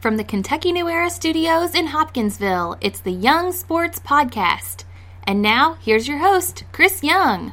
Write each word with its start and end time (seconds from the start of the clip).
From 0.00 0.16
the 0.16 0.22
Kentucky 0.22 0.70
New 0.70 0.88
Era 0.88 1.10
studios 1.10 1.74
in 1.74 1.88
Hopkinsville, 1.88 2.76
it's 2.80 3.00
the 3.00 3.10
Young 3.10 3.50
Sports 3.50 3.98
Podcast. 3.98 4.84
And 5.24 5.42
now, 5.42 5.76
here's 5.80 6.06
your 6.06 6.18
host, 6.18 6.62
Chris 6.70 7.02
Young. 7.02 7.52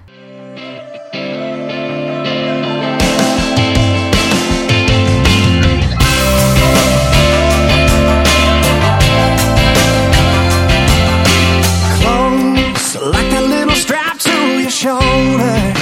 Close 11.98 12.96
like 13.02 13.30
that 13.32 13.48
little 13.50 13.73
strap 13.73 14.20
to 14.20 14.59
your 14.62 14.70
shoulder. 14.70 15.73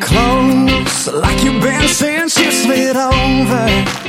Close 0.00 1.08
like 1.12 1.44
you've 1.44 1.62
been 1.62 1.86
since 1.88 2.38
you 2.38 2.50
slid 2.50 2.96
over. 2.96 4.05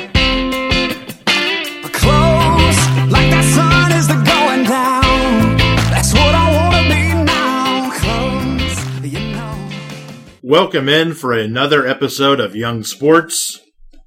Welcome 10.49 10.87
in 10.87 11.13
for 11.13 11.33
another 11.33 11.85
episode 11.85 12.39
of 12.39 12.55
Young 12.55 12.81
Sports, 12.81 13.59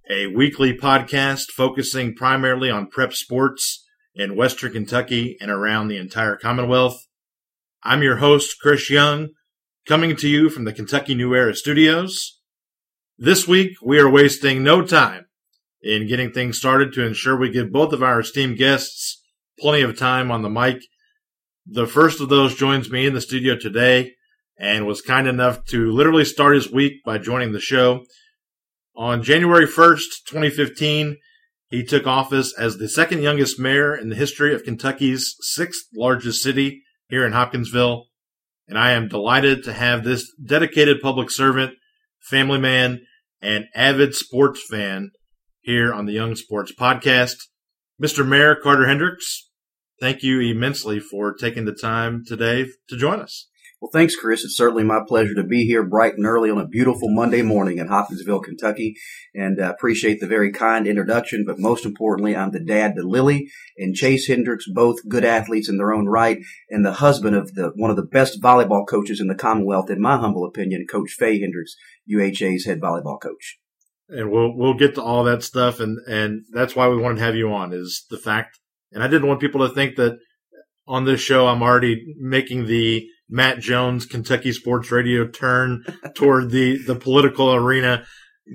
a 0.08 0.26
weekly 0.26 0.74
podcast 0.74 1.50
focusing 1.54 2.14
primarily 2.14 2.70
on 2.70 2.88
prep 2.88 3.12
sports 3.12 3.86
in 4.14 4.36
Western 4.36 4.72
Kentucky 4.72 5.36
and 5.38 5.50
around 5.50 5.88
the 5.88 5.98
entire 5.98 6.36
Commonwealth. 6.36 6.98
I'm 7.82 8.02
your 8.02 8.16
host, 8.16 8.56
Chris 8.58 8.88
Young, 8.88 9.28
coming 9.86 10.16
to 10.16 10.28
you 10.28 10.48
from 10.48 10.64
the 10.64 10.72
Kentucky 10.72 11.14
New 11.14 11.34
Era 11.34 11.54
studios. 11.54 12.40
This 13.18 13.46
week, 13.46 13.72
we 13.84 13.98
are 13.98 14.08
wasting 14.08 14.62
no 14.62 14.80
time 14.80 15.26
in 15.82 16.08
getting 16.08 16.32
things 16.32 16.56
started 16.56 16.94
to 16.94 17.04
ensure 17.04 17.36
we 17.36 17.50
give 17.50 17.70
both 17.70 17.92
of 17.92 18.02
our 18.02 18.20
esteemed 18.20 18.56
guests 18.56 19.22
plenty 19.58 19.82
of 19.82 19.98
time 19.98 20.30
on 20.30 20.40
the 20.40 20.48
mic. 20.48 20.78
The 21.66 21.86
first 21.86 22.18
of 22.18 22.30
those 22.30 22.56
joins 22.56 22.90
me 22.90 23.06
in 23.06 23.12
the 23.12 23.20
studio 23.20 23.56
today 23.56 24.14
and 24.60 24.86
was 24.86 25.00
kind 25.00 25.26
enough 25.26 25.64
to 25.64 25.90
literally 25.90 26.24
start 26.24 26.54
his 26.54 26.70
week 26.70 27.02
by 27.02 27.16
joining 27.16 27.52
the 27.52 27.60
show. 27.60 28.04
On 28.94 29.22
January 29.22 29.66
1st, 29.66 30.26
2015, 30.28 31.16
he 31.68 31.82
took 31.82 32.06
office 32.06 32.52
as 32.58 32.76
the 32.76 32.88
second 32.88 33.22
youngest 33.22 33.58
mayor 33.58 33.96
in 33.96 34.10
the 34.10 34.16
history 34.16 34.54
of 34.54 34.62
Kentucky's 34.62 35.34
sixth 35.40 35.86
largest 35.94 36.42
city 36.42 36.82
here 37.08 37.24
in 37.24 37.32
Hopkinsville. 37.32 38.04
And 38.68 38.78
I 38.78 38.90
am 38.92 39.08
delighted 39.08 39.64
to 39.64 39.72
have 39.72 40.04
this 40.04 40.30
dedicated 40.44 41.00
public 41.00 41.30
servant, 41.30 41.72
family 42.20 42.58
man, 42.58 43.00
and 43.40 43.64
avid 43.74 44.14
sports 44.14 44.62
fan 44.68 45.10
here 45.62 45.92
on 45.92 46.04
the 46.04 46.12
Young 46.12 46.36
Sports 46.36 46.72
Podcast. 46.78 47.36
Mr. 48.02 48.26
Mayor 48.26 48.54
Carter 48.54 48.86
Hendricks, 48.86 49.48
thank 50.00 50.22
you 50.22 50.40
immensely 50.40 51.00
for 51.00 51.32
taking 51.32 51.64
the 51.64 51.72
time 51.72 52.24
today 52.26 52.66
to 52.88 52.96
join 52.96 53.20
us. 53.20 53.49
Well, 53.80 53.90
thanks, 53.90 54.14
Chris. 54.14 54.44
It's 54.44 54.58
certainly 54.58 54.84
my 54.84 55.00
pleasure 55.08 55.34
to 55.34 55.42
be 55.42 55.64
here 55.64 55.82
bright 55.82 56.12
and 56.14 56.26
early 56.26 56.50
on 56.50 56.58
a 56.58 56.68
beautiful 56.68 57.08
Monday 57.10 57.40
morning 57.40 57.78
in 57.78 57.88
Hopkinsville, 57.88 58.40
Kentucky, 58.40 58.94
and 59.34 59.58
uh, 59.58 59.70
appreciate 59.70 60.20
the 60.20 60.26
very 60.26 60.52
kind 60.52 60.86
introduction. 60.86 61.44
But 61.46 61.58
most 61.58 61.86
importantly, 61.86 62.36
I'm 62.36 62.50
the 62.50 62.62
dad 62.62 62.94
to 62.96 63.02
Lily 63.02 63.48
and 63.78 63.94
Chase 63.94 64.26
Hendricks, 64.26 64.66
both 64.70 65.08
good 65.08 65.24
athletes 65.24 65.70
in 65.70 65.78
their 65.78 65.94
own 65.94 66.06
right, 66.08 66.40
and 66.68 66.84
the 66.84 66.92
husband 66.92 67.36
of 67.36 67.54
the 67.54 67.72
one 67.74 67.90
of 67.90 67.96
the 67.96 68.04
best 68.04 68.42
volleyball 68.42 68.86
coaches 68.86 69.18
in 69.18 69.28
the 69.28 69.34
Commonwealth, 69.34 69.88
in 69.88 69.98
my 69.98 70.18
humble 70.18 70.44
opinion, 70.44 70.86
Coach 70.86 71.12
Faye 71.12 71.40
Hendricks, 71.40 71.74
UHA's 72.06 72.66
head 72.66 72.82
volleyball 72.82 73.18
coach. 73.18 73.58
and 74.10 74.30
we'll 74.30 74.54
we'll 74.54 74.74
get 74.74 74.94
to 74.96 75.02
all 75.02 75.24
that 75.24 75.42
stuff 75.42 75.80
and 75.80 75.98
and 76.06 76.44
that's 76.52 76.76
why 76.76 76.86
we 76.86 76.98
wanted 76.98 77.16
to 77.16 77.24
have 77.24 77.36
you 77.36 77.50
on 77.50 77.72
is 77.72 78.04
the 78.10 78.18
fact 78.18 78.58
and 78.92 79.02
I 79.02 79.08
didn't 79.08 79.28
want 79.28 79.40
people 79.40 79.66
to 79.66 79.74
think 79.74 79.96
that 79.96 80.18
on 80.86 81.04
this 81.04 81.20
show 81.20 81.46
I'm 81.46 81.62
already 81.62 82.14
making 82.18 82.66
the 82.66 83.06
Matt 83.30 83.60
Jones 83.60 84.06
Kentucky 84.06 84.52
Sports 84.52 84.90
Radio 84.90 85.26
turn 85.26 85.84
toward 86.14 86.50
the 86.50 86.78
the 86.78 86.96
political 86.96 87.54
arena 87.54 88.04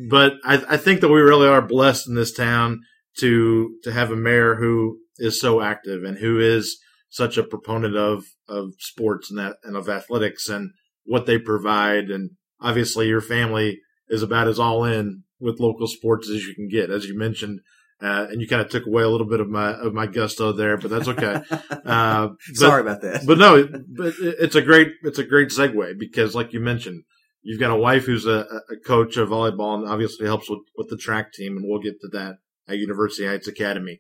but 0.09 0.33
I, 0.43 0.61
I 0.69 0.77
think 0.77 1.01
that 1.01 1.09
we 1.09 1.21
really 1.21 1.47
are 1.47 1.61
blessed 1.61 2.07
in 2.07 2.15
this 2.15 2.33
town 2.33 2.81
to 3.19 3.75
to 3.83 3.91
have 3.91 4.11
a 4.11 4.15
mayor 4.15 4.55
who 4.55 4.99
is 5.17 5.39
so 5.39 5.61
active 5.61 6.03
and 6.03 6.17
who 6.17 6.39
is 6.39 6.79
such 7.09 7.37
a 7.37 7.43
proponent 7.43 7.95
of 7.95 8.25
of 8.49 8.71
sports 8.79 9.29
and 9.29 9.39
that 9.39 9.55
and 9.63 9.75
of 9.75 9.89
athletics 9.89 10.49
and 10.49 10.71
what 11.05 11.25
they 11.25 11.37
provide 11.37 12.09
and 12.09 12.31
obviously 12.59 13.07
your 13.07 13.21
family 13.21 13.79
is 14.09 14.21
about 14.21 14.47
as 14.47 14.59
all 14.59 14.83
in 14.83 15.23
with 15.39 15.59
local 15.59 15.87
sports 15.87 16.29
as 16.29 16.45
you 16.45 16.55
can 16.55 16.67
get, 16.67 16.89
as 16.89 17.05
you 17.05 17.17
mentioned. 17.17 17.59
Uh, 18.01 18.27
and 18.29 18.41
you 18.41 18.47
kind 18.47 18.61
of 18.61 18.69
took 18.69 18.85
away 18.85 19.03
a 19.03 19.09
little 19.09 19.27
bit 19.27 19.39
of 19.39 19.47
my 19.47 19.71
of 19.71 19.93
my 19.93 20.05
gusto 20.05 20.51
there, 20.51 20.77
but 20.77 20.89
that's 20.89 21.07
okay. 21.07 21.41
Uh, 21.85 22.29
but, 22.47 22.55
Sorry 22.55 22.81
about 22.81 23.01
that. 23.01 23.27
but 23.27 23.37
no, 23.37 23.63
but 23.63 24.15
it's 24.19 24.55
a 24.55 24.61
great 24.61 24.87
it's 25.03 25.19
a 25.19 25.23
great 25.23 25.49
segue 25.49 25.99
because, 25.99 26.33
like 26.33 26.51
you 26.51 26.59
mentioned, 26.59 27.03
you've 27.43 27.59
got 27.59 27.69
a 27.69 27.75
wife 27.77 28.05
who's 28.05 28.25
a, 28.25 28.39
a 28.71 28.75
coach 28.85 29.15
of 29.17 29.29
volleyball 29.29 29.75
and 29.75 29.87
obviously 29.87 30.25
helps 30.25 30.49
with, 30.49 30.61
with 30.75 30.89
the 30.89 30.97
track 30.97 31.31
team, 31.31 31.55
and 31.55 31.65
we'll 31.67 31.79
get 31.79 32.01
to 32.01 32.07
that 32.11 32.37
at 32.67 32.79
University 32.79 33.27
Heights 33.27 33.47
Academy. 33.47 33.99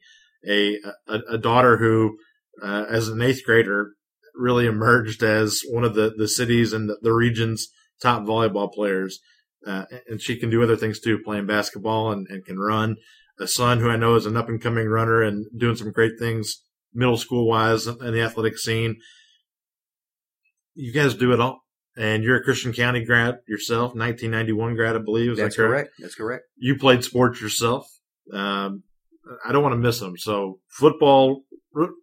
A 0.49 0.77
a, 1.07 1.19
a 1.33 1.37
daughter 1.37 1.77
who, 1.77 2.17
uh, 2.61 2.85
as 2.89 3.07
an 3.07 3.21
eighth 3.21 3.45
grader, 3.45 3.91
really 4.33 4.65
emerged 4.65 5.21
as 5.21 5.61
one 5.69 5.83
of 5.83 5.93
the 5.93 6.11
the 6.17 6.27
cities 6.27 6.73
and 6.73 6.89
the, 6.89 6.97
the 7.01 7.13
region's 7.13 7.69
top 8.01 8.23
volleyball 8.23 8.73
players. 8.73 9.19
Uh, 9.65 9.85
and 10.07 10.21
she 10.21 10.37
can 10.37 10.49
do 10.49 10.61
other 10.61 10.75
things 10.75 10.99
too, 10.99 11.19
playing 11.23 11.47
basketball 11.47 12.11
and, 12.11 12.27
and 12.29 12.45
can 12.45 12.59
run. 12.59 12.97
A 13.39 13.47
son 13.47 13.79
who 13.79 13.89
I 13.89 13.97
know 13.97 14.15
is 14.15 14.25
an 14.25 14.37
up 14.37 14.47
and 14.47 14.61
coming 14.61 14.87
runner 14.87 15.21
and 15.21 15.45
doing 15.57 15.75
some 15.75 15.91
great 15.91 16.13
things 16.17 16.61
middle 16.95 17.17
school 17.17 17.47
wise 17.47 17.85
in 17.85 17.97
the 17.97 18.21
athletic 18.21 18.57
scene. 18.57 18.95
You 20.73 20.93
guys 20.93 21.13
do 21.13 21.33
it 21.33 21.39
all. 21.39 21.61
And 21.97 22.23
you're 22.23 22.37
a 22.37 22.43
Christian 22.43 22.73
County 22.73 23.05
grad 23.05 23.35
yourself, 23.47 23.95
1991 23.95 24.75
grad, 24.75 24.95
I 24.97 24.99
believe. 24.99 25.31
Is 25.31 25.37
That's 25.37 25.55
that 25.55 25.61
correct? 25.61 25.87
correct. 25.87 25.93
That's 25.99 26.15
correct. 26.15 26.43
You 26.57 26.77
played 26.77 27.05
sports 27.05 27.39
yourself. 27.41 27.87
Um, 28.33 28.83
I 29.45 29.53
don't 29.53 29.63
want 29.63 29.73
to 29.73 29.79
miss 29.79 29.99
them. 29.99 30.17
So 30.17 30.59
football, 30.67 31.43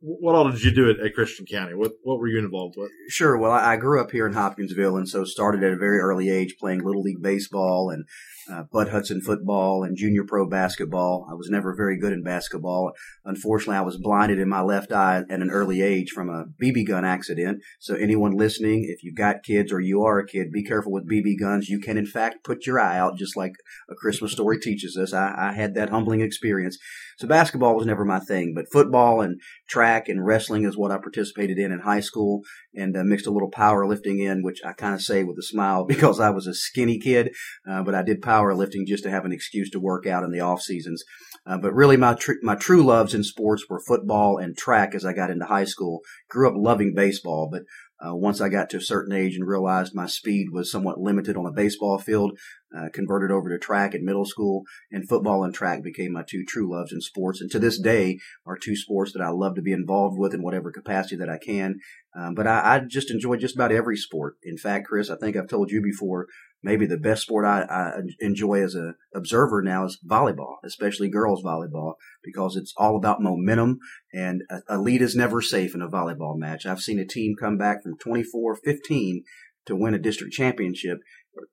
what 0.01 0.35
all 0.35 0.51
did 0.51 0.63
you 0.63 0.75
do 0.75 0.91
at, 0.91 1.01
at 1.01 1.15
Christian 1.15 1.47
County? 1.47 1.75
What, 1.75 1.93
what 2.03 2.19
were 2.19 2.29
you 2.29 2.39
involved 2.39 2.75
with? 2.77 2.91
Sure. 3.09 3.39
Well, 3.39 3.53
I 3.53 3.77
grew 3.77 4.01
up 4.01 4.11
here 4.11 4.27
in 4.27 4.35
Hopkinsville, 4.35 4.97
and 4.97 5.09
so 5.09 5.25
started 5.25 5.65
at 5.65 5.73
a 5.73 5.77
very 5.77 5.99
early 5.99 6.31
age 6.31 6.57
playing 6.61 6.85
little 6.85 7.03
league 7.03 7.23
baseball 7.23 7.91
and 7.91 8.05
uh, 8.51 8.65
Bud 8.73 8.89
Hudson 8.89 9.21
football 9.21 9.85
and 9.85 9.97
junior 9.97 10.25
pro 10.27 10.49
basketball. 10.49 11.27
I 11.31 11.35
was 11.35 11.49
never 11.49 11.75
very 11.75 11.99
good 11.99 12.13
in 12.13 12.23
basketball. 12.23 12.93
Unfortunately, 13.25 13.77
I 13.77 13.83
was 13.83 13.97
blinded 13.97 14.39
in 14.39 14.49
my 14.49 14.61
left 14.61 14.93
eye 14.93 15.19
at 15.19 15.41
an 15.41 15.51
early 15.51 15.81
age 15.81 16.11
from 16.11 16.29
a 16.29 16.45
BB 16.63 16.89
gun 16.89 17.05
accident. 17.05 17.63
So 17.81 17.95
anyone 17.95 18.33
listening, 18.33 18.85
if 18.89 19.03
you've 19.03 19.17
got 19.17 19.45
kids 19.45 19.73
or 19.73 19.81
you 19.81 20.03
are 20.03 20.19
a 20.19 20.27
kid, 20.27 20.53
be 20.53 20.65
careful 20.65 20.93
with 20.93 21.09
BB 21.09 21.39
guns. 21.41 21.69
You 21.69 21.81
can 21.81 21.97
in 21.97 22.07
fact 22.07 22.45
put 22.45 22.67
your 22.67 22.81
eye 22.81 22.99
out, 22.99 23.17
just 23.17 23.37
like 23.37 23.53
a 23.89 23.95
Christmas 23.95 24.33
story 24.33 24.59
teaches 24.59 24.97
us. 24.97 25.13
I, 25.13 25.35
I 25.37 25.53
had 25.53 25.75
that 25.75 25.91
humbling 25.91 26.21
experience. 26.21 26.79
So 27.19 27.29
basketball 27.29 27.77
was 27.77 27.87
never 27.87 28.05
my 28.05 28.19
thing, 28.19 28.53
but 28.55 28.73
football 28.73 29.21
and 29.21 29.41
track 29.69 30.09
and 30.09 30.25
wrestling 30.25 30.65
is 30.65 30.77
what 30.77 30.91
I 30.91 30.99
participated 30.99 31.59
in 31.59 31.73
in 31.73 31.81
high 31.81 32.01
school 32.01 32.43
and 32.75 32.97
uh, 32.97 33.05
mixed 33.05 33.27
a 33.27 33.31
little 33.31 33.51
powerlifting 33.51 34.21
in, 34.21 34.43
which 34.43 34.61
I 34.65 34.73
kind 34.73 34.95
of 34.95 35.03
say 35.03 35.25
with 35.25 35.39
a 35.39 35.43
smile 35.43 35.85
because 35.89 36.21
I 36.21 36.31
was 36.31 36.47
a 36.47 36.55
skinny 36.55 36.99
kid, 36.99 37.33
uh, 37.69 37.83
but 37.83 37.95
I 37.95 38.03
did 38.03 38.23
powerlifting 38.23 38.87
just 38.87 39.05
to 39.05 39.11
have 39.11 39.25
an 39.25 39.33
excuse 39.33 39.71
to 39.71 39.81
work 39.81 40.07
out 40.07 40.25
in 40.25 40.31
the 40.31 40.41
off 40.41 40.63
seasons. 40.63 41.05
Uh, 41.47 41.59
but 41.59 41.75
really, 41.75 41.97
my 41.97 42.15
tr- 42.15 42.33
my 42.43 42.55
true 42.55 42.85
loves 42.85 43.15
in 43.15 43.25
sports 43.25 43.65
were 43.69 43.81
football 43.81 44.39
and 44.39 44.57
track. 44.57 44.95
As 44.95 45.05
I 45.05 45.13
got 45.13 45.31
into 45.31 45.47
high 45.47 45.65
school, 45.65 46.01
grew 46.29 46.49
up 46.49 46.55
loving 46.57 46.95
baseball, 46.95 47.49
but 47.51 47.63
uh, 48.05 48.15
once 48.15 48.41
I 48.41 48.49
got 48.49 48.71
to 48.71 48.79
a 48.79 48.83
certain 48.83 49.15
age 49.15 49.37
and 49.37 49.47
realized 49.47 49.95
my 49.95 50.07
speed 50.07 50.49
was 50.51 50.71
somewhat 50.71 50.99
limited 50.99 51.37
on 51.37 51.47
a 51.47 51.53
baseball 51.53 51.99
field, 51.99 52.39
uh, 52.77 52.89
converted 52.93 53.31
over 53.31 53.49
to 53.51 53.59
track 53.59 53.95
in 53.95 54.05
middle 54.05 54.25
school, 54.25 54.63
and 54.91 55.09
football 55.09 55.45
and 55.45 55.55
track 55.55 55.83
became 55.83 56.13
my 56.13 56.25
two 56.27 56.45
true 56.45 56.71
loves 56.73 56.93
in 56.93 57.01
sports. 57.01 57.41
And 57.41 57.51
to 57.53 57.59
this 57.59 57.79
day, 57.79 58.19
are 58.47 58.57
two 58.57 58.77
sports 58.77 59.13
that 59.13 59.23
I 59.23 59.29
love 59.29 59.55
to 59.55 59.63
be 59.63 59.73
involved 59.73 60.19
with 60.19 60.35
in 60.35 60.43
whatever 60.43 60.73
capacity 60.73 61.17
that 61.17 61.29
I 61.29 61.39
can. 61.39 61.77
Um, 62.17 62.35
but 62.35 62.47
I, 62.47 62.77
I 62.77 62.81
just 62.81 63.11
enjoy 63.11 63.37
just 63.37 63.55
about 63.55 63.73
every 63.73 63.97
sport. 63.97 64.35
In 64.43 64.57
fact, 64.57 64.87
Chris, 64.87 65.11
I 65.11 65.17
think 65.17 65.37
I've 65.37 65.49
told 65.49 65.71
you 65.71 65.81
before, 65.83 66.27
maybe 66.63 66.87
the 66.87 66.99
best 66.99 67.23
sport 67.23 67.45
I, 67.45 67.63
I 67.63 68.01
enjoy 68.21 68.63
as 68.63 68.75
a 68.75 68.95
observer 69.15 69.63
now 69.63 69.85
is 69.85 69.99
volleyball, 70.09 70.57
especially 70.65 71.09
girls 71.09 71.43
volleyball, 71.43 71.95
because 72.23 72.57
it's 72.57 72.73
all 72.77 72.97
about 72.97 73.21
momentum 73.21 73.79
and 74.13 74.43
a, 74.51 74.77
a 74.77 74.79
lead 74.79 75.03
is 75.03 75.17
never 75.17 75.43
safe 75.43 75.75
in 75.75 75.83
a 75.83 75.89
volleyball 75.89 76.37
match. 76.37 76.67
I've 76.67 76.81
seen 76.81 76.99
a 76.99 77.07
team 77.07 77.35
come 77.39 77.59
back 77.59 77.83
from 77.83 77.97
24-15 77.99 79.23
to 79.67 79.77
win 79.77 79.95
a 79.95 79.99
district 79.99 80.35
championship. 80.35 80.99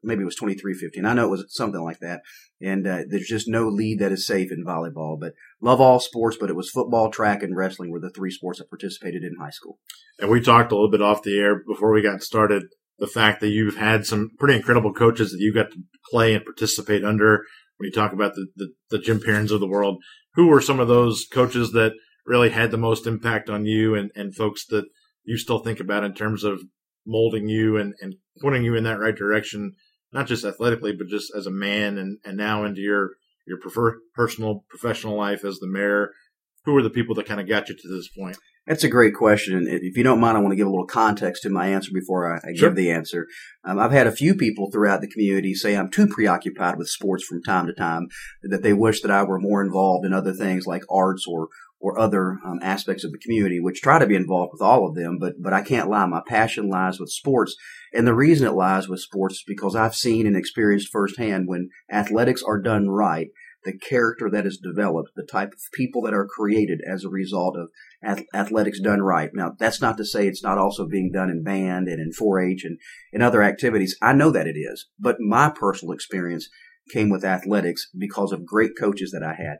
Maybe 0.04 0.24
it 0.24 0.26
was 0.26 0.40
23-15. 0.40 1.06
I 1.06 1.14
know 1.14 1.26
it 1.26 1.30
was 1.30 1.46
something 1.50 1.82
like 1.82 2.00
that. 2.00 2.22
And 2.62 2.86
uh, 2.86 3.04
there's 3.08 3.28
just 3.28 3.48
no 3.48 3.70
lead 3.70 4.00
that 4.00 4.12
is 4.12 4.28
safe 4.28 4.52
in 4.52 4.66
volleyball. 4.66 5.18
But 5.18 5.34
love 5.62 5.80
all 5.80 6.00
sports, 6.00 6.36
but 6.38 6.50
it 6.50 6.56
was 6.56 6.70
football, 6.70 7.10
track, 7.10 7.44
and 7.44 7.56
wrestling 7.56 7.90
were 7.90 8.02
the 8.02 8.10
three 8.10 8.32
sports 8.32 8.60
I 8.60 8.66
participated 8.70 9.24
in 9.24 9.38
high 9.40 9.52
school. 9.52 9.80
And 10.20 10.30
we 10.30 10.42
talked 10.42 10.72
a 10.72 10.76
little 10.76 10.92
bit 10.92 11.02
off 11.02 11.24
the 11.24 11.40
air 11.40 11.64
before 11.66 11.94
we 11.94 12.02
got 12.02 12.22
started. 12.22 12.64
The 13.00 13.08
fact 13.08 13.42
that 13.42 13.50
you've 13.50 13.78
had 13.78 14.06
some 14.06 14.32
pretty 14.38 14.56
incredible 14.56 14.94
coaches 14.94 15.32
that 15.32 15.40
you 15.40 15.54
got 15.54 15.72
to 15.72 15.78
play 16.12 16.34
and 16.34 16.44
participate 16.44 17.04
under. 17.04 17.44
When 17.78 17.88
you 17.88 17.94
talk 17.94 18.12
about 18.12 18.34
the, 18.36 18.48
the, 18.58 18.74
the 18.90 19.00
Jim 19.00 19.22
Perrins 19.22 19.52
of 19.52 19.62
the 19.62 19.68
world, 19.68 20.04
who 20.36 20.48
were 20.48 20.60
some 20.60 20.82
of 20.82 20.90
those 20.90 21.26
coaches 21.32 21.72
that 21.72 21.94
really 22.26 22.50
had 22.50 22.72
the 22.72 22.78
most 22.78 23.08
impact 23.08 23.50
on 23.50 23.66
you 23.66 23.96
and, 23.96 24.12
and 24.16 24.36
folks 24.36 24.66
that 24.68 24.86
you 25.24 25.38
still 25.38 25.60
think 25.60 25.80
about 25.80 26.04
in 26.04 26.14
terms 26.14 26.44
of 26.44 26.62
molding 27.06 27.48
you 27.48 27.78
and, 27.78 27.94
and 28.02 28.16
pointing 28.42 28.64
you 28.64 28.76
in 28.76 28.84
that 28.84 29.00
right 29.00 29.16
direction, 29.16 29.74
not 30.12 30.28
just 30.28 30.46
athletically, 30.46 30.92
but 30.92 31.08
just 31.08 31.32
as 31.36 31.46
a 31.46 31.52
man 31.52 31.98
and, 31.98 32.18
and 32.24 32.38
now 32.38 32.66
into 32.66 32.82
your, 32.82 33.12
your 33.48 33.60
prefer, 33.60 34.00
personal, 34.14 34.64
professional 34.70 35.18
life 35.18 35.44
as 35.44 35.58
the 35.60 35.68
mayor? 35.68 36.12
Who 36.66 36.74
were 36.74 36.84
the 36.84 36.90
people 36.90 37.16
that 37.16 37.26
kind 37.26 37.40
of 37.40 37.48
got 37.48 37.70
you 37.70 37.76
to 37.76 37.96
this 37.96 38.10
point? 38.10 38.38
That's 38.70 38.84
a 38.84 38.88
great 38.88 39.16
question. 39.16 39.58
And 39.58 39.68
if 39.68 39.98
you 39.98 40.04
don't 40.04 40.20
mind, 40.20 40.38
I 40.38 40.42
want 40.42 40.52
to 40.52 40.56
give 40.56 40.68
a 40.68 40.70
little 40.70 40.86
context 40.86 41.42
to 41.42 41.50
my 41.50 41.70
answer 41.70 41.90
before 41.92 42.32
I, 42.32 42.38
I 42.38 42.54
Sure. 42.54 42.70
give 42.70 42.76
the 42.76 42.92
answer. 42.92 43.26
Um, 43.66 43.80
I've 43.80 43.92
had 43.92 44.06
a 44.06 44.12
few 44.12 44.36
people 44.36 44.70
throughout 44.70 45.02
the 45.02 45.08
community 45.08 45.56
say 45.56 45.76
I'm 45.76 45.90
too 45.90 46.08
preoccupied 46.08 46.78
with 46.78 46.88
sports 46.88 47.24
from 47.24 47.42
time 47.42 47.66
to 47.66 47.74
time, 47.74 48.10
that 48.44 48.62
they 48.62 48.74
wish 48.74 49.02
that 49.02 49.10
I 49.10 49.24
were 49.24 49.40
more 49.40 49.64
involved 49.64 50.06
in 50.06 50.14
other 50.14 50.34
things 50.34 50.68
like 50.68 50.84
arts 50.90 51.26
or 51.28 51.50
or 51.82 51.98
other 51.98 52.38
um, 52.46 52.60
aspects 52.62 53.06
of 53.06 53.12
the 53.14 53.18
community, 53.18 53.58
which 53.60 53.82
try 53.82 53.98
to 53.98 54.06
be 54.06 54.14
involved 54.16 54.52
with 54.54 54.62
all 54.62 54.88
of 54.88 54.96
them. 54.96 55.18
But 55.20 55.42
but 55.42 55.54
I 55.54 55.64
can't 55.64 55.90
lie, 55.90 56.06
my 56.06 56.22
passion 56.28 56.70
lies 56.70 57.00
with 57.00 57.10
sports, 57.10 57.56
and 57.92 58.06
the 58.06 58.14
reason 58.14 58.46
it 58.46 58.54
lies 58.54 58.88
with 58.88 59.00
sports 59.00 59.36
is 59.36 59.44
because 59.48 59.76
I've 59.76 59.96
seen 59.96 60.28
and 60.28 60.38
experienced 60.38 60.90
firsthand 60.92 61.48
when 61.48 61.70
athletics 61.92 62.44
are 62.44 62.62
done 62.62 62.88
right, 62.90 63.30
the 63.64 63.78
character 63.78 64.30
that 64.30 64.46
is 64.46 64.58
developed, 64.58 65.12
the 65.16 65.26
type 65.26 65.54
of 65.54 65.60
people 65.74 66.02
that 66.04 66.14
are 66.14 66.28
created 66.28 66.82
as 66.88 67.04
a 67.04 67.10
result 67.10 67.56
of 67.58 67.70
athletics 68.04 68.80
done 68.80 69.02
right. 69.02 69.30
Now, 69.34 69.54
that's 69.60 69.82
not 69.82 69.98
to 69.98 70.06
say 70.06 70.28
it's 70.28 70.44
not 70.44 70.58
also 70.58 70.88
being 70.88 71.12
done 71.12 71.30
in 71.30 71.44
band 71.44 71.88
and 71.88 72.00
in 72.00 72.12
4-H 72.12 72.64
and 72.64 72.78
in 73.12 73.22
other 73.22 73.44
activities. 73.44 73.98
I 74.02 74.14
know 74.14 74.32
that 74.32 74.48
it 74.48 74.58
is, 74.58 74.88
but 75.00 75.20
my 75.20 75.50
personal 75.50 75.94
experience 75.94 76.50
came 76.90 77.10
with 77.10 77.24
athletics 77.24 77.90
because 77.98 78.32
of 78.32 78.46
great 78.46 78.72
coaches 78.78 79.12
that 79.12 79.24
I 79.24 79.34
had. 79.34 79.58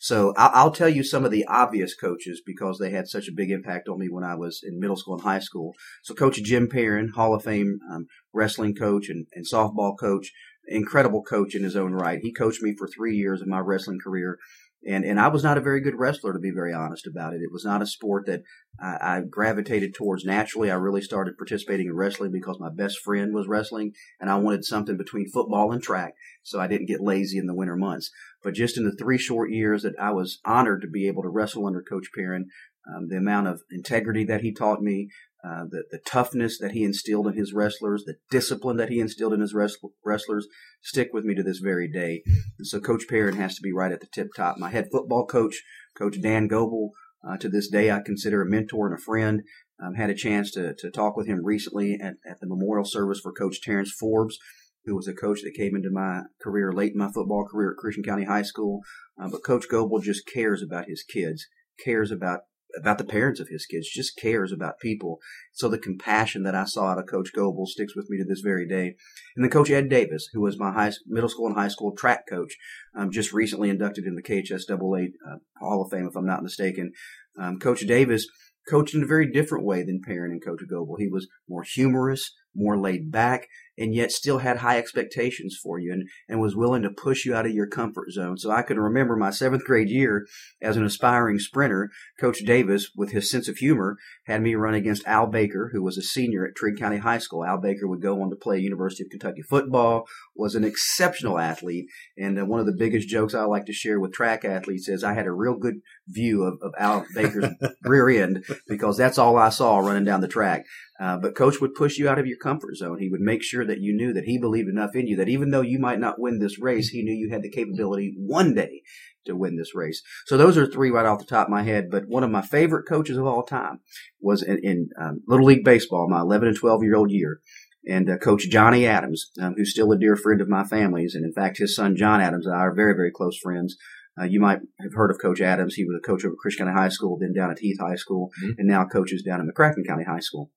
So 0.00 0.34
I'll, 0.36 0.72
tell 0.72 0.88
you 0.88 1.04
some 1.04 1.24
of 1.24 1.30
the 1.30 1.44
obvious 1.46 1.94
coaches 1.94 2.42
because 2.44 2.78
they 2.78 2.90
had 2.90 3.06
such 3.06 3.28
a 3.28 3.32
big 3.32 3.50
impact 3.50 3.88
on 3.88 3.98
me 3.98 4.08
when 4.08 4.24
I 4.24 4.34
was 4.34 4.60
in 4.64 4.80
middle 4.80 4.96
school 4.96 5.14
and 5.14 5.22
high 5.22 5.38
school. 5.38 5.74
So 6.02 6.14
Coach 6.14 6.42
Jim 6.42 6.68
Perrin, 6.68 7.12
Hall 7.14 7.34
of 7.34 7.44
Fame 7.44 7.78
um, 7.92 8.06
wrestling 8.32 8.74
coach 8.74 9.08
and, 9.08 9.26
and 9.34 9.46
softball 9.46 9.98
coach, 9.98 10.32
incredible 10.66 11.22
coach 11.22 11.54
in 11.54 11.62
his 11.62 11.76
own 11.76 11.92
right. 11.92 12.20
He 12.22 12.32
coached 12.32 12.62
me 12.62 12.74
for 12.76 12.88
three 12.88 13.16
years 13.16 13.42
of 13.42 13.48
my 13.48 13.58
wrestling 13.58 13.98
career. 14.02 14.38
And, 14.86 15.04
and 15.04 15.20
I 15.20 15.28
was 15.28 15.44
not 15.44 15.58
a 15.58 15.62
very 15.62 15.80
good 15.80 15.94
wrestler, 15.96 16.32
to 16.32 16.38
be 16.38 16.50
very 16.50 16.72
honest 16.72 17.06
about 17.06 17.34
it. 17.34 17.40
It 17.40 17.52
was 17.52 17.64
not 17.64 17.82
a 17.82 17.86
sport 17.86 18.26
that 18.26 18.42
I, 18.80 18.96
I 19.00 19.20
gravitated 19.20 19.94
towards 19.94 20.24
naturally. 20.24 20.70
I 20.70 20.74
really 20.74 21.02
started 21.02 21.36
participating 21.36 21.86
in 21.86 21.94
wrestling 21.94 22.32
because 22.32 22.58
my 22.58 22.70
best 22.74 22.98
friend 22.98 23.32
was 23.32 23.46
wrestling 23.46 23.92
and 24.20 24.28
I 24.28 24.36
wanted 24.36 24.64
something 24.64 24.96
between 24.96 25.30
football 25.30 25.70
and 25.72 25.82
track. 25.82 26.14
So 26.42 26.58
I 26.58 26.66
didn't 26.66 26.88
get 26.88 27.00
lazy 27.00 27.38
in 27.38 27.46
the 27.46 27.54
winter 27.54 27.76
months. 27.76 28.10
But 28.42 28.54
just 28.54 28.76
in 28.76 28.84
the 28.84 28.96
three 28.96 29.18
short 29.18 29.50
years 29.50 29.82
that 29.82 29.94
I 30.00 30.10
was 30.10 30.40
honored 30.44 30.82
to 30.82 30.88
be 30.88 31.06
able 31.06 31.22
to 31.22 31.28
wrestle 31.28 31.66
under 31.66 31.82
Coach 31.82 32.08
Perrin, 32.14 32.48
um, 32.88 33.06
the 33.08 33.16
amount 33.16 33.46
of 33.46 33.62
integrity 33.70 34.24
that 34.24 34.40
he 34.40 34.52
taught 34.52 34.82
me, 34.82 35.08
uh, 35.44 35.64
the, 35.68 35.84
the 35.90 35.98
toughness 35.98 36.58
that 36.58 36.70
he 36.70 36.84
instilled 36.84 37.26
in 37.26 37.34
his 37.34 37.52
wrestlers, 37.52 38.04
the 38.04 38.14
discipline 38.30 38.76
that 38.76 38.90
he 38.90 39.00
instilled 39.00 39.32
in 39.32 39.40
his 39.40 39.54
wrest- 39.54 39.78
wrestlers 40.04 40.46
stick 40.82 41.10
with 41.12 41.24
me 41.24 41.34
to 41.34 41.42
this 41.42 41.58
very 41.58 41.90
day. 41.90 42.22
And 42.58 42.66
so 42.66 42.78
Coach 42.78 43.08
Perrin 43.08 43.36
has 43.36 43.56
to 43.56 43.62
be 43.62 43.72
right 43.72 43.90
at 43.90 44.00
the 44.00 44.06
tip 44.06 44.28
top. 44.36 44.56
My 44.58 44.70
head 44.70 44.88
football 44.92 45.26
coach, 45.26 45.62
Coach 45.98 46.20
Dan 46.22 46.46
Goebel, 46.46 46.90
uh, 47.28 47.36
to 47.38 47.48
this 47.48 47.68
day 47.68 47.90
I 47.90 48.00
consider 48.04 48.42
a 48.42 48.48
mentor 48.48 48.86
and 48.86 48.96
a 48.96 49.02
friend. 49.02 49.42
Um, 49.84 49.94
had 49.94 50.10
a 50.10 50.14
chance 50.14 50.52
to, 50.52 50.74
to 50.78 50.90
talk 50.92 51.16
with 51.16 51.26
him 51.26 51.44
recently 51.44 51.98
at, 52.00 52.14
at 52.24 52.38
the 52.40 52.46
memorial 52.46 52.84
service 52.84 53.18
for 53.18 53.32
Coach 53.32 53.60
Terrence 53.60 53.90
Forbes, 53.90 54.38
who 54.84 54.94
was 54.94 55.08
a 55.08 55.12
coach 55.12 55.40
that 55.42 55.54
came 55.56 55.74
into 55.74 55.90
my 55.90 56.22
career 56.40 56.72
late 56.72 56.92
in 56.92 56.98
my 56.98 57.10
football 57.12 57.44
career 57.50 57.72
at 57.72 57.78
Christian 57.78 58.04
County 58.04 58.24
High 58.24 58.42
School. 58.42 58.82
Uh, 59.20 59.28
but 59.28 59.42
Coach 59.44 59.64
Goebel 59.68 59.98
just 59.98 60.22
cares 60.32 60.62
about 60.62 60.86
his 60.86 61.02
kids, 61.02 61.48
cares 61.84 62.12
about 62.12 62.42
about 62.78 62.98
the 62.98 63.04
parents 63.04 63.40
of 63.40 63.48
his 63.48 63.66
kids, 63.66 63.88
just 63.88 64.16
cares 64.16 64.52
about 64.52 64.80
people. 64.80 65.18
So 65.52 65.68
the 65.68 65.78
compassion 65.78 66.42
that 66.44 66.54
I 66.54 66.64
saw 66.64 66.88
out 66.88 66.98
of 66.98 67.06
Coach 67.06 67.30
Goebel 67.34 67.66
sticks 67.66 67.94
with 67.96 68.08
me 68.08 68.18
to 68.18 68.24
this 68.24 68.40
very 68.40 68.66
day. 68.66 68.94
And 69.36 69.44
then 69.44 69.50
Coach 69.50 69.70
Ed 69.70 69.88
Davis, 69.88 70.28
who 70.32 70.40
was 70.40 70.58
my 70.58 70.72
high, 70.72 70.92
middle 71.06 71.28
school 71.28 71.46
and 71.46 71.56
high 71.56 71.68
school 71.68 71.94
track 71.94 72.26
coach, 72.28 72.56
um, 72.96 73.10
just 73.10 73.32
recently 73.32 73.70
inducted 73.70 74.04
in 74.04 74.14
the 74.14 74.22
KHSAA 74.22 75.08
uh, 75.28 75.36
Hall 75.60 75.82
of 75.82 75.90
Fame, 75.90 76.06
if 76.08 76.16
I'm 76.16 76.26
not 76.26 76.42
mistaken. 76.42 76.92
Um, 77.38 77.58
coach 77.58 77.80
Davis 77.80 78.26
coached 78.68 78.94
in 78.94 79.02
a 79.02 79.06
very 79.06 79.30
different 79.30 79.64
way 79.64 79.82
than 79.82 80.00
Perrin 80.00 80.30
and 80.30 80.44
Coach 80.44 80.60
Goebel. 80.68 80.96
He 80.98 81.08
was 81.08 81.28
more 81.48 81.64
humorous, 81.64 82.32
more 82.54 82.78
laid 82.78 83.10
back, 83.10 83.48
and 83.82 83.96
yet 83.96 84.12
still 84.12 84.38
had 84.38 84.58
high 84.58 84.78
expectations 84.78 85.58
for 85.60 85.76
you 85.76 85.92
and, 85.92 86.08
and 86.28 86.40
was 86.40 86.54
willing 86.54 86.82
to 86.82 86.90
push 86.90 87.24
you 87.24 87.34
out 87.34 87.46
of 87.46 87.50
your 87.50 87.66
comfort 87.66 88.12
zone. 88.12 88.38
So 88.38 88.48
I 88.48 88.62
can 88.62 88.78
remember 88.78 89.16
my 89.16 89.30
seventh 89.30 89.64
grade 89.64 89.90
year 89.90 90.24
as 90.62 90.76
an 90.76 90.84
aspiring 90.84 91.40
sprinter. 91.40 91.90
Coach 92.20 92.38
Davis, 92.46 92.90
with 92.94 93.10
his 93.10 93.28
sense 93.28 93.48
of 93.48 93.56
humor, 93.56 93.96
had 94.26 94.40
me 94.40 94.54
run 94.54 94.74
against 94.74 95.04
Al 95.04 95.26
Baker, 95.26 95.70
who 95.72 95.82
was 95.82 95.98
a 95.98 96.02
senior 96.02 96.46
at 96.46 96.54
Trigg 96.54 96.78
County 96.78 96.98
High 96.98 97.18
School. 97.18 97.44
Al 97.44 97.60
Baker 97.60 97.88
would 97.88 98.00
go 98.00 98.22
on 98.22 98.30
to 98.30 98.36
play 98.36 98.60
University 98.60 99.02
of 99.02 99.10
Kentucky 99.10 99.42
football, 99.42 100.06
was 100.36 100.54
an 100.54 100.62
exceptional 100.62 101.40
athlete. 101.40 101.86
And 102.16 102.38
uh, 102.38 102.46
one 102.46 102.60
of 102.60 102.66
the 102.66 102.76
biggest 102.78 103.08
jokes 103.08 103.34
I 103.34 103.42
like 103.46 103.66
to 103.66 103.72
share 103.72 103.98
with 103.98 104.12
track 104.12 104.44
athletes 104.44 104.88
is 104.88 105.02
I 105.02 105.14
had 105.14 105.26
a 105.26 105.32
real 105.32 105.56
good 105.56 105.80
view 106.06 106.44
of, 106.44 106.58
of 106.62 106.72
Al 106.78 107.04
Baker's 107.16 107.50
rear 107.82 108.08
end 108.10 108.44
because 108.68 108.96
that's 108.96 109.18
all 109.18 109.36
I 109.36 109.48
saw 109.48 109.78
running 109.78 110.04
down 110.04 110.20
the 110.20 110.28
track. 110.28 110.66
Uh, 111.02 111.18
but 111.18 111.34
coach 111.34 111.60
would 111.60 111.74
push 111.74 111.98
you 111.98 112.08
out 112.08 112.20
of 112.20 112.28
your 112.28 112.38
comfort 112.38 112.76
zone. 112.76 112.98
He 113.00 113.08
would 113.08 113.20
make 113.20 113.42
sure 113.42 113.66
that 113.66 113.71
you 113.80 113.94
knew 113.94 114.12
that 114.12 114.24
he 114.24 114.38
believed 114.38 114.68
enough 114.68 114.94
in 114.94 115.06
you 115.06 115.16
that 115.16 115.28
even 115.28 115.50
though 115.50 115.60
you 115.60 115.78
might 115.78 115.98
not 116.00 116.18
win 116.20 116.38
this 116.38 116.58
race, 116.60 116.88
he 116.90 117.02
knew 117.02 117.12
you 117.12 117.30
had 117.30 117.42
the 117.42 117.50
capability 117.50 118.14
one 118.16 118.54
day 118.54 118.82
to 119.24 119.36
win 119.36 119.56
this 119.56 119.74
race. 119.74 120.02
So 120.26 120.36
those 120.36 120.58
are 120.58 120.66
three 120.66 120.90
right 120.90 121.06
off 121.06 121.20
the 121.20 121.24
top 121.24 121.46
of 121.46 121.50
my 121.52 121.62
head. 121.62 121.90
But 121.90 122.08
one 122.08 122.24
of 122.24 122.30
my 122.30 122.42
favorite 122.42 122.88
coaches 122.88 123.16
of 123.16 123.26
all 123.26 123.44
time 123.44 123.80
was 124.20 124.42
in, 124.42 124.58
in 124.62 124.88
um, 125.00 125.20
Little 125.28 125.46
League 125.46 125.64
Baseball, 125.64 126.08
my 126.10 126.20
11 126.20 126.48
and 126.48 126.56
12 126.56 126.82
year 126.82 126.96
old 126.96 127.10
year. 127.10 127.40
And 127.88 128.08
uh, 128.10 128.16
Coach 128.18 128.48
Johnny 128.48 128.86
Adams, 128.86 129.30
um, 129.40 129.54
who's 129.56 129.70
still 129.72 129.90
a 129.92 129.98
dear 129.98 130.14
friend 130.16 130.40
of 130.40 130.48
my 130.48 130.62
family's, 130.64 131.14
and 131.16 131.24
in 131.24 131.32
fact, 131.32 131.58
his 131.58 131.74
son 131.74 131.96
John 131.96 132.20
Adams 132.20 132.46
and 132.46 132.54
I 132.54 132.60
are 132.60 132.74
very, 132.74 132.94
very 132.94 133.10
close 133.10 133.36
friends. 133.38 133.76
Uh, 134.20 134.24
you 134.24 134.40
might 134.40 134.58
have 134.80 134.92
heard 134.94 135.10
of 135.10 135.18
Coach 135.20 135.40
Adams. 135.40 135.74
He 135.74 135.84
was 135.84 135.96
a 135.98 136.06
coach 136.06 136.24
over 136.24 136.34
at 136.34 136.38
Christian 136.38 136.66
County 136.66 136.78
High 136.78 136.90
School, 136.90 137.18
then 137.18 137.32
down 137.32 137.50
at 137.50 137.58
Heath 137.60 137.78
High 137.80 137.94
School, 137.96 138.30
Mhm. 138.44 138.54
and 138.58 138.68
now 138.68 138.84
coaches 138.84 139.22
down 139.22 139.40
at 139.40 139.46
McCracken 139.46 139.86
County 139.86 140.04
High 140.04 140.20
School. 140.20 140.50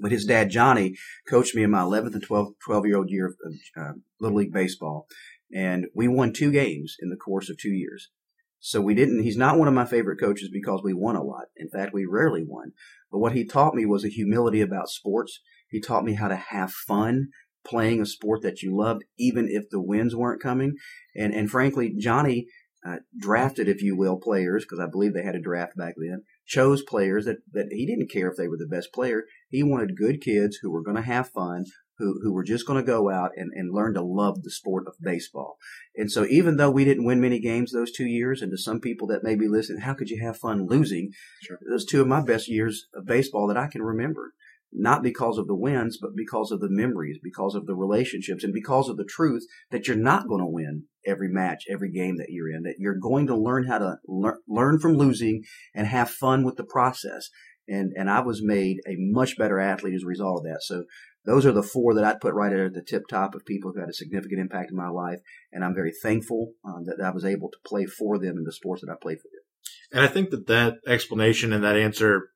But 0.00 0.12
his 0.12 0.24
dad, 0.24 0.50
Johnny, 0.50 0.94
coached 1.28 1.54
me 1.54 1.62
in 1.62 1.70
my 1.70 1.80
11th 1.80 2.14
and 2.14 2.26
12th, 2.26 2.54
12 2.64 2.86
year 2.86 2.96
old 2.96 3.10
year 3.10 3.26
of 3.26 3.34
uh, 3.76 3.92
Little 4.20 4.38
League 4.38 4.52
Baseball. 4.52 5.06
And 5.54 5.86
we 5.94 6.08
won 6.08 6.32
two 6.32 6.50
games 6.50 6.96
in 7.00 7.10
the 7.10 7.16
course 7.16 7.48
of 7.48 7.58
two 7.58 7.72
years. 7.72 8.10
So 8.58 8.80
we 8.80 8.94
didn't, 8.94 9.22
he's 9.22 9.36
not 9.36 9.58
one 9.58 9.68
of 9.68 9.74
my 9.74 9.84
favorite 9.84 10.18
coaches 10.18 10.48
because 10.50 10.80
we 10.82 10.94
won 10.94 11.16
a 11.16 11.22
lot. 11.22 11.44
In 11.56 11.68
fact, 11.68 11.92
we 11.92 12.06
rarely 12.06 12.42
won. 12.46 12.72
But 13.12 13.18
what 13.18 13.32
he 13.32 13.44
taught 13.44 13.74
me 13.74 13.84
was 13.84 14.04
a 14.04 14.08
humility 14.08 14.62
about 14.62 14.88
sports. 14.88 15.40
He 15.68 15.80
taught 15.80 16.04
me 16.04 16.14
how 16.14 16.28
to 16.28 16.36
have 16.36 16.72
fun 16.72 17.28
playing 17.64 18.00
a 18.00 18.06
sport 18.06 18.42
that 18.42 18.62
you 18.62 18.76
loved, 18.76 19.04
even 19.18 19.48
if 19.48 19.68
the 19.70 19.80
wins 19.80 20.16
weren't 20.16 20.42
coming. 20.42 20.76
And, 21.14 21.34
and 21.34 21.50
frankly, 21.50 21.94
Johnny 21.98 22.46
uh, 22.86 22.96
drafted, 23.18 23.68
if 23.68 23.82
you 23.82 23.96
will, 23.96 24.18
players, 24.18 24.64
because 24.64 24.80
I 24.80 24.90
believe 24.90 25.14
they 25.14 25.24
had 25.24 25.34
a 25.34 25.40
draft 25.40 25.76
back 25.76 25.94
then, 25.96 26.22
chose 26.46 26.82
players 26.82 27.24
that, 27.24 27.38
that 27.52 27.68
he 27.70 27.86
didn't 27.86 28.10
care 28.10 28.28
if 28.28 28.36
they 28.36 28.48
were 28.48 28.58
the 28.58 28.66
best 28.66 28.92
player. 28.92 29.24
He 29.54 29.62
wanted 29.62 29.96
good 29.96 30.20
kids 30.20 30.58
who 30.60 30.70
were 30.72 30.82
going 30.82 30.96
to 30.96 31.02
have 31.02 31.30
fun, 31.30 31.66
who, 31.98 32.18
who 32.22 32.32
were 32.32 32.42
just 32.42 32.66
going 32.66 32.84
to 32.84 32.86
go 32.86 33.08
out 33.08 33.30
and, 33.36 33.52
and 33.54 33.72
learn 33.72 33.94
to 33.94 34.02
love 34.02 34.42
the 34.42 34.50
sport 34.50 34.88
of 34.88 34.94
baseball. 35.00 35.58
And 35.94 36.10
so 36.10 36.26
even 36.26 36.56
though 36.56 36.72
we 36.72 36.84
didn't 36.84 37.04
win 37.04 37.20
many 37.20 37.38
games 37.38 37.70
those 37.70 37.92
two 37.92 38.06
years, 38.06 38.42
and 38.42 38.50
to 38.50 38.58
some 38.58 38.80
people 38.80 39.06
that 39.08 39.22
may 39.22 39.36
be 39.36 39.46
listening, 39.46 39.82
how 39.82 39.94
could 39.94 40.10
you 40.10 40.20
have 40.24 40.36
fun 40.36 40.66
losing? 40.66 41.12
Sure. 41.40 41.58
Those 41.70 41.84
two 41.84 42.00
of 42.00 42.08
my 42.08 42.20
best 42.20 42.48
years 42.48 42.88
of 42.94 43.06
baseball 43.06 43.46
that 43.46 43.56
I 43.56 43.68
can 43.68 43.82
remember. 43.82 44.32
Not 44.76 45.04
because 45.04 45.38
of 45.38 45.46
the 45.46 45.54
wins, 45.54 45.98
but 46.02 46.16
because 46.16 46.50
of 46.50 46.58
the 46.58 46.68
memories, 46.68 47.20
because 47.22 47.54
of 47.54 47.66
the 47.66 47.76
relationships, 47.76 48.42
and 48.42 48.52
because 48.52 48.88
of 48.88 48.96
the 48.96 49.04
truth 49.04 49.46
that 49.70 49.86
you're 49.86 49.96
not 49.96 50.26
going 50.26 50.40
to 50.40 50.50
win 50.50 50.86
every 51.06 51.28
match, 51.28 51.62
every 51.70 51.92
game 51.92 52.16
that 52.16 52.30
you're 52.30 52.50
in, 52.50 52.64
that 52.64 52.76
you're 52.78 52.98
going 52.98 53.28
to 53.28 53.36
learn 53.36 53.66
how 53.68 53.78
to 53.78 53.98
lear- 54.08 54.40
learn 54.48 54.80
from 54.80 54.94
losing 54.96 55.44
and 55.76 55.86
have 55.86 56.10
fun 56.10 56.42
with 56.42 56.56
the 56.56 56.64
process. 56.64 57.30
And, 57.66 57.92
and 57.96 58.10
I 58.10 58.20
was 58.20 58.42
made 58.42 58.78
a 58.86 58.96
much 58.96 59.38
better 59.38 59.58
athlete 59.58 59.94
as 59.94 60.02
a 60.02 60.06
result 60.06 60.40
of 60.40 60.44
that. 60.44 60.62
So 60.62 60.84
those 61.24 61.46
are 61.46 61.52
the 61.52 61.62
four 61.62 61.94
that 61.94 62.04
I'd 62.04 62.20
put 62.20 62.34
right 62.34 62.52
at 62.52 62.74
the 62.74 62.82
tip 62.82 63.04
top 63.08 63.34
of 63.34 63.46
people 63.46 63.72
who 63.72 63.80
had 63.80 63.88
a 63.88 63.94
significant 63.94 64.40
impact 64.40 64.70
in 64.70 64.76
my 64.76 64.88
life. 64.88 65.20
And 65.52 65.64
I'm 65.64 65.74
very 65.74 65.92
thankful 66.02 66.52
um, 66.64 66.84
that 66.84 67.02
I 67.02 67.10
was 67.10 67.24
able 67.24 67.48
to 67.50 67.58
play 67.66 67.86
for 67.86 68.18
them 68.18 68.36
in 68.36 68.44
the 68.44 68.52
sports 68.52 68.82
that 68.82 68.92
I 68.92 68.96
played 69.00 69.18
for 69.18 69.28
them. 69.32 69.44
And 69.92 70.04
I 70.04 70.08
think 70.08 70.30
that 70.30 70.46
that 70.48 70.74
explanation 70.86 71.52
and 71.52 71.64
that 71.64 71.76
answer 71.76 72.28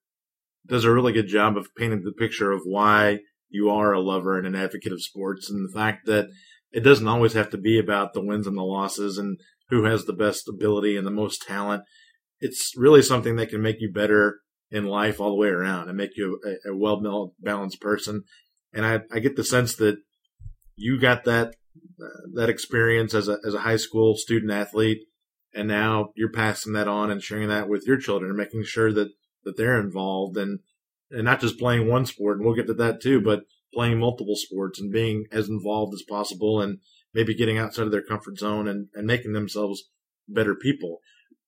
does 0.66 0.84
a 0.84 0.92
really 0.92 1.12
good 1.12 1.28
job 1.28 1.56
of 1.56 1.74
painting 1.76 2.02
the 2.02 2.12
picture 2.12 2.52
of 2.52 2.62
why 2.64 3.18
you 3.50 3.70
are 3.70 3.92
a 3.92 4.00
lover 4.00 4.38
and 4.38 4.46
an 4.46 4.54
advocate 4.54 4.92
of 4.92 5.02
sports 5.02 5.50
and 5.50 5.66
the 5.66 5.72
fact 5.72 6.06
that 6.06 6.28
it 6.70 6.80
doesn't 6.80 7.08
always 7.08 7.32
have 7.32 7.50
to 7.50 7.58
be 7.58 7.78
about 7.78 8.12
the 8.12 8.24
wins 8.24 8.46
and 8.46 8.56
the 8.56 8.62
losses 8.62 9.16
and 9.18 9.38
who 9.70 9.84
has 9.84 10.04
the 10.04 10.12
best 10.12 10.48
ability 10.48 10.96
and 10.96 11.06
the 11.06 11.10
most 11.10 11.42
talent. 11.42 11.82
It's 12.40 12.72
really 12.76 13.02
something 13.02 13.36
that 13.36 13.48
can 13.48 13.62
make 13.62 13.80
you 13.80 13.90
better 13.90 14.40
in 14.70 14.84
life 14.84 15.20
all 15.20 15.30
the 15.30 15.36
way 15.36 15.48
around 15.48 15.88
and 15.88 15.96
make 15.96 16.16
you 16.16 16.40
a, 16.44 16.70
a 16.70 16.76
well 16.76 17.34
balanced 17.40 17.80
person. 17.80 18.24
And 18.72 18.84
I, 18.84 19.00
I 19.12 19.20
get 19.20 19.36
the 19.36 19.44
sense 19.44 19.74
that 19.76 19.96
you 20.76 21.00
got 21.00 21.24
that 21.24 21.54
uh, 22.02 22.28
that 22.34 22.50
experience 22.50 23.14
as 23.14 23.28
a 23.28 23.38
as 23.46 23.54
a 23.54 23.60
high 23.60 23.76
school 23.76 24.16
student 24.16 24.52
athlete 24.52 25.08
and 25.54 25.68
now 25.68 26.10
you're 26.14 26.30
passing 26.30 26.72
that 26.74 26.88
on 26.88 27.10
and 27.10 27.22
sharing 27.22 27.48
that 27.48 27.68
with 27.68 27.84
your 27.86 27.98
children 27.98 28.30
and 28.30 28.38
making 28.38 28.64
sure 28.64 28.92
that 28.92 29.08
that 29.44 29.56
they're 29.56 29.80
involved 29.80 30.36
and 30.36 30.60
and 31.10 31.24
not 31.24 31.40
just 31.40 31.58
playing 31.58 31.88
one 31.88 32.04
sport. 32.04 32.36
And 32.36 32.46
we'll 32.46 32.54
get 32.54 32.66
to 32.66 32.74
that 32.74 33.00
too, 33.00 33.20
but 33.20 33.40
playing 33.72 33.98
multiple 33.98 34.36
sports 34.36 34.80
and 34.80 34.92
being 34.92 35.24
as 35.32 35.48
involved 35.48 35.94
as 35.94 36.04
possible 36.08 36.60
and 36.60 36.78
maybe 37.14 37.34
getting 37.34 37.58
outside 37.58 37.86
of 37.86 37.90
their 37.90 38.02
comfort 38.02 38.38
zone 38.38 38.68
and, 38.68 38.88
and 38.94 39.06
making 39.06 39.32
themselves 39.32 39.84
better 40.28 40.54
people. 40.54 40.98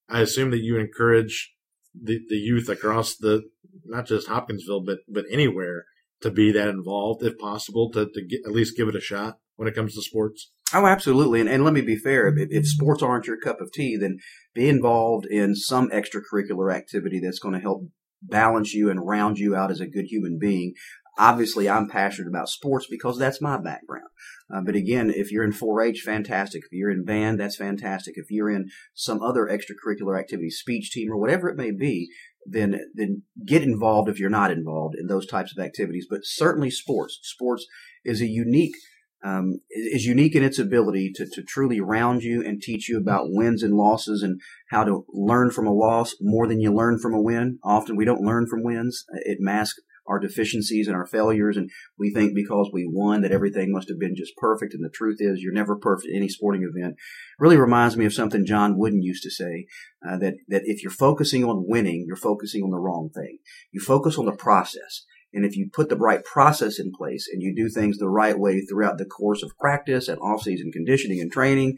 I 0.09 0.21
assume 0.21 0.49
that 0.51 0.63
you 0.63 0.77
encourage 0.77 1.53
the, 1.99 2.19
the 2.29 2.35
youth 2.35 2.69
across 2.69 3.15
the 3.15 3.43
not 3.85 4.05
just 4.05 4.27
Hopkinsville 4.27 4.83
but 4.83 4.99
but 5.07 5.25
anywhere 5.31 5.85
to 6.21 6.31
be 6.31 6.51
that 6.51 6.69
involved 6.69 7.23
if 7.23 7.37
possible 7.37 7.91
to, 7.91 8.05
to 8.05 8.21
get, 8.23 8.41
at 8.45 8.51
least 8.51 8.77
give 8.77 8.87
it 8.87 8.95
a 8.95 9.01
shot 9.01 9.37
when 9.55 9.67
it 9.67 9.75
comes 9.75 9.95
to 9.95 10.01
sports. 10.01 10.51
Oh, 10.73 10.85
absolutely. 10.85 11.41
And, 11.41 11.49
and 11.49 11.65
let 11.65 11.73
me 11.73 11.81
be 11.81 11.97
fair. 11.97 12.27
If, 12.27 12.47
if 12.49 12.67
sports 12.67 13.03
aren't 13.03 13.27
your 13.27 13.37
cup 13.37 13.59
of 13.59 13.71
tea, 13.71 13.97
then 13.97 14.19
be 14.53 14.69
involved 14.69 15.25
in 15.25 15.55
some 15.55 15.89
extracurricular 15.89 16.73
activity 16.73 17.19
that's 17.19 17.39
going 17.39 17.55
to 17.55 17.59
help 17.59 17.89
balance 18.21 18.73
you 18.73 18.89
and 18.89 19.05
round 19.05 19.37
you 19.37 19.55
out 19.55 19.71
as 19.71 19.79
a 19.79 19.87
good 19.87 20.05
human 20.05 20.37
being. 20.39 20.73
Obviously, 21.17 21.69
I'm 21.69 21.89
passionate 21.89 22.29
about 22.29 22.49
sports 22.49 22.87
because 22.89 23.17
that's 23.17 23.41
my 23.41 23.57
background. 23.57 24.07
Uh, 24.53 24.61
but 24.65 24.75
again, 24.75 25.11
if 25.13 25.31
you're 25.31 25.43
in 25.43 25.51
4-H, 25.51 26.01
fantastic. 26.01 26.63
If 26.63 26.71
you're 26.71 26.89
in 26.89 27.03
band, 27.03 27.39
that's 27.39 27.57
fantastic. 27.57 28.13
If 28.17 28.27
you're 28.29 28.49
in 28.49 28.69
some 28.93 29.21
other 29.21 29.45
extracurricular 29.51 30.17
activity, 30.17 30.49
speech 30.49 30.91
team 30.91 31.11
or 31.11 31.17
whatever 31.17 31.49
it 31.49 31.57
may 31.57 31.71
be, 31.71 32.09
then 32.45 32.79
then 32.95 33.21
get 33.45 33.61
involved 33.61 34.09
if 34.09 34.19
you're 34.19 34.29
not 34.29 34.51
involved 34.51 34.95
in 34.97 35.07
those 35.07 35.27
types 35.27 35.53
of 35.55 35.63
activities. 35.63 36.07
But 36.09 36.21
certainly, 36.23 36.71
sports. 36.71 37.19
Sports 37.21 37.67
is 38.03 38.21
a 38.21 38.27
unique 38.27 38.75
um, 39.23 39.59
is 39.69 40.05
unique 40.05 40.35
in 40.35 40.43
its 40.43 40.57
ability 40.57 41.11
to, 41.15 41.27
to 41.33 41.43
truly 41.43 41.79
round 41.79 42.23
you 42.23 42.43
and 42.43 42.61
teach 42.61 42.89
you 42.89 42.97
about 42.97 43.25
wins 43.27 43.61
and 43.61 43.75
losses 43.75 44.23
and 44.23 44.41
how 44.69 44.83
to 44.83 45.05
learn 45.13 45.51
from 45.51 45.67
a 45.67 45.73
loss 45.73 46.15
more 46.19 46.47
than 46.47 46.59
you 46.59 46.73
learn 46.73 46.97
from 46.97 47.13
a 47.13 47.21
win. 47.21 47.59
Often 47.63 47.97
we 47.97 48.05
don't 48.05 48.25
learn 48.25 48.47
from 48.47 48.63
wins. 48.63 49.05
It 49.25 49.37
masks 49.39 49.79
our 50.07 50.19
deficiencies 50.19 50.87
and 50.87 50.95
our 50.95 51.05
failures. 51.05 51.57
And 51.57 51.69
we 51.97 52.13
think 52.13 52.33
because 52.33 52.69
we 52.73 52.85
won 52.87 53.21
that 53.21 53.31
everything 53.31 53.71
must 53.71 53.89
have 53.89 53.99
been 53.99 54.15
just 54.15 54.35
perfect. 54.37 54.73
And 54.73 54.83
the 54.83 54.89
truth 54.89 55.17
is 55.19 55.41
you're 55.41 55.53
never 55.53 55.77
perfect 55.77 56.09
in 56.09 56.17
any 56.17 56.29
sporting 56.29 56.63
event. 56.63 56.95
Really 57.39 57.57
reminds 57.57 57.97
me 57.97 58.05
of 58.05 58.13
something 58.13 58.45
John 58.45 58.77
Wooden 58.77 59.01
used 59.01 59.23
to 59.23 59.31
say, 59.31 59.67
uh, 60.07 60.17
that, 60.17 60.35
that 60.47 60.63
if 60.65 60.83
you're 60.83 60.91
focusing 60.91 61.43
on 61.43 61.65
winning, 61.67 62.05
you're 62.07 62.15
focusing 62.15 62.63
on 62.63 62.71
the 62.71 62.79
wrong 62.79 63.09
thing. 63.13 63.37
You 63.71 63.81
focus 63.81 64.17
on 64.17 64.25
the 64.25 64.31
process. 64.31 65.05
And 65.33 65.45
if 65.45 65.55
you 65.55 65.69
put 65.71 65.87
the 65.87 65.95
right 65.95 66.23
process 66.25 66.77
in 66.77 66.91
place 66.91 67.29
and 67.31 67.41
you 67.41 67.55
do 67.55 67.69
things 67.69 67.97
the 67.97 68.09
right 68.09 68.37
way 68.37 68.61
throughout 68.61 68.97
the 68.97 69.05
course 69.05 69.43
of 69.43 69.57
practice 69.57 70.09
and 70.09 70.19
off-season 70.19 70.71
conditioning 70.73 71.21
and 71.21 71.31
training, 71.31 71.77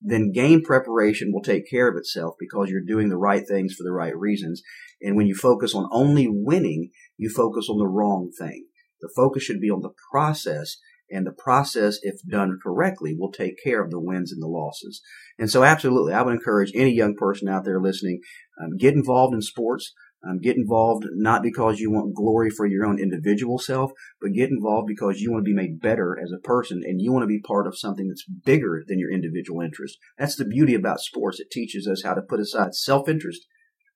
then 0.00 0.32
game 0.32 0.62
preparation 0.62 1.32
will 1.32 1.42
take 1.42 1.68
care 1.68 1.88
of 1.88 1.96
itself 1.96 2.34
because 2.38 2.70
you're 2.70 2.80
doing 2.86 3.08
the 3.08 3.16
right 3.16 3.46
things 3.46 3.74
for 3.74 3.82
the 3.82 3.92
right 3.92 4.16
reasons. 4.16 4.62
And 5.00 5.16
when 5.16 5.26
you 5.26 5.34
focus 5.34 5.74
on 5.74 5.88
only 5.92 6.28
winning, 6.28 6.90
you 7.16 7.30
focus 7.30 7.68
on 7.68 7.78
the 7.78 7.88
wrong 7.88 8.30
thing. 8.38 8.66
The 9.00 9.10
focus 9.14 9.42
should 9.42 9.60
be 9.60 9.70
on 9.70 9.82
the 9.82 9.94
process 10.10 10.76
and 11.10 11.26
the 11.26 11.32
process, 11.32 11.98
if 12.02 12.16
done 12.28 12.58
correctly, 12.62 13.14
will 13.18 13.32
take 13.32 13.62
care 13.62 13.82
of 13.82 13.90
the 13.90 14.00
wins 14.00 14.30
and 14.32 14.42
the 14.42 14.46
losses. 14.46 15.00
And 15.38 15.50
so 15.50 15.64
absolutely, 15.64 16.12
I 16.12 16.22
would 16.22 16.34
encourage 16.34 16.72
any 16.74 16.94
young 16.94 17.14
person 17.14 17.48
out 17.48 17.64
there 17.64 17.80
listening, 17.80 18.20
um, 18.62 18.76
get 18.76 18.94
involved 18.94 19.34
in 19.34 19.40
sports. 19.40 19.94
Um, 20.26 20.40
get 20.40 20.56
involved 20.56 21.04
not 21.12 21.44
because 21.44 21.78
you 21.78 21.92
want 21.92 22.14
glory 22.14 22.50
for 22.50 22.66
your 22.66 22.84
own 22.84 22.98
individual 22.98 23.58
self, 23.58 23.92
but 24.20 24.32
get 24.32 24.50
involved 24.50 24.88
because 24.88 25.20
you 25.20 25.30
want 25.30 25.44
to 25.44 25.48
be 25.48 25.54
made 25.54 25.80
better 25.80 26.18
as 26.20 26.32
a 26.32 26.40
person 26.40 26.82
and 26.84 27.00
you 27.00 27.12
want 27.12 27.22
to 27.22 27.28
be 27.28 27.40
part 27.40 27.68
of 27.68 27.78
something 27.78 28.08
that's 28.08 28.24
bigger 28.44 28.82
than 28.88 28.98
your 28.98 29.12
individual 29.12 29.60
interest. 29.60 29.96
That's 30.18 30.34
the 30.34 30.44
beauty 30.44 30.74
about 30.74 30.98
sports. 30.98 31.38
It 31.38 31.52
teaches 31.52 31.86
us 31.86 32.02
how 32.02 32.14
to 32.14 32.22
put 32.22 32.40
aside 32.40 32.74
self-interest 32.74 33.46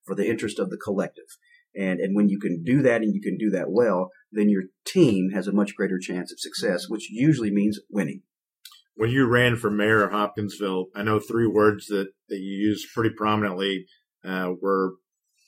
for 0.04 0.14
the 0.14 0.28
interest 0.28 0.60
of 0.60 0.70
the 0.70 0.76
collective. 0.76 1.24
And, 1.74 1.98
and 1.98 2.14
when 2.14 2.28
you 2.28 2.38
can 2.38 2.62
do 2.62 2.82
that 2.82 3.02
and 3.02 3.14
you 3.14 3.20
can 3.20 3.36
do 3.36 3.50
that 3.50 3.70
well, 3.70 4.10
then 4.30 4.48
your 4.48 4.64
team 4.84 5.30
has 5.34 5.48
a 5.48 5.52
much 5.52 5.74
greater 5.74 5.98
chance 5.98 6.30
of 6.30 6.38
success, 6.38 6.84
which 6.88 7.10
usually 7.10 7.50
means 7.50 7.80
winning. 7.90 8.22
When 8.94 9.10
you 9.10 9.26
ran 9.26 9.56
for 9.56 9.70
mayor 9.70 10.04
of 10.04 10.12
Hopkinsville, 10.12 10.86
I 10.94 11.02
know 11.02 11.18
three 11.18 11.46
words 11.46 11.86
that, 11.86 12.08
that 12.28 12.38
you 12.38 12.68
used 12.68 12.88
pretty 12.94 13.14
prominently 13.16 13.86
uh, 14.24 14.50
were 14.60 14.92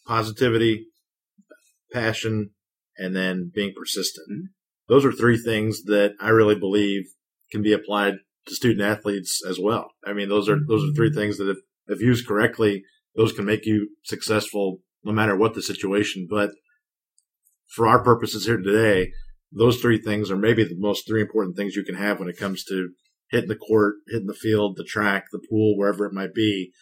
positivity, 0.07 0.87
passion, 1.93 2.51
and 2.97 3.15
then 3.15 3.51
being 3.55 3.73
persistent. 3.77 4.31
Mm-hmm. 4.31 4.47
Those 4.89 5.05
are 5.05 5.13
three 5.13 5.39
things 5.39 5.85
that 5.85 6.15
I 6.21 6.29
really 6.29 6.55
believe 6.59 7.05
can 7.51 7.63
be 7.63 7.73
applied 7.73 8.15
to 8.47 8.55
student 8.55 8.83
athletes 8.83 9.41
as 9.49 9.59
well. 9.59 9.91
I 10.05 10.13
mean, 10.13 10.29
those 10.29 10.49
are 10.49 10.59
those 10.69 10.85
are 10.85 10.93
three 10.95 11.11
mm-hmm. 11.11 11.19
things 11.19 11.39
that 11.39 11.49
if, 11.49 11.59
if 11.87 12.01
used 12.01 12.27
correctly, 12.27 12.83
those 13.17 13.33
can 13.33 13.45
make 13.45 13.65
you 13.65 13.91
successful 14.03 14.81
no 15.05 15.13
matter 15.13 15.37
what 15.37 15.55
the 15.55 15.63
situation. 15.63 16.27
But 16.29 16.51
for 17.75 17.87
our 17.87 18.03
purposes 18.03 18.47
here 18.47 18.59
today, 18.59 19.13
those 19.53 19.81
three 19.81 20.01
things 20.01 20.31
are 20.31 20.37
maybe 20.37 20.65
the 20.65 20.77
most 20.77 21.07
three 21.07 21.23
important 21.23 21.57
things 21.57 21.77
you 21.77 21.85
can 21.85 21.95
have 21.95 22.19
when 22.19 22.29
it 22.29 22.39
comes 22.39 22.65
to 22.65 22.91
hitting 23.31 23.49
the 23.49 23.57
court, 23.57 23.97
hitting 24.09 24.27
the 24.27 24.35
field, 24.35 24.77
the 24.77 24.85
track, 24.85 25.27
the 25.33 25.41
pool, 25.51 25.77
wherever 25.79 26.07
it 26.07 26.13
might 26.13 26.35
be. 26.35 26.73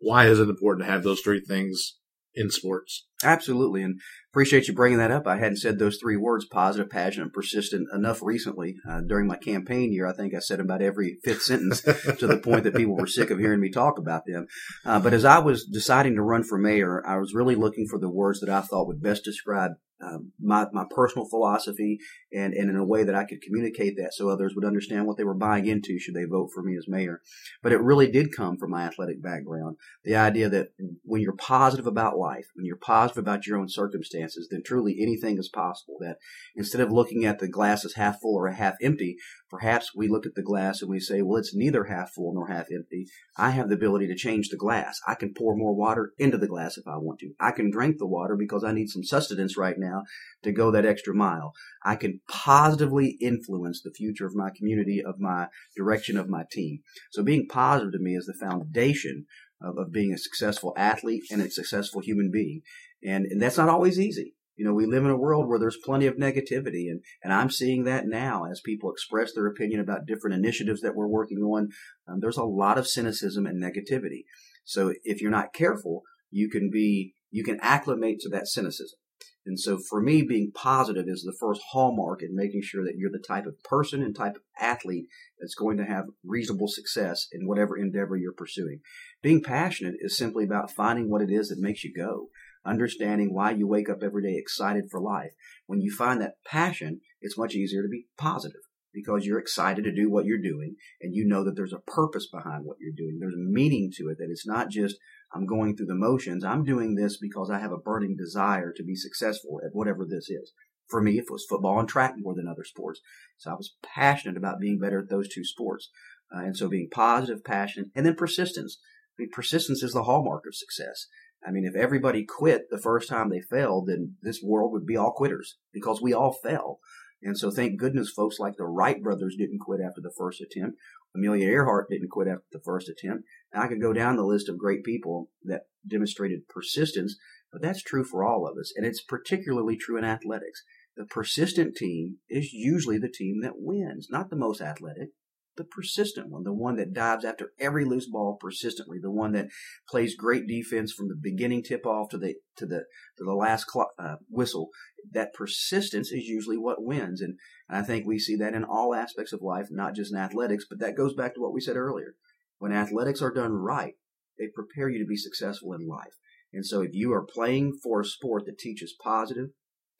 Why 0.00 0.26
is 0.26 0.38
it 0.38 0.48
important 0.48 0.86
to 0.86 0.92
have 0.92 1.02
those 1.02 1.20
three 1.20 1.40
things 1.40 1.98
in 2.38 2.50
sports. 2.50 3.06
Absolutely. 3.24 3.82
And 3.82 4.00
appreciate 4.32 4.68
you 4.68 4.74
bringing 4.74 4.98
that 4.98 5.10
up. 5.10 5.26
I 5.26 5.38
hadn't 5.38 5.56
said 5.56 5.78
those 5.78 5.98
three 6.00 6.16
words, 6.16 6.46
positive, 6.46 6.88
passionate, 6.88 7.32
persistent, 7.32 7.88
enough 7.92 8.20
recently. 8.22 8.76
Uh, 8.88 9.00
during 9.00 9.26
my 9.26 9.36
campaign 9.36 9.92
year, 9.92 10.06
I 10.06 10.12
think 10.12 10.34
I 10.34 10.38
said 10.38 10.60
about 10.60 10.80
every 10.80 11.18
fifth 11.24 11.42
sentence 11.42 11.80
to 11.80 12.26
the 12.26 12.40
point 12.42 12.62
that 12.62 12.76
people 12.76 12.96
were 12.96 13.08
sick 13.08 13.30
of 13.30 13.40
hearing 13.40 13.60
me 13.60 13.70
talk 13.70 13.98
about 13.98 14.22
them. 14.26 14.46
Uh, 14.86 15.00
but 15.00 15.12
as 15.12 15.24
I 15.24 15.40
was 15.40 15.64
deciding 15.64 16.14
to 16.14 16.22
run 16.22 16.44
for 16.44 16.58
mayor, 16.58 17.04
I 17.04 17.18
was 17.18 17.34
really 17.34 17.56
looking 17.56 17.88
for 17.88 17.98
the 17.98 18.10
words 18.10 18.38
that 18.40 18.48
I 18.48 18.60
thought 18.60 18.86
would 18.86 19.02
best 19.02 19.24
describe 19.24 19.72
um, 20.00 20.32
my, 20.40 20.66
my 20.72 20.84
personal 20.88 21.28
philosophy 21.28 21.98
and, 22.32 22.54
and 22.54 22.70
in 22.70 22.76
a 22.76 22.84
way 22.84 23.04
that 23.04 23.14
I 23.14 23.24
could 23.24 23.42
communicate 23.42 23.96
that 23.96 24.14
so 24.14 24.28
others 24.28 24.54
would 24.54 24.64
understand 24.64 25.06
what 25.06 25.16
they 25.16 25.24
were 25.24 25.34
buying 25.34 25.66
into 25.66 25.98
should 25.98 26.14
they 26.14 26.24
vote 26.24 26.50
for 26.54 26.62
me 26.62 26.76
as 26.76 26.86
mayor. 26.86 27.20
But 27.62 27.72
it 27.72 27.80
really 27.80 28.10
did 28.10 28.36
come 28.36 28.56
from 28.56 28.70
my 28.70 28.84
athletic 28.84 29.22
background. 29.22 29.76
The 30.04 30.16
idea 30.16 30.48
that 30.50 30.68
when 31.02 31.20
you're 31.20 31.36
positive 31.36 31.86
about 31.86 32.18
life, 32.18 32.46
when 32.54 32.64
you're 32.64 32.76
positive 32.76 33.22
about 33.22 33.46
your 33.46 33.58
own 33.58 33.68
circumstances, 33.68 34.48
then 34.50 34.62
truly 34.64 34.98
anything 35.00 35.38
is 35.38 35.48
possible. 35.48 35.96
That 36.00 36.18
instead 36.54 36.80
of 36.80 36.92
looking 36.92 37.24
at 37.24 37.38
the 37.40 37.48
glass 37.48 37.84
as 37.84 37.94
half 37.94 38.20
full 38.20 38.36
or 38.36 38.48
half 38.48 38.74
empty, 38.80 39.16
perhaps 39.50 39.94
we 39.94 40.08
look 40.08 40.26
at 40.26 40.34
the 40.34 40.42
glass 40.42 40.80
and 40.80 40.90
we 40.90 41.00
say, 41.00 41.22
well, 41.22 41.38
it's 41.38 41.54
neither 41.54 41.84
half 41.84 42.12
full 42.12 42.34
nor 42.34 42.48
half 42.48 42.66
empty. 42.72 43.06
I 43.36 43.50
have 43.50 43.68
the 43.68 43.74
ability 43.74 44.06
to 44.08 44.14
change 44.14 44.48
the 44.48 44.56
glass. 44.56 45.00
I 45.06 45.14
can 45.14 45.34
pour 45.34 45.56
more 45.56 45.74
water 45.74 46.12
into 46.18 46.38
the 46.38 46.46
glass 46.46 46.76
if 46.76 46.86
I 46.86 46.98
want 46.98 47.20
to. 47.20 47.32
I 47.40 47.50
can 47.50 47.70
drink 47.70 47.96
the 47.98 48.06
water 48.06 48.36
because 48.36 48.62
I 48.62 48.72
need 48.72 48.88
some 48.88 49.02
sustenance 49.02 49.56
right 49.56 49.76
now 49.78 49.87
now 49.88 50.02
to 50.44 50.52
go 50.52 50.70
that 50.70 50.86
extra 50.86 51.14
mile. 51.14 51.52
I 51.84 51.94
can 51.96 52.20
positively 52.28 53.16
influence 53.20 53.80
the 53.80 53.96
future 54.00 54.26
of 54.26 54.34
my 54.34 54.50
community, 54.56 54.98
of 55.10 55.16
my 55.18 55.40
direction 55.76 56.16
of 56.18 56.28
my 56.28 56.44
team. 56.50 56.80
So 57.12 57.22
being 57.22 57.46
positive 57.48 57.92
to 57.92 57.98
me 58.06 58.12
is 58.20 58.26
the 58.26 58.46
foundation 58.46 59.26
of, 59.60 59.78
of 59.78 59.92
being 59.92 60.12
a 60.12 60.18
successful 60.18 60.72
athlete 60.76 61.24
and 61.30 61.40
a 61.42 61.50
successful 61.50 62.00
human 62.00 62.30
being. 62.30 62.60
And, 63.02 63.26
and 63.26 63.40
that's 63.40 63.58
not 63.58 63.68
always 63.68 63.98
easy. 63.98 64.34
You 64.58 64.64
know, 64.64 64.74
we 64.74 64.86
live 64.86 65.04
in 65.04 65.10
a 65.10 65.16
world 65.16 65.48
where 65.48 65.60
there's 65.60 65.78
plenty 65.84 66.06
of 66.06 66.16
negativity, 66.16 66.90
and, 66.90 67.00
and 67.22 67.32
I'm 67.32 67.48
seeing 67.48 67.84
that 67.84 68.08
now 68.08 68.44
as 68.50 68.60
people 68.60 68.90
express 68.90 69.32
their 69.32 69.46
opinion 69.46 69.80
about 69.80 70.06
different 70.06 70.34
initiatives 70.34 70.80
that 70.80 70.96
we're 70.96 71.06
working 71.06 71.38
on. 71.38 71.68
Um, 72.08 72.18
there's 72.20 72.36
a 72.36 72.42
lot 72.42 72.76
of 72.76 72.88
cynicism 72.88 73.46
and 73.46 73.62
negativity. 73.62 74.24
So 74.64 74.92
if 75.04 75.20
you're 75.20 75.30
not 75.30 75.54
careful, 75.54 76.02
you 76.30 76.50
can 76.50 76.70
be, 76.72 77.14
you 77.30 77.44
can 77.44 77.60
acclimate 77.62 78.18
to 78.22 78.28
that 78.30 78.48
cynicism. 78.48 78.98
And 79.48 79.58
so 79.58 79.78
for 79.78 80.02
me, 80.02 80.22
being 80.22 80.52
positive 80.54 81.06
is 81.08 81.22
the 81.22 81.36
first 81.40 81.62
hallmark 81.70 82.22
in 82.22 82.36
making 82.36 82.60
sure 82.62 82.84
that 82.84 82.96
you're 82.96 83.10
the 83.10 83.18
type 83.18 83.46
of 83.46 83.62
person 83.62 84.02
and 84.02 84.14
type 84.14 84.36
of 84.36 84.42
athlete 84.60 85.06
that's 85.40 85.54
going 85.54 85.78
to 85.78 85.86
have 85.86 86.04
reasonable 86.22 86.68
success 86.68 87.26
in 87.32 87.46
whatever 87.46 87.76
endeavor 87.76 88.16
you're 88.16 88.34
pursuing. 88.34 88.80
Being 89.22 89.42
passionate 89.42 89.94
is 90.00 90.16
simply 90.16 90.44
about 90.44 90.70
finding 90.70 91.08
what 91.08 91.22
it 91.22 91.30
is 91.30 91.48
that 91.48 91.58
makes 91.58 91.82
you 91.82 91.94
go, 91.94 92.28
understanding 92.66 93.32
why 93.32 93.52
you 93.52 93.66
wake 93.66 93.88
up 93.88 94.02
every 94.02 94.22
day 94.22 94.36
excited 94.36 94.90
for 94.90 95.00
life. 95.00 95.32
When 95.66 95.80
you 95.80 95.94
find 95.96 96.20
that 96.20 96.34
passion, 96.46 97.00
it's 97.22 97.38
much 97.38 97.54
easier 97.54 97.82
to 97.82 97.88
be 97.88 98.06
positive 98.18 98.60
because 98.92 99.24
you're 99.24 99.38
excited 99.38 99.84
to 99.84 99.94
do 99.94 100.10
what 100.10 100.24
you're 100.24 100.42
doing 100.42 100.76
and 101.00 101.14
you 101.14 101.26
know 101.26 101.44
that 101.44 101.56
there's 101.56 101.72
a 101.72 101.90
purpose 101.90 102.28
behind 102.30 102.64
what 102.64 102.76
you're 102.80 102.92
doing. 102.96 103.18
There's 103.18 103.34
meaning 103.36 103.90
to 103.96 104.08
it, 104.08 104.18
that 104.18 104.28
it's 104.30 104.46
not 104.46 104.70
just 104.70 104.96
I'm 105.34 105.46
going 105.46 105.76
through 105.76 105.86
the 105.86 105.94
motions. 105.94 106.44
I'm 106.44 106.64
doing 106.64 106.94
this 106.94 107.18
because 107.18 107.50
I 107.50 107.58
have 107.58 107.72
a 107.72 107.78
burning 107.78 108.16
desire 108.16 108.72
to 108.72 108.82
be 108.82 108.94
successful 108.94 109.60
at 109.64 109.74
whatever 109.74 110.06
this 110.08 110.30
is. 110.30 110.52
For 110.88 111.02
me, 111.02 111.18
it 111.18 111.30
was 111.30 111.46
football 111.48 111.78
and 111.78 111.88
track 111.88 112.14
more 112.16 112.34
than 112.34 112.48
other 112.48 112.64
sports. 112.64 113.00
So 113.36 113.50
I 113.50 113.54
was 113.54 113.74
passionate 113.82 114.38
about 114.38 114.60
being 114.60 114.78
better 114.78 115.00
at 115.00 115.10
those 115.10 115.28
two 115.28 115.44
sports. 115.44 115.90
Uh, 116.34 116.40
and 116.40 116.56
so 116.56 116.68
being 116.68 116.88
positive, 116.90 117.44
passionate, 117.44 117.88
and 117.94 118.06
then 118.06 118.14
persistence. 118.14 118.78
I 119.18 119.22
mean, 119.22 119.30
persistence 119.32 119.82
is 119.82 119.92
the 119.92 120.04
hallmark 120.04 120.44
of 120.46 120.54
success. 120.54 121.06
I 121.46 121.50
mean, 121.50 121.64
if 121.64 121.76
everybody 121.76 122.24
quit 122.24 122.70
the 122.70 122.80
first 122.80 123.08
time 123.08 123.28
they 123.28 123.40
failed, 123.40 123.86
then 123.88 124.16
this 124.22 124.42
world 124.42 124.72
would 124.72 124.86
be 124.86 124.96
all 124.96 125.12
quitters 125.12 125.58
because 125.72 126.02
we 126.02 126.12
all 126.12 126.32
fail. 126.32 126.78
And 127.22 127.36
so 127.36 127.50
thank 127.50 127.78
goodness 127.78 128.10
folks 128.10 128.38
like 128.38 128.56
the 128.56 128.64
Wright 128.64 129.02
brothers 129.02 129.36
didn't 129.36 129.58
quit 129.60 129.80
after 129.80 130.00
the 130.00 130.12
first 130.16 130.40
attempt. 130.40 130.78
Amelia 131.14 131.48
Earhart 131.48 131.88
didn't 131.90 132.10
quit 132.10 132.28
after 132.28 132.44
the 132.52 132.60
first 132.64 132.88
attempt. 132.88 133.24
And 133.52 133.62
I 133.62 133.66
could 133.66 133.80
go 133.80 133.92
down 133.92 134.16
the 134.16 134.24
list 134.24 134.48
of 134.48 134.58
great 134.58 134.84
people 134.84 135.30
that 135.44 135.62
demonstrated 135.88 136.48
persistence, 136.48 137.16
but 137.52 137.60
that's 137.60 137.82
true 137.82 138.04
for 138.04 138.24
all 138.24 138.46
of 138.46 138.56
us. 138.58 138.72
And 138.76 138.86
it's 138.86 139.02
particularly 139.02 139.76
true 139.76 139.98
in 139.98 140.04
athletics. 140.04 140.62
The 140.96 141.06
persistent 141.06 141.76
team 141.76 142.16
is 142.28 142.52
usually 142.52 142.98
the 142.98 143.12
team 143.12 143.40
that 143.42 143.54
wins, 143.56 144.08
not 144.10 144.30
the 144.30 144.36
most 144.36 144.60
athletic, 144.60 145.10
the 145.58 145.64
persistent 145.64 146.30
one, 146.30 146.44
the 146.44 146.52
one 146.54 146.76
that 146.76 146.94
dives 146.94 147.24
after 147.24 147.52
every 147.60 147.84
loose 147.84 148.08
ball 148.08 148.38
persistently, 148.40 148.98
the 148.98 149.10
one 149.10 149.32
that 149.32 149.48
plays 149.88 150.14
great 150.14 150.46
defense 150.46 150.92
from 150.92 151.08
the 151.08 151.18
beginning 151.20 151.62
tip 151.62 151.84
off 151.84 152.08
to 152.08 152.16
the 152.16 152.36
to 152.56 152.64
the 152.64 152.84
to 153.18 153.24
the 153.24 153.34
last 153.34 153.64
clock, 153.64 153.88
uh, 153.98 154.16
whistle. 154.30 154.70
That 155.12 155.34
persistence 155.34 156.10
is 156.10 156.24
usually 156.24 156.56
what 156.56 156.82
wins, 156.82 157.20
and 157.20 157.36
I 157.68 157.82
think 157.82 158.06
we 158.06 158.18
see 158.18 158.36
that 158.36 158.54
in 158.54 158.64
all 158.64 158.94
aspects 158.94 159.34
of 159.34 159.42
life, 159.42 159.66
not 159.70 159.94
just 159.94 160.12
in 160.12 160.18
athletics. 160.18 160.64
But 160.68 160.78
that 160.80 160.96
goes 160.96 161.14
back 161.14 161.34
to 161.34 161.40
what 161.40 161.52
we 161.52 161.60
said 161.60 161.76
earlier. 161.76 162.14
When 162.58 162.72
athletics 162.72 163.20
are 163.20 163.32
done 163.32 163.52
right, 163.52 163.94
they 164.38 164.46
prepare 164.54 164.88
you 164.88 164.98
to 165.00 165.08
be 165.08 165.16
successful 165.16 165.74
in 165.74 165.86
life. 165.86 166.14
And 166.52 166.64
so, 166.64 166.80
if 166.80 166.90
you 166.94 167.12
are 167.12 167.26
playing 167.26 167.78
for 167.82 168.00
a 168.00 168.06
sport 168.06 168.46
that 168.46 168.58
teaches 168.58 168.94
positive, 169.02 169.48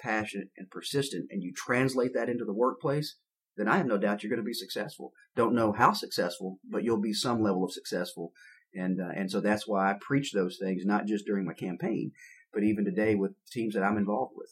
passionate, 0.01 0.49
and 0.57 0.71
persistent, 0.71 1.27
and 1.31 1.43
you 1.43 1.53
translate 1.55 2.15
that 2.15 2.29
into 2.29 2.45
the 2.45 2.55
workplace, 2.55 3.17
then 3.59 3.69
I 3.69 3.77
have 3.77 3.87
no 3.87 3.99
doubt 3.99 4.23
you're 4.23 4.31
going 4.31 4.41
to 4.41 4.47
be 4.47 4.55
successful. 4.55 5.13
Don't 5.37 5.55
know 5.55 5.73
how 5.73 5.93
successful, 5.93 6.59
but 6.65 6.85
you'll 6.85 7.01
be 7.01 7.13
some 7.13 7.43
level 7.43 7.65
of 7.65 7.73
successful. 7.73 8.33
And 8.73 9.01
uh, 9.01 9.13
and 9.15 9.31
so 9.31 9.41
that's 9.41 9.67
why 9.67 9.91
I 9.91 9.97
preach 10.01 10.33
those 10.33 10.59
things, 10.61 10.85
not 10.85 11.07
just 11.07 11.27
during 11.27 11.45
my 11.45 11.55
campaign, 11.55 12.13
but 12.53 12.63
even 12.63 12.85
today 12.85 13.15
with 13.15 13.33
teams 13.51 13.75
that 13.75 13.83
I'm 13.83 13.99
involved 13.99 14.33
with. 14.37 14.51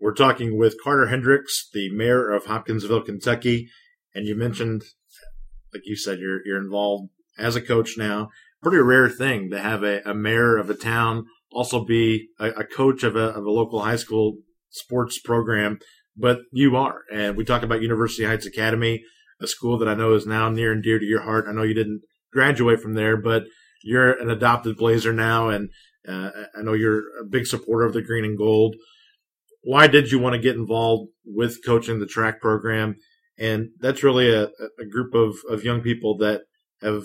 We're 0.00 0.14
talking 0.14 0.58
with 0.58 0.82
Carter 0.82 1.08
Hendricks, 1.08 1.68
the 1.72 1.90
mayor 1.90 2.30
of 2.30 2.46
Hopkinsville, 2.46 3.02
Kentucky, 3.02 3.68
and 4.14 4.26
you 4.26 4.34
mentioned, 4.34 4.82
like 5.72 5.82
you 5.84 5.96
said, 5.96 6.18
you're 6.18 6.44
you're 6.46 6.60
involved 6.60 7.10
as 7.38 7.56
a 7.56 7.62
coach 7.62 7.96
now. 7.96 8.30
Pretty 8.62 8.78
rare 8.78 9.08
thing 9.08 9.50
to 9.50 9.58
have 9.58 9.82
a, 9.82 10.00
a 10.08 10.14
mayor 10.14 10.56
of 10.56 10.70
a 10.70 10.74
town 10.74 11.26
also 11.52 11.84
be 11.84 12.28
a, 12.38 12.48
a 12.50 12.64
coach 12.64 13.02
of 13.02 13.16
a, 13.16 13.28
of 13.28 13.44
a 13.44 13.50
local 13.50 13.82
high 13.82 13.96
school 13.96 14.38
sports 14.70 15.18
program 15.18 15.78
but 16.16 16.40
you 16.52 16.76
are. 16.76 17.02
And 17.12 17.36
we 17.36 17.44
talk 17.44 17.62
about 17.62 17.82
University 17.82 18.24
Heights 18.24 18.46
Academy, 18.46 19.02
a 19.40 19.46
school 19.46 19.78
that 19.78 19.88
I 19.88 19.94
know 19.94 20.14
is 20.14 20.26
now 20.26 20.48
near 20.48 20.72
and 20.72 20.82
dear 20.82 20.98
to 20.98 21.04
your 21.04 21.22
heart. 21.22 21.46
I 21.48 21.52
know 21.52 21.62
you 21.62 21.74
didn't 21.74 22.02
graduate 22.32 22.80
from 22.80 22.94
there, 22.94 23.16
but 23.16 23.44
you're 23.82 24.12
an 24.12 24.30
adopted 24.30 24.76
Blazer 24.76 25.12
now, 25.12 25.48
and 25.48 25.70
uh, 26.08 26.30
I 26.56 26.62
know 26.62 26.72
you're 26.72 27.02
a 27.20 27.24
big 27.28 27.46
supporter 27.46 27.84
of 27.84 27.92
the 27.92 28.02
green 28.02 28.24
and 28.24 28.38
gold. 28.38 28.76
Why 29.62 29.86
did 29.86 30.10
you 30.10 30.18
want 30.18 30.34
to 30.34 30.40
get 30.40 30.56
involved 30.56 31.10
with 31.24 31.64
coaching 31.64 31.98
the 31.98 32.06
track 32.06 32.40
program? 32.40 32.96
And 33.38 33.70
that's 33.80 34.02
really 34.02 34.32
a, 34.32 34.44
a 34.44 34.86
group 34.90 35.14
of, 35.14 35.36
of 35.50 35.64
young 35.64 35.82
people 35.82 36.16
that 36.18 36.42
have 36.80 37.04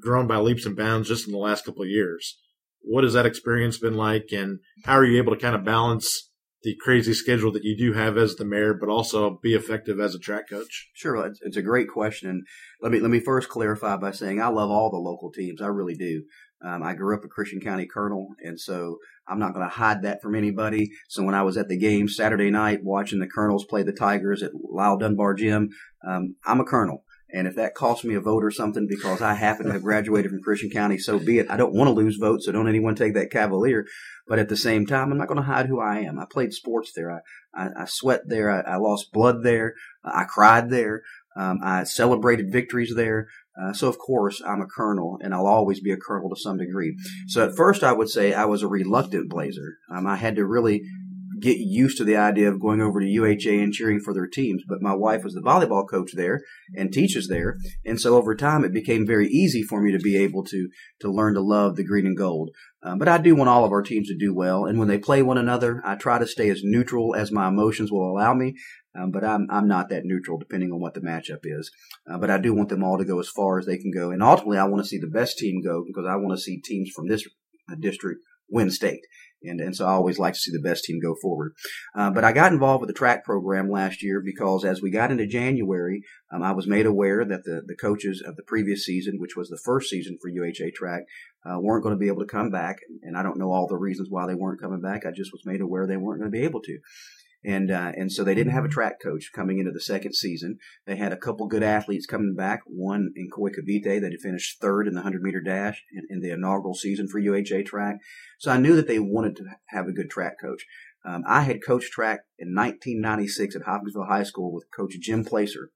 grown 0.00 0.26
by 0.26 0.36
leaps 0.36 0.66
and 0.66 0.76
bounds 0.76 1.08
just 1.08 1.26
in 1.26 1.32
the 1.32 1.38
last 1.38 1.64
couple 1.64 1.82
of 1.82 1.88
years. 1.88 2.38
What 2.80 3.04
has 3.04 3.12
that 3.12 3.26
experience 3.26 3.78
been 3.78 3.94
like, 3.94 4.28
and 4.32 4.60
how 4.84 4.94
are 4.94 5.04
you 5.04 5.18
able 5.18 5.34
to 5.34 5.40
kind 5.40 5.54
of 5.54 5.64
balance 5.64 6.27
the 6.62 6.76
crazy 6.80 7.14
schedule 7.14 7.52
that 7.52 7.64
you 7.64 7.76
do 7.76 7.92
have 7.92 8.16
as 8.16 8.34
the 8.34 8.44
mayor, 8.44 8.74
but 8.74 8.88
also 8.88 9.38
be 9.42 9.54
effective 9.54 10.00
as 10.00 10.14
a 10.14 10.18
track 10.18 10.48
coach? 10.48 10.88
Sure, 10.92 11.32
it's, 11.42 11.56
a 11.56 11.62
great 11.62 11.88
question. 11.88 12.28
And 12.28 12.46
let 12.82 12.92
me 12.92 13.00
let 13.00 13.10
me 13.10 13.20
first 13.20 13.48
clarify 13.48 13.96
by 13.96 14.10
saying 14.10 14.40
I 14.40 14.48
love 14.48 14.70
all 14.70 14.90
the 14.90 14.96
local 14.96 15.30
teams. 15.30 15.62
I 15.62 15.66
really 15.66 15.94
do. 15.94 16.24
Um, 16.64 16.82
I 16.82 16.94
grew 16.94 17.16
up 17.16 17.24
a 17.24 17.28
Christian 17.28 17.60
County 17.60 17.86
Colonel, 17.86 18.34
and 18.42 18.58
so 18.58 18.98
I'm 19.28 19.38
not 19.38 19.54
going 19.54 19.64
to 19.64 19.74
hide 19.74 20.02
that 20.02 20.20
from 20.20 20.34
anybody. 20.34 20.90
So 21.08 21.22
when 21.22 21.36
I 21.36 21.42
was 21.42 21.56
at 21.56 21.68
the 21.68 21.78
game 21.78 22.08
Saturday 22.08 22.50
night 22.50 22.80
watching 22.82 23.20
the 23.20 23.28
Colonels 23.28 23.64
play 23.64 23.84
the 23.84 23.92
Tigers 23.92 24.42
at 24.42 24.50
Lyle 24.54 24.96
Dunbar 24.96 25.34
Gym, 25.34 25.68
um, 26.06 26.34
I'm 26.44 26.60
a 26.60 26.64
Colonel. 26.64 27.04
And 27.30 27.46
if 27.46 27.56
that 27.56 27.74
costs 27.74 28.04
me 28.04 28.14
a 28.14 28.20
vote 28.20 28.42
or 28.42 28.50
something 28.50 28.86
because 28.88 29.20
I 29.20 29.34
happen 29.34 29.66
to 29.66 29.72
have 29.72 29.82
graduated 29.82 30.30
from 30.30 30.40
Christian 30.40 30.70
County, 30.70 30.96
so 30.96 31.18
be 31.18 31.38
it. 31.38 31.50
I 31.50 31.58
don't 31.58 31.74
want 31.74 31.88
to 31.88 31.92
lose 31.92 32.16
votes, 32.16 32.46
so 32.46 32.52
don't 32.52 32.68
anyone 32.68 32.94
take 32.94 33.14
that 33.14 33.30
cavalier. 33.30 33.84
But 34.26 34.38
at 34.38 34.48
the 34.48 34.56
same 34.56 34.86
time, 34.86 35.12
I'm 35.12 35.18
not 35.18 35.28
going 35.28 35.40
to 35.40 35.42
hide 35.42 35.66
who 35.66 35.80
I 35.80 35.98
am. 36.00 36.18
I 36.18 36.24
played 36.30 36.54
sports 36.54 36.92
there. 36.94 37.10
I, 37.10 37.20
I, 37.54 37.82
I 37.82 37.84
sweat 37.84 38.22
there. 38.26 38.50
I, 38.50 38.74
I, 38.74 38.76
lost 38.76 39.12
blood 39.12 39.42
there. 39.42 39.74
I 40.04 40.24
cried 40.24 40.70
there. 40.70 41.02
Um, 41.36 41.60
I 41.62 41.84
celebrated 41.84 42.52
victories 42.52 42.94
there. 42.94 43.28
Uh, 43.60 43.72
so 43.72 43.88
of 43.88 43.98
course 43.98 44.40
I'm 44.46 44.60
a 44.60 44.66
colonel, 44.66 45.18
and 45.20 45.34
I'll 45.34 45.46
always 45.46 45.80
be 45.80 45.90
a 45.90 45.96
colonel 45.96 46.30
to 46.30 46.36
some 46.36 46.56
degree. 46.56 46.96
So 47.26 47.46
at 47.46 47.56
first 47.56 47.82
I 47.82 47.92
would 47.92 48.08
say 48.08 48.32
I 48.32 48.44
was 48.44 48.62
a 48.62 48.68
reluctant 48.68 49.28
Blazer. 49.28 49.78
Um, 49.94 50.06
I 50.06 50.16
had 50.16 50.36
to 50.36 50.46
really 50.46 50.82
get 51.40 51.58
used 51.58 51.98
to 51.98 52.04
the 52.04 52.16
idea 52.16 52.50
of 52.50 52.60
going 52.60 52.80
over 52.80 53.00
to 53.00 53.06
UHA 53.06 53.62
and 53.62 53.72
cheering 53.72 54.00
for 54.00 54.14
their 54.14 54.26
teams. 54.26 54.62
But 54.66 54.82
my 54.82 54.94
wife 54.94 55.24
was 55.24 55.34
the 55.34 55.40
volleyball 55.40 55.88
coach 55.88 56.12
there 56.14 56.40
and 56.74 56.92
teaches 56.92 57.28
there. 57.28 57.56
And 57.84 58.00
so 58.00 58.16
over 58.16 58.34
time, 58.34 58.64
it 58.64 58.72
became 58.72 59.06
very 59.06 59.28
easy 59.28 59.62
for 59.62 59.80
me 59.80 59.92
to 59.92 59.98
be 59.98 60.16
able 60.16 60.44
to, 60.44 60.68
to 61.00 61.10
learn 61.10 61.34
to 61.34 61.40
love 61.40 61.76
the 61.76 61.84
green 61.84 62.06
and 62.06 62.16
gold. 62.16 62.50
Um, 62.82 62.98
but 62.98 63.08
I 63.08 63.18
do 63.18 63.34
want 63.34 63.50
all 63.50 63.64
of 63.64 63.72
our 63.72 63.82
teams 63.82 64.08
to 64.08 64.16
do 64.16 64.34
well. 64.34 64.64
And 64.64 64.78
when 64.78 64.88
they 64.88 64.98
play 64.98 65.22
one 65.22 65.38
another, 65.38 65.82
I 65.84 65.96
try 65.96 66.18
to 66.18 66.26
stay 66.26 66.48
as 66.48 66.60
neutral 66.62 67.14
as 67.14 67.32
my 67.32 67.48
emotions 67.48 67.90
will 67.90 68.10
allow 68.10 68.34
me. 68.34 68.54
Um, 68.98 69.10
but 69.10 69.24
I'm, 69.24 69.46
I'm 69.50 69.68
not 69.68 69.90
that 69.90 70.04
neutral 70.04 70.38
depending 70.38 70.72
on 70.72 70.80
what 70.80 70.94
the 70.94 71.00
matchup 71.00 71.40
is. 71.44 71.70
Uh, 72.10 72.18
but 72.18 72.30
I 72.30 72.38
do 72.38 72.54
want 72.54 72.68
them 72.68 72.82
all 72.82 72.98
to 72.98 73.04
go 73.04 73.20
as 73.20 73.28
far 73.28 73.58
as 73.58 73.66
they 73.66 73.78
can 73.78 73.92
go. 73.92 74.10
And 74.10 74.22
ultimately, 74.22 74.58
I 74.58 74.64
want 74.64 74.82
to 74.82 74.88
see 74.88 74.98
the 74.98 75.06
best 75.06 75.38
team 75.38 75.62
go 75.62 75.84
because 75.86 76.06
I 76.08 76.16
want 76.16 76.36
to 76.36 76.42
see 76.42 76.60
teams 76.60 76.90
from 76.94 77.08
this 77.08 77.24
district 77.80 78.20
win 78.48 78.70
state. 78.70 79.00
And, 79.42 79.60
and 79.60 79.74
so 79.74 79.86
I 79.86 79.92
always 79.92 80.18
like 80.18 80.34
to 80.34 80.40
see 80.40 80.50
the 80.52 80.60
best 80.60 80.84
team 80.84 81.00
go 81.00 81.14
forward. 81.20 81.52
Uh, 81.94 82.10
but 82.10 82.24
I 82.24 82.32
got 82.32 82.52
involved 82.52 82.80
with 82.80 82.88
the 82.88 82.94
track 82.94 83.24
program 83.24 83.70
last 83.70 84.02
year 84.02 84.20
because 84.24 84.64
as 84.64 84.82
we 84.82 84.90
got 84.90 85.10
into 85.10 85.26
January, 85.26 86.02
um, 86.32 86.42
I 86.42 86.52
was 86.52 86.66
made 86.66 86.86
aware 86.86 87.24
that 87.24 87.44
the, 87.44 87.62
the 87.64 87.76
coaches 87.76 88.22
of 88.26 88.36
the 88.36 88.42
previous 88.42 88.84
season, 88.84 89.18
which 89.18 89.36
was 89.36 89.48
the 89.48 89.60
first 89.64 89.90
season 89.90 90.18
for 90.20 90.30
UHA 90.30 90.74
track, 90.74 91.02
uh, 91.44 91.58
weren't 91.60 91.82
going 91.82 91.94
to 91.94 91.98
be 91.98 92.08
able 92.08 92.22
to 92.22 92.30
come 92.30 92.50
back. 92.50 92.78
And 93.02 93.16
I 93.16 93.22
don't 93.22 93.38
know 93.38 93.52
all 93.52 93.68
the 93.68 93.76
reasons 93.76 94.08
why 94.10 94.26
they 94.26 94.34
weren't 94.34 94.60
coming 94.60 94.80
back. 94.80 95.06
I 95.06 95.10
just 95.10 95.32
was 95.32 95.42
made 95.44 95.60
aware 95.60 95.86
they 95.86 95.96
weren't 95.96 96.20
going 96.20 96.30
to 96.30 96.36
be 96.36 96.44
able 96.44 96.60
to 96.62 96.78
and 97.44 97.70
uh, 97.70 97.92
and 97.96 98.10
so 98.10 98.24
they 98.24 98.34
didn't 98.34 98.52
have 98.52 98.64
a 98.64 98.68
track 98.68 99.00
coach 99.00 99.30
coming 99.34 99.58
into 99.58 99.70
the 99.70 99.80
second 99.80 100.14
season. 100.14 100.58
They 100.86 100.96
had 100.96 101.12
a 101.12 101.16
couple 101.16 101.46
good 101.46 101.62
athletes 101.62 102.06
coming 102.06 102.34
back. 102.34 102.60
One 102.66 103.12
in 103.14 103.28
Koi 103.30 103.50
Kavite 103.50 104.00
that 104.00 104.10
had 104.10 104.20
finished 104.20 104.60
third 104.60 104.88
in 104.88 104.94
the 104.94 105.02
hundred 105.02 105.22
meter 105.22 105.40
dash 105.40 105.82
in, 105.92 106.02
in, 106.10 106.20
the 106.20 106.30
inaugural 106.30 106.74
season 106.74 107.06
for 107.08 107.20
UHA 107.20 107.66
track. 107.66 107.98
So 108.38 108.50
I 108.50 108.58
knew 108.58 108.74
that 108.76 108.88
they 108.88 108.98
wanted 108.98 109.36
to 109.36 109.44
have 109.68 109.86
a 109.86 109.92
good 109.92 110.10
track 110.10 110.40
coach. 110.40 110.64
Um, 111.04 111.22
I 111.26 111.42
had 111.42 111.64
coached 111.64 111.92
track 111.92 112.20
in 112.38 112.54
1996 112.54 113.54
at 113.54 113.62
Hopkinsville 113.62 114.06
High 114.06 114.24
School 114.24 114.52
with 114.52 114.70
Coach 114.76 114.94
Jim 115.00 115.24
Placer. 115.24 115.70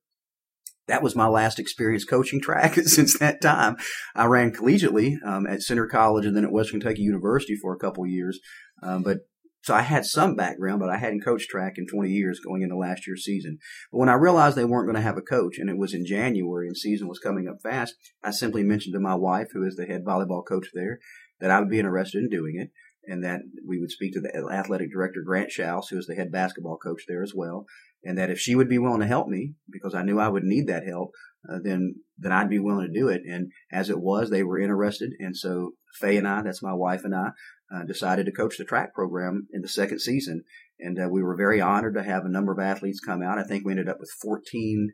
That 0.89 1.03
was 1.03 1.15
my 1.15 1.29
last 1.29 1.61
experience 1.61 2.05
coaching 2.05 2.41
track 2.41 2.75
since 2.87 3.17
that 3.19 3.41
time. 3.41 3.77
I 4.17 4.27
ran 4.27 4.53
collegiately 4.53 5.15
um, 5.25 5.47
at 5.47 5.63
Centre 5.63 5.87
College 5.87 6.27
and 6.27 6.37
then 6.37 6.45
at 6.45 6.53
Western 6.53 6.81
Kentucky 6.81 7.03
University 7.03 7.55
for 7.55 7.73
a 7.73 7.79
couple 7.79 8.05
years. 8.05 8.41
Um, 8.83 9.05
but 9.05 9.19
so 9.63 9.75
I 9.75 9.83
had 9.83 10.05
some 10.05 10.35
background, 10.35 10.81
but 10.81 10.91
I 10.91 10.99
hadn't 10.99 11.25
coached 11.25 11.49
track 11.49 11.75
in 11.77 11.87
20 11.87 12.11
years 12.11 12.41
going 12.41 12.63
into 12.63 12.77
last 12.77 13.07
year's 13.07 13.25
season. 13.25 13.59
But 13.91 13.99
when 13.99 14.09
I 14.09 14.15
realized 14.15 14.57
they 14.57 14.65
weren't 14.65 14.87
going 14.87 14.97
to 14.97 15.03
have 15.03 15.17
a 15.17 15.23
coach 15.23 15.59
and 15.59 15.71
it 15.71 15.79
was 15.79 15.95
in 15.95 16.05
January 16.05 16.67
and 16.67 16.77
season 16.77 17.09
was 17.09 17.21
coming 17.21 17.49
up 17.49 17.63
fast, 17.63 17.95
I 18.23 18.33
simply 18.33 18.65
mentioned 18.65 18.95
to 18.95 19.01
my 19.01 19.15
wife, 19.15 19.49
who 19.53 19.65
is 19.65 19.77
the 19.77 19.87
head 19.87 20.05
volleyball 20.05 20.43
coach 20.47 20.69
there, 20.75 20.99
that 21.41 21.51
I 21.51 21.61
would 21.61 21.71
be 21.71 21.79
interested 21.79 22.23
in 22.23 22.29
doing 22.29 22.55
it 22.59 22.71
and 23.05 23.25
that 23.25 23.41
we 23.67 23.81
would 23.81 23.91
speak 23.91 24.13
to 24.15 24.21
the 24.21 24.35
athletic 24.53 24.93
director, 24.93 25.23
Grant 25.25 25.51
Schaus, 25.51 25.91
who 25.91 25.99
is 25.99 26.07
the 26.07 26.15
head 26.15 26.31
basketball 26.31 26.77
coach 26.77 27.03
there 27.09 27.23
as 27.23 27.33
well, 27.35 27.67
and 28.05 28.17
that 28.17 28.31
if 28.31 28.39
she 28.39 28.55
would 28.55 28.69
be 28.69 28.79
willing 28.79 29.01
to 29.01 29.07
help 29.07 29.29
me, 29.29 29.55
because 29.71 29.95
I 29.95 30.03
knew 30.03 30.21
I 30.21 30.29
would 30.29 30.45
need 30.45 30.67
that 30.69 30.87
help, 30.87 31.11
uh, 31.51 31.59
then 31.63 31.97
then 32.17 32.31
I'd 32.31 32.49
be 32.49 32.61
willing 32.61 32.87
to 32.87 33.01
do 33.01 33.09
it. 33.09 33.23
And 33.29 33.51
as 33.73 33.91
it 33.91 33.99
was, 33.99 34.31
they 34.31 34.45
were 34.45 34.61
interested, 34.61 35.13
and 35.19 35.37
so 35.37 35.73
Faye 36.01 36.17
and 36.17 36.29
I, 36.29 36.43
that's 36.43 36.63
my 36.63 36.73
wife 36.73 37.05
and 37.05 37.15
I, 37.15 37.31
uh, 37.75 37.85
decided 37.85 38.27
to 38.27 38.33
coach 38.33 38.59
the 38.59 38.65
track 38.65 38.95
program 38.95 39.47
in 39.53 39.63
the 39.63 39.69
second 39.69 40.01
season. 40.01 40.43
And 40.79 40.99
uh, 40.99 41.09
we 41.11 41.23
were 41.23 41.37
very 41.37 41.61
honored 41.61 41.95
to 41.95 42.03
have 42.03 42.25
a 42.25 42.31
number 42.31 42.53
of 42.53 42.59
athletes 42.59 43.01
come 43.01 43.23
out. 43.23 43.39
I 43.39 43.45
think 43.45 43.65
we 43.65 43.73
ended 43.73 43.89
up 43.89 44.01
with 44.01 44.11
14 44.21 44.91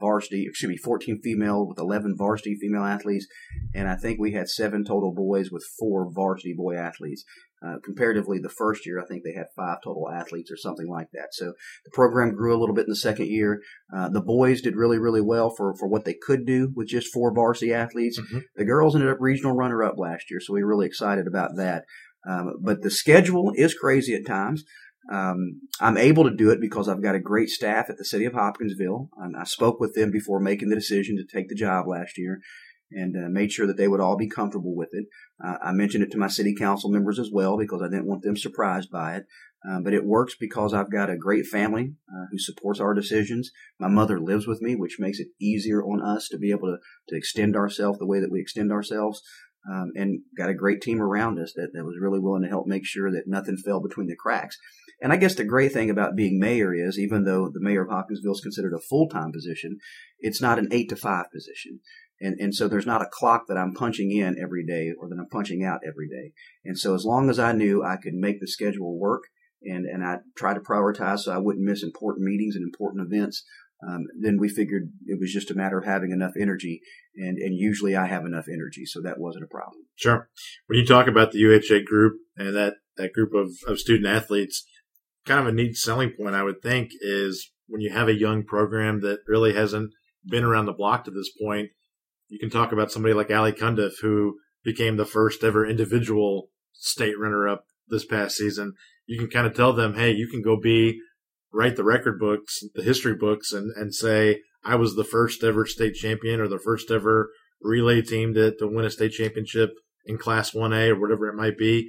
varsity, 0.00 0.46
excuse 0.48 0.68
me, 0.68 0.76
14 0.76 1.20
female 1.22 1.66
with 1.66 1.78
11 1.78 2.14
varsity 2.16 2.56
female 2.60 2.84
athletes. 2.84 3.26
And 3.74 3.88
I 3.88 3.96
think 3.96 4.18
we 4.18 4.32
had 4.32 4.48
seven 4.48 4.84
total 4.84 5.12
boys 5.12 5.50
with 5.50 5.64
four 5.78 6.10
varsity 6.12 6.54
boy 6.56 6.76
athletes. 6.76 7.24
Uh, 7.66 7.76
comparatively, 7.82 8.38
the 8.38 8.50
first 8.50 8.84
year, 8.84 9.00
I 9.00 9.06
think 9.06 9.22
they 9.24 9.32
had 9.32 9.46
five 9.56 9.78
total 9.82 10.10
athletes 10.10 10.50
or 10.50 10.56
something 10.56 10.86
like 10.86 11.08
that. 11.14 11.28
So 11.32 11.54
the 11.84 11.90
program 11.92 12.34
grew 12.34 12.54
a 12.54 12.60
little 12.60 12.74
bit 12.74 12.84
in 12.84 12.90
the 12.90 12.96
second 12.96 13.28
year. 13.28 13.60
Uh, 13.94 14.10
the 14.10 14.20
boys 14.20 14.60
did 14.60 14.76
really, 14.76 14.98
really 14.98 15.22
well 15.22 15.48
for, 15.48 15.74
for 15.74 15.88
what 15.88 16.04
they 16.04 16.14
could 16.14 16.44
do 16.44 16.72
with 16.76 16.88
just 16.88 17.12
four 17.12 17.32
varsity 17.32 17.72
athletes. 17.72 18.20
Mm-hmm. 18.20 18.40
The 18.56 18.66
girls 18.66 18.94
ended 18.94 19.10
up 19.10 19.16
regional 19.18 19.56
runner 19.56 19.82
up 19.82 19.94
last 19.96 20.30
year, 20.30 20.40
so 20.40 20.52
we 20.52 20.62
are 20.62 20.66
really 20.66 20.86
excited 20.86 21.26
about 21.26 21.52
that. 21.56 21.84
Um, 22.28 22.54
but 22.60 22.82
the 22.82 22.90
schedule 22.90 23.52
is 23.54 23.74
crazy 23.74 24.14
at 24.14 24.26
times. 24.26 24.64
Um, 25.12 25.60
I'm 25.80 25.98
able 25.98 26.24
to 26.24 26.34
do 26.34 26.50
it 26.50 26.60
because 26.60 26.88
I've 26.88 27.02
got 27.02 27.14
a 27.14 27.20
great 27.20 27.50
staff 27.50 27.90
at 27.90 27.98
the 27.98 28.04
city 28.04 28.24
of 28.24 28.32
Hopkinsville. 28.32 29.10
And 29.18 29.36
I 29.36 29.44
spoke 29.44 29.78
with 29.78 29.94
them 29.94 30.10
before 30.10 30.40
making 30.40 30.70
the 30.70 30.76
decision 30.76 31.16
to 31.16 31.24
take 31.24 31.48
the 31.48 31.54
job 31.54 31.86
last 31.86 32.16
year. 32.16 32.40
and 32.90 33.16
uh, 33.16 33.28
made 33.28 33.52
sure 33.52 33.66
that 33.66 33.76
they 33.76 33.88
would 33.88 34.00
all 34.00 34.16
be 34.16 34.28
comfortable 34.28 34.74
with 34.74 34.90
it. 34.92 35.06
Uh, 35.44 35.56
I 35.62 35.72
mentioned 35.72 36.04
it 36.04 36.10
to 36.12 36.18
my 36.18 36.28
city 36.28 36.54
council 36.54 36.90
members 36.90 37.18
as 37.18 37.30
well 37.32 37.58
because 37.58 37.82
I 37.82 37.88
didn't 37.88 38.06
want 38.06 38.22
them 38.22 38.36
surprised 38.36 38.90
by 38.90 39.16
it. 39.16 39.26
Uh, 39.68 39.80
but 39.80 39.94
it 39.94 40.04
works 40.04 40.34
because 40.38 40.74
I've 40.74 40.92
got 40.92 41.08
a 41.08 41.16
great 41.16 41.46
family 41.46 41.94
uh, 42.08 42.26
who 42.30 42.38
supports 42.38 42.80
our 42.80 42.92
decisions. 42.92 43.50
My 43.80 43.88
mother 43.88 44.20
lives 44.20 44.46
with 44.46 44.60
me, 44.60 44.76
which 44.76 44.98
makes 44.98 45.18
it 45.18 45.28
easier 45.40 45.82
on 45.82 46.02
us 46.02 46.28
to 46.28 46.38
be 46.38 46.50
able 46.50 46.68
to, 46.68 46.76
to 47.08 47.16
extend 47.16 47.56
ourselves 47.56 47.98
the 47.98 48.06
way 48.06 48.20
that 48.20 48.30
we 48.30 48.40
extend 48.40 48.70
ourselves. 48.70 49.22
Um, 49.66 49.92
and 49.94 50.20
got 50.36 50.50
a 50.50 50.54
great 50.54 50.82
team 50.82 51.00
around 51.00 51.38
us 51.38 51.54
that, 51.54 51.70
that 51.72 51.84
was 51.84 51.96
really 51.98 52.20
willing 52.20 52.42
to 52.42 52.48
help 52.48 52.66
make 52.66 52.84
sure 52.84 53.10
that 53.10 53.24
nothing 53.26 53.56
fell 53.56 53.80
between 53.80 54.08
the 54.08 54.16
cracks. 54.16 54.58
And 55.00 55.10
I 55.10 55.16
guess 55.16 55.34
the 55.34 55.44
great 55.44 55.72
thing 55.72 55.88
about 55.88 56.16
being 56.16 56.38
mayor 56.38 56.74
is, 56.74 56.98
even 56.98 57.24
though 57.24 57.48
the 57.48 57.62
mayor 57.62 57.82
of 57.82 57.90
Hopkinsville 57.90 58.34
is 58.34 58.40
considered 58.42 58.74
a 58.74 58.80
full 58.80 59.08
time 59.08 59.32
position, 59.32 59.78
it's 60.18 60.42
not 60.42 60.58
an 60.58 60.68
eight 60.70 60.90
to 60.90 60.96
five 60.96 61.26
position. 61.32 61.80
And, 62.20 62.38
and 62.38 62.54
so 62.54 62.68
there's 62.68 62.86
not 62.86 63.02
a 63.02 63.10
clock 63.10 63.46
that 63.48 63.56
I'm 63.56 63.74
punching 63.74 64.10
in 64.10 64.36
every 64.40 64.64
day 64.64 64.92
or 64.98 65.08
that 65.08 65.18
I'm 65.18 65.28
punching 65.28 65.64
out 65.64 65.80
every 65.86 66.08
day. 66.08 66.32
And 66.64 66.78
so 66.78 66.94
as 66.94 67.04
long 67.04 67.28
as 67.28 67.38
I 67.38 67.52
knew 67.52 67.82
I 67.82 67.96
could 67.96 68.14
make 68.14 68.40
the 68.40 68.46
schedule 68.46 68.98
work 68.98 69.24
and, 69.62 69.86
and 69.86 70.04
I 70.04 70.18
tried 70.36 70.54
to 70.54 70.60
prioritize 70.60 71.20
so 71.20 71.32
I 71.32 71.38
wouldn't 71.38 71.64
miss 71.64 71.82
important 71.82 72.24
meetings 72.24 72.54
and 72.54 72.62
important 72.62 73.06
events, 73.06 73.44
um, 73.86 74.04
then 74.20 74.38
we 74.38 74.48
figured 74.48 74.90
it 75.06 75.20
was 75.20 75.32
just 75.32 75.50
a 75.50 75.54
matter 75.54 75.78
of 75.78 75.84
having 75.84 76.10
enough 76.10 76.32
energy. 76.40 76.80
And, 77.16 77.38
and 77.38 77.54
usually 77.54 77.96
I 77.96 78.06
have 78.06 78.24
enough 78.24 78.46
energy, 78.48 78.84
so 78.86 79.00
that 79.02 79.18
wasn't 79.18 79.44
a 79.44 79.48
problem. 79.48 79.82
Sure. 79.94 80.28
When 80.66 80.78
you 80.78 80.86
talk 80.86 81.06
about 81.06 81.32
the 81.32 81.42
UHA 81.42 81.84
group 81.84 82.14
and 82.36 82.54
that, 82.54 82.74
that 82.96 83.12
group 83.12 83.34
of, 83.34 83.50
of 83.66 83.78
student 83.78 84.06
athletes, 84.06 84.64
kind 85.26 85.40
of 85.40 85.46
a 85.46 85.52
neat 85.52 85.76
selling 85.76 86.12
point, 86.18 86.34
I 86.34 86.42
would 86.42 86.62
think, 86.62 86.90
is 87.00 87.50
when 87.66 87.80
you 87.80 87.92
have 87.92 88.08
a 88.08 88.14
young 88.14 88.44
program 88.44 89.00
that 89.00 89.20
really 89.26 89.54
hasn't 89.54 89.90
been 90.24 90.44
around 90.44 90.66
the 90.66 90.72
block 90.72 91.04
to 91.04 91.10
this 91.10 91.30
point, 91.40 91.70
you 92.28 92.38
can 92.38 92.50
talk 92.50 92.72
about 92.72 92.90
somebody 92.90 93.14
like 93.14 93.30
Ali 93.30 93.52
Cundiff, 93.52 94.00
who 94.00 94.36
became 94.64 94.96
the 94.96 95.04
first 95.04 95.44
ever 95.44 95.66
individual 95.66 96.48
state 96.72 97.18
runner 97.18 97.48
up 97.48 97.66
this 97.88 98.04
past 98.04 98.36
season. 98.36 98.72
You 99.06 99.18
can 99.18 99.28
kind 99.28 99.46
of 99.46 99.54
tell 99.54 99.72
them, 99.72 99.94
hey, 99.94 100.12
you 100.12 100.26
can 100.28 100.42
go 100.42 100.58
be 100.58 101.00
write 101.54 101.76
the 101.76 101.84
record 101.84 102.18
books, 102.18 102.60
the 102.74 102.82
history 102.82 103.14
books, 103.14 103.52
and, 103.52 103.72
and 103.76 103.94
say, 103.94 104.40
I 104.64 104.74
was 104.74 104.96
the 104.96 105.04
first 105.04 105.44
ever 105.44 105.66
state 105.66 105.94
champion 105.94 106.40
or 106.40 106.48
the 106.48 106.58
first 106.58 106.90
ever 106.90 107.30
relay 107.62 108.02
team 108.02 108.34
to, 108.34 108.54
to 108.56 108.66
win 108.66 108.84
a 108.84 108.90
state 108.90 109.12
championship 109.12 109.70
in 110.04 110.18
class 110.18 110.50
1A 110.50 110.90
or 110.90 111.00
whatever 111.00 111.28
it 111.28 111.36
might 111.36 111.56
be. 111.56 111.88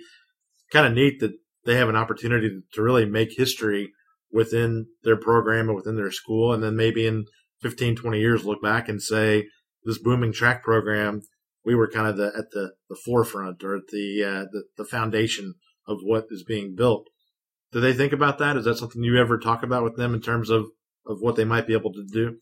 Kind 0.71 0.88
of 0.88 0.93
neat 0.93 1.19
that 1.19 1.34
they 1.65 1.75
have 1.75 1.89
an 1.89 1.95
opportunity 1.95 2.49
to 2.73 2.82
really 2.82 3.06
make 3.06 3.30
history 3.36 3.91
within 4.32 4.88
their 5.04 5.17
program 5.17 5.67
and 5.67 5.75
within 5.75 5.95
their 5.95 6.12
school. 6.12 6.54
And 6.54 6.62
then 6.62 6.75
maybe 6.75 7.08
in 7.08 7.25
15, 7.62 7.95
20 7.95 8.19
years, 8.19 8.45
look 8.45 8.62
back 8.62 8.88
and 8.88 9.01
say, 9.01 9.47
this 9.84 9.97
booming 9.97 10.34
track 10.34 10.63
program, 10.63 11.21
we 11.63 11.75
were 11.75 11.89
kind 11.89 12.08
of 12.08 12.17
the, 12.17 12.28
at 12.28 12.51
the, 12.51 12.73
the 12.89 12.97
forefront 13.06 13.63
or 13.63 13.75
at 13.75 13.88
the, 13.91 14.23
uh, 14.23 14.45
the, 14.51 14.63
the 14.78 14.86
foundation 14.86 15.56
of 15.88 15.99
what 16.04 16.25
is 16.30 16.43
being 16.43 16.75
built. 16.75 17.08
Do 17.71 17.82
they 17.82 17.93
think 17.93 18.13
about 18.13 18.38
that? 18.39 18.58
Is 18.58 18.65
that 18.65 18.78
something 18.78 19.04
you 19.04 19.17
ever 19.17 19.38
talk 19.38 19.63
about 19.63 19.84
with 19.84 19.97
them 19.97 20.13
in 20.13 20.21
terms 20.21 20.49
of, 20.49 20.65
of 21.06 21.17
what 21.19 21.36
they 21.36 21.45
might 21.45 21.67
be 21.67 21.73
able 21.73 21.91
to 21.93 22.06
do? 22.06 22.38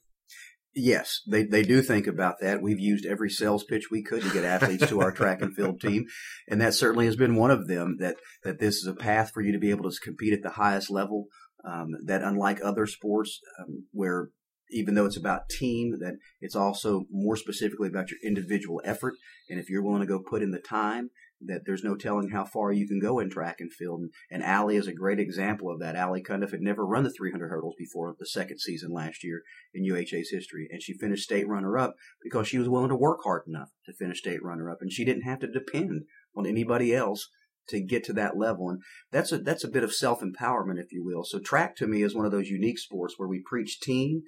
Yes, 0.75 1.21
they, 1.27 1.43
they 1.43 1.61
do 1.61 1.81
think 1.81 2.07
about 2.07 2.35
that. 2.41 2.61
We've 2.61 2.79
used 2.79 3.05
every 3.05 3.29
sales 3.29 3.63
pitch 3.63 3.91
we 3.91 4.03
could 4.03 4.23
to 4.23 4.33
get 4.33 4.43
athletes 4.43 4.87
to 4.87 5.01
our 5.01 5.11
track 5.11 5.41
and 5.41 5.55
field 5.55 5.79
team. 5.79 6.05
And 6.47 6.59
that 6.61 6.73
certainly 6.73 7.05
has 7.05 7.15
been 7.15 7.35
one 7.35 7.51
of 7.51 7.67
them 7.67 7.97
that, 7.99 8.15
that 8.43 8.59
this 8.59 8.77
is 8.77 8.87
a 8.87 8.95
path 8.95 9.31
for 9.33 9.41
you 9.41 9.51
to 9.51 9.59
be 9.59 9.69
able 9.69 9.89
to 9.89 9.99
compete 10.01 10.33
at 10.33 10.41
the 10.41 10.49
highest 10.49 10.89
level. 10.89 11.27
Um, 11.65 11.91
that 12.05 12.23
unlike 12.23 12.59
other 12.61 12.85
sports, 12.85 13.39
um, 13.59 13.85
where 13.91 14.29
even 14.71 14.95
though 14.95 15.05
it's 15.05 15.17
about 15.17 15.47
team, 15.49 15.91
that 15.99 16.17
it's 16.41 16.55
also 16.55 17.05
more 17.09 17.37
specifically 17.37 17.87
about 17.87 18.09
your 18.11 18.19
individual 18.23 18.81
effort. 18.83 19.13
And 19.49 19.59
if 19.59 19.69
you're 19.69 19.83
willing 19.83 20.01
to 20.01 20.07
go 20.07 20.19
put 20.19 20.41
in 20.41 20.51
the 20.51 20.59
time, 20.59 21.11
that 21.47 21.61
there's 21.65 21.83
no 21.83 21.95
telling 21.95 22.29
how 22.29 22.45
far 22.45 22.71
you 22.71 22.87
can 22.87 22.99
go 22.99 23.19
in 23.19 23.29
track 23.29 23.57
and 23.59 23.71
field. 23.71 24.01
And, 24.01 24.11
and 24.31 24.43
Allie 24.43 24.75
is 24.75 24.87
a 24.87 24.93
great 24.93 25.19
example 25.19 25.71
of 25.71 25.79
that. 25.79 25.95
Allie 25.95 26.23
Cundiff 26.23 26.51
had 26.51 26.61
never 26.61 26.85
run 26.85 27.03
the 27.03 27.11
300 27.11 27.49
hurdles 27.49 27.75
before 27.77 28.15
the 28.17 28.25
second 28.25 28.59
season 28.59 28.91
last 28.91 29.23
year 29.23 29.41
in 29.73 29.83
UHA's 29.83 30.29
history. 30.29 30.67
And 30.71 30.81
she 30.81 30.93
finished 30.93 31.23
state 31.23 31.47
runner 31.47 31.77
up 31.77 31.95
because 32.21 32.47
she 32.47 32.57
was 32.57 32.69
willing 32.69 32.89
to 32.89 32.95
work 32.95 33.19
hard 33.23 33.43
enough 33.47 33.69
to 33.85 33.93
finish 33.93 34.19
state 34.19 34.43
runner 34.43 34.69
up. 34.69 34.77
And 34.81 34.91
she 34.91 35.05
didn't 35.05 35.23
have 35.23 35.39
to 35.39 35.47
depend 35.47 36.03
on 36.35 36.45
anybody 36.45 36.93
else 36.93 37.29
to 37.69 37.79
get 37.79 38.03
to 38.05 38.13
that 38.13 38.37
level. 38.37 38.69
And 38.69 38.81
that's 39.11 39.31
a, 39.31 39.37
that's 39.37 39.63
a 39.63 39.69
bit 39.69 39.83
of 39.83 39.93
self 39.93 40.21
empowerment, 40.21 40.79
if 40.79 40.91
you 40.91 41.03
will. 41.03 41.23
So 41.23 41.39
track 41.39 41.75
to 41.77 41.87
me 41.87 42.03
is 42.03 42.15
one 42.15 42.25
of 42.25 42.31
those 42.31 42.49
unique 42.49 42.79
sports 42.79 43.15
where 43.17 43.29
we 43.29 43.41
preach 43.45 43.79
team, 43.79 44.23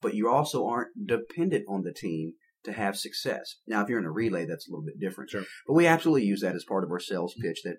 but 0.00 0.14
you 0.14 0.30
also 0.30 0.66
aren't 0.66 1.06
dependent 1.06 1.64
on 1.68 1.82
the 1.82 1.92
team 1.92 2.34
to 2.66 2.72
have 2.72 2.96
success. 2.96 3.56
Now, 3.66 3.82
if 3.82 3.88
you're 3.88 3.98
in 3.98 4.04
a 4.04 4.10
relay, 4.10 4.44
that's 4.44 4.68
a 4.68 4.70
little 4.70 4.84
bit 4.84 5.00
different. 5.00 5.30
Sure. 5.30 5.44
But 5.66 5.74
we 5.74 5.86
absolutely 5.86 6.26
use 6.26 6.42
that 6.42 6.54
as 6.54 6.64
part 6.64 6.84
of 6.84 6.90
our 6.90 7.00
sales 7.00 7.34
pitch 7.40 7.62
that 7.64 7.76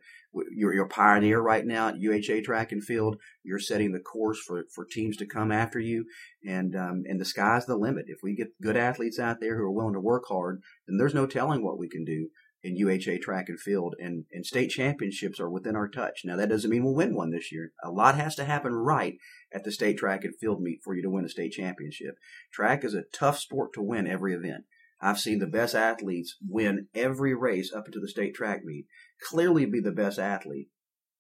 you're, 0.52 0.74
you're 0.74 0.86
a 0.86 0.90
pioneer 0.90 1.40
right 1.40 1.66
now 1.66 1.90
at 1.90 2.00
UHA 2.00 2.44
track 2.44 2.72
and 2.72 2.84
field. 2.84 3.18
You're 3.44 3.60
setting 3.60 3.92
the 3.92 4.00
course 4.00 4.40
for, 4.40 4.66
for 4.74 4.86
teams 4.86 5.18
to 5.18 5.26
come 5.26 5.52
after 5.52 5.80
you. 5.80 6.06
And, 6.46 6.76
um, 6.76 7.04
and 7.08 7.22
the 7.22 7.26
sky's 7.26 7.66
the 7.66 7.78
limit. 7.78 8.06
If 8.08 8.20
we 8.24 8.36
get 8.36 8.60
good 8.62 8.78
athletes 8.78 9.20
out 9.20 9.38
there 9.40 9.58
who 9.58 9.64
are 9.64 9.72
willing 9.72 9.94
to 9.94 10.00
work 10.00 10.24
hard, 10.28 10.62
then 10.88 10.98
there's 10.98 11.14
no 11.14 11.28
telling 11.28 11.64
what 11.64 11.78
we 11.78 11.88
can 11.88 12.04
do 12.04 12.30
in 12.64 12.78
UHA 12.78 13.22
track 13.22 13.50
and 13.50 13.60
field 13.60 13.96
and, 14.00 14.26
and 14.32 14.46
state 14.46 14.70
championships 14.70 15.40
are 15.40 15.50
within 15.50 15.76
our 15.76 15.88
touch. 15.88 16.22
Now 16.26 16.36
that 16.38 16.50
doesn't 16.50 16.70
mean 16.70 16.84
we'll 16.84 16.96
win 16.96 17.16
one 17.16 17.32
this 17.32 17.52
year. 17.52 17.72
A 17.84 17.92
lot 17.92 18.16
has 18.16 18.36
to 18.36 18.46
happen 18.46 18.74
right 18.74 19.18
at 19.54 19.64
the 19.64 19.72
state 19.72 19.98
track 19.98 20.24
and 20.24 20.36
field 20.36 20.62
meet 20.62 20.82
for 20.84 20.96
you 20.96 21.02
to 21.04 21.10
win 21.10 21.26
a 21.26 21.30
state 21.30 21.52
championship. 21.52 22.16
Track 22.52 22.84
is 22.84 22.94
a 22.94 23.04
tough 23.14 23.40
sport 23.40 23.74
to 23.74 23.82
win 23.82 24.08
every 24.08 24.34
event. 24.34 24.66
I've 25.00 25.20
seen 25.20 25.40
the 25.40 25.48
best 25.48 25.76
athletes 25.76 26.36
win 26.48 26.88
every 26.96 27.36
race 27.36 27.72
up 27.74 27.86
into 27.86 28.00
the 28.00 28.08
state 28.08 28.34
track 28.34 28.62
meet, 28.64 28.86
clearly 29.30 29.66
be 29.66 29.80
the 29.80 29.92
best 29.92 30.18
athlete, 30.20 30.70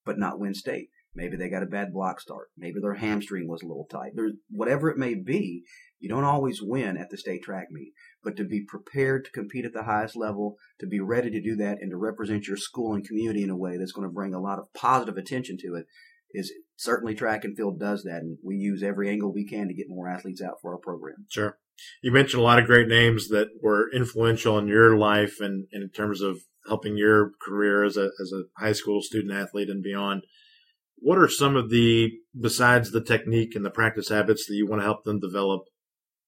but 0.06 0.18
not 0.18 0.40
win 0.40 0.54
state. 0.54 0.90
Maybe 1.14 1.36
they 1.36 1.50
got 1.50 1.64
a 1.64 1.68
bad 1.68 1.94
block 1.94 2.20
start. 2.22 2.50
Maybe 2.56 2.80
their 2.80 2.96
hamstring 2.96 3.48
was 3.48 3.64
a 3.64 3.68
little 3.68 3.88
tight. 3.90 4.12
There's, 4.14 4.34
whatever 4.50 4.90
it 4.90 4.98
may 4.98 5.16
be, 5.16 5.64
you 6.00 6.10
don't 6.10 6.24
always 6.24 6.60
win 6.62 6.96
at 6.96 7.10
the 7.10 7.18
state 7.18 7.42
track 7.42 7.68
meet. 7.72 7.94
But 8.24 8.36
to 8.38 8.44
be 8.44 8.64
prepared 8.68 9.26
to 9.26 9.32
compete 9.32 9.66
at 9.66 9.74
the 9.74 9.84
highest 9.84 10.16
level, 10.16 10.58
to 10.80 10.86
be 10.86 11.00
ready 11.00 11.32
to 11.32 11.42
do 11.42 11.56
that, 11.56 11.80
and 11.82 11.90
to 11.90 11.98
represent 11.98 12.48
your 12.48 12.58
school 12.58 12.94
and 12.94 13.08
community 13.08 13.42
in 13.42 13.50
a 13.50 13.58
way 13.58 13.78
that's 13.78 13.94
going 13.94 14.08
to 14.08 14.14
bring 14.14 14.36
a 14.36 14.40
lot 14.40 14.60
of 14.60 14.72
positive 14.74 15.18
attention 15.18 15.58
to 15.62 15.76
it 15.76 15.88
is 16.32 16.52
certainly 16.76 17.16
track 17.16 17.44
and 17.44 17.56
field 17.56 17.80
does 17.80 18.04
that. 18.04 18.22
And 18.22 18.38
we 18.44 18.56
use 18.56 18.84
every 18.84 19.10
angle 19.10 19.34
we 19.34 19.48
can 19.48 19.68
to 19.68 19.74
get 19.74 19.90
more 19.90 20.08
athletes 20.08 20.42
out 20.42 20.56
for 20.62 20.74
our 20.74 20.80
program. 20.80 21.26
Sure. 21.30 21.58
You 22.02 22.12
mentioned 22.12 22.42
a 22.42 22.46
lot 22.46 22.60
of 22.60 22.66
great 22.66 22.88
names 22.88 23.28
that 23.30 23.50
were 23.62 23.92
influential 23.94 24.58
in 24.58 24.68
your 24.68 24.98
life 24.98 25.38
and, 25.40 25.68
and 25.72 25.84
in 25.84 25.90
terms 25.90 26.22
of 26.22 26.40
helping 26.68 26.98
your 26.98 27.32
career 27.42 27.84
as 27.84 27.98
a, 27.98 28.10
as 28.22 28.32
a 28.34 28.44
high 28.60 28.74
school 28.74 29.02
student 29.02 29.34
athlete 29.34 29.70
and 29.70 29.84
beyond. 29.84 30.24
What 30.98 31.20
are 31.20 31.30
some 31.30 31.56
of 31.56 31.70
the, 31.70 32.12
besides 32.40 32.92
the 32.92 33.04
technique 33.04 33.56
and 33.56 33.64
the 33.64 33.70
practice 33.70 34.10
habits 34.10 34.48
that 34.48 34.56
you 34.56 34.68
want 34.68 34.82
to 34.82 34.86
help 34.86 35.04
them 35.04 35.20
develop? 35.20 35.62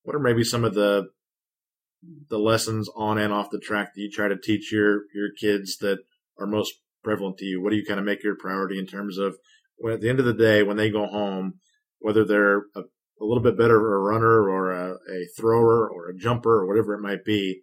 What 0.04 0.16
are 0.16 0.20
maybe 0.20 0.44
some 0.44 0.64
of 0.64 0.76
the, 0.76 1.08
the 2.30 2.38
lessons 2.38 2.88
on 2.96 3.18
and 3.18 3.34
off 3.34 3.50
the 3.52 3.60
track 3.60 3.94
that 3.94 4.02
you 4.02 4.10
try 4.12 4.28
to 4.28 4.38
teach 4.38 4.72
your, 4.72 5.02
your 5.14 5.30
kids 5.40 5.78
that 5.80 5.98
are 6.40 6.48
most 6.48 6.76
prevalent 7.04 7.38
to 7.40 7.46
you? 7.46 7.62
What 7.62 7.72
do 7.72 7.76
you 7.76 7.86
kind 7.86 8.00
of 8.00 8.06
make 8.06 8.24
your 8.24 8.36
priority 8.36 8.78
in 8.78 8.86
terms 8.86 9.18
of 9.18 9.38
when 9.80 9.94
at 9.94 10.02
the 10.02 10.10
end 10.10 10.20
of 10.20 10.26
the 10.26 10.34
day, 10.34 10.63
when 10.63 10.78
they 10.78 10.89
go 10.89 11.08
home, 11.08 11.56
whether 12.00 12.24
they're 12.24 12.63
a 12.76 12.84
a 13.22 13.26
little 13.26 13.44
bit 13.44 13.58
better 13.58 13.96
a 13.96 14.00
runner 14.00 14.50
or 14.50 14.72
a, 14.72 14.92
a 14.94 15.28
thrower 15.38 15.89
or 15.89 16.10
a 16.10 16.15
jumper 16.15 16.62
or 16.62 16.68
whatever 16.68 16.94
it 16.94 17.02
might 17.02 17.26
be, 17.26 17.62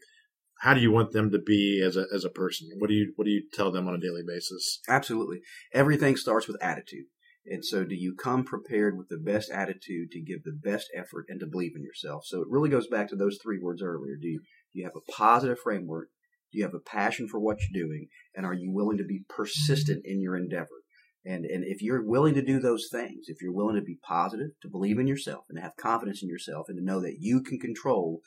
how 0.60 0.74
do 0.74 0.80
you 0.80 0.90
want 0.90 1.12
them 1.12 1.30
to 1.30 1.38
be 1.38 1.82
as 1.84 1.96
a 1.96 2.04
as 2.14 2.24
a 2.24 2.30
person? 2.30 2.68
What 2.78 2.88
do 2.88 2.94
you 2.94 3.12
what 3.16 3.24
do 3.24 3.30
you 3.30 3.44
tell 3.52 3.70
them 3.70 3.88
on 3.88 3.94
a 3.94 4.00
daily 4.00 4.22
basis? 4.26 4.80
Absolutely. 4.88 5.40
Everything 5.72 6.16
starts 6.16 6.46
with 6.46 6.62
attitude. 6.62 7.06
And 7.48 7.64
so 7.64 7.84
do 7.84 7.94
you 7.94 8.14
come 8.16 8.44
prepared 8.44 8.98
with 8.98 9.08
the 9.08 9.18
best 9.18 9.52
attitude 9.52 10.10
to 10.10 10.20
give 10.20 10.42
the 10.42 10.58
best 10.60 10.88
effort 10.96 11.26
and 11.28 11.38
to 11.40 11.46
believe 11.46 11.72
in 11.76 11.84
yourself? 11.84 12.24
So 12.26 12.40
it 12.40 12.48
really 12.50 12.70
goes 12.70 12.88
back 12.88 13.08
to 13.08 13.16
those 13.16 13.38
three 13.40 13.60
words 13.62 13.82
earlier. 13.82 14.16
Do 14.20 14.26
you, 14.26 14.40
do 14.40 14.80
you 14.80 14.84
have 14.84 14.96
a 14.96 15.12
positive 15.12 15.60
framework? 15.60 16.08
Do 16.52 16.58
you 16.58 16.64
have 16.64 16.74
a 16.74 16.80
passion 16.80 17.28
for 17.28 17.38
what 17.38 17.58
you're 17.60 17.86
doing? 17.86 18.08
And 18.34 18.44
are 18.44 18.54
you 18.54 18.72
willing 18.72 18.98
to 18.98 19.04
be 19.04 19.22
persistent 19.28 20.02
in 20.04 20.20
your 20.20 20.36
endeavor? 20.36 20.82
And, 21.26 21.44
and 21.44 21.64
if 21.66 21.82
you're 21.82 22.06
willing 22.06 22.34
to 22.34 22.42
do 22.42 22.60
those 22.60 22.88
things, 22.90 23.24
if 23.26 23.42
you're 23.42 23.52
willing 23.52 23.74
to 23.74 23.82
be 23.82 23.98
positive, 24.06 24.50
to 24.62 24.68
believe 24.68 24.98
in 25.00 25.08
yourself 25.08 25.44
and 25.48 25.58
to 25.58 25.62
have 25.62 25.76
confidence 25.76 26.22
in 26.22 26.28
yourself 26.28 26.66
and 26.68 26.78
to 26.78 26.84
know 26.84 27.00
that 27.00 27.16
you 27.18 27.42
can 27.42 27.58
control, 27.58 28.20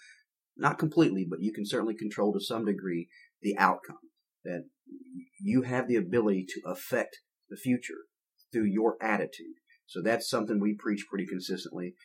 not 0.57 0.77
completely, 0.77 1.25
but 1.27 1.39
you 1.41 1.53
can 1.53 1.65
certainly 1.65 1.95
control 1.95 2.33
to 2.33 2.41
some 2.41 2.65
degree 2.65 3.07
the 3.41 3.57
outcome, 3.57 3.99
that 4.43 4.65
you 5.39 5.61
have 5.61 5.87
the 5.87 5.95
ability 5.95 6.45
to 6.49 6.61
affect 6.69 7.19
the 7.49 7.55
future 7.55 8.05
through 8.51 8.65
your 8.65 8.97
attitude. 9.01 9.55
So 9.87 10.01
that's 10.03 10.29
something 10.29 10.59
we 10.59 10.75
preach 10.77 11.05
pretty 11.09 11.25
consistently. 11.25 11.95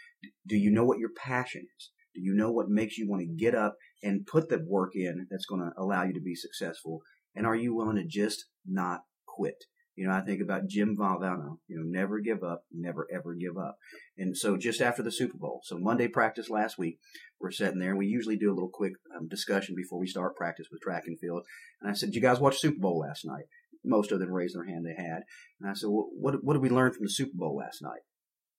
Do 0.46 0.56
you 0.56 0.70
know 0.70 0.84
what 0.84 1.00
your 1.00 1.10
passion 1.16 1.66
is? 1.76 1.90
Do 2.14 2.20
you 2.20 2.34
know 2.34 2.52
what 2.52 2.68
makes 2.68 2.96
you 2.96 3.08
want 3.10 3.22
to 3.22 3.44
get 3.44 3.56
up 3.56 3.74
and 4.02 4.26
put 4.26 4.48
the 4.48 4.64
work 4.64 4.92
in 4.94 5.26
that's 5.28 5.46
going 5.46 5.60
to 5.60 5.72
allow 5.76 6.04
you 6.04 6.14
to 6.14 6.20
be 6.20 6.36
successful? 6.36 7.00
And 7.34 7.46
are 7.46 7.56
you 7.56 7.74
willing 7.74 7.96
to 7.96 8.06
just 8.06 8.44
not 8.64 9.00
quit? 9.26 9.56
You 9.96 10.08
know, 10.08 10.14
I 10.14 10.22
think 10.22 10.40
about 10.42 10.66
Jim 10.66 10.96
Valvano, 10.96 11.58
you 11.68 11.76
know, 11.76 11.84
never 11.84 12.18
give 12.18 12.42
up, 12.42 12.64
never 12.72 13.06
ever 13.12 13.34
give 13.34 13.56
up. 13.56 13.76
And 14.18 14.36
so 14.36 14.56
just 14.56 14.80
after 14.80 15.02
the 15.02 15.12
Super 15.12 15.38
Bowl, 15.38 15.60
so 15.62 15.78
Monday 15.78 16.08
practice 16.08 16.50
last 16.50 16.78
week, 16.78 16.98
we're 17.40 17.52
sitting 17.52 17.78
there 17.78 17.90
and 17.90 17.98
we 17.98 18.06
usually 18.06 18.36
do 18.36 18.50
a 18.50 18.54
little 18.54 18.70
quick 18.72 18.94
um, 19.16 19.28
discussion 19.28 19.74
before 19.76 20.00
we 20.00 20.08
start 20.08 20.36
practice 20.36 20.66
with 20.70 20.80
track 20.80 21.04
and 21.06 21.18
field. 21.20 21.44
And 21.80 21.90
I 21.90 21.94
said, 21.94 22.14
you 22.14 22.20
guys 22.20 22.40
watch 22.40 22.58
Super 22.58 22.80
Bowl 22.80 22.98
last 22.98 23.24
night? 23.24 23.44
Most 23.84 24.10
of 24.10 24.18
them 24.18 24.32
raised 24.32 24.56
their 24.56 24.66
hand 24.66 24.84
they 24.84 25.00
had. 25.00 25.22
And 25.60 25.70
I 25.70 25.74
said, 25.74 25.90
well, 25.90 26.08
what, 26.12 26.42
what 26.42 26.54
did 26.54 26.62
we 26.62 26.70
learn 26.70 26.92
from 26.92 27.04
the 27.04 27.10
Super 27.10 27.34
Bowl 27.34 27.56
last 27.56 27.80
night? 27.80 28.00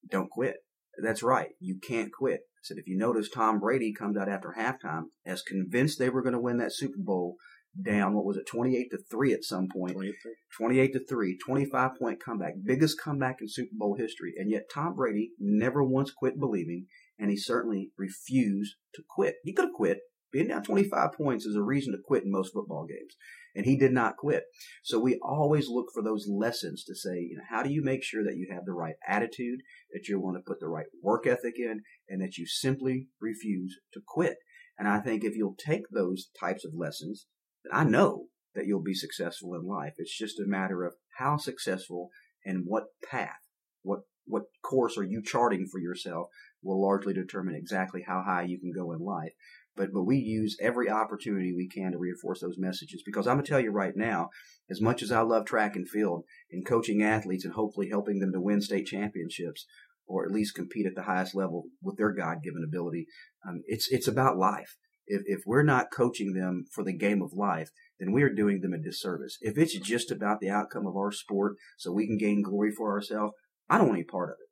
Don't 0.09 0.29
quit. 0.29 0.57
That's 1.03 1.23
right. 1.23 1.49
You 1.59 1.79
can't 1.85 2.11
quit. 2.13 2.41
I 2.41 2.61
said, 2.63 2.77
if 2.77 2.87
you 2.87 2.97
notice, 2.97 3.29
Tom 3.29 3.59
Brady 3.59 3.93
comes 3.93 4.17
out 4.17 4.29
after 4.29 4.55
halftime 4.57 5.05
as 5.25 5.41
convinced 5.41 5.99
they 5.99 6.09
were 6.09 6.21
going 6.21 6.33
to 6.33 6.39
win 6.39 6.57
that 6.57 6.73
Super 6.73 6.99
Bowl 6.99 7.35
down, 7.83 8.13
what 8.13 8.25
was 8.25 8.37
it, 8.37 8.45
28 8.47 8.89
to 8.91 8.97
3 9.09 9.33
at 9.33 9.43
some 9.43 9.67
point. 9.71 9.93
23. 9.93 10.33
28 10.57 10.93
to 10.93 11.05
3, 11.05 11.37
25 11.37 11.91
point 11.99 12.23
comeback, 12.23 12.53
biggest 12.63 12.99
comeback 13.01 13.37
in 13.41 13.47
Super 13.47 13.73
Bowl 13.73 13.95
history. 13.97 14.33
And 14.37 14.49
yet 14.49 14.69
Tom 14.73 14.95
Brady 14.95 15.31
never 15.39 15.83
once 15.83 16.11
quit 16.11 16.39
believing, 16.39 16.87
and 17.19 17.29
he 17.29 17.37
certainly 17.37 17.91
refused 17.97 18.75
to 18.95 19.03
quit. 19.07 19.35
He 19.43 19.53
could 19.53 19.65
have 19.65 19.73
quit. 19.73 19.99
Being 20.31 20.49
down 20.49 20.63
25 20.63 21.13
points 21.13 21.45
is 21.45 21.55
a 21.55 21.63
reason 21.63 21.93
to 21.93 21.99
quit 22.05 22.23
in 22.23 22.31
most 22.31 22.51
football 22.53 22.85
games. 22.85 23.15
And 23.55 23.65
he 23.65 23.77
did 23.77 23.93
not 23.93 24.17
quit. 24.17 24.43
So 24.83 24.99
we 24.99 25.17
always 25.23 25.69
look 25.69 25.85
for 25.93 26.03
those 26.03 26.27
lessons 26.29 26.83
to 26.85 26.95
say, 26.95 27.19
you 27.19 27.37
know, 27.37 27.43
how 27.49 27.63
do 27.63 27.71
you 27.71 27.81
make 27.81 28.03
sure 28.03 28.21
that 28.25 28.35
you 28.35 28.49
have 28.51 28.65
the 28.65 28.73
right 28.73 28.95
attitude, 29.07 29.61
that 29.93 30.09
you 30.09 30.19
want 30.19 30.35
to 30.35 30.43
put 30.45 30.59
the 30.59 30.67
right 30.67 30.87
work 31.01 31.25
ethic 31.25 31.53
in, 31.57 31.83
and 32.09 32.21
that 32.21 32.37
you 32.37 32.45
simply 32.45 33.07
refuse 33.21 33.77
to 33.93 34.01
quit. 34.05 34.35
And 34.77 34.89
I 34.89 34.99
think 34.99 35.23
if 35.23 35.37
you'll 35.37 35.55
take 35.55 35.83
those 35.89 36.27
types 36.37 36.65
of 36.65 36.73
lessons, 36.75 37.27
I 37.71 37.83
know 37.83 38.25
that 38.53 38.65
you'll 38.65 38.83
be 38.83 38.93
successful 38.93 39.53
in 39.53 39.67
life. 39.67 39.93
It's 39.97 40.17
just 40.17 40.39
a 40.39 40.47
matter 40.47 40.83
of 40.83 40.93
how 41.17 41.37
successful 41.37 42.09
and 42.45 42.63
what 42.65 42.85
path, 43.09 43.41
what 43.81 44.01
what 44.27 44.43
course 44.63 44.97
are 44.97 45.03
you 45.03 45.21
charting 45.23 45.67
for 45.71 45.79
yourself 45.79 46.29
will 46.63 46.81
largely 46.81 47.13
determine 47.13 47.53
exactly 47.55 48.03
how 48.07 48.23
high 48.23 48.41
you 48.41 48.59
can 48.59 48.71
go 48.75 48.91
in 48.91 48.99
life. 48.99 49.33
But 49.75 49.89
but 49.93 50.03
we 50.03 50.17
use 50.17 50.57
every 50.61 50.89
opportunity 50.89 51.53
we 51.53 51.67
can 51.67 51.91
to 51.91 51.97
reinforce 51.97 52.41
those 52.41 52.57
messages 52.57 53.03
because 53.05 53.27
I'm 53.27 53.35
gonna 53.35 53.47
tell 53.47 53.59
you 53.59 53.71
right 53.71 53.95
now, 53.95 54.29
as 54.69 54.81
much 54.81 55.03
as 55.03 55.11
I 55.11 55.21
love 55.21 55.45
track 55.45 55.75
and 55.75 55.87
field 55.87 56.23
and 56.51 56.65
coaching 56.65 57.03
athletes 57.03 57.45
and 57.45 57.53
hopefully 57.53 57.89
helping 57.89 58.19
them 58.19 58.31
to 58.33 58.41
win 58.41 58.61
state 58.61 58.87
championships 58.87 59.65
or 60.07 60.25
at 60.25 60.31
least 60.31 60.55
compete 60.55 60.85
at 60.85 60.95
the 60.95 61.03
highest 61.03 61.35
level 61.35 61.65
with 61.81 61.97
their 61.97 62.11
God 62.11 62.43
given 62.43 62.63
ability, 62.63 63.07
um, 63.47 63.61
it's 63.65 63.91
it's 63.91 64.07
about 64.07 64.37
life. 64.37 64.77
If 65.07 65.21
if 65.25 65.41
we're 65.45 65.63
not 65.63 65.91
coaching 65.91 66.33
them 66.33 66.65
for 66.71 66.83
the 66.83 66.93
game 66.93 67.21
of 67.21 67.33
life, 67.33 67.69
then 67.99 68.11
we 68.11 68.23
are 68.23 68.33
doing 68.33 68.61
them 68.61 68.73
a 68.73 68.77
disservice. 68.77 69.37
If 69.41 69.57
it's 69.57 69.77
just 69.79 70.11
about 70.11 70.39
the 70.39 70.49
outcome 70.49 70.87
of 70.87 70.95
our 70.95 71.11
sport 71.11 71.55
so 71.77 71.91
we 71.91 72.07
can 72.07 72.17
gain 72.17 72.41
glory 72.41 72.71
for 72.71 72.91
ourselves, 72.91 73.33
I 73.69 73.77
don't 73.77 73.87
want 73.87 73.97
any 73.97 74.05
part 74.05 74.29
of 74.29 74.37
it. 74.39 74.49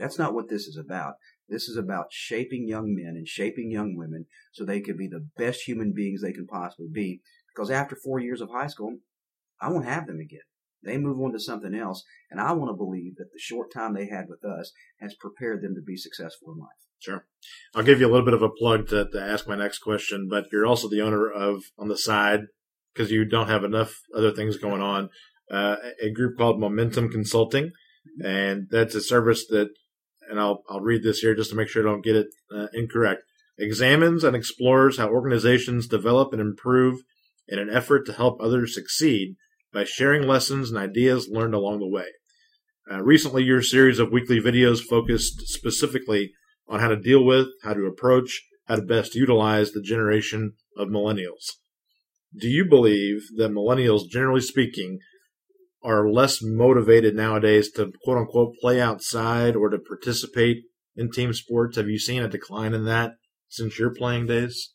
That's 0.00 0.18
not 0.18 0.34
what 0.34 0.48
this 0.48 0.66
is 0.66 0.78
about. 0.78 1.14
This 1.48 1.68
is 1.68 1.76
about 1.76 2.06
shaping 2.10 2.66
young 2.66 2.94
men 2.94 3.14
and 3.16 3.28
shaping 3.28 3.70
young 3.70 3.96
women 3.96 4.26
so 4.52 4.64
they 4.64 4.80
can 4.80 4.96
be 4.96 5.08
the 5.08 5.28
best 5.36 5.68
human 5.68 5.92
beings 5.92 6.22
they 6.22 6.32
can 6.32 6.46
possibly 6.46 6.88
be. 6.90 7.20
Because 7.54 7.70
after 7.70 7.96
four 7.96 8.18
years 8.18 8.40
of 8.40 8.50
high 8.50 8.68
school, 8.68 8.98
I 9.60 9.70
won't 9.70 9.84
have 9.84 10.06
them 10.06 10.20
again. 10.20 10.40
They 10.82 10.96
move 10.96 11.20
on 11.20 11.32
to 11.32 11.38
something 11.38 11.74
else, 11.74 12.02
and 12.30 12.40
I 12.40 12.52
want 12.52 12.70
to 12.70 12.76
believe 12.76 13.16
that 13.16 13.32
the 13.32 13.38
short 13.38 13.70
time 13.72 13.92
they 13.92 14.06
had 14.06 14.28
with 14.28 14.42
us 14.44 14.72
has 15.00 15.14
prepared 15.14 15.62
them 15.62 15.74
to 15.74 15.82
be 15.82 15.96
successful 15.96 16.52
in 16.52 16.60
life. 16.60 16.68
Sure. 17.00 17.24
I'll 17.74 17.82
give 17.82 18.00
you 18.00 18.06
a 18.06 18.12
little 18.12 18.24
bit 18.24 18.34
of 18.34 18.42
a 18.42 18.50
plug 18.50 18.88
to, 18.88 19.08
to 19.10 19.20
ask 19.20 19.48
my 19.48 19.56
next 19.56 19.78
question, 19.78 20.28
but 20.30 20.44
you're 20.52 20.66
also 20.66 20.88
the 20.88 21.00
owner 21.00 21.30
of, 21.30 21.64
on 21.78 21.88
the 21.88 21.96
side, 21.96 22.40
because 22.92 23.10
you 23.10 23.24
don't 23.24 23.48
have 23.48 23.64
enough 23.64 24.00
other 24.14 24.30
things 24.30 24.58
going 24.58 24.82
on, 24.82 25.08
uh, 25.50 25.76
a 26.02 26.10
group 26.10 26.36
called 26.36 26.60
Momentum 26.60 27.10
Consulting. 27.10 27.70
And 28.22 28.66
that's 28.70 28.94
a 28.94 29.00
service 29.00 29.46
that, 29.48 29.70
and 30.28 30.38
I'll, 30.38 30.62
I'll 30.68 30.80
read 30.80 31.02
this 31.02 31.20
here 31.20 31.34
just 31.34 31.50
to 31.50 31.56
make 31.56 31.68
sure 31.68 31.82
I 31.82 31.90
don't 31.90 32.04
get 32.04 32.16
it 32.16 32.26
uh, 32.54 32.66
incorrect, 32.74 33.22
examines 33.58 34.24
and 34.24 34.36
explores 34.36 34.98
how 34.98 35.08
organizations 35.08 35.86
develop 35.86 36.32
and 36.32 36.40
improve 36.40 37.00
in 37.48 37.58
an 37.58 37.70
effort 37.70 38.06
to 38.06 38.12
help 38.12 38.40
others 38.40 38.74
succeed 38.74 39.36
by 39.72 39.84
sharing 39.84 40.26
lessons 40.26 40.70
and 40.70 40.78
ideas 40.78 41.28
learned 41.30 41.54
along 41.54 41.78
the 41.78 41.88
way. 41.88 42.06
Uh, 42.90 43.00
recently, 43.02 43.44
your 43.44 43.62
series 43.62 43.98
of 43.98 44.10
weekly 44.10 44.40
videos 44.40 44.80
focused 44.80 45.46
specifically 45.46 46.32
on 46.70 46.80
how 46.80 46.88
to 46.88 46.96
deal 46.96 47.24
with, 47.24 47.48
how 47.62 47.74
to 47.74 47.84
approach, 47.84 48.42
how 48.66 48.76
to 48.76 48.82
best 48.82 49.14
utilize 49.14 49.72
the 49.72 49.82
generation 49.82 50.52
of 50.76 50.88
millennials. 50.88 51.56
Do 52.38 52.48
you 52.48 52.64
believe 52.64 53.22
that 53.36 53.50
millennials, 53.50 54.08
generally 54.08 54.40
speaking, 54.40 55.00
are 55.82 56.08
less 56.08 56.38
motivated 56.40 57.16
nowadays 57.16 57.70
to 57.72 57.92
quote 58.04 58.18
unquote 58.18 58.54
play 58.60 58.80
outside 58.80 59.56
or 59.56 59.68
to 59.68 59.78
participate 59.78 60.58
in 60.94 61.10
team 61.10 61.32
sports? 61.32 61.76
Have 61.76 61.88
you 61.88 61.98
seen 61.98 62.22
a 62.22 62.28
decline 62.28 62.72
in 62.72 62.84
that 62.84 63.14
since 63.48 63.78
your 63.78 63.92
playing 63.92 64.26
days? 64.26 64.72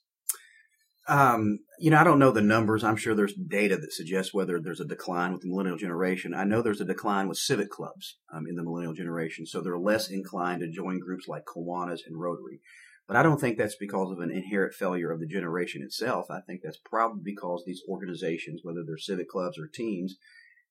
Um, 1.08 1.60
you 1.78 1.92
know, 1.92 2.00
I 2.00 2.04
don't 2.04 2.20
know 2.20 2.32
the 2.32 2.42
numbers. 2.42 2.84
I'm 2.84 2.96
sure 2.96 3.14
there's 3.14 3.34
data 3.36 3.78
that 3.78 3.94
suggests 3.94 4.34
whether 4.34 4.60
there's 4.60 4.80
a 4.80 4.86
decline 4.86 5.34
with 5.34 5.42
the 5.42 5.50
millennial 5.50 5.78
generation. 5.78 6.34
I 6.34 6.46
know 6.46 6.62
there's 6.62 6.82
a 6.82 6.86
decline 6.86 7.28
with 7.28 7.38
civic 7.38 7.70
clubs 7.70 8.18
um, 8.34 8.46
in 8.48 8.56
the 8.56 8.64
millennial 8.64 8.94
generation, 8.94 9.46
so 9.46 9.62
they're 9.62 9.78
less 9.78 10.10
inclined 10.10 10.62
to 10.62 10.72
join 10.72 11.00
groups 11.00 11.28
like 11.28 11.44
Kiwanis 11.46 12.00
and 12.08 12.20
Rotary. 12.20 12.62
But 13.08 13.18
I 13.18 13.24
don't 13.24 13.40
think 13.40 13.58
that's 13.58 13.76
because 13.76 14.12
of 14.12 14.20
an 14.20 14.32
inherent 14.32 14.74
failure 14.74 15.12
of 15.12 15.20
the 15.20 15.28
generation 15.28 15.84
itself. 15.84 16.26
I 16.32 16.40
think 16.42 16.62
that's 16.64 16.80
probably 16.84 17.22
because 17.24 17.64
these 17.66 17.84
organizations, 17.88 18.62
whether 18.64 18.84
they're 18.84 18.98
civic 18.98 19.30
clubs 19.30 19.60
or 19.60 19.68
teams, 19.68 20.16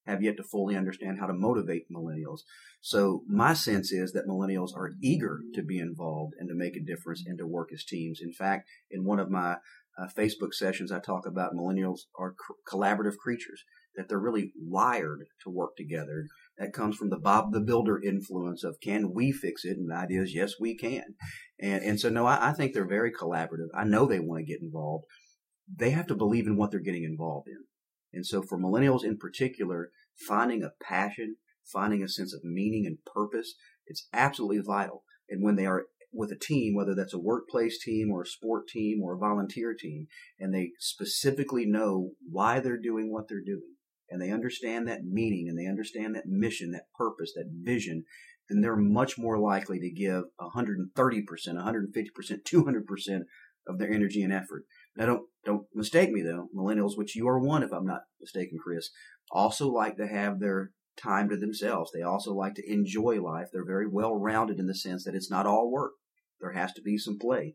have 0.07 0.23
yet 0.23 0.37
to 0.37 0.43
fully 0.43 0.77
understand 0.77 1.19
how 1.19 1.27
to 1.27 1.33
motivate 1.33 1.87
millennials. 1.91 2.41
So 2.81 3.23
my 3.27 3.55
sense 3.55 3.93
is 3.93 4.13
that 4.13 4.27
millennials 4.29 4.77
are 4.77 4.93
eager 5.03 5.41
to 5.55 5.63
be 5.63 5.79
involved 5.79 6.35
and 6.39 6.49
to 6.49 6.55
make 6.55 6.77
a 6.77 6.85
difference 6.85 7.23
and 7.25 7.39
to 7.39 7.47
work 7.47 7.71
as 7.73 7.85
teams. 7.85 8.21
In 8.21 8.33
fact, 8.33 8.69
in 8.91 9.05
one 9.05 9.19
of 9.19 9.31
my 9.31 9.57
uh, 9.99 10.07
Facebook 10.17 10.53
sessions, 10.53 10.91
I 10.91 10.99
talk 11.01 11.27
about 11.27 11.55
millennials 11.55 12.01
are 12.19 12.33
c- 12.33 12.55
collaborative 12.77 13.17
creatures, 13.17 13.65
that 13.97 14.09
they're 14.09 14.19
really 14.19 14.53
wired 14.57 15.21
to 15.43 15.51
work 15.51 15.77
together. 15.77 16.27
That 16.59 16.73
comes 16.73 16.97
from 16.97 17.11
the 17.11 17.19
Bob 17.19 17.53
the 17.53 17.61
Builder 17.61 18.01
influence 18.03 18.65
of 18.65 18.81
can 18.83 19.13
we 19.13 19.33
fix 19.33 19.65
it? 19.65 19.77
And 19.77 19.91
the 19.91 19.97
idea 19.97 20.23
is 20.23 20.35
yes, 20.35 20.55
we 20.61 20.77
can. 20.77 21.15
And, 21.61 21.83
and 21.83 22.01
so, 22.01 22.09
no, 22.09 22.27
I, 22.27 22.51
I 22.51 22.53
think 22.53 22.73
they're 22.73 22.87
very 22.87 23.13
collaborative. 23.13 23.69
I 23.75 23.85
know 23.85 24.07
they 24.07 24.21
want 24.21 24.41
to 24.41 24.53
get 24.53 24.63
involved. 24.63 25.05
They 25.73 25.91
have 25.91 26.07
to 26.09 26.17
believe 26.17 26.47
in 26.47 26.57
what 26.57 26.71
they're 26.71 26.81
getting 26.81 27.05
involved 27.05 27.49
in. 27.49 27.65
And 28.13 28.27
so 28.27 28.43
for 28.43 28.59
millennials 28.59 29.05
in 29.05 29.17
particular, 29.17 29.91
finding 30.29 30.63
a 30.63 30.71
passion, 30.83 31.37
finding 31.65 32.03
a 32.03 32.09
sense 32.09 32.33
of 32.33 32.45
meaning 32.45 32.87
and 32.87 32.99
purpose, 33.13 33.55
it's 33.87 34.09
absolutely 34.13 34.61
vital. 34.65 35.03
And 35.29 35.43
when 35.43 35.57
they 35.57 35.67
are 35.67 35.87
with 36.15 36.31
a 36.31 36.39
team, 36.39 36.75
whether 36.75 36.95
that's 36.95 37.15
a 37.15 37.19
workplace 37.19 37.79
team 37.83 38.11
or 38.11 38.23
a 38.23 38.27
sport 38.27 38.69
team 38.69 39.03
or 39.03 39.15
a 39.15 39.19
volunteer 39.19 39.75
team, 39.75 40.07
and 40.39 40.55
they 40.55 40.71
specifically 40.79 41.67
know 41.67 42.11
why 42.31 42.61
they're 42.61 42.81
doing 42.81 43.13
what 43.13 43.29
they're 43.29 43.45
doing, 43.45 43.75
and 44.11 44.21
they 44.21 44.31
understand 44.31 44.87
that 44.89 45.05
meaning 45.05 45.47
and 45.49 45.59
they 45.59 45.67
understand 45.67 46.15
that 46.15 46.27
mission, 46.27 46.73
that 46.73 46.87
purpose, 46.97 47.33
that 47.35 47.51
vision, 47.51 48.05
then 48.49 48.61
they're 48.61 48.77
much 48.77 49.19
more 49.19 49.39
likely 49.39 49.79
to 49.81 49.91
give 49.91 50.25
130%, 50.41 50.95
150%, 50.97 51.85
200% 52.45 53.21
of 53.67 53.79
their 53.79 53.91
energy 53.91 54.23
and 54.23 54.33
effort. 54.33 54.65
Now 54.97 55.07
don't, 55.07 55.23
don't 55.45 55.67
mistake 55.75 56.11
me 56.11 56.23
though. 56.23 56.49
Millennials, 56.55 56.97
which 56.97 57.17
you 57.17 57.27
are 57.29 57.39
one 57.39 57.63
if 57.63 57.73
I'm 57.73 57.87
not 57.87 58.03
mistaken, 58.21 58.59
Chris, 58.63 58.91
also 59.31 59.69
like 59.69 59.97
to 59.97 60.07
have 60.07 60.41
their 60.41 60.71
time 60.97 61.29
to 61.29 61.37
themselves. 61.37 61.91
They 61.93 62.03
also 62.03 62.33
like 62.33 62.55
to 62.55 62.73
enjoy 62.73 63.21
life. 63.21 63.49
They're 63.53 63.65
very 63.65 63.89
well 63.89 64.15
rounded 64.15 64.59
in 64.59 64.67
the 64.67 64.75
sense 64.75 65.05
that 65.05 65.15
it's 65.15 65.31
not 65.31 65.47
all 65.47 65.71
work. 65.71 65.93
There 66.45 66.61
has 66.61 66.73
to 66.75 66.83
be 66.83 66.99
some 66.99 67.19
play. 67.19 67.55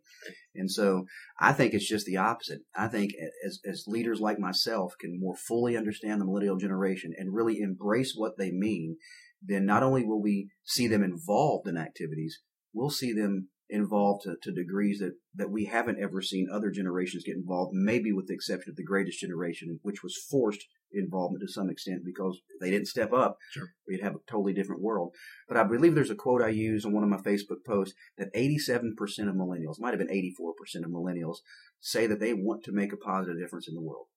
And 0.55 0.69
so 0.69 1.05
I 1.39 1.53
think 1.53 1.73
it's 1.73 1.87
just 1.87 2.07
the 2.07 2.17
opposite. 2.17 2.61
I 2.75 2.87
think 2.87 3.11
as, 3.45 3.59
as 3.69 3.83
leaders 3.87 4.19
like 4.19 4.39
myself 4.39 4.93
can 4.99 5.19
more 5.19 5.35
fully 5.35 5.77
understand 5.77 6.19
the 6.19 6.25
millennial 6.25 6.57
generation 6.57 7.13
and 7.15 7.35
really 7.35 7.59
embrace 7.59 8.13
what 8.15 8.37
they 8.37 8.51
mean, 8.51 8.97
then 9.41 9.65
not 9.65 9.83
only 9.83 10.03
will 10.03 10.21
we 10.21 10.49
see 10.63 10.87
them 10.87 11.03
involved 11.03 11.67
in 11.67 11.77
activities, 11.77 12.41
we'll 12.73 12.89
see 12.89 13.13
them 13.13 13.49
involved 13.69 14.23
to, 14.23 14.35
to 14.41 14.51
degrees 14.51 14.99
that, 14.99 15.13
that 15.35 15.51
we 15.51 15.65
haven't 15.65 16.01
ever 16.01 16.21
seen 16.21 16.47
other 16.51 16.71
generations 16.71 17.23
get 17.23 17.35
involved, 17.35 17.71
maybe 17.73 18.11
with 18.11 18.27
the 18.27 18.33
exception 18.33 18.71
of 18.71 18.75
the 18.75 18.83
greatest 18.83 19.19
generation, 19.19 19.79
which 19.83 20.01
was 20.01 20.17
forced 20.29 20.65
involvement 20.93 21.41
to 21.41 21.51
some 21.51 21.69
extent 21.69 22.01
because 22.05 22.39
they 22.59 22.69
didn't 22.69 22.87
step 22.87 23.13
up. 23.13 23.37
Sure. 23.51 23.67
We'd 23.87 24.03
have 24.03 24.15
a 24.15 24.31
totally 24.31 24.53
different 24.53 24.81
world. 24.81 25.13
But 25.47 25.57
I 25.57 25.63
believe 25.63 25.95
there's 25.95 26.09
a 26.09 26.15
quote 26.15 26.41
I 26.41 26.49
use 26.49 26.85
on 26.85 26.93
one 26.93 27.03
of 27.03 27.09
my 27.09 27.17
Facebook 27.17 27.63
posts 27.65 27.93
that 28.17 28.33
87% 28.33 28.91
of 29.29 29.35
millennials, 29.35 29.79
might 29.79 29.93
have 29.93 29.99
been 29.99 30.07
84% 30.07 30.85
of 30.85 30.91
millennials, 30.91 31.37
say 31.79 32.07
that 32.07 32.19
they 32.19 32.33
want 32.33 32.63
to 32.63 32.71
make 32.71 32.93
a 32.93 32.97
positive 32.97 33.39
difference 33.39 33.67
in 33.67 33.75
the 33.75 33.81
world. 33.81 34.07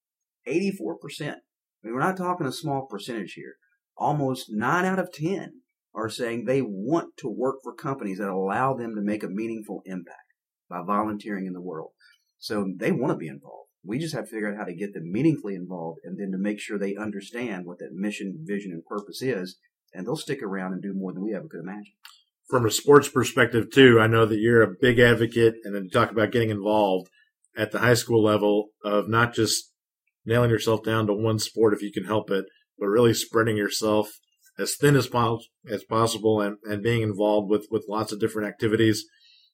84%. 0.48 0.62
I 1.20 1.34
mean, 1.82 1.94
we're 1.94 2.00
not 2.00 2.16
talking 2.16 2.46
a 2.46 2.52
small 2.52 2.86
percentage 2.86 3.34
here. 3.34 3.54
Almost 3.96 4.46
9 4.50 4.84
out 4.84 4.98
of 4.98 5.12
10 5.12 5.62
are 5.94 6.08
saying 6.08 6.44
they 6.44 6.62
want 6.62 7.16
to 7.18 7.28
work 7.28 7.56
for 7.62 7.74
companies 7.74 8.18
that 8.18 8.28
allow 8.28 8.74
them 8.74 8.94
to 8.94 9.02
make 9.02 9.22
a 9.22 9.28
meaningful 9.28 9.82
impact 9.84 10.16
by 10.68 10.80
volunteering 10.84 11.46
in 11.46 11.52
the 11.52 11.60
world. 11.60 11.90
So 12.42 12.66
they 12.76 12.90
want 12.90 13.12
to 13.12 13.16
be 13.16 13.28
involved. 13.28 13.68
We 13.84 14.00
just 14.00 14.16
have 14.16 14.24
to 14.24 14.30
figure 14.30 14.50
out 14.50 14.58
how 14.58 14.64
to 14.64 14.74
get 14.74 14.94
them 14.94 15.12
meaningfully 15.12 15.54
involved 15.54 16.00
and 16.02 16.18
then 16.18 16.32
to 16.32 16.38
make 16.38 16.58
sure 16.58 16.76
they 16.76 16.96
understand 16.96 17.66
what 17.66 17.78
that 17.78 17.92
mission, 17.92 18.40
vision, 18.42 18.72
and 18.72 18.84
purpose 18.84 19.22
is. 19.22 19.58
And 19.94 20.04
they'll 20.04 20.16
stick 20.16 20.42
around 20.42 20.72
and 20.72 20.82
do 20.82 20.92
more 20.92 21.12
than 21.12 21.22
we 21.22 21.36
ever 21.36 21.46
could 21.48 21.60
imagine. 21.60 21.92
From 22.50 22.66
a 22.66 22.70
sports 22.72 23.08
perspective, 23.08 23.70
too, 23.72 24.00
I 24.00 24.08
know 24.08 24.26
that 24.26 24.40
you're 24.40 24.62
a 24.62 24.74
big 24.80 24.98
advocate 24.98 25.54
and 25.62 25.72
then 25.72 25.88
talk 25.88 26.10
about 26.10 26.32
getting 26.32 26.50
involved 26.50 27.08
at 27.56 27.70
the 27.70 27.78
high 27.78 27.94
school 27.94 28.24
level 28.24 28.70
of 28.84 29.08
not 29.08 29.34
just 29.34 29.70
nailing 30.26 30.50
yourself 30.50 30.82
down 30.82 31.06
to 31.06 31.14
one 31.14 31.38
sport 31.38 31.74
if 31.74 31.80
you 31.80 31.92
can 31.92 32.04
help 32.04 32.28
it, 32.28 32.46
but 32.76 32.86
really 32.86 33.14
spreading 33.14 33.56
yourself 33.56 34.18
as 34.58 34.74
thin 34.74 34.96
as, 34.96 35.06
po- 35.06 35.42
as 35.70 35.84
possible 35.84 36.40
and, 36.40 36.56
and 36.64 36.82
being 36.82 37.02
involved 37.02 37.48
with, 37.48 37.68
with 37.70 37.86
lots 37.88 38.10
of 38.10 38.18
different 38.18 38.48
activities 38.48 39.04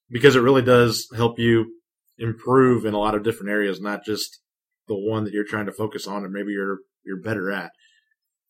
because 0.08 0.34
it 0.34 0.40
really 0.40 0.62
does 0.62 1.06
help 1.14 1.38
you 1.38 1.77
improve 2.18 2.84
in 2.84 2.94
a 2.94 2.98
lot 2.98 3.14
of 3.14 3.22
different 3.22 3.50
areas, 3.50 3.80
not 3.80 4.04
just 4.04 4.40
the 4.86 4.98
one 4.98 5.24
that 5.24 5.32
you're 5.32 5.44
trying 5.44 5.66
to 5.66 5.72
focus 5.72 6.06
on 6.06 6.24
and 6.24 6.32
maybe 6.32 6.52
you're, 6.52 6.78
you're 7.04 7.20
better 7.20 7.50
at. 7.50 7.70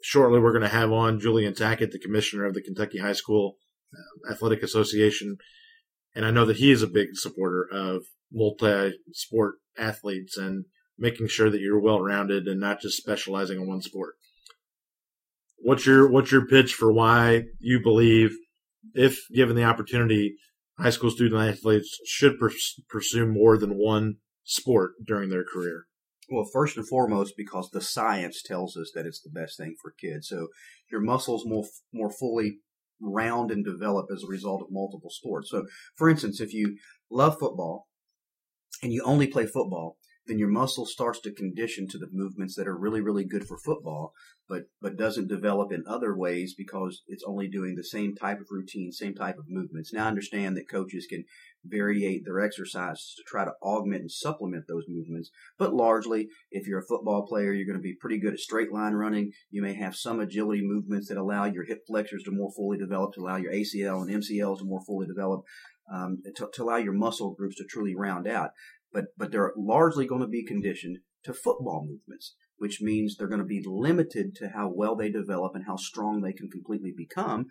Shortly, 0.02 0.38
we're 0.38 0.52
going 0.52 0.62
to 0.62 0.68
have 0.68 0.92
on 0.92 1.18
Julian 1.18 1.54
Tackett, 1.54 1.90
the 1.90 1.98
commissioner 1.98 2.44
of 2.44 2.54
the 2.54 2.62
Kentucky 2.62 2.98
High 2.98 3.12
School 3.12 3.56
uh, 3.92 4.32
Athletic 4.32 4.62
Association. 4.62 5.36
And 6.14 6.24
I 6.24 6.30
know 6.30 6.44
that 6.44 6.58
he 6.58 6.70
is 6.70 6.82
a 6.82 6.88
big 6.88 7.08
supporter 7.14 7.66
of 7.70 8.02
multi 8.32 8.92
sport 9.12 9.56
athletes 9.76 10.36
and 10.36 10.64
making 10.98 11.28
sure 11.28 11.50
that 11.50 11.60
you're 11.60 11.80
well 11.80 12.00
rounded 12.00 12.46
and 12.46 12.60
not 12.60 12.80
just 12.80 12.96
specializing 12.96 13.60
in 13.60 13.68
one 13.68 13.82
sport. 13.82 14.14
What's 15.60 15.86
your 15.86 16.08
what's 16.08 16.30
your 16.30 16.46
pitch 16.46 16.74
for 16.74 16.92
why 16.92 17.44
you 17.58 17.80
believe, 17.82 18.36
if 18.94 19.18
given 19.34 19.56
the 19.56 19.64
opportunity, 19.64 20.36
high 20.78 20.90
school 20.90 21.10
student 21.10 21.40
athletes 21.40 21.98
should 22.06 22.38
pers- 22.38 22.80
pursue 22.88 23.26
more 23.26 23.58
than 23.58 23.78
one 23.78 24.16
sport 24.44 24.92
during 25.04 25.30
their 25.30 25.44
career? 25.44 25.86
Well, 26.30 26.48
first 26.52 26.76
and 26.76 26.86
foremost, 26.86 27.34
because 27.36 27.70
the 27.70 27.80
science 27.80 28.42
tells 28.42 28.76
us 28.76 28.90
that 28.94 29.06
it's 29.06 29.22
the 29.22 29.30
best 29.30 29.56
thing 29.56 29.74
for 29.80 29.94
kids. 29.98 30.28
So 30.28 30.48
your 30.90 31.00
muscles 31.00 31.44
more 31.46 31.64
more 31.92 32.10
fully 32.10 32.58
round 33.00 33.50
and 33.50 33.64
develop 33.64 34.06
as 34.12 34.22
a 34.22 34.28
result 34.30 34.62
of 34.62 34.68
multiple 34.70 35.10
sports. 35.10 35.50
So, 35.50 35.64
for 35.96 36.10
instance, 36.10 36.40
if 36.40 36.52
you 36.52 36.76
love 37.10 37.36
football 37.38 37.86
and 38.82 38.92
you 38.92 39.02
only 39.04 39.26
play 39.26 39.46
football, 39.46 39.97
then 40.28 40.38
your 40.38 40.48
muscle 40.48 40.84
starts 40.84 41.20
to 41.20 41.32
condition 41.32 41.88
to 41.88 41.98
the 41.98 42.08
movements 42.12 42.54
that 42.56 42.68
are 42.68 42.76
really, 42.76 43.00
really 43.00 43.24
good 43.24 43.48
for 43.48 43.58
football, 43.58 44.12
but 44.46 44.64
but 44.80 44.96
doesn't 44.96 45.28
develop 45.28 45.72
in 45.72 45.84
other 45.88 46.14
ways 46.16 46.54
because 46.56 47.02
it's 47.08 47.24
only 47.26 47.48
doing 47.48 47.74
the 47.74 47.84
same 47.84 48.14
type 48.14 48.38
of 48.38 48.46
routine, 48.50 48.92
same 48.92 49.14
type 49.14 49.38
of 49.38 49.46
movements. 49.48 49.92
Now 49.92 50.04
I 50.04 50.08
understand 50.08 50.56
that 50.56 50.68
coaches 50.68 51.06
can 51.08 51.24
variate 51.66 52.24
their 52.24 52.40
exercises 52.40 53.14
to 53.16 53.22
try 53.26 53.44
to 53.44 53.54
augment 53.62 54.02
and 54.02 54.12
supplement 54.12 54.66
those 54.68 54.84
movements, 54.86 55.30
but 55.58 55.74
largely, 55.74 56.28
if 56.50 56.66
you're 56.66 56.80
a 56.80 56.86
football 56.86 57.26
player, 57.26 57.52
you're 57.52 57.66
going 57.66 57.78
to 57.78 57.82
be 57.82 57.96
pretty 57.98 58.18
good 58.18 58.34
at 58.34 58.38
straight 58.38 58.72
line 58.72 58.92
running. 58.92 59.32
You 59.50 59.62
may 59.62 59.74
have 59.74 59.96
some 59.96 60.20
agility 60.20 60.62
movements 60.62 61.08
that 61.08 61.16
allow 61.16 61.44
your 61.44 61.64
hip 61.64 61.80
flexors 61.86 62.22
to 62.24 62.30
more 62.30 62.52
fully 62.54 62.76
develop, 62.76 63.14
to 63.14 63.22
allow 63.22 63.36
your 63.36 63.52
ACL 63.52 64.02
and 64.02 64.22
MCLs 64.22 64.58
to 64.58 64.64
more 64.64 64.82
fully 64.86 65.06
develop. 65.06 65.44
Um, 65.90 66.18
to, 66.36 66.50
to 66.52 66.62
allow 66.62 66.76
your 66.76 66.92
muscle 66.92 67.32
groups 67.32 67.56
to 67.56 67.64
truly 67.64 67.94
round 67.96 68.28
out 68.28 68.50
but 68.92 69.06
but 69.16 69.30
they're 69.30 69.52
largely 69.56 70.06
going 70.06 70.20
to 70.20 70.28
be 70.28 70.44
conditioned 70.44 70.98
to 71.24 71.34
football 71.34 71.86
movements, 71.88 72.36
which 72.56 72.80
means 72.80 73.16
they're 73.16 73.28
going 73.28 73.40
to 73.40 73.44
be 73.44 73.62
limited 73.64 74.34
to 74.36 74.50
how 74.50 74.70
well 74.74 74.96
they 74.96 75.10
develop 75.10 75.54
and 75.54 75.66
how 75.66 75.76
strong 75.76 76.20
they 76.20 76.32
can 76.32 76.48
completely 76.48 76.92
become 76.96 77.46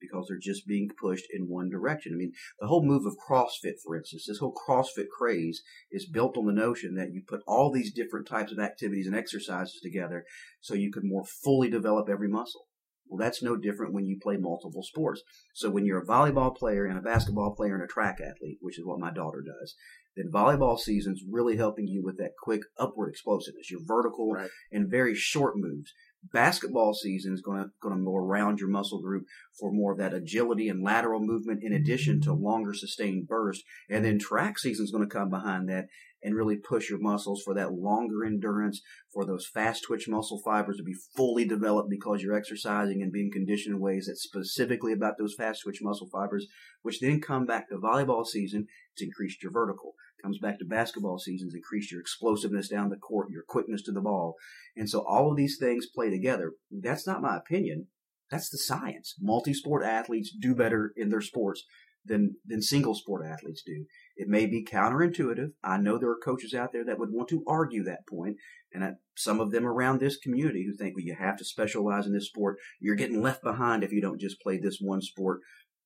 because 0.00 0.26
they're 0.28 0.38
just 0.40 0.66
being 0.66 0.88
pushed 1.00 1.26
in 1.32 1.48
one 1.48 1.68
direction. 1.68 2.12
I 2.14 2.16
mean, 2.16 2.32
the 2.58 2.66
whole 2.66 2.84
move 2.84 3.04
of 3.04 3.16
CrossFit, 3.18 3.74
for 3.84 3.96
instance, 3.96 4.24
this 4.26 4.38
whole 4.38 4.54
CrossFit 4.54 5.08
craze 5.08 5.62
is 5.90 6.08
built 6.08 6.36
on 6.36 6.46
the 6.46 6.52
notion 6.52 6.94
that 6.94 7.12
you 7.12 7.22
put 7.26 7.42
all 7.46 7.70
these 7.70 7.92
different 7.92 8.26
types 8.26 8.52
of 8.52 8.58
activities 8.58 9.06
and 9.06 9.14
exercises 9.14 9.78
together 9.82 10.24
so 10.60 10.74
you 10.74 10.90
can 10.90 11.06
more 11.06 11.24
fully 11.24 11.68
develop 11.68 12.08
every 12.08 12.28
muscle. 12.28 12.66
Well, 13.06 13.18
that's 13.18 13.42
no 13.42 13.56
different 13.56 13.92
when 13.92 14.06
you 14.06 14.18
play 14.22 14.36
multiple 14.36 14.84
sports. 14.84 15.22
So 15.52 15.68
when 15.68 15.84
you're 15.84 16.02
a 16.02 16.06
volleyball 16.06 16.56
player 16.56 16.86
and 16.86 16.96
a 16.96 17.02
basketball 17.02 17.54
player 17.56 17.74
and 17.74 17.82
a 17.82 17.88
track 17.88 18.20
athlete, 18.20 18.58
which 18.60 18.78
is 18.78 18.86
what 18.86 19.00
my 19.00 19.12
daughter 19.12 19.42
does, 19.44 19.74
then 20.20 20.30
volleyball 20.32 20.78
season's 20.78 21.22
really 21.28 21.56
helping 21.56 21.86
you 21.86 22.02
with 22.02 22.18
that 22.18 22.32
quick 22.42 22.62
upward 22.78 23.08
explosiveness, 23.10 23.70
your 23.70 23.80
vertical 23.84 24.32
Right. 24.32 24.50
and 24.70 24.90
very 24.90 25.14
short 25.14 25.54
moves. 25.56 25.92
Basketball 26.32 26.92
season 26.92 27.32
is 27.32 27.40
going 27.40 27.62
to 27.64 27.70
going 27.80 27.94
to 27.94 28.00
more 28.00 28.26
round 28.26 28.60
your 28.60 28.68
muscle 28.68 29.00
group 29.00 29.24
for 29.58 29.72
more 29.72 29.92
of 29.92 29.98
that 29.98 30.12
agility 30.12 30.68
and 30.68 30.82
lateral 30.82 31.20
movement, 31.20 31.62
in 31.62 31.72
addition 31.72 32.20
to 32.22 32.34
longer 32.34 32.74
sustained 32.74 33.26
burst. 33.26 33.64
And 33.88 34.04
then 34.04 34.18
track 34.18 34.58
season 34.58 34.84
is 34.84 34.90
going 34.90 35.08
to 35.08 35.14
come 35.14 35.30
behind 35.30 35.68
that 35.70 35.86
and 36.22 36.34
really 36.34 36.56
push 36.56 36.90
your 36.90 36.98
muscles 36.98 37.40
for 37.42 37.54
that 37.54 37.72
longer 37.72 38.26
endurance, 38.26 38.82
for 39.14 39.24
those 39.24 39.46
fast 39.46 39.84
twitch 39.86 40.06
muscle 40.06 40.38
fibers 40.44 40.76
to 40.76 40.82
be 40.82 40.92
fully 41.16 41.46
developed 41.46 41.88
because 41.88 42.22
you're 42.22 42.36
exercising 42.36 43.00
and 43.00 43.10
being 43.10 43.30
conditioned 43.32 43.76
in 43.76 43.80
ways 43.80 44.04
that's 44.06 44.22
specifically 44.22 44.92
about 44.92 45.14
those 45.18 45.34
fast 45.34 45.62
twitch 45.62 45.78
muscle 45.80 46.10
fibers, 46.12 46.46
which 46.82 47.00
then 47.00 47.22
come 47.22 47.46
back 47.46 47.70
to 47.70 47.76
volleyball 47.76 48.26
season 48.26 48.66
to 48.98 49.04
increase 49.06 49.38
your 49.42 49.50
vertical. 49.52 49.94
Comes 50.22 50.38
back 50.38 50.58
to 50.58 50.64
basketball 50.64 51.18
seasons, 51.18 51.54
increase 51.54 51.90
your 51.90 52.00
explosiveness 52.00 52.68
down 52.68 52.90
the 52.90 52.96
court, 52.96 53.30
your 53.30 53.44
quickness 53.46 53.82
to 53.82 53.92
the 53.92 54.00
ball. 54.00 54.36
And 54.76 54.88
so 54.88 55.00
all 55.06 55.30
of 55.30 55.36
these 55.36 55.56
things 55.58 55.86
play 55.86 56.10
together. 56.10 56.52
That's 56.70 57.06
not 57.06 57.22
my 57.22 57.36
opinion. 57.36 57.86
That's 58.30 58.50
the 58.50 58.58
science. 58.58 59.14
Multi-sport 59.20 59.84
athletes 59.84 60.32
do 60.38 60.54
better 60.54 60.92
in 60.96 61.08
their 61.08 61.20
sports 61.20 61.64
than, 62.04 62.36
than 62.46 62.62
single 62.62 62.94
sport 62.94 63.26
athletes 63.26 63.62
do. 63.64 63.86
It 64.16 64.28
may 64.28 64.46
be 64.46 64.64
counterintuitive. 64.64 65.52
I 65.64 65.78
know 65.78 65.98
there 65.98 66.10
are 66.10 66.18
coaches 66.22 66.54
out 66.54 66.72
there 66.72 66.84
that 66.84 66.98
would 66.98 67.10
want 67.12 67.28
to 67.30 67.44
argue 67.46 67.82
that 67.84 68.06
point, 68.08 68.36
and 68.72 68.84
I, 68.84 68.92
some 69.16 69.40
of 69.40 69.50
them 69.50 69.66
around 69.66 70.00
this 70.00 70.16
community 70.16 70.64
who 70.64 70.76
think, 70.76 70.94
well, 70.94 71.04
you 71.04 71.16
have 71.18 71.36
to 71.38 71.44
specialize 71.44 72.06
in 72.06 72.12
this 72.12 72.26
sport. 72.26 72.58
You're 72.78 72.94
getting 72.94 73.20
left 73.20 73.42
behind 73.42 73.82
if 73.82 73.92
you 73.92 74.00
don't 74.00 74.20
just 74.20 74.40
play 74.40 74.58
this 74.58 74.78
one 74.80 75.02
sport, 75.02 75.40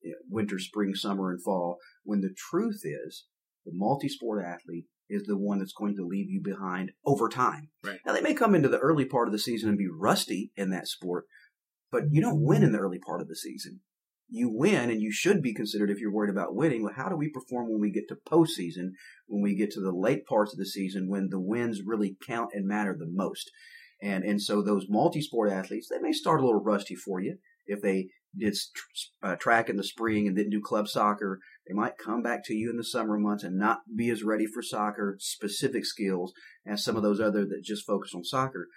know, 0.04 0.16
winter, 0.28 0.58
spring, 0.58 0.94
summer, 0.94 1.30
and 1.30 1.42
fall. 1.42 1.78
When 2.04 2.20
the 2.20 2.34
truth 2.50 2.82
is, 2.84 3.24
the 3.64 3.72
multi-sport 3.72 4.44
athlete 4.44 4.86
is 5.08 5.24
the 5.24 5.36
one 5.36 5.58
that's 5.58 5.72
going 5.72 5.96
to 5.96 6.06
leave 6.06 6.30
you 6.30 6.40
behind 6.42 6.92
over 7.04 7.28
time. 7.28 7.68
Right. 7.82 8.00
Now 8.06 8.12
they 8.12 8.20
may 8.20 8.34
come 8.34 8.54
into 8.54 8.68
the 8.68 8.78
early 8.78 9.04
part 9.04 9.28
of 9.28 9.32
the 9.32 9.38
season 9.38 9.68
and 9.68 9.78
be 9.78 9.88
rusty 9.88 10.52
in 10.56 10.70
that 10.70 10.88
sport, 10.88 11.26
but 11.92 12.04
you 12.10 12.20
don't 12.20 12.42
win 12.42 12.62
in 12.62 12.72
the 12.72 12.78
early 12.78 12.98
part 12.98 13.20
of 13.20 13.28
the 13.28 13.36
season. 13.36 13.80
You 14.28 14.48
win, 14.50 14.90
and 14.90 15.02
you 15.02 15.12
should 15.12 15.42
be 15.42 15.52
considered 15.52 15.90
if 15.90 16.00
you're 16.00 16.12
worried 16.12 16.30
about 16.30 16.54
winning. 16.54 16.82
Well, 16.82 16.94
how 16.96 17.10
do 17.10 17.16
we 17.16 17.28
perform 17.28 17.70
when 17.70 17.80
we 17.80 17.92
get 17.92 18.08
to 18.08 18.16
postseason, 18.16 18.92
when 19.26 19.42
we 19.42 19.54
get 19.54 19.70
to 19.72 19.80
the 19.80 19.92
late 19.92 20.24
parts 20.26 20.52
of 20.52 20.58
the 20.58 20.66
season, 20.66 21.10
when 21.10 21.28
the 21.28 21.40
wins 21.40 21.82
really 21.84 22.16
count 22.26 22.50
and 22.54 22.66
matter 22.66 22.96
the 22.98 23.06
most? 23.06 23.50
And 24.02 24.24
and 24.24 24.40
so 24.40 24.62
those 24.62 24.86
multi-sport 24.88 25.52
athletes, 25.52 25.88
they 25.88 26.00
may 26.00 26.12
start 26.12 26.40
a 26.40 26.44
little 26.44 26.62
rusty 26.62 26.94
for 26.94 27.20
you 27.20 27.36
if 27.66 27.82
they 27.82 28.08
did 28.38 28.54
uh, 29.22 29.36
track 29.36 29.68
in 29.68 29.76
the 29.76 29.84
spring 29.84 30.26
and 30.26 30.36
didn't 30.36 30.50
do 30.50 30.60
club 30.60 30.88
soccer. 30.88 31.40
They 31.66 31.74
might 31.74 31.98
come 31.98 32.22
back 32.22 32.44
to 32.46 32.54
you 32.54 32.70
in 32.70 32.76
the 32.76 32.84
summer 32.84 33.18
months 33.18 33.44
and 33.44 33.58
not 33.58 33.80
be 33.96 34.10
as 34.10 34.22
ready 34.22 34.46
for 34.46 34.62
soccer 34.62 35.16
specific 35.18 35.84
skills 35.84 36.32
as 36.66 36.84
some 36.84 36.96
of 36.96 37.02
those 37.02 37.20
other 37.20 37.44
that 37.44 37.62
just 37.64 37.86
focus 37.86 38.12
on 38.14 38.24
soccer. 38.24 38.68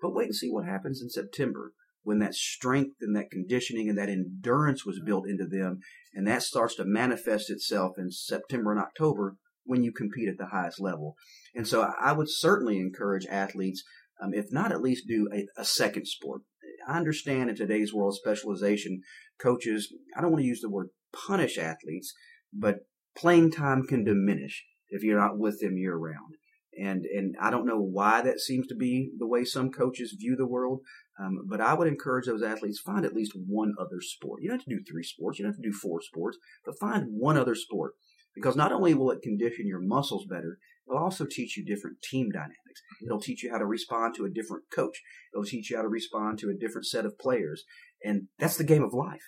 But 0.00 0.14
wait 0.14 0.26
and 0.26 0.34
see 0.34 0.50
what 0.50 0.66
happens 0.66 1.00
in 1.02 1.08
September 1.08 1.72
when 2.02 2.20
that 2.20 2.34
strength 2.34 2.96
and 3.00 3.16
that 3.16 3.32
conditioning 3.32 3.88
and 3.88 3.98
that 3.98 4.08
endurance 4.08 4.86
was 4.86 5.00
built 5.04 5.28
into 5.28 5.44
them, 5.44 5.80
and 6.14 6.24
that 6.26 6.42
starts 6.42 6.76
to 6.76 6.84
manifest 6.84 7.50
itself 7.50 7.94
in 7.98 8.12
September 8.12 8.70
and 8.70 8.80
October 8.80 9.36
when 9.64 9.82
you 9.82 9.90
compete 9.90 10.28
at 10.28 10.38
the 10.38 10.46
highest 10.46 10.80
level. 10.80 11.16
And 11.52 11.66
so 11.66 11.90
I 12.00 12.12
would 12.12 12.28
certainly 12.30 12.78
encourage 12.78 13.26
athletes, 13.26 13.82
um, 14.22 14.32
if 14.32 14.52
not 14.52 14.70
at 14.70 14.80
least 14.80 15.08
do 15.08 15.28
a, 15.34 15.46
a 15.60 15.64
second 15.64 16.06
sport. 16.06 16.42
I 16.86 16.96
understand 16.96 17.50
in 17.50 17.56
today's 17.56 17.92
world 17.92 18.16
specialization, 18.16 19.02
coaches, 19.38 19.92
I 20.16 20.20
don't 20.20 20.30
want 20.30 20.42
to 20.42 20.48
use 20.48 20.60
the 20.60 20.70
word 20.70 20.88
punish 21.12 21.58
athletes, 21.58 22.14
but 22.52 22.86
playing 23.16 23.50
time 23.50 23.84
can 23.86 24.04
diminish 24.04 24.64
if 24.88 25.02
you're 25.02 25.18
not 25.18 25.38
with 25.38 25.60
them 25.60 25.76
year 25.76 25.96
round. 25.96 26.36
And, 26.78 27.06
and 27.06 27.34
I 27.40 27.50
don't 27.50 27.66
know 27.66 27.80
why 27.80 28.20
that 28.20 28.38
seems 28.38 28.66
to 28.66 28.74
be 28.74 29.10
the 29.18 29.26
way 29.26 29.44
some 29.44 29.70
coaches 29.70 30.16
view 30.18 30.36
the 30.36 30.46
world. 30.46 30.80
Um, 31.18 31.46
but 31.48 31.60
I 31.60 31.72
would 31.72 31.88
encourage 31.88 32.26
those 32.26 32.42
athletes 32.42 32.78
find 32.78 33.06
at 33.06 33.14
least 33.14 33.32
one 33.34 33.74
other 33.80 34.00
sport. 34.00 34.42
You 34.42 34.48
don't 34.50 34.58
have 34.58 34.66
to 34.66 34.76
do 34.76 34.84
three 34.84 35.02
sports. 35.02 35.38
You 35.38 35.44
don't 35.44 35.54
have 35.54 35.62
to 35.62 35.70
do 35.70 35.76
four 35.76 36.02
sports, 36.02 36.36
but 36.64 36.78
find 36.78 37.06
one 37.08 37.38
other 37.38 37.54
sport 37.54 37.94
because 38.34 38.56
not 38.56 38.72
only 38.72 38.92
will 38.92 39.10
it 39.10 39.22
condition 39.22 39.66
your 39.66 39.80
muscles 39.80 40.26
better, 40.26 40.58
it'll 40.88 41.02
also 41.02 41.26
teach 41.28 41.56
you 41.56 41.64
different 41.64 42.02
team 42.02 42.30
dynamics. 42.30 42.82
It'll 43.04 43.20
teach 43.20 43.42
you 43.42 43.50
how 43.50 43.58
to 43.58 43.66
respond 43.66 44.14
to 44.16 44.24
a 44.24 44.30
different 44.30 44.64
coach. 44.72 45.02
It'll 45.32 45.44
teach 45.44 45.70
you 45.70 45.76
how 45.76 45.82
to 45.82 45.88
respond 45.88 46.38
to 46.38 46.50
a 46.50 46.54
different 46.54 46.86
set 46.86 47.06
of 47.06 47.18
players. 47.18 47.64
And 48.04 48.28
that's 48.38 48.56
the 48.56 48.64
game 48.64 48.82
of 48.82 48.92
life. 48.92 49.22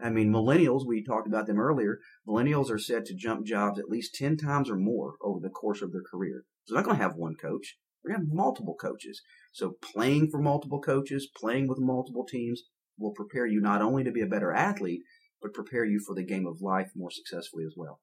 I 0.00 0.10
mean, 0.10 0.32
millennials, 0.32 0.86
we 0.86 1.04
talked 1.04 1.28
about 1.28 1.46
them 1.46 1.60
earlier. 1.60 1.98
Millennials 2.26 2.70
are 2.70 2.78
said 2.78 3.04
to 3.06 3.14
jump 3.14 3.46
jobs 3.46 3.78
at 3.78 3.88
least 3.88 4.16
10 4.16 4.36
times 4.36 4.68
or 4.68 4.76
more 4.76 5.14
over 5.22 5.38
the 5.40 5.48
course 5.48 5.80
of 5.80 5.92
their 5.92 6.02
career. 6.02 6.44
So 6.64 6.74
they're 6.74 6.82
not 6.82 6.86
going 6.86 6.96
to 6.96 7.02
have 7.02 7.16
one 7.16 7.36
coach. 7.36 7.76
We're 8.02 8.12
going 8.12 8.22
to 8.22 8.26
have 8.26 8.34
multiple 8.34 8.74
coaches. 8.74 9.22
So 9.52 9.76
playing 9.80 10.30
for 10.30 10.40
multiple 10.40 10.80
coaches, 10.80 11.28
playing 11.36 11.68
with 11.68 11.78
multiple 11.78 12.26
teams 12.28 12.62
will 12.98 13.12
prepare 13.12 13.46
you 13.46 13.60
not 13.60 13.80
only 13.80 14.02
to 14.02 14.10
be 14.10 14.22
a 14.22 14.26
better 14.26 14.52
athlete, 14.52 15.02
but 15.40 15.54
prepare 15.54 15.84
you 15.84 16.00
for 16.04 16.14
the 16.14 16.24
game 16.24 16.46
of 16.46 16.60
life 16.60 16.90
more 16.96 17.10
successfully 17.10 17.64
as 17.64 17.74
well. 17.76 18.00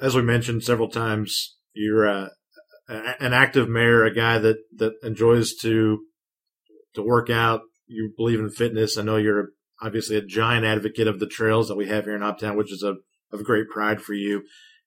As 0.00 0.14
we 0.14 0.22
mentioned 0.22 0.62
several 0.62 0.88
times, 0.88 1.56
you're 1.78 2.08
uh, 2.08 2.28
a- 2.88 3.22
an 3.22 3.32
active 3.32 3.68
mayor, 3.68 4.04
a 4.04 4.14
guy 4.14 4.38
that 4.38 4.56
that 4.76 4.94
enjoys 5.02 5.54
to 5.62 5.98
to 6.94 7.02
work 7.02 7.30
out. 7.30 7.62
You 7.86 8.12
believe 8.16 8.40
in 8.40 8.50
fitness. 8.50 8.98
I 8.98 9.02
know 9.02 9.16
you're 9.16 9.48
obviously 9.80 10.16
a 10.16 10.22
giant 10.22 10.66
advocate 10.66 11.06
of 11.06 11.20
the 11.20 11.26
trails 11.26 11.68
that 11.68 11.76
we 11.76 11.88
have 11.88 12.04
here 12.04 12.16
in 12.16 12.22
Hoptown, 12.22 12.56
which 12.56 12.72
is 12.72 12.82
a 12.82 12.94
of 13.32 13.44
great 13.44 13.68
pride 13.68 14.00
for 14.02 14.14
you. 14.14 14.42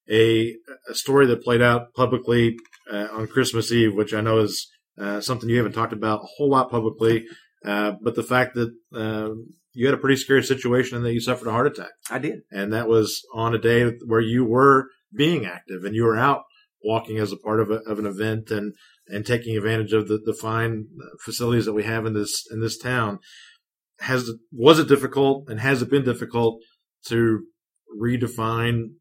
A 0.10 0.56
a 0.90 0.94
story 0.94 1.26
that 1.28 1.44
played 1.44 1.62
out 1.62 1.94
publicly 1.96 2.58
uh, 2.92 3.08
on 3.12 3.28
Christmas 3.28 3.72
Eve, 3.72 3.96
which 3.96 4.14
I 4.14 4.22
know 4.22 4.40
is 4.40 4.68
uh, 5.00 5.22
something 5.22 5.50
you 5.50 5.58
haven't 5.58 5.74
talked 5.74 5.94
about 5.94 6.22
a 6.24 6.28
whole 6.38 6.50
lot 6.50 6.70
publicly, 6.70 7.26
uh, 7.66 7.94
but 8.02 8.16
the 8.16 8.24
fact 8.24 8.56
that 8.56 8.70
uh, 8.94 9.30
you 9.74 9.86
had 9.86 9.94
a 9.94 9.98
pretty 10.00 10.18
scary 10.18 10.44
situation 10.44 10.98
and 10.98 11.06
that 11.06 11.14
you 11.14 11.22
suffered 11.22 11.48
a 11.48 11.52
heart 11.52 11.68
attack 11.68 11.92
I 12.10 12.20
did. 12.20 12.40
and 12.52 12.74
that 12.74 12.90
was 12.90 13.22
on 13.34 13.56
a 13.56 13.60
day 13.60 13.90
where 14.06 14.20
you 14.20 14.44
were 14.44 14.88
being 15.16 15.46
active 15.46 15.86
and 15.86 15.96
you 15.96 16.04
were 16.04 16.18
out 16.18 16.42
walking 16.84 17.18
as 17.18 17.32
a 17.32 17.38
part 17.38 17.60
of, 17.60 17.70
a, 17.70 17.80
of 17.88 18.00
an 18.00 18.06
event 18.06 18.52
and 18.52 18.74
and 19.08 19.26
taking 19.26 19.58
advantage 19.58 19.94
of 19.94 20.08
the, 20.08 20.20
the 20.24 20.34
fine 20.34 20.86
facilities 21.24 21.66
that 21.66 21.74
we 21.74 21.84
have 21.84 22.06
in 22.06 22.14
this 22.14 22.46
in 22.52 22.62
this 22.62 22.78
town. 22.78 23.20
Has 24.00 24.32
was 24.52 24.80
it 24.80 24.88
difficult 24.88 25.50
and 25.50 25.60
has 25.60 25.82
it 25.82 25.90
been 25.90 26.04
difficult 26.04 26.62
to 27.08 27.46
redefine 28.02 28.94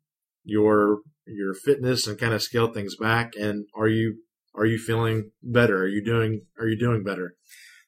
your 0.45 1.01
your 1.27 1.55
fitness 1.55 2.07
and 2.07 2.19
kind 2.19 2.35
of 2.35 2.43
scale 2.43 2.73
things 2.73 2.97
back? 2.97 3.35
And 3.39 3.67
are 3.75 3.89
you 3.89 4.23
are 4.55 4.67
you 4.67 4.79
feeling 4.79 5.31
better? 5.43 5.83
Are 5.83 5.89
you 5.89 6.05
doing 6.05 6.43
are 6.59 6.67
you 6.67 6.79
doing 6.79 7.03
better 7.03 7.35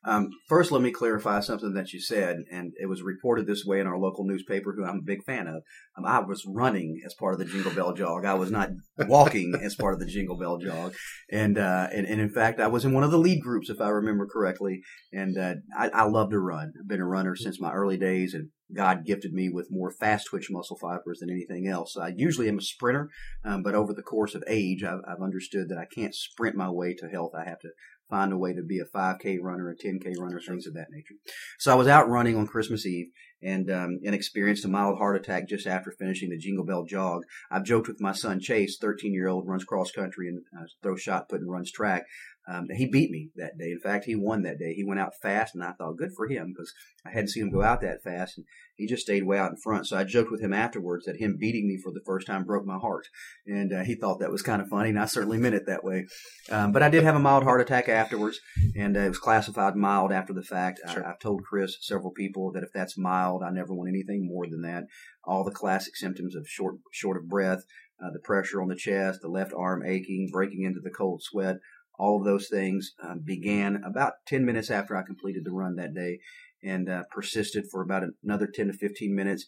Um, 0.04 0.30
first, 0.48 0.72
let 0.72 0.82
me 0.82 0.90
clarify 0.90 1.40
something 1.40 1.74
that 1.74 1.92
you 1.92 2.00
said, 2.00 2.38
and 2.50 2.72
it 2.80 2.86
was 2.86 3.02
reported 3.02 3.46
this 3.46 3.64
way 3.64 3.78
in 3.78 3.86
our 3.86 3.98
local 3.98 4.24
newspaper, 4.24 4.74
who 4.76 4.84
I'm 4.84 4.98
a 4.98 5.02
big 5.02 5.22
fan 5.24 5.46
of. 5.46 5.62
Um, 5.96 6.04
I 6.04 6.18
was 6.20 6.44
running 6.46 7.00
as 7.06 7.14
part 7.14 7.34
of 7.34 7.38
the 7.38 7.44
Jingle 7.44 7.72
Bell 7.72 7.92
Jog. 7.92 8.24
I 8.24 8.34
was 8.34 8.50
not 8.50 8.70
walking 8.98 9.54
as 9.62 9.76
part 9.76 9.94
of 9.94 10.00
the 10.00 10.06
Jingle 10.06 10.36
Bell 10.36 10.58
Jog, 10.58 10.94
and 11.30 11.56
uh, 11.56 11.88
and, 11.92 12.06
and 12.06 12.20
in 12.20 12.30
fact, 12.30 12.60
I 12.60 12.66
was 12.66 12.84
in 12.84 12.92
one 12.92 13.04
of 13.04 13.10
the 13.10 13.18
lead 13.18 13.40
groups, 13.42 13.70
if 13.70 13.80
I 13.80 13.88
remember 13.88 14.26
correctly. 14.26 14.80
And 15.12 15.38
uh, 15.38 15.54
I, 15.76 15.88
I 15.88 16.04
love 16.04 16.30
to 16.30 16.40
run. 16.40 16.72
I've 16.78 16.88
been 16.88 17.00
a 17.00 17.06
runner 17.06 17.36
since 17.36 17.60
my 17.60 17.72
early 17.72 17.96
days, 17.96 18.34
and 18.34 18.48
God 18.74 19.04
gifted 19.04 19.32
me 19.32 19.50
with 19.50 19.68
more 19.70 19.92
fast 19.92 20.28
twitch 20.28 20.48
muscle 20.50 20.78
fibers 20.80 21.18
than 21.20 21.30
anything 21.30 21.68
else. 21.68 21.96
I 21.96 22.12
usually 22.16 22.48
am 22.48 22.58
a 22.58 22.62
sprinter, 22.62 23.10
um, 23.44 23.62
but 23.62 23.74
over 23.74 23.92
the 23.92 24.02
course 24.02 24.34
of 24.34 24.42
age, 24.46 24.82
I've, 24.82 25.00
I've 25.06 25.22
understood 25.22 25.68
that 25.68 25.78
I 25.78 25.86
can't 25.94 26.14
sprint 26.14 26.56
my 26.56 26.70
way 26.70 26.94
to 26.94 27.08
health. 27.08 27.32
I 27.38 27.48
have 27.48 27.60
to 27.60 27.68
find 28.12 28.30
a 28.30 28.36
way 28.36 28.52
to 28.52 28.62
be 28.62 28.78
a 28.78 28.84
5K 28.84 29.38
runner, 29.40 29.70
a 29.70 29.74
10K 29.74 30.18
runner, 30.18 30.38
things 30.38 30.66
of 30.66 30.74
that 30.74 30.88
nature. 30.90 31.14
So 31.58 31.72
I 31.72 31.74
was 31.74 31.88
out 31.88 32.10
running 32.10 32.36
on 32.36 32.46
Christmas 32.46 32.84
Eve 32.84 33.06
and 33.42 33.70
um, 33.70 34.00
and 34.04 34.14
experienced 34.14 34.66
a 34.66 34.68
mild 34.68 34.98
heart 34.98 35.16
attack 35.16 35.48
just 35.48 35.66
after 35.66 35.90
finishing 35.90 36.28
the 36.28 36.38
Jingle 36.38 36.64
Bell 36.64 36.84
jog. 36.84 37.22
I've 37.50 37.64
joked 37.64 37.88
with 37.88 38.00
my 38.00 38.12
son 38.12 38.38
Chase, 38.38 38.76
13 38.78 39.14
year 39.14 39.28
old, 39.28 39.48
runs 39.48 39.64
cross 39.64 39.90
country 39.90 40.28
and 40.28 40.42
uh, 40.56 40.66
throws 40.82 41.00
shot 41.00 41.30
put 41.30 41.40
and 41.40 41.50
runs 41.50 41.72
track. 41.72 42.04
Um, 42.48 42.66
he 42.74 42.86
beat 42.86 43.10
me 43.10 43.30
that 43.36 43.56
day. 43.56 43.70
In 43.70 43.80
fact, 43.80 44.04
he 44.04 44.16
won 44.16 44.42
that 44.42 44.58
day. 44.58 44.74
He 44.74 44.84
went 44.84 44.98
out 44.98 45.12
fast, 45.22 45.54
and 45.54 45.62
I 45.62 45.72
thought, 45.72 45.96
good 45.96 46.12
for 46.16 46.26
him, 46.26 46.52
because 46.52 46.72
I 47.06 47.10
hadn't 47.10 47.28
seen 47.28 47.44
him 47.44 47.52
go 47.52 47.62
out 47.62 47.80
that 47.82 48.02
fast, 48.02 48.36
and 48.36 48.46
he 48.74 48.86
just 48.86 49.02
stayed 49.02 49.24
way 49.24 49.38
out 49.38 49.52
in 49.52 49.56
front. 49.56 49.86
So 49.86 49.96
I 49.96 50.04
joked 50.04 50.32
with 50.32 50.40
him 50.40 50.52
afterwards 50.52 51.04
that 51.06 51.18
him 51.18 51.36
beating 51.38 51.68
me 51.68 51.78
for 51.78 51.92
the 51.92 52.02
first 52.04 52.26
time 52.26 52.44
broke 52.44 52.66
my 52.66 52.78
heart, 52.78 53.06
and 53.46 53.72
uh, 53.72 53.84
he 53.84 53.94
thought 53.94 54.18
that 54.20 54.32
was 54.32 54.42
kind 54.42 54.60
of 54.60 54.68
funny, 54.68 54.88
and 54.88 54.98
I 54.98 55.06
certainly 55.06 55.38
meant 55.38 55.54
it 55.54 55.66
that 55.66 55.84
way. 55.84 56.06
Um, 56.50 56.72
but 56.72 56.82
I 56.82 56.88
did 56.88 57.04
have 57.04 57.14
a 57.14 57.20
mild 57.20 57.44
heart 57.44 57.60
attack 57.60 57.88
afterwards, 57.88 58.40
and 58.76 58.96
uh, 58.96 59.00
it 59.00 59.08
was 59.08 59.18
classified 59.18 59.76
mild 59.76 60.10
after 60.10 60.32
the 60.32 60.42
fact. 60.42 60.80
Sure. 60.90 61.06
I, 61.06 61.10
I've 61.10 61.20
told 61.20 61.44
Chris 61.44 61.76
several 61.80 62.10
people 62.10 62.50
that 62.52 62.64
if 62.64 62.70
that's 62.74 62.98
mild, 62.98 63.42
I 63.44 63.50
never 63.50 63.72
want 63.72 63.88
anything 63.88 64.26
more 64.26 64.46
than 64.48 64.62
that. 64.62 64.84
All 65.24 65.44
the 65.44 65.52
classic 65.52 65.94
symptoms 65.94 66.34
of 66.34 66.48
short 66.48 66.76
short 66.90 67.16
of 67.16 67.28
breath, 67.28 67.62
uh, 68.04 68.10
the 68.12 68.18
pressure 68.18 68.60
on 68.60 68.68
the 68.68 68.74
chest, 68.74 69.20
the 69.22 69.28
left 69.28 69.52
arm 69.56 69.84
aching, 69.86 70.28
breaking 70.32 70.64
into 70.64 70.80
the 70.80 70.90
cold 70.90 71.22
sweat, 71.22 71.58
all 71.98 72.18
of 72.18 72.24
those 72.24 72.48
things 72.48 72.92
um, 73.02 73.20
began 73.24 73.82
about 73.84 74.14
10 74.26 74.44
minutes 74.44 74.70
after 74.70 74.96
I 74.96 75.02
completed 75.02 75.44
the 75.44 75.52
run 75.52 75.76
that 75.76 75.94
day 75.94 76.18
and 76.62 76.88
uh, 76.88 77.02
persisted 77.10 77.64
for 77.70 77.82
about 77.82 78.04
another 78.22 78.46
10 78.46 78.68
to 78.68 78.72
15 78.72 79.14
minutes. 79.14 79.46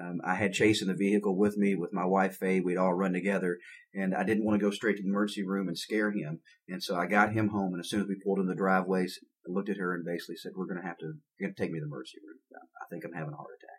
Um, 0.00 0.20
I 0.24 0.34
had 0.34 0.52
Chase 0.52 0.82
in 0.82 0.88
the 0.88 0.94
vehicle 0.94 1.36
with 1.36 1.56
me 1.56 1.76
with 1.76 1.92
my 1.92 2.04
wife 2.04 2.36
Faye. 2.36 2.60
We'd 2.60 2.78
all 2.78 2.94
run 2.94 3.12
together, 3.12 3.58
and 3.94 4.12
I 4.12 4.24
didn't 4.24 4.44
want 4.44 4.58
to 4.58 4.64
go 4.64 4.72
straight 4.72 4.96
to 4.96 5.02
the 5.02 5.08
emergency 5.08 5.46
room 5.46 5.68
and 5.68 5.78
scare 5.78 6.10
him. 6.10 6.40
And 6.68 6.82
so 6.82 6.96
I 6.96 7.06
got 7.06 7.32
him 7.32 7.48
home, 7.48 7.74
and 7.74 7.80
as 7.80 7.90
soon 7.90 8.00
as 8.00 8.08
we 8.08 8.16
pulled 8.24 8.40
in 8.40 8.46
the 8.46 8.56
driveway, 8.56 9.04
I 9.04 9.46
looked 9.46 9.68
at 9.68 9.76
her 9.76 9.94
and 9.94 10.04
basically 10.04 10.34
said, 10.36 10.52
"We're 10.56 10.66
going 10.66 10.80
to 10.80 10.86
have 10.86 10.98
to 10.98 11.14
going 11.40 11.54
to 11.54 11.62
take 11.62 11.70
me 11.70 11.78
to 11.78 11.84
the 11.84 11.86
emergency 11.86 12.18
room. 12.26 12.38
I 12.82 12.86
think 12.90 13.04
I'm 13.04 13.12
having 13.12 13.34
a 13.34 13.36
heart 13.36 13.54
attack." 13.56 13.73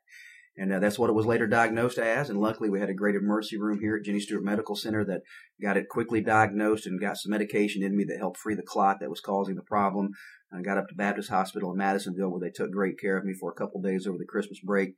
And 0.57 0.71
uh, 0.71 0.79
that's 0.79 0.97
what 0.97 1.09
it 1.09 1.15
was 1.15 1.25
later 1.25 1.47
diagnosed 1.47 1.97
as. 1.97 2.29
And 2.29 2.39
luckily, 2.39 2.69
we 2.69 2.79
had 2.79 2.89
a 2.89 2.93
great 2.93 3.15
emergency 3.15 3.57
room 3.57 3.79
here 3.81 3.97
at 3.97 4.05
Jennie 4.05 4.21
Stuart 4.21 4.43
Medical 4.43 4.75
Center 4.75 5.03
that 5.05 5.21
got 5.61 5.75
it 5.75 5.89
quickly 5.89 6.21
diagnosed 6.21 6.85
and 6.85 6.99
got 6.99 7.17
some 7.17 7.31
medication 7.31 7.83
in 7.83 7.95
me 7.95 8.05
that 8.05 8.19
helped 8.19 8.37
free 8.37 8.55
the 8.55 8.63
clot 8.63 8.97
that 9.01 9.09
was 9.09 9.19
causing 9.19 9.55
the 9.55 9.63
problem. 9.63 10.11
I 10.53 10.61
got 10.61 10.77
up 10.77 10.87
to 10.87 10.95
Baptist 10.95 11.29
Hospital 11.29 11.71
in 11.71 11.77
Madisonville 11.77 12.31
where 12.31 12.39
they 12.39 12.51
took 12.51 12.71
great 12.71 12.97
care 12.99 13.17
of 13.17 13.25
me 13.25 13.33
for 13.33 13.51
a 13.51 13.55
couple 13.55 13.81
days 13.81 14.07
over 14.07 14.17
the 14.17 14.25
Christmas 14.25 14.59
break 14.63 14.93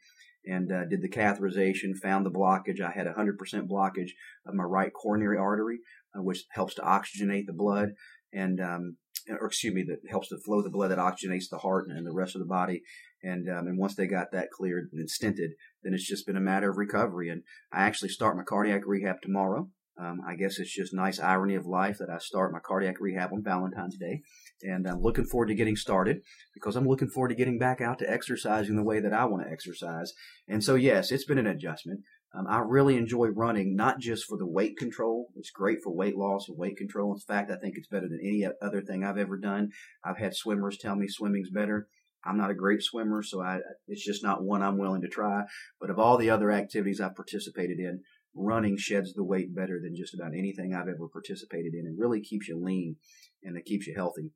and 0.46 0.72
uh, 0.72 0.86
did 0.86 1.02
the 1.02 1.10
catheterization, 1.10 1.98
found 2.02 2.26
the 2.26 2.32
blockage. 2.32 2.80
I 2.80 2.92
had 2.92 3.08
100% 3.08 3.36
blockage 3.68 4.12
of 4.46 4.54
my 4.54 4.64
right 4.64 4.92
coronary 4.94 5.38
artery, 5.38 5.80
uh, 6.16 6.22
which 6.22 6.44
helps 6.52 6.76
to 6.76 6.82
oxygenate 6.82 7.48
the 7.48 7.54
blood 7.54 7.90
and, 8.32 8.60
um, 8.62 8.98
or 9.30 9.48
excuse 9.48 9.74
me, 9.74 9.84
that 9.88 10.10
helps 10.10 10.30
to 10.30 10.38
flow 10.38 10.62
the 10.62 10.70
blood 10.70 10.92
that 10.92 11.00
oxygenates 11.00 11.50
the 11.50 11.58
heart 11.58 11.88
and 11.90 12.06
the 12.06 12.14
rest 12.14 12.36
of 12.36 12.40
the 12.40 12.48
body. 12.48 12.82
And, 13.28 13.50
um, 13.50 13.68
and 13.68 13.78
once 13.78 13.96
they 13.96 14.08
got 14.08 14.32
that 14.32 14.52
cleared 14.52 14.90
and 14.94 15.10
stented, 15.10 15.52
then 15.84 15.94
it's 15.94 16.08
just 16.08 16.26
been 16.26 16.38
a 16.38 16.42
matter 16.42 16.70
of 16.70 16.78
recovery. 16.78 17.30
And 17.30 17.44
I 17.74 17.84
actually 17.84 18.10
start 18.10 18.38
my 18.38 18.44
cardiac 18.44 18.84
rehab 18.86 19.18
tomorrow. 19.22 19.70
Um, 20.00 20.20
I 20.28 20.36
guess 20.36 20.60
it's 20.60 20.74
just 20.74 20.94
nice 20.94 21.20
irony 21.20 21.56
of 21.56 21.66
life 21.66 21.98
that 22.00 22.10
I 22.10 22.20
start 22.20 22.54
my 22.54 22.60
cardiac 22.60 23.02
rehab 23.02 23.34
on 23.34 23.44
Valentine's 23.44 23.98
Day. 23.98 24.22
And 24.62 24.88
I'm 24.88 25.02
looking 25.02 25.26
forward 25.26 25.48
to 25.48 25.56
getting 25.56 25.76
started 25.76 26.18
because 26.54 26.76
I'm 26.76 26.88
looking 26.88 27.10
forward 27.10 27.30
to 27.30 27.36
getting 27.36 27.58
back 27.58 27.82
out 27.82 28.00
to 28.00 28.10
exercising 28.10 28.76
the 28.76 28.84
way 28.84 29.00
that 29.00 29.14
I 29.14 29.26
want 29.26 29.44
to 29.44 29.52
exercise. 29.52 30.14
And 30.48 30.64
so, 30.64 30.76
yes, 30.76 31.12
it's 31.12 31.26
been 31.26 31.40
an 31.40 31.48
adjustment. 31.48 32.02
Um, 32.38 32.46
I 32.48 32.60
really 32.60 32.96
enjoy 32.96 33.28
running, 33.28 33.76
not 33.76 34.00
just 34.00 34.26
for 34.26 34.38
the 34.38 34.46
weight 34.46 34.78
control. 34.78 35.30
It's 35.36 35.50
great 35.50 35.80
for 35.84 35.96
weight 35.96 36.16
loss 36.16 36.48
and 36.48 36.58
weight 36.58 36.78
control. 36.78 37.14
In 37.14 37.20
fact, 37.20 37.50
I 37.50 37.58
think 37.58 37.76
it's 37.76 37.88
better 37.88 38.08
than 38.08 38.20
any 38.22 38.46
other 38.62 38.82
thing 38.82 39.04
I've 39.04 39.18
ever 39.18 39.38
done. 39.38 39.70
I've 40.04 40.18
had 40.18 40.36
swimmers 40.36 40.78
tell 40.78 40.96
me 40.96 41.08
swimming's 41.08 41.50
better. 41.50 41.88
I'm 42.26 42.38
not 42.38 42.52
a 42.52 42.56
great 42.56 42.82
swimmer, 42.82 43.24
so 43.24 43.42
I, 43.42 43.60
it's 43.88 44.06
just 44.06 44.24
not 44.24 44.44
one 44.44 44.62
I'm 44.62 44.78
willing 44.78 45.02
to 45.02 45.08
try. 45.08 45.44
But 45.80 45.90
of 45.90 46.00
all 46.00 46.18
the 46.18 46.30
other 46.30 46.52
activities 46.52 47.00
I've 47.00 47.16
participated 47.16 47.80
in, 47.80 48.02
running 48.36 48.78
sheds 48.78 49.14
the 49.14 49.24
weight 49.24 49.56
better 49.56 49.80
than 49.82 49.96
just 49.96 50.14
about 50.14 50.34
anything 50.38 50.74
I've 50.74 50.88
ever 50.88 51.08
participated 51.12 51.74
in 51.74 51.86
and 51.86 52.00
really 52.00 52.22
keeps 52.22 52.48
you 52.48 52.62
lean 52.62 52.98
and 53.44 53.58
it 53.58 53.66
keeps 53.66 53.88
you 53.88 53.96
healthy. 53.96 54.32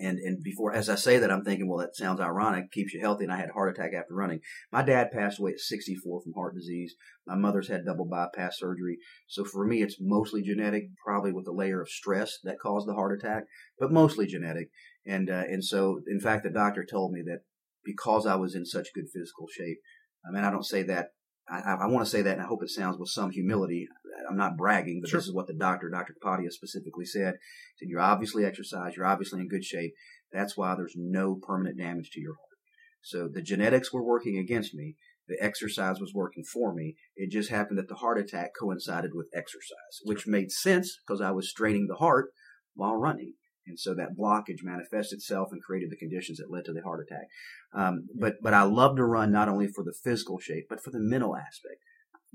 And 0.00 0.18
and 0.18 0.42
before, 0.42 0.74
as 0.74 0.88
I 0.88 0.96
say 0.96 1.18
that, 1.18 1.30
I'm 1.30 1.44
thinking, 1.44 1.68
well, 1.68 1.78
that 1.78 1.96
sounds 1.96 2.20
ironic. 2.20 2.72
Keeps 2.72 2.94
you 2.94 3.00
healthy, 3.00 3.24
and 3.24 3.32
I 3.32 3.36
had 3.36 3.50
a 3.50 3.52
heart 3.52 3.76
attack 3.76 3.92
after 3.94 4.14
running. 4.14 4.40
My 4.72 4.82
dad 4.82 5.12
passed 5.12 5.38
away 5.38 5.52
at 5.52 5.60
64 5.60 6.22
from 6.22 6.32
heart 6.32 6.54
disease. 6.54 6.94
My 7.26 7.36
mother's 7.36 7.68
had 7.68 7.84
double 7.84 8.04
bypass 8.04 8.58
surgery. 8.58 8.98
So 9.28 9.44
for 9.44 9.64
me, 9.64 9.82
it's 9.82 9.96
mostly 10.00 10.42
genetic, 10.42 10.84
probably 11.04 11.32
with 11.32 11.46
a 11.46 11.52
layer 11.52 11.80
of 11.80 11.88
stress 11.88 12.38
that 12.42 12.58
caused 12.60 12.88
the 12.88 12.94
heart 12.94 13.18
attack, 13.18 13.44
but 13.78 13.92
mostly 13.92 14.26
genetic. 14.26 14.70
And 15.06 15.30
uh, 15.30 15.44
and 15.48 15.64
so, 15.64 16.00
in 16.08 16.20
fact, 16.20 16.44
the 16.44 16.50
doctor 16.50 16.84
told 16.84 17.12
me 17.12 17.22
that 17.26 17.40
because 17.84 18.26
I 18.26 18.36
was 18.36 18.54
in 18.54 18.64
such 18.64 18.94
good 18.94 19.06
physical 19.12 19.46
shape. 19.46 19.78
I 20.26 20.32
mean, 20.32 20.44
I 20.44 20.50
don't 20.50 20.64
say 20.64 20.82
that. 20.84 21.08
I, 21.48 21.76
I 21.82 21.86
want 21.86 22.04
to 22.04 22.10
say 22.10 22.22
that, 22.22 22.32
and 22.34 22.42
I 22.42 22.46
hope 22.46 22.62
it 22.62 22.70
sounds 22.70 22.98
with 22.98 23.10
some 23.10 23.30
humility. 23.30 23.86
I'm 24.28 24.36
not 24.36 24.56
bragging, 24.56 25.00
but 25.02 25.10
Sure. 25.10 25.20
this 25.20 25.26
is 25.26 25.34
what 25.34 25.46
the 25.46 25.54
doctor, 25.54 25.90
Dr. 25.90 26.14
Kapadia, 26.14 26.50
specifically 26.50 27.04
said. 27.04 27.34
He 27.76 27.84
said, 27.86 27.90
"You're 27.90 28.00
obviously 28.00 28.44
exercise. 28.44 28.96
You're 28.96 29.06
obviously 29.06 29.40
in 29.40 29.48
good 29.48 29.64
shape. 29.64 29.92
That's 30.32 30.56
why 30.56 30.74
there's 30.74 30.94
no 30.96 31.34
permanent 31.34 31.78
damage 31.78 32.10
to 32.12 32.20
your 32.20 32.34
heart." 32.34 32.58
So 33.02 33.28
the 33.28 33.42
genetics 33.42 33.92
were 33.92 34.02
working 34.02 34.38
against 34.38 34.74
me. 34.74 34.96
The 35.28 35.36
exercise 35.40 36.00
was 36.00 36.12
working 36.14 36.44
for 36.44 36.74
me. 36.74 36.96
It 37.16 37.30
just 37.30 37.50
happened 37.50 37.78
that 37.78 37.88
the 37.88 37.96
heart 37.96 38.18
attack 38.18 38.52
coincided 38.58 39.12
with 39.14 39.28
exercise, 39.34 40.00
which 40.04 40.26
made 40.26 40.50
sense 40.50 40.98
because 41.06 41.20
I 41.20 41.30
was 41.30 41.48
straining 41.50 41.86
the 41.86 41.96
heart 41.96 42.30
while 42.74 42.96
running. 42.96 43.34
And 43.66 43.78
so 43.78 43.94
that 43.94 44.16
blockage 44.18 44.62
manifested 44.62 45.18
itself 45.18 45.48
and 45.50 45.62
created 45.62 45.90
the 45.90 45.96
conditions 45.96 46.38
that 46.38 46.50
led 46.50 46.64
to 46.66 46.72
the 46.72 46.82
heart 46.82 47.04
attack. 47.06 47.28
Um, 47.74 48.08
but 48.18 48.34
but 48.42 48.54
I 48.54 48.62
love 48.62 48.96
to 48.96 49.04
run 49.04 49.32
not 49.32 49.48
only 49.48 49.68
for 49.68 49.82
the 49.82 49.94
physical 50.04 50.38
shape, 50.38 50.66
but 50.68 50.82
for 50.82 50.90
the 50.90 51.00
mental 51.00 51.34
aspect. 51.36 51.80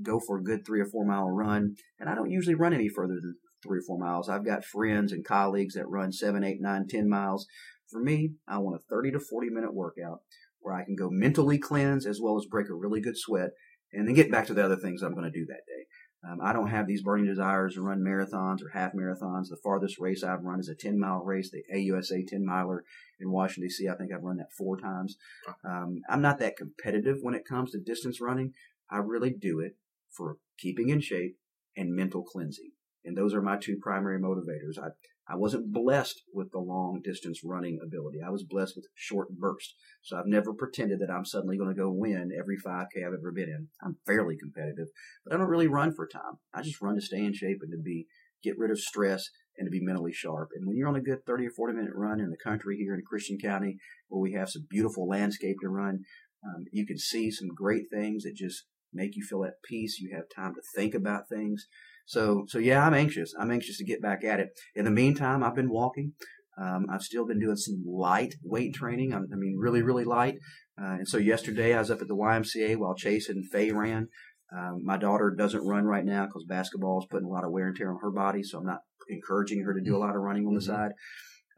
Go 0.02 0.20
for 0.20 0.38
a 0.38 0.44
good 0.44 0.66
three 0.66 0.80
or 0.80 0.86
four 0.86 1.06
mile 1.06 1.30
run, 1.30 1.76
and 2.00 2.10
I 2.10 2.16
don't 2.16 2.32
usually 2.32 2.56
run 2.56 2.74
any 2.74 2.90
further 2.90 3.16
than 3.16 3.36
three 3.62 3.80
or 3.80 3.84
four 3.86 4.00
miles. 4.00 4.30
I've 4.30 4.46
got 4.46 4.64
friends 4.64 5.12
and 5.12 5.26
colleagues 5.26 5.76
that 5.76 5.90
run 5.90 6.12
seven, 6.12 6.44
eight, 6.44 6.62
nine, 6.62 6.88
ten 6.88 7.10
miles. 7.10 7.46
For 7.92 8.02
me, 8.02 8.32
I 8.48 8.60
want 8.60 8.78
a 8.78 8.86
thirty 8.90 9.12
to 9.12 9.20
forty 9.20 9.50
minute 9.50 9.74
workout 9.74 10.20
where 10.62 10.74
I 10.74 10.86
can 10.86 10.96
go 10.96 11.10
mentally 11.12 11.58
cleanse 11.58 12.06
as 12.06 12.20
well 12.22 12.38
as 12.38 12.46
break 12.50 12.70
a 12.70 12.74
really 12.74 13.02
good 13.02 13.18
sweat, 13.18 13.50
and 13.92 14.08
then 14.08 14.16
get 14.16 14.32
back 14.32 14.48
to 14.48 14.54
the 14.54 14.64
other 14.64 14.78
things 14.78 15.02
I'm 15.02 15.14
going 15.14 15.32
to 15.32 15.40
do 15.40 15.46
that 15.48 15.66
day. 15.68 15.86
Um, 16.28 16.40
I 16.44 16.52
don't 16.52 16.68
have 16.68 16.86
these 16.86 17.02
burning 17.02 17.28
desires 17.28 17.76
to 17.76 17.82
run 17.82 18.02
marathons 18.02 18.62
or 18.62 18.70
half 18.74 18.92
marathons. 18.94 19.48
The 19.50 19.58
farthest 19.64 20.00
race 20.00 20.22
I've 20.22 20.44
run 20.44 20.60
is 20.60 20.68
a 20.68 20.76
10 20.76 21.00
mile 21.00 21.24
race, 21.24 21.50
the 21.50 21.64
AUSA 21.74 22.28
10 22.28 22.46
miler 22.46 22.84
in 23.20 23.32
Washington, 23.32 23.70
D.C. 23.70 23.88
I 23.88 23.96
think 23.96 24.12
I've 24.12 24.24
run 24.24 24.38
that 24.38 24.52
four 24.58 24.78
times. 24.78 25.16
Um, 25.64 26.02
I'm 26.10 26.22
not 26.22 26.40
that 26.40 26.58
competitive 26.58 27.18
when 27.22 27.36
it 27.36 27.48
comes 27.48 27.72
to 27.72 27.80
distance 27.80 28.20
running. 28.20 28.54
I 28.92 28.98
really 28.98 29.30
do 29.30 29.60
it 29.62 29.78
for 30.12 30.38
keeping 30.58 30.90
in 30.90 31.00
shape 31.00 31.38
and 31.78 31.96
mental 31.96 32.24
cleansing. 32.24 32.72
And 33.06 33.18
those 33.18 33.34
are 33.34 33.42
my 33.42 33.58
two 33.58 33.78
primary 33.82 34.20
motivators. 34.20 34.78
I, 34.78 34.90
I 35.30 35.36
wasn't 35.36 35.72
blessed 35.72 36.24
with 36.34 36.52
the 36.52 36.60
long 36.60 37.02
distance 37.04 37.42
running 37.44 37.80
ability. 37.84 38.18
I 38.26 38.32
was 38.32 38.44
blessed 38.44 38.76
with 38.76 38.88
short 38.96 39.30
bursts. 39.30 39.76
So 40.02 40.18
I've 40.18 40.26
never 40.26 40.54
pretended 40.54 41.00
that 41.00 41.12
I'm 41.12 41.26
suddenly 41.26 41.58
going 41.58 41.70
to 41.70 41.80
go 41.80 41.92
win 41.92 42.32
every 42.38 42.58
5K 42.58 43.06
I've 43.06 43.14
ever 43.14 43.32
been 43.32 43.50
in. 43.50 43.68
I'm 43.84 43.98
fairly 44.08 44.36
competitive, 44.38 44.88
but 45.24 45.34
I 45.34 45.38
don't 45.38 45.50
really 45.50 45.68
run 45.68 45.94
for 45.94 46.08
time. 46.08 46.40
I 46.54 46.64
just 46.64 46.82
run 46.82 46.96
to 46.96 47.02
stay 47.02 47.20
in 47.20 47.34
shape 47.34 47.60
and 47.62 47.72
to 47.72 47.78
be, 47.78 48.08
get 48.44 48.58
rid 48.58 48.72
of 48.72 48.80
stress 48.80 49.30
and 49.58 49.68
to 49.68 49.72
be 49.72 49.84
mentally 49.84 50.14
sharp. 50.14 50.50
And 50.56 50.68
when 50.68 50.78
you're 50.78 50.88
on 50.88 50.96
a 50.96 51.02
good 51.02 51.26
30 51.28 51.48
or 51.48 51.52
40 51.52 51.74
minute 51.76 51.94
run 51.94 52.20
in 52.20 52.32
the 52.32 52.38
country 52.44 52.78
here 52.78 52.96
in 52.96 53.02
Christian 53.08 53.38
County, 53.38 53.78
where 54.08 54.22
we 54.22 54.34
have 54.34 54.50
some 54.50 54.66
beautiful 54.68 55.08
landscape 55.08 55.58
to 55.62 55.70
run, 55.70 56.00
um, 56.44 56.66
you 56.72 56.88
can 56.88 56.98
see 56.98 57.30
some 57.30 57.50
great 57.50 57.84
things 57.92 58.24
that 58.24 58.36
just 58.36 58.64
make 58.94 59.16
you 59.16 59.24
feel 59.24 59.44
at 59.44 59.62
peace. 59.64 60.00
You 60.00 60.16
have 60.16 60.26
time 60.36 60.56
to 60.56 60.62
think 60.76 60.96
about 60.96 61.30
things. 61.30 61.68
So, 62.10 62.46
so 62.48 62.58
yeah, 62.58 62.84
I'm 62.84 62.96
anxious. 62.96 63.36
I'm 63.40 63.52
anxious 63.52 63.78
to 63.78 63.86
get 63.86 64.02
back 64.02 64.24
at 64.24 64.40
it. 64.40 64.50
In 64.74 64.84
the 64.84 64.90
meantime, 64.90 65.44
I've 65.44 65.54
been 65.54 65.70
walking. 65.70 66.14
Um, 66.60 66.88
I've 66.92 67.04
still 67.04 67.24
been 67.24 67.40
doing 67.40 67.56
some 67.56 67.84
light 67.86 68.34
weight 68.44 68.74
training. 68.74 69.14
I, 69.14 69.18
I 69.18 69.36
mean, 69.36 69.58
really, 69.60 69.84
really 69.84 70.06
light. 70.06 70.34
Uh, 70.82 70.94
and 70.94 71.08
so 71.08 71.20
yesterday 71.20 71.76
I 71.76 71.78
was 71.78 71.92
up 71.92 72.02
at 72.02 72.08
the 72.08 72.16
YMCA 72.16 72.78
while 72.78 72.96
Chase 72.96 73.30
and 73.30 73.48
Faye 73.52 73.70
ran. 73.70 74.08
Um, 74.52 74.82
my 74.84 74.98
daughter 74.98 75.36
doesn't 75.38 75.64
run 75.64 75.86
right 75.86 76.04
now 76.04 76.26
because 76.26 76.46
basketball 76.50 76.98
is 76.98 77.08
putting 77.12 77.28
a 77.28 77.32
lot 77.32 77.44
of 77.44 77.52
wear 77.52 77.68
and 77.68 77.78
tear 77.78 77.92
on 77.92 78.00
her 78.02 78.10
body, 78.10 78.42
so 78.42 78.58
I'm 78.58 78.66
not 78.66 78.80
encouraging 79.08 79.62
her 79.62 79.76
to 79.76 79.82
do 79.82 79.96
a 79.96 80.00
lot 80.00 80.16
of 80.16 80.22
running 80.24 80.48
on 80.48 80.56
the 80.56 80.62
mm-hmm. 80.62 80.74
side. 80.74 80.92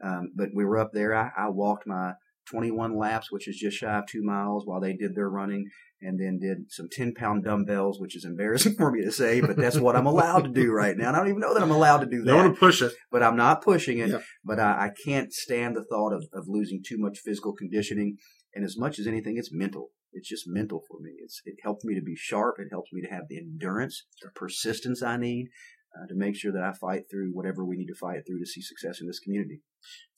Um, 0.04 0.32
but 0.36 0.50
we 0.54 0.66
were 0.66 0.76
up 0.76 0.90
there. 0.92 1.14
I, 1.14 1.30
I 1.34 1.48
walked 1.48 1.86
my 1.86 2.12
21 2.50 2.96
laps, 2.96 3.30
which 3.30 3.48
is 3.48 3.56
just 3.56 3.78
shy 3.78 3.98
of 3.98 4.06
two 4.06 4.22
miles, 4.22 4.64
while 4.66 4.80
they 4.80 4.94
did 4.94 5.14
their 5.14 5.28
running, 5.28 5.66
and 6.00 6.18
then 6.18 6.38
did 6.40 6.70
some 6.70 6.88
10 6.90 7.14
pound 7.14 7.44
dumbbells, 7.44 8.00
which 8.00 8.16
is 8.16 8.24
embarrassing 8.24 8.74
for 8.78 8.90
me 8.90 9.04
to 9.04 9.12
say, 9.12 9.40
but 9.40 9.56
that's 9.56 9.78
what 9.78 9.96
I'm 9.96 10.06
allowed 10.06 10.44
to 10.44 10.50
do 10.50 10.72
right 10.72 10.96
now. 10.96 11.08
And 11.08 11.16
I 11.16 11.20
don't 11.20 11.28
even 11.28 11.40
know 11.40 11.54
that 11.54 11.62
I'm 11.62 11.70
allowed 11.70 12.00
to 12.00 12.06
do 12.06 12.22
that. 12.22 12.26
Don't 12.26 12.44
want 12.44 12.54
to 12.54 12.60
push 12.60 12.82
it. 12.82 12.92
But 13.10 13.22
I'm 13.22 13.36
not 13.36 13.62
pushing 13.62 13.98
it. 13.98 14.12
But 14.44 14.58
I, 14.58 14.86
I, 14.86 14.90
can't 15.04 15.32
stand 15.32 15.76
the 15.76 15.84
thought 15.84 16.12
of, 16.12 16.24
of 16.32 16.44
losing 16.48 16.82
too 16.86 16.98
much 16.98 17.18
physical 17.18 17.54
conditioning. 17.54 18.16
And 18.54 18.64
as 18.64 18.76
much 18.76 18.98
as 18.98 19.06
anything, 19.06 19.36
it's 19.36 19.50
mental. 19.52 19.90
It's 20.12 20.28
just 20.28 20.44
mental 20.46 20.82
for 20.90 21.00
me. 21.00 21.12
It's, 21.22 21.40
it 21.44 21.56
helps 21.62 21.84
me 21.84 21.94
to 21.94 22.02
be 22.02 22.14
sharp. 22.16 22.56
It 22.58 22.68
helps 22.70 22.92
me 22.92 23.00
to 23.02 23.08
have 23.08 23.24
the 23.28 23.38
endurance, 23.38 24.04
the 24.20 24.30
persistence 24.34 25.02
I 25.02 25.16
need 25.16 25.48
uh, 25.96 26.06
to 26.06 26.14
make 26.14 26.36
sure 26.36 26.52
that 26.52 26.62
I 26.62 26.72
fight 26.72 27.04
through 27.10 27.30
whatever 27.32 27.64
we 27.64 27.76
need 27.76 27.86
to 27.86 27.94
fight 27.94 28.26
through 28.26 28.40
to 28.40 28.46
see 28.46 28.60
success 28.60 29.00
in 29.00 29.06
this 29.06 29.18
community. 29.18 29.60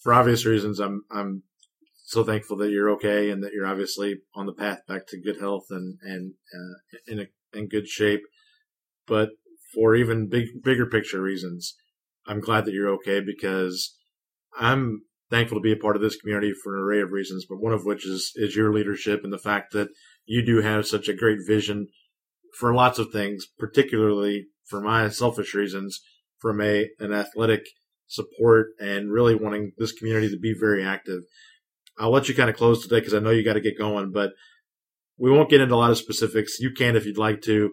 For 0.03 0.13
obvious 0.13 0.45
reasons, 0.47 0.79
I'm 0.79 1.05
I'm 1.11 1.43
so 2.15 2.25
thankful 2.25 2.57
that 2.59 2.71
you're 2.71 2.91
okay 2.91 3.31
and 3.31 3.43
that 3.43 3.53
you're 3.53 3.67
obviously 3.67 4.17
on 4.35 4.47
the 4.47 4.53
path 4.53 4.81
back 4.87 5.07
to 5.09 5.21
good 5.21 5.41
health 5.41 5.67
and 5.71 5.99
and 6.03 6.35
uh, 6.55 6.99
in 7.07 7.21
a, 7.21 7.59
in 7.59 7.69
good 7.69 7.89
shape. 7.89 8.23
But 9.07 9.31
for 9.75 9.95
even 9.95 10.29
big 10.29 10.47
bigger 10.63 10.87
picture 10.87 11.21
reasons, 11.21 11.75
I'm 12.27 12.41
glad 12.41 12.65
that 12.65 12.73
you're 12.73 12.95
okay 12.95 13.21
because 13.21 13.97
I'm 14.59 15.03
thankful 15.31 15.59
to 15.59 15.63
be 15.63 15.73
a 15.73 15.77
part 15.77 15.97
of 15.97 16.03
this 16.03 16.17
community 16.17 16.53
for 16.63 16.77
an 16.77 16.83
array 16.83 17.01
of 17.01 17.11
reasons, 17.11 17.45
but 17.49 17.61
one 17.61 17.73
of 17.73 17.85
which 17.85 18.07
is 18.07 18.33
is 18.37 18.57
your 18.57 18.73
leadership 18.73 19.21
and 19.25 19.33
the 19.33 19.39
fact 19.39 19.73
that 19.73 19.89
you 20.25 20.45
do 20.45 20.63
have 20.63 20.87
such 20.87 21.09
a 21.09 21.17
great 21.17 21.39
vision 21.47 21.89
for 22.59 22.75
lots 22.75 22.99
of 22.99 23.11
things, 23.11 23.47
particularly 23.59 24.47
for 24.65 24.81
my 24.81 25.09
selfish 25.09 25.55
reasons, 25.55 26.01
from 26.39 26.61
a 26.61 26.89
an 26.99 27.13
athletic 27.13 27.65
support 28.07 28.69
and 28.79 29.11
really 29.11 29.35
wanting 29.35 29.73
this 29.79 29.93
community 29.93 30.31
to 30.31 30.39
be 30.39 30.55
very 30.59 30.85
active. 30.85 31.23
I'll 31.99 32.11
let 32.11 32.29
you 32.29 32.35
kind 32.35 32.51
of 32.51 32.57
close 32.57 32.83
today 32.83 33.01
because 33.01 33.15
I 33.15 33.21
know 33.21 33.31
you 33.31 33.45
got 33.45 33.55
to 33.55 33.61
get 33.61 33.79
going, 33.79 34.11
but 34.13 34.33
we 35.17 35.31
won't 35.31 35.51
get 35.51 35.61
into 35.61 35.75
a 35.75 35.77
lot 35.77 35.91
of 35.91 35.99
specifics. 35.99 36.59
You 36.59 36.73
can 36.73 36.97
if 36.97 37.07
you'd 37.07 37.19
like 37.19 37.41
to. 37.43 37.71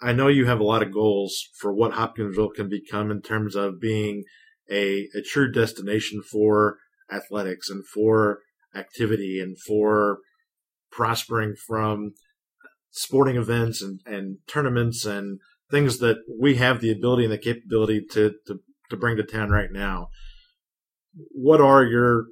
I 0.00 0.12
know 0.12 0.28
you 0.28 0.46
have 0.46 0.60
a 0.60 0.64
lot 0.64 0.82
of 0.82 0.92
goals 0.92 1.48
for 1.58 1.72
what 1.72 1.92
Hopkinsville 1.92 2.50
can 2.50 2.68
become 2.68 3.10
in 3.10 3.22
terms 3.22 3.54
of 3.54 3.80
being 3.80 4.24
a, 4.70 5.08
a 5.14 5.22
true 5.22 5.50
destination 5.50 6.22
for 6.22 6.78
athletics 7.12 7.68
and 7.68 7.86
for 7.86 8.40
activity 8.74 9.40
and 9.40 9.56
for 9.58 10.18
prospering 10.90 11.54
from 11.66 12.12
sporting 12.90 13.36
events 13.36 13.82
and, 13.82 14.00
and 14.06 14.38
tournaments 14.46 15.04
and 15.04 15.40
things 15.70 15.98
that 15.98 16.18
we 16.40 16.56
have 16.56 16.80
the 16.80 16.92
ability 16.92 17.24
and 17.24 17.32
the 17.32 17.38
capability 17.38 18.00
to, 18.10 18.34
to, 18.46 18.60
to 18.90 18.96
bring 18.96 19.16
to 19.16 19.22
town 19.22 19.50
right 19.50 19.70
now. 19.72 20.08
What 21.30 21.60
are 21.60 21.84
your, 21.84 22.26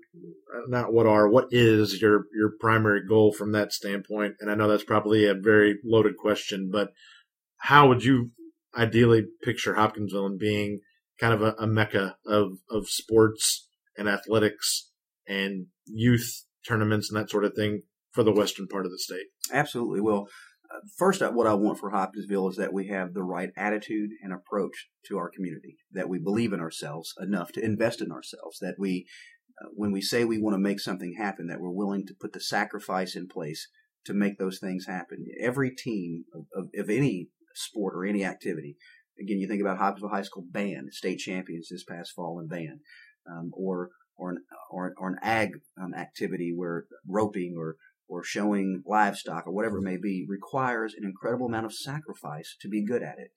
not 0.68 0.92
what 0.92 1.06
are, 1.06 1.28
what 1.28 1.48
is 1.50 2.00
your, 2.00 2.26
your 2.34 2.52
primary 2.60 3.06
goal 3.06 3.32
from 3.32 3.52
that 3.52 3.72
standpoint? 3.72 4.34
And 4.40 4.50
I 4.50 4.54
know 4.54 4.68
that's 4.68 4.84
probably 4.84 5.26
a 5.26 5.34
very 5.34 5.78
loaded 5.84 6.16
question, 6.16 6.70
but 6.72 6.92
how 7.58 7.88
would 7.88 8.04
you 8.04 8.30
ideally 8.76 9.24
picture 9.42 9.74
Hopkinsville 9.74 10.36
being 10.38 10.80
kind 11.20 11.34
of 11.34 11.42
a, 11.42 11.54
a 11.58 11.66
mecca 11.66 12.16
of, 12.26 12.58
of 12.70 12.88
sports 12.88 13.68
and 13.96 14.08
athletics 14.08 14.90
and 15.28 15.66
youth 15.86 16.44
tournaments 16.66 17.10
and 17.10 17.20
that 17.20 17.30
sort 17.30 17.44
of 17.44 17.54
thing 17.54 17.82
for 18.10 18.22
the 18.24 18.32
western 18.32 18.66
part 18.66 18.84
of 18.84 18.90
the 18.90 18.98
state? 18.98 19.26
Absolutely. 19.52 20.00
Well, 20.00 20.26
first, 20.96 21.20
what 21.20 21.46
I 21.46 21.54
want 21.54 21.78
for 21.78 21.90
Hopkinsville 21.90 22.48
is 22.50 22.56
that 22.56 22.72
we 22.72 22.88
have 22.88 23.14
the 23.14 23.22
right 23.22 23.50
attitude 23.56 24.10
and 24.22 24.32
approach 24.32 24.88
to 25.06 25.18
our 25.18 25.30
community, 25.30 25.76
that 25.92 26.08
we 26.08 26.18
believe 26.18 26.52
in 26.52 26.60
ourselves 26.60 27.14
enough 27.20 27.52
to 27.52 27.64
invest 27.64 28.00
in 28.00 28.10
ourselves, 28.10 28.58
that 28.60 28.76
we, 28.78 29.06
uh, 29.62 29.68
when 29.74 29.92
we 29.92 30.00
say 30.00 30.24
we 30.24 30.40
want 30.40 30.54
to 30.54 30.58
make 30.58 30.80
something 30.80 31.14
happen, 31.18 31.46
that 31.46 31.60
we're 31.60 31.70
willing 31.70 32.06
to 32.06 32.14
put 32.20 32.32
the 32.32 32.40
sacrifice 32.40 33.16
in 33.16 33.28
place 33.28 33.68
to 34.04 34.14
make 34.14 34.38
those 34.38 34.58
things 34.58 34.86
happen. 34.86 35.24
Every 35.40 35.70
team 35.70 36.24
of, 36.34 36.46
of, 36.54 36.70
of 36.76 36.90
any 36.90 37.28
sport 37.54 37.94
or 37.94 38.04
any 38.04 38.24
activity, 38.24 38.76
again, 39.20 39.38
you 39.38 39.48
think 39.48 39.60
about 39.60 39.78
Hopkinsville 39.78 40.10
High 40.10 40.22
School 40.22 40.44
band, 40.50 40.92
state 40.92 41.18
champions 41.18 41.68
this 41.70 41.84
past 41.84 42.12
fall 42.14 42.40
in 42.40 42.48
band, 42.48 42.80
um, 43.30 43.50
or 43.52 43.90
or 44.16 44.30
an, 44.30 44.38
or, 44.70 44.94
or 44.98 45.08
an 45.08 45.16
ag 45.22 45.50
um, 45.82 45.94
activity 45.94 46.52
where 46.54 46.84
roping 47.08 47.54
or 47.58 47.76
or 48.12 48.22
showing 48.22 48.82
livestock 48.86 49.46
or 49.46 49.52
whatever 49.52 49.78
it 49.78 49.80
mm-hmm. 49.80 49.92
may 49.92 49.96
be 49.96 50.26
requires 50.28 50.92
an 50.94 51.02
incredible 51.02 51.46
amount 51.46 51.64
of 51.64 51.72
sacrifice 51.72 52.56
to 52.60 52.68
be 52.68 52.84
good 52.84 53.02
at 53.02 53.18
it. 53.18 53.30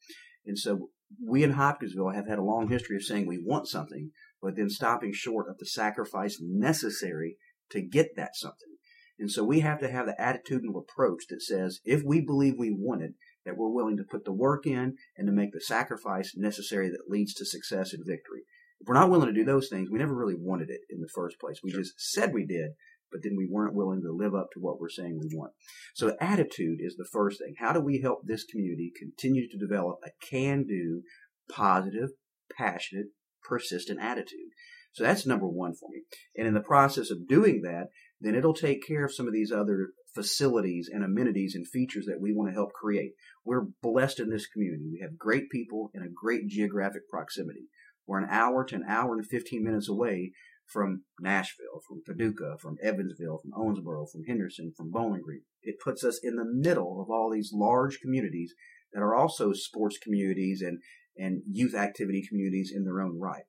And 0.46 0.60
so 0.60 0.90
we 1.26 1.44
in 1.44 1.52
Hopkinsville 1.52 2.10
have 2.10 2.28
had 2.28 2.40
a 2.40 2.44
long 2.44 2.68
history 2.68 2.98
of 2.98 3.04
saying 3.04 3.26
we 3.26 3.42
want 3.42 3.70
something, 3.70 4.12
but 4.42 4.58
then 4.58 4.70
stopping 4.70 5.14
short 5.14 5.50
of 5.50 5.58
the 5.60 5.66
sacrifice 5.66 6.40
necessary 6.42 7.38
to 7.72 7.82
get 7.82 8.18
that 8.18 8.36
something. 8.36 8.76
And 9.18 9.32
so 9.32 9.46
we 9.46 9.62
have 9.62 9.80
to 9.80 9.90
have 9.90 10.08
the 10.08 10.16
attitudinal 10.20 10.78
approach 10.78 11.24
that 11.30 11.42
says 11.42 11.80
if 11.86 12.04
we 12.06 12.20
believe 12.20 12.56
we 12.58 12.76
want 12.78 13.02
it, 13.02 13.14
that 13.46 13.56
we're 13.56 13.70
willing 13.70 13.96
to 13.96 14.04
put 14.04 14.26
the 14.26 14.34
work 14.34 14.68
in 14.68 14.98
and 15.16 15.28
to 15.28 15.32
make 15.32 15.54
the 15.54 15.62
sacrifice 15.62 16.34
necessary 16.36 16.90
that 16.90 17.10
leads 17.10 17.34
to 17.36 17.46
success 17.46 17.94
and 17.94 18.04
victory. 18.06 18.42
If 18.82 18.90
we're 18.90 18.96
not 18.96 19.10
willing 19.10 19.28
to 19.28 19.34
do 19.34 19.46
those 19.46 19.70
things, 19.70 19.90
we 19.90 20.00
never 20.00 20.14
really 20.14 20.36
wanted 20.38 20.70
it 20.70 20.82
in 20.90 21.00
the 21.00 21.08
first 21.16 21.40
place. 21.40 21.62
We 21.64 21.72
sure. 21.72 21.80
just 21.80 21.94
said 21.98 22.34
we 22.34 22.46
did, 22.46 22.72
but 23.12 23.22
then 23.24 23.36
we 23.38 23.48
weren't 23.50 23.76
willing 23.76 24.02
to 24.02 24.12
live 24.12 24.34
up 24.36 24.48
to 24.54 24.60
what 24.60 24.80
we're 24.80 24.90
saying 24.90 25.20
we 25.20 25.36
want. 25.36 25.54
So 25.94 26.16
attitude 26.20 26.80
is 26.80 26.96
the 26.98 27.08
first 27.12 27.40
thing. 27.40 27.56
How 27.60 27.74
do 27.74 27.80
we 27.80 28.02
help 28.02 28.22
this 28.24 28.44
community 28.44 28.92
continue 28.98 29.48
to 29.50 29.58
develop 29.58 30.00
a 30.06 30.10
can 30.26 30.66
do, 30.66 31.04
positive, 31.50 32.10
passionate, 32.58 33.08
persistent 33.44 34.00
attitude? 34.02 34.52
So 34.94 35.04
that's 35.04 35.26
number 35.26 35.48
one 35.48 35.74
for 35.74 35.90
me. 35.90 36.04
And 36.38 36.48
in 36.48 36.54
the 36.54 36.62
process 36.62 37.12
of 37.12 37.28
doing 37.28 37.62
that, 37.64 37.88
then 38.22 38.36
it'll 38.36 38.54
take 38.54 38.86
care 38.86 39.06
of 39.06 39.14
some 39.14 39.28
of 39.28 39.34
these 39.34 39.52
other 39.52 39.90
facilities 40.16 40.90
and 40.92 41.04
amenities 41.04 41.54
and 41.54 41.68
features 41.68 42.06
that 42.06 42.22
we 42.22 42.34
want 42.34 42.50
to 42.50 42.54
help 42.54 42.72
create. 42.72 43.12
We're 43.44 43.68
blessed 43.82 44.22
in 44.22 44.30
this 44.30 44.48
community. 44.48 44.86
We 44.90 45.02
have 45.02 45.18
great 45.18 45.50
people 45.50 45.92
in 45.94 46.02
a 46.02 46.10
great 46.14 46.48
geographic 46.48 47.10
proximity. 47.10 47.68
We're 48.08 48.20
an 48.20 48.30
hour 48.32 48.64
to 48.64 48.76
an 48.76 48.86
hour 48.88 49.16
and 49.16 49.26
15 49.26 49.64
minutes 49.64 49.90
away 49.90 50.32
from 50.66 51.04
Nashville, 51.20 51.82
from 51.88 52.02
Paducah, 52.06 52.58
from 52.60 52.78
Evansville, 52.84 53.40
from 53.40 53.52
Owensboro, 53.52 54.10
from 54.12 54.24
Henderson, 54.28 54.74
from 54.76 54.92
Bowling 54.92 55.22
Green. 55.22 55.42
It 55.62 55.80
puts 55.84 56.04
us 56.04 56.20
in 56.24 56.36
the 56.36 56.46
middle 56.46 57.02
of 57.02 57.10
all 57.10 57.32
these 57.32 57.52
large 57.54 58.00
communities 58.00 58.54
that 58.94 59.02
are 59.02 59.16
also 59.16 59.54
sports 59.54 59.98
communities 59.98 60.62
and, 60.62 60.80
and 61.18 61.42
youth 61.50 61.76
activity 61.76 62.26
communities 62.28 62.72
in 62.76 62.84
their 62.84 63.02
own 63.02 63.20
right. 63.20 63.44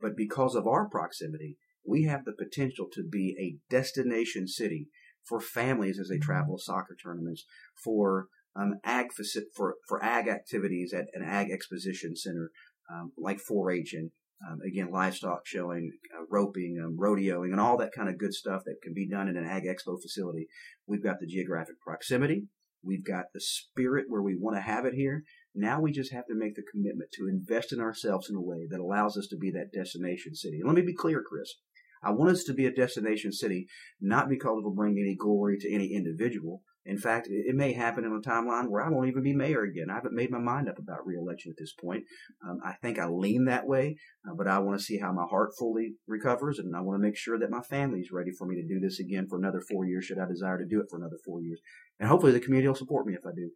But 0.00 0.16
because 0.16 0.54
of 0.54 0.66
our 0.66 0.88
proximity, 0.88 1.58
we 1.86 2.04
have 2.04 2.24
the 2.24 2.32
potential 2.32 2.88
to 2.92 3.02
be 3.02 3.36
a 3.38 3.58
destination 3.72 4.46
city 4.48 4.88
for 5.22 5.40
families 5.40 5.98
as 6.00 6.08
they 6.08 6.18
travel 6.18 6.58
soccer 6.58 6.96
tournaments, 7.00 7.44
for 7.82 8.26
um, 8.54 8.74
ag 8.84 9.06
for 9.54 9.76
for 9.88 10.04
ag 10.04 10.28
activities 10.28 10.92
at 10.92 11.06
an 11.14 11.22
ag 11.24 11.50
exposition 11.50 12.16
center 12.16 12.50
um, 12.92 13.12
like 13.16 13.38
4-H 13.38 13.94
and 13.94 14.10
um, 14.48 14.58
again, 14.66 14.90
livestock 14.90 15.46
showing, 15.46 15.92
uh, 16.16 16.24
roping, 16.30 16.80
um, 16.82 16.96
rodeoing, 16.98 17.52
and 17.52 17.60
all 17.60 17.76
that 17.76 17.92
kind 17.92 18.08
of 18.08 18.18
good 18.18 18.34
stuff 18.34 18.62
that 18.64 18.82
can 18.82 18.92
be 18.92 19.08
done 19.08 19.28
in 19.28 19.36
an 19.36 19.46
Ag 19.46 19.64
Expo 19.64 20.00
facility. 20.00 20.48
We've 20.86 21.02
got 21.02 21.20
the 21.20 21.26
geographic 21.26 21.80
proximity. 21.80 22.48
We've 22.84 23.04
got 23.04 23.26
the 23.32 23.40
spirit 23.40 24.06
where 24.08 24.22
we 24.22 24.36
want 24.36 24.56
to 24.56 24.62
have 24.62 24.84
it 24.84 24.94
here. 24.94 25.22
Now 25.54 25.80
we 25.80 25.92
just 25.92 26.12
have 26.12 26.26
to 26.26 26.34
make 26.34 26.56
the 26.56 26.64
commitment 26.72 27.10
to 27.12 27.28
invest 27.28 27.72
in 27.72 27.80
ourselves 27.80 28.28
in 28.28 28.36
a 28.36 28.42
way 28.42 28.66
that 28.70 28.80
allows 28.80 29.16
us 29.16 29.28
to 29.28 29.36
be 29.36 29.52
that 29.52 29.72
destination 29.72 30.34
city. 30.34 30.58
And 30.58 30.66
let 30.66 30.74
me 30.74 30.82
be 30.82 30.94
clear, 30.94 31.22
Chris. 31.26 31.54
I 32.02 32.10
want 32.10 32.32
us 32.32 32.42
to 32.44 32.54
be 32.54 32.66
a 32.66 32.72
destination 32.72 33.30
city, 33.32 33.68
not 34.00 34.28
because 34.28 34.58
it 34.58 34.64
will 34.64 34.74
bring 34.74 34.98
any 34.98 35.14
glory 35.14 35.56
to 35.60 35.72
any 35.72 35.92
individual. 35.94 36.62
In 36.84 36.98
fact, 36.98 37.28
it 37.30 37.54
may 37.54 37.72
happen 37.72 38.04
in 38.04 38.12
a 38.12 38.28
timeline 38.28 38.68
where 38.68 38.82
I 38.82 38.88
won't 38.88 39.08
even 39.08 39.22
be 39.22 39.34
mayor 39.34 39.62
again. 39.62 39.86
I 39.90 39.94
haven't 39.94 40.14
made 40.14 40.30
my 40.30 40.38
mind 40.38 40.68
up 40.68 40.78
about 40.78 41.06
reelection 41.06 41.52
at 41.52 41.56
this 41.58 41.72
point. 41.72 42.04
Um, 42.44 42.58
I 42.64 42.72
think 42.82 42.98
I 42.98 43.06
lean 43.06 43.44
that 43.44 43.66
way, 43.66 43.96
uh, 44.28 44.34
but 44.36 44.48
I 44.48 44.58
want 44.58 44.78
to 44.78 44.84
see 44.84 44.98
how 44.98 45.12
my 45.12 45.24
heart 45.30 45.52
fully 45.56 45.94
recovers, 46.08 46.58
and 46.58 46.74
I 46.74 46.80
want 46.80 47.00
to 47.00 47.06
make 47.06 47.16
sure 47.16 47.38
that 47.38 47.50
my 47.50 47.62
family 47.62 48.00
is 48.00 48.10
ready 48.12 48.30
for 48.36 48.46
me 48.46 48.56
to 48.56 48.66
do 48.66 48.80
this 48.80 48.98
again 48.98 49.26
for 49.28 49.38
another 49.38 49.60
four 49.60 49.84
years, 49.84 50.04
should 50.04 50.18
I 50.18 50.26
desire 50.26 50.58
to 50.58 50.66
do 50.66 50.80
it 50.80 50.86
for 50.90 50.98
another 50.98 51.18
four 51.24 51.40
years. 51.40 51.60
And 52.00 52.08
hopefully 52.08 52.32
the 52.32 52.40
community 52.40 52.66
will 52.66 52.74
support 52.74 53.06
me 53.06 53.14
if 53.14 53.24
I 53.24 53.30
do. 53.34 53.50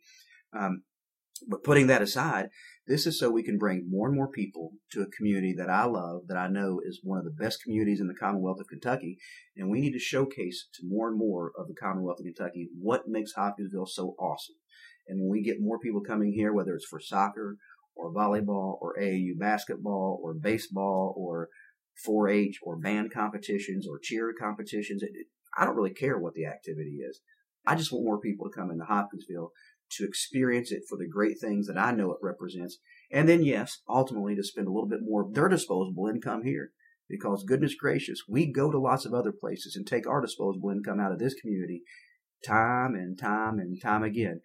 Um, 0.56 0.82
but 1.48 1.64
putting 1.64 1.88
that 1.88 2.02
aside, 2.02 2.48
this 2.86 3.06
is 3.06 3.18
so 3.18 3.30
we 3.30 3.42
can 3.42 3.58
bring 3.58 3.88
more 3.88 4.06
and 4.06 4.16
more 4.16 4.30
people 4.30 4.72
to 4.92 5.02
a 5.02 5.10
community 5.10 5.52
that 5.58 5.68
I 5.68 5.84
love, 5.86 6.28
that 6.28 6.36
I 6.36 6.46
know 6.46 6.80
is 6.84 7.00
one 7.02 7.18
of 7.18 7.24
the 7.24 7.30
best 7.30 7.62
communities 7.62 8.00
in 8.00 8.06
the 8.06 8.14
Commonwealth 8.14 8.60
of 8.60 8.68
Kentucky. 8.68 9.18
And 9.56 9.68
we 9.68 9.80
need 9.80 9.92
to 9.92 9.98
showcase 9.98 10.68
to 10.74 10.86
more 10.86 11.08
and 11.08 11.18
more 11.18 11.50
of 11.58 11.66
the 11.66 11.74
Commonwealth 11.74 12.20
of 12.20 12.26
Kentucky 12.26 12.68
what 12.80 13.08
makes 13.08 13.32
Hopkinsville 13.32 13.86
so 13.86 14.14
awesome. 14.20 14.54
And 15.08 15.20
when 15.20 15.30
we 15.30 15.42
get 15.42 15.60
more 15.60 15.78
people 15.80 16.00
coming 16.00 16.32
here, 16.32 16.52
whether 16.52 16.74
it's 16.74 16.86
for 16.86 17.00
soccer 17.00 17.56
or 17.96 18.14
volleyball 18.14 18.78
or 18.80 18.94
AAU 19.00 19.36
basketball 19.38 20.20
or 20.22 20.34
baseball 20.34 21.14
or 21.16 21.48
4-H 22.06 22.58
or 22.62 22.78
band 22.78 23.12
competitions 23.12 23.86
or 23.88 23.98
cheer 24.00 24.32
competitions, 24.38 25.02
it, 25.02 25.10
I 25.58 25.64
don't 25.64 25.76
really 25.76 25.94
care 25.94 26.18
what 26.18 26.34
the 26.34 26.46
activity 26.46 26.98
is. 27.08 27.20
I 27.66 27.74
just 27.74 27.90
want 27.90 28.04
more 28.04 28.20
people 28.20 28.48
to 28.48 28.56
come 28.56 28.70
into 28.70 28.84
Hopkinsville 28.84 29.50
to 29.92 30.04
experience 30.04 30.72
it 30.72 30.82
for 30.88 30.96
the 30.98 31.08
great 31.08 31.38
things 31.40 31.66
that 31.66 31.78
I 31.78 31.92
know 31.92 32.12
it 32.12 32.18
represents. 32.22 32.78
And 33.10 33.28
then, 33.28 33.44
yes, 33.44 33.80
ultimately 33.88 34.34
to 34.36 34.42
spend 34.42 34.66
a 34.66 34.72
little 34.72 34.88
bit 34.88 35.00
more 35.02 35.22
of 35.22 35.34
their 35.34 35.48
disposable 35.48 36.08
income 36.08 36.42
here. 36.44 36.70
Because 37.08 37.44
goodness 37.44 37.76
gracious, 37.76 38.22
we 38.28 38.50
go 38.50 38.72
to 38.72 38.80
lots 38.80 39.04
of 39.04 39.14
other 39.14 39.32
places 39.32 39.76
and 39.76 39.86
take 39.86 40.08
our 40.08 40.20
disposable 40.20 40.70
income 40.70 40.98
out 40.98 41.12
of 41.12 41.20
this 41.20 41.34
community 41.34 41.82
time 42.44 42.94
and 42.94 43.18
time 43.18 43.58
and 43.58 43.80
time 43.80 44.02
again. 44.02 44.40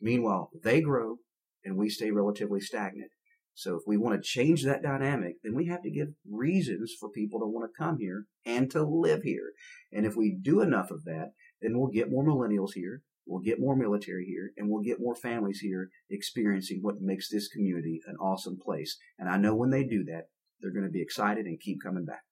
Meanwhile, 0.00 0.50
they 0.62 0.80
grow 0.80 1.16
and 1.64 1.76
we 1.76 1.88
stay 1.88 2.10
relatively 2.10 2.60
stagnant. 2.60 3.10
So 3.54 3.76
if 3.76 3.82
we 3.86 3.96
want 3.96 4.16
to 4.16 4.28
change 4.28 4.64
that 4.64 4.82
dynamic, 4.82 5.36
then 5.42 5.54
we 5.54 5.66
have 5.66 5.82
to 5.82 5.90
give 5.90 6.08
reasons 6.30 6.94
for 6.98 7.10
people 7.10 7.40
to 7.40 7.46
want 7.46 7.70
to 7.70 7.82
come 7.82 7.98
here 7.98 8.24
and 8.44 8.70
to 8.70 8.82
live 8.82 9.22
here. 9.22 9.52
And 9.92 10.06
if 10.06 10.16
we 10.16 10.36
do 10.40 10.60
enough 10.60 10.90
of 10.90 11.04
that, 11.04 11.32
then 11.60 11.78
we'll 11.78 11.90
get 11.90 12.10
more 12.10 12.24
millennials 12.24 12.72
here. 12.74 13.02
We'll 13.26 13.40
get 13.40 13.60
more 13.60 13.76
military 13.76 14.24
here 14.24 14.50
and 14.56 14.68
we'll 14.68 14.82
get 14.82 15.00
more 15.00 15.14
families 15.14 15.60
here 15.60 15.90
experiencing 16.10 16.80
what 16.82 17.00
makes 17.00 17.30
this 17.30 17.48
community 17.48 18.00
an 18.06 18.16
awesome 18.16 18.58
place. 18.58 18.96
And 19.18 19.28
I 19.28 19.36
know 19.36 19.54
when 19.54 19.70
they 19.70 19.84
do 19.84 20.04
that, 20.04 20.24
they're 20.60 20.72
going 20.72 20.86
to 20.86 20.90
be 20.90 21.02
excited 21.02 21.46
and 21.46 21.60
keep 21.60 21.78
coming 21.82 22.04
back. 22.04 22.22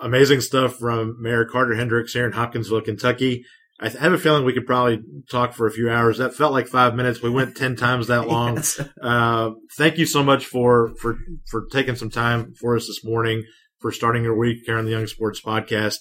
Amazing 0.00 0.40
stuff 0.40 0.76
from 0.76 1.16
Mayor 1.20 1.44
Carter 1.44 1.74
Hendricks 1.74 2.12
here 2.12 2.26
in 2.26 2.32
Hopkinsville, 2.32 2.82
Kentucky. 2.82 3.44
I 3.80 3.88
have 3.88 4.12
a 4.12 4.18
feeling 4.18 4.44
we 4.44 4.52
could 4.52 4.66
probably 4.66 5.00
talk 5.30 5.52
for 5.52 5.66
a 5.66 5.70
few 5.70 5.90
hours. 5.90 6.18
That 6.18 6.34
felt 6.34 6.52
like 6.52 6.68
five 6.68 6.94
minutes. 6.94 7.22
We 7.22 7.30
went 7.30 7.56
10 7.56 7.74
times 7.74 8.06
that 8.06 8.28
long. 8.28 8.56
yes. 8.56 8.80
uh, 9.02 9.50
thank 9.76 9.98
you 9.98 10.06
so 10.06 10.22
much 10.22 10.46
for, 10.46 10.94
for, 11.00 11.16
for 11.48 11.66
taking 11.72 11.96
some 11.96 12.10
time 12.10 12.54
for 12.54 12.76
us 12.76 12.86
this 12.86 13.04
morning, 13.04 13.44
for 13.80 13.90
starting 13.90 14.22
your 14.22 14.36
week 14.36 14.62
here 14.64 14.78
on 14.78 14.84
the 14.84 14.92
Young 14.92 15.08
Sports 15.08 15.40
Podcast 15.44 15.98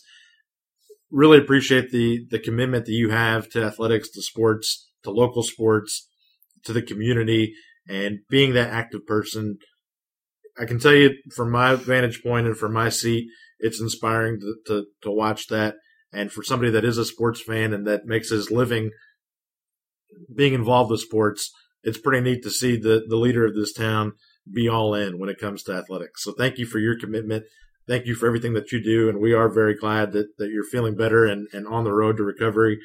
really 1.13 1.37
appreciate 1.37 1.91
the 1.91 2.25
the 2.29 2.39
commitment 2.39 2.85
that 2.85 2.91
you 2.91 3.11
have 3.11 3.47
to 3.49 3.63
athletics, 3.63 4.09
to 4.09 4.21
sports, 4.21 4.89
to 5.03 5.11
local 5.11 5.43
sports, 5.43 6.09
to 6.65 6.73
the 6.73 6.81
community, 6.81 7.53
and 7.87 8.19
being 8.29 8.53
that 8.53 8.71
active 8.71 9.05
person. 9.05 9.57
I 10.59 10.65
can 10.65 10.79
tell 10.79 10.93
you 10.93 11.11
from 11.35 11.51
my 11.51 11.75
vantage 11.75 12.21
point 12.21 12.47
and 12.47 12.57
from 12.57 12.73
my 12.73 12.89
seat, 12.89 13.27
it's 13.59 13.81
inspiring 13.81 14.39
to, 14.39 14.55
to, 14.67 14.85
to 15.01 15.11
watch 15.11 15.47
that. 15.47 15.75
And 16.11 16.31
for 16.31 16.43
somebody 16.43 16.69
that 16.71 16.85
is 16.85 16.99
a 16.99 17.05
sports 17.05 17.41
fan 17.41 17.73
and 17.73 17.87
that 17.87 18.05
makes 18.05 18.29
his 18.29 18.51
living 18.51 18.91
being 20.35 20.53
involved 20.53 20.91
with 20.91 20.99
sports, 20.99 21.51
it's 21.81 21.97
pretty 21.97 22.21
neat 22.21 22.43
to 22.43 22.51
see 22.51 22.77
the, 22.77 23.03
the 23.07 23.15
leader 23.15 23.45
of 23.45 23.55
this 23.55 23.73
town 23.73 24.13
be 24.51 24.69
all 24.69 24.93
in 24.93 25.17
when 25.17 25.29
it 25.29 25.39
comes 25.39 25.63
to 25.63 25.73
athletics. 25.73 26.23
So 26.23 26.33
thank 26.33 26.59
you 26.59 26.67
for 26.67 26.77
your 26.77 26.99
commitment 26.99 27.45
thank 27.87 28.05
you 28.05 28.15
for 28.15 28.27
everything 28.27 28.53
that 28.53 28.71
you 28.71 28.83
do. 28.83 29.09
And 29.09 29.19
we 29.19 29.33
are 29.33 29.49
very 29.49 29.75
glad 29.75 30.11
that, 30.13 30.37
that 30.37 30.49
you're 30.49 30.63
feeling 30.63 30.95
better 30.95 31.25
and, 31.25 31.47
and 31.53 31.67
on 31.67 31.83
the 31.83 31.93
road 31.93 32.17
to 32.17 32.23
recovery 32.23 32.79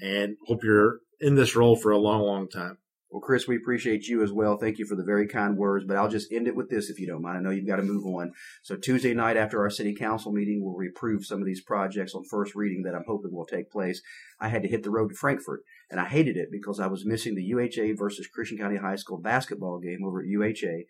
and 0.00 0.36
hope 0.46 0.62
you're 0.62 0.98
in 1.20 1.34
this 1.34 1.56
role 1.56 1.76
for 1.76 1.90
a 1.90 1.98
long, 1.98 2.22
long 2.22 2.48
time. 2.48 2.78
Well, 3.10 3.20
Chris, 3.20 3.46
we 3.46 3.56
appreciate 3.56 4.08
you 4.08 4.22
as 4.22 4.32
well. 4.32 4.58
Thank 4.58 4.78
you 4.78 4.84
for 4.84 4.96
the 4.96 5.04
very 5.04 5.28
kind 5.28 5.56
words, 5.56 5.84
but 5.86 5.96
I'll 5.96 6.08
just 6.08 6.32
end 6.32 6.48
it 6.48 6.56
with 6.56 6.68
this 6.68 6.90
if 6.90 6.98
you 6.98 7.06
don't 7.06 7.22
mind. 7.22 7.38
I 7.38 7.40
know 7.40 7.50
you've 7.50 7.66
got 7.66 7.76
to 7.76 7.82
move 7.82 8.04
on. 8.04 8.32
So 8.62 8.76
Tuesday 8.76 9.14
night 9.14 9.36
after 9.36 9.60
our 9.60 9.70
city 9.70 9.94
council 9.94 10.32
meeting, 10.32 10.60
we'll 10.62 10.76
approve 10.88 11.24
some 11.24 11.38
of 11.40 11.46
these 11.46 11.62
projects 11.62 12.14
on 12.14 12.24
first 12.28 12.54
reading 12.56 12.82
that 12.82 12.94
I'm 12.94 13.04
hoping 13.06 13.32
will 13.32 13.46
take 13.46 13.70
place. 13.70 14.02
I 14.40 14.48
had 14.48 14.62
to 14.62 14.68
hit 14.68 14.82
the 14.82 14.90
road 14.90 15.10
to 15.10 15.14
Frankfort, 15.14 15.62
and 15.88 16.00
I 16.00 16.06
hated 16.06 16.36
it 16.36 16.48
because 16.50 16.80
I 16.80 16.88
was 16.88 17.06
missing 17.06 17.36
the 17.36 17.48
UHA 17.48 17.96
versus 17.96 18.26
Christian 18.26 18.58
County 18.58 18.76
High 18.76 18.96
School 18.96 19.18
basketball 19.18 19.78
game 19.78 20.04
over 20.04 20.20
at 20.20 20.26
UHA, 20.26 20.80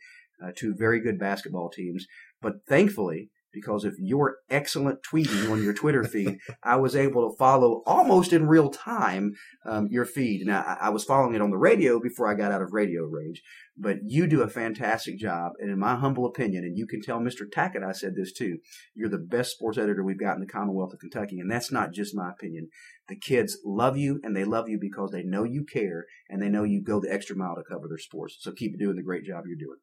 uh, 0.42 0.52
two 0.57 0.74
very 0.74 1.00
good 1.00 1.18
basketball 1.18 1.68
teams. 1.68 2.07
But 2.40 2.54
thankfully, 2.66 3.30
because 3.57 3.84
of 3.84 3.94
your 3.98 4.36
excellent 4.50 5.02
tweeting 5.02 5.50
on 5.50 5.62
your 5.62 5.72
Twitter 5.72 6.04
feed, 6.04 6.38
I 6.62 6.76
was 6.76 6.94
able 6.94 7.30
to 7.30 7.36
follow 7.38 7.82
almost 7.86 8.34
in 8.34 8.46
real 8.46 8.68
time 8.68 9.32
um, 9.64 9.88
your 9.90 10.04
feed. 10.04 10.46
Now, 10.46 10.61
I, 10.61 10.86
I, 10.86 10.88
was 10.90 11.04
following 11.04 11.34
it 11.34 11.40
on 11.40 11.48
the 11.48 11.57
radio 11.57 11.98
before 11.98 12.30
I 12.30 12.34
got 12.34 12.52
out 12.52 12.61
of 12.61 12.74
radio 12.74 13.04
range, 13.04 13.42
but 13.74 13.96
you 14.04 14.26
do 14.26 14.42
a 14.42 14.48
fantastic 14.48 15.16
job. 15.16 15.52
And 15.59 15.70
in 15.70 15.78
my 15.78 15.96
humble 15.96 16.26
opinion, 16.26 16.64
and 16.64 16.76
you 16.76 16.86
can 16.86 17.00
tell 17.00 17.18
Mr. 17.18 17.50
Tackett 17.50 17.82
I 17.82 17.92
said 17.92 18.14
this 18.14 18.30
too, 18.30 18.59
you're 18.94 19.09
the 19.09 19.16
best 19.16 19.52
sports 19.52 19.78
editor 19.78 20.04
we've 20.04 20.20
got 20.20 20.34
in 20.34 20.40
the 20.40 20.46
Commonwealth 20.46 20.92
of 20.92 21.00
Kentucky. 21.00 21.40
And 21.40 21.50
that's 21.50 21.72
not 21.72 21.94
just 21.94 22.14
my 22.14 22.28
opinion. 22.28 22.68
The 23.09 23.16
kids 23.16 23.57
love 23.64 23.96
you, 23.96 24.20
and 24.22 24.36
they 24.36 24.44
love 24.44 24.68
you 24.68 24.78
because 24.78 25.12
they 25.12 25.22
know 25.22 25.44
you 25.44 25.64
care 25.64 26.04
and 26.28 26.42
they 26.42 26.50
know 26.50 26.64
you 26.64 26.82
go 26.82 27.00
the 27.00 27.11
extra 27.11 27.36
mile 27.36 27.54
to 27.54 27.62
cover 27.62 27.88
their 27.88 27.96
sports. 27.96 28.36
So 28.40 28.52
keep 28.52 28.78
doing 28.78 28.96
the 28.96 29.02
great 29.02 29.24
job 29.24 29.44
you're 29.46 29.57
doing. 29.57 29.78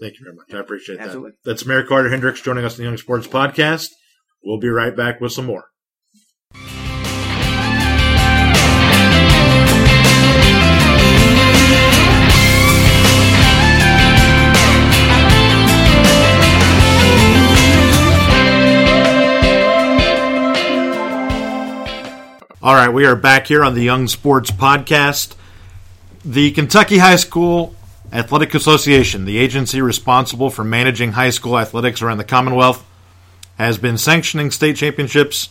Thank 0.00 0.18
you 0.18 0.24
very 0.24 0.36
much. 0.36 0.52
I 0.52 0.60
appreciate 0.60 1.00
Absolutely. 1.00 1.30
that. 1.32 1.50
That's 1.50 1.66
Mayor 1.66 1.84
Carter 1.84 2.10
Hendricks 2.10 2.40
joining 2.40 2.64
us 2.64 2.78
in 2.78 2.84
the 2.84 2.90
Young 2.90 2.98
Sports 2.98 3.26
Podcast. 3.26 3.88
We'll 4.44 4.60
be 4.60 4.68
right 4.68 4.94
back 4.96 5.20
with 5.20 5.32
some 5.32 5.46
more. 5.46 5.70
All 22.66 22.74
right, 22.74 22.88
we 22.88 23.06
are 23.06 23.14
back 23.14 23.46
here 23.46 23.62
on 23.62 23.74
the 23.74 23.84
Young 23.84 24.08
Sports 24.08 24.50
Podcast. 24.50 25.36
The 26.24 26.50
Kentucky 26.50 26.98
High 26.98 27.14
School 27.14 27.75
Athletic 28.12 28.54
Association, 28.54 29.24
the 29.24 29.38
agency 29.38 29.80
responsible 29.80 30.48
for 30.48 30.62
managing 30.62 31.12
high 31.12 31.30
school 31.30 31.58
athletics 31.58 32.02
around 32.02 32.18
the 32.18 32.24
Commonwealth, 32.24 32.84
has 33.58 33.78
been 33.78 33.98
sanctioning 33.98 34.50
state 34.50 34.76
championships, 34.76 35.48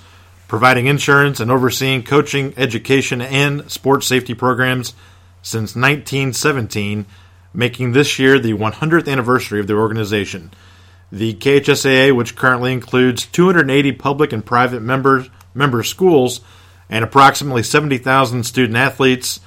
providing 0.47 0.88
insurance, 0.88 1.39
and 1.39 1.51
overseeing 1.51 2.03
coaching, 2.03 2.53
education, 2.56 3.22
and 3.22 3.70
sports 3.70 4.08
safety 4.08 4.34
programs 4.34 4.93
since 5.41 5.76
1917, 5.76 7.06
making 7.53 7.91
this 7.91 8.18
year 8.20 8.39
the 8.39 8.53
100th 8.53 9.12
anniversary 9.12 9.60
of 9.60 9.68
the 9.68 9.76
organization. 9.76 10.51
The 11.12 11.34
KHSAA, 11.34 12.16
which 12.16 12.36
currently 12.36 12.72
includes 12.72 13.26
280 13.26 13.91
public 13.93 14.32
and 14.32 14.45
private 14.45 14.82
members, 14.82 15.30
member 15.53 15.84
schools 15.84 16.41
and 16.89 17.03
approximately 17.03 17.64
70,000 17.64 18.43
student 18.43 18.78
athletes, 18.78 19.39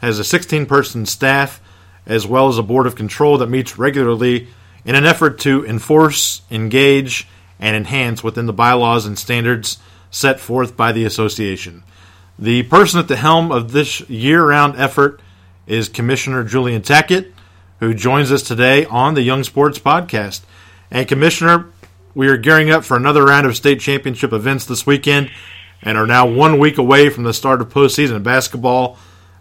has 0.00 0.18
a 0.18 0.24
16 0.24 0.66
person 0.66 1.06
staff 1.06 1.60
as 2.08 2.26
well 2.26 2.48
as 2.48 2.58
a 2.58 2.62
board 2.62 2.86
of 2.86 2.96
control 2.96 3.38
that 3.38 3.48
meets 3.50 3.78
regularly 3.78 4.48
in 4.84 4.96
an 4.96 5.04
effort 5.04 5.38
to 5.40 5.64
enforce, 5.66 6.42
engage, 6.50 7.28
and 7.60 7.76
enhance 7.76 8.24
within 8.24 8.46
the 8.46 8.52
bylaws 8.52 9.06
and 9.06 9.18
standards 9.18 9.78
set 10.10 10.40
forth 10.40 10.76
by 10.76 10.90
the 10.90 11.04
association. 11.04 11.84
The 12.38 12.62
person 12.64 12.98
at 12.98 13.08
the 13.08 13.16
helm 13.16 13.52
of 13.52 13.72
this 13.72 14.00
year 14.08 14.44
round 14.44 14.76
effort 14.76 15.20
is 15.66 15.88
Commissioner 15.88 16.44
Julian 16.44 16.82
Tackett, 16.82 17.32
who 17.80 17.92
joins 17.92 18.32
us 18.32 18.42
today 18.42 18.86
on 18.86 19.14
the 19.14 19.22
Young 19.22 19.44
Sports 19.44 19.78
Podcast. 19.78 20.40
And, 20.90 21.06
Commissioner, 21.06 21.66
we 22.14 22.28
are 22.28 22.36
gearing 22.36 22.70
up 22.70 22.84
for 22.84 22.96
another 22.96 23.24
round 23.24 23.46
of 23.46 23.56
state 23.56 23.80
championship 23.80 24.32
events 24.32 24.64
this 24.64 24.86
weekend 24.86 25.30
and 25.82 25.98
are 25.98 26.06
now 26.06 26.26
one 26.26 26.58
week 26.58 26.78
away 26.78 27.10
from 27.10 27.24
the 27.24 27.34
start 27.34 27.60
of 27.60 27.68
postseason 27.68 28.22
basketball. 28.22 28.98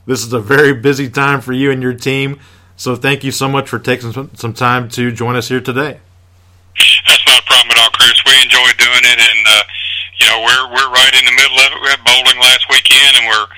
This 0.08 0.24
is 0.24 0.32
a 0.32 0.40
very 0.40 0.72
busy 0.72 1.12
time 1.12 1.44
for 1.44 1.52
you 1.52 1.68
and 1.68 1.84
your 1.84 1.92
team. 1.92 2.40
So 2.80 2.96
thank 2.96 3.28
you 3.28 3.32
so 3.36 3.52
much 3.52 3.68
for 3.68 3.76
taking 3.76 4.16
some, 4.16 4.54
time 4.56 4.88
to 4.96 5.12
join 5.12 5.36
us 5.36 5.52
here 5.52 5.60
today. 5.60 6.00
That's 7.04 7.28
not 7.28 7.44
a 7.44 7.46
problem 7.46 7.76
at 7.76 7.84
all, 7.84 7.92
Chris. 7.92 8.16
We 8.24 8.40
enjoy 8.40 8.72
doing 8.80 9.04
it, 9.04 9.20
and 9.20 9.44
uh, 9.44 9.64
you 10.16 10.26
know 10.32 10.40
we're 10.48 10.66
we're 10.72 10.92
right 10.96 11.12
in 11.12 11.28
the 11.28 11.36
middle 11.36 11.60
of 11.60 11.76
it. 11.76 11.80
We 11.84 11.90
had 11.92 12.00
bowling 12.08 12.40
last 12.40 12.64
weekend, 12.72 13.20
and 13.20 13.28
we're 13.28 13.50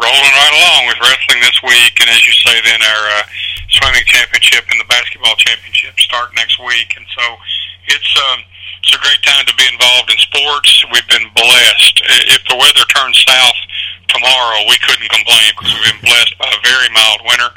rolling 0.00 0.32
right 0.32 0.54
along 0.56 0.88
with 0.88 0.96
wrestling 1.04 1.44
this 1.44 1.60
week. 1.60 2.00
And 2.00 2.08
as 2.08 2.24
you 2.24 2.32
say, 2.40 2.56
then 2.64 2.80
our 2.80 3.04
uh, 3.20 3.22
swimming 3.76 4.06
championship 4.08 4.64
and 4.72 4.80
the 4.80 4.88
basketball 4.88 5.36
championship 5.36 5.92
start 6.00 6.32
next 6.32 6.56
week, 6.56 6.88
and 6.96 7.04
so 7.12 7.24
it's 7.84 8.12
um, 8.32 8.40
it's 8.80 8.96
a 8.96 9.02
great 9.04 9.20
time 9.28 9.44
to 9.44 9.54
be 9.60 9.68
involved 9.68 10.08
in 10.08 10.16
sports. 10.24 10.72
We've 10.88 11.10
been 11.12 11.28
blessed. 11.36 12.00
If 12.32 12.48
the 12.48 12.56
weather 12.56 12.86
turns 12.96 13.20
south 13.28 13.60
tomorrow, 14.08 14.64
we 14.68 14.78
couldn't 14.82 15.08
complain 15.08 15.52
because 15.56 15.72
we've 15.72 15.92
been 15.92 16.10
blessed 16.10 16.34
by 16.38 16.48
a 16.48 16.60
very 16.64 16.88
mild 16.92 17.20
winter 17.24 17.50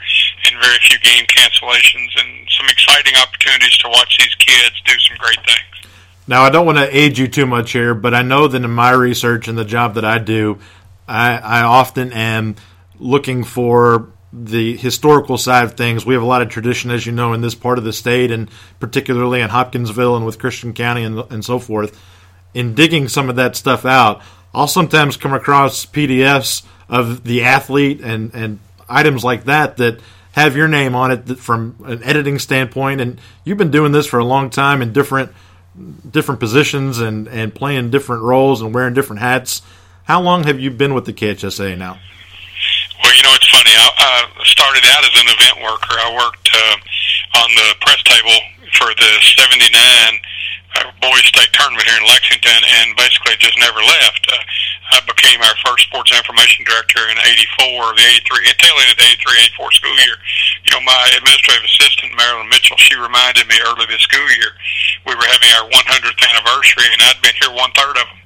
and 0.45 0.61
very 0.61 0.77
few 0.83 0.99
game 0.99 1.25
cancellations 1.25 2.11
and 2.19 2.47
some 2.49 2.67
exciting 2.69 3.15
opportunities 3.15 3.77
to 3.77 3.89
watch 3.89 4.17
these 4.17 4.35
kids 4.35 4.75
do 4.85 4.93
some 4.99 5.17
great 5.17 5.39
things. 5.45 5.91
Now, 6.27 6.43
I 6.43 6.49
don't 6.49 6.65
want 6.65 6.77
to 6.77 6.97
age 6.97 7.19
you 7.19 7.27
too 7.27 7.45
much 7.45 7.71
here, 7.71 7.93
but 7.93 8.13
I 8.13 8.21
know 8.21 8.47
that 8.47 8.63
in 8.63 8.71
my 8.71 8.91
research 8.91 9.47
and 9.47 9.57
the 9.57 9.65
job 9.65 9.95
that 9.95 10.05
I 10.05 10.19
do, 10.19 10.59
I, 11.07 11.37
I 11.37 11.61
often 11.63 12.13
am 12.13 12.55
looking 12.99 13.43
for 13.43 14.11
the 14.31 14.77
historical 14.77 15.37
side 15.37 15.65
of 15.65 15.73
things. 15.73 16.05
We 16.05 16.13
have 16.13 16.23
a 16.23 16.27
lot 16.27 16.41
of 16.41 16.49
tradition, 16.49 16.89
as 16.91 17.05
you 17.05 17.11
know, 17.11 17.33
in 17.33 17.41
this 17.41 17.55
part 17.55 17.77
of 17.77 17.83
the 17.83 17.91
state, 17.91 18.31
and 18.31 18.49
particularly 18.79 19.41
in 19.41 19.49
Hopkinsville 19.49 20.15
and 20.15 20.25
with 20.25 20.39
Christian 20.39 20.73
County 20.73 21.03
and, 21.03 21.19
and 21.31 21.43
so 21.43 21.59
forth. 21.59 21.99
In 22.53 22.75
digging 22.75 23.07
some 23.07 23.29
of 23.29 23.35
that 23.35 23.55
stuff 23.55 23.85
out, 23.85 24.21
I'll 24.53 24.67
sometimes 24.67 25.17
come 25.17 25.33
across 25.33 25.85
PDFs 25.85 26.63
of 26.89 27.23
the 27.23 27.43
athlete 27.43 28.01
and, 28.01 28.33
and 28.33 28.59
items 28.89 29.23
like 29.23 29.45
that 29.45 29.77
that 29.77 29.99
have 30.33 30.55
your 30.55 30.67
name 30.67 30.95
on 30.95 31.11
it 31.11 31.37
from 31.37 31.75
an 31.85 32.03
editing 32.03 32.39
standpoint. 32.39 33.01
And 33.01 33.19
you've 33.43 33.57
been 33.57 33.71
doing 33.71 33.91
this 33.91 34.07
for 34.07 34.19
a 34.19 34.25
long 34.25 34.49
time 34.49 34.81
in 34.81 34.93
different 34.93 35.31
different 36.09 36.39
positions 36.41 36.99
and, 36.99 37.29
and 37.29 37.55
playing 37.55 37.89
different 37.91 38.23
roles 38.23 38.61
and 38.61 38.73
wearing 38.73 38.93
different 38.93 39.21
hats. 39.21 39.61
How 40.03 40.21
long 40.21 40.43
have 40.43 40.59
you 40.59 40.69
been 40.69 40.93
with 40.93 41.05
the 41.05 41.13
KHSAA 41.13 41.77
now? 41.77 41.97
Well, 43.01 43.15
you 43.15 43.23
know, 43.23 43.33
it's 43.33 43.49
funny. 43.49 43.71
I, 43.71 43.87
I 43.97 44.43
started 44.43 44.83
out 44.85 45.03
as 45.03 45.15
an 45.15 45.27
event 45.31 45.63
worker. 45.63 45.95
I 45.95 46.11
worked 46.13 46.49
uh, 46.53 47.39
on 47.39 47.49
the 47.55 47.75
press 47.79 48.03
table 48.03 48.35
for 48.73 48.87
the 48.93 49.11
79 49.37 49.71
uh, 49.73 50.30
boys 51.03 51.25
state 51.27 51.51
tournament 51.53 51.87
here 51.87 51.99
in 51.99 52.07
Lexington 52.07 52.61
and 52.81 52.95
basically 52.95 53.35
just 53.39 53.57
never 53.59 53.79
left. 53.79 54.23
Uh, 54.27 54.39
I 54.91 54.99
became 55.07 55.39
our 55.39 55.55
first 55.63 55.87
sports 55.87 56.11
information 56.11 56.67
director 56.67 56.99
in 57.07 57.15
84, 57.15 57.95
the 57.95 58.05
83, 58.27 58.43
tail 58.59 58.75
end 58.79 58.91
of 58.91 58.99
the 58.99 59.07
83, 59.07 59.55
84 59.55 59.71
school 59.71 59.97
year. 60.03 60.17
You 60.67 60.71
know, 60.75 60.83
my 60.83 61.01
administrative 61.15 61.63
assistant, 61.63 62.11
Marilyn 62.15 62.51
Mitchell, 62.51 62.77
she 62.77 62.95
reminded 62.99 63.47
me 63.47 63.55
early 63.63 63.87
this 63.87 64.03
school 64.03 64.27
year 64.35 64.51
we 65.05 65.15
were 65.15 65.25
having 65.25 65.51
our 65.57 65.67
100th 65.69 66.21
anniversary 66.29 66.85
and 66.93 67.01
I'd 67.09 67.21
been 67.21 67.35
here 67.41 67.51
one 67.53 67.71
third 67.73 67.97
of 67.97 68.05
them. 68.05 68.20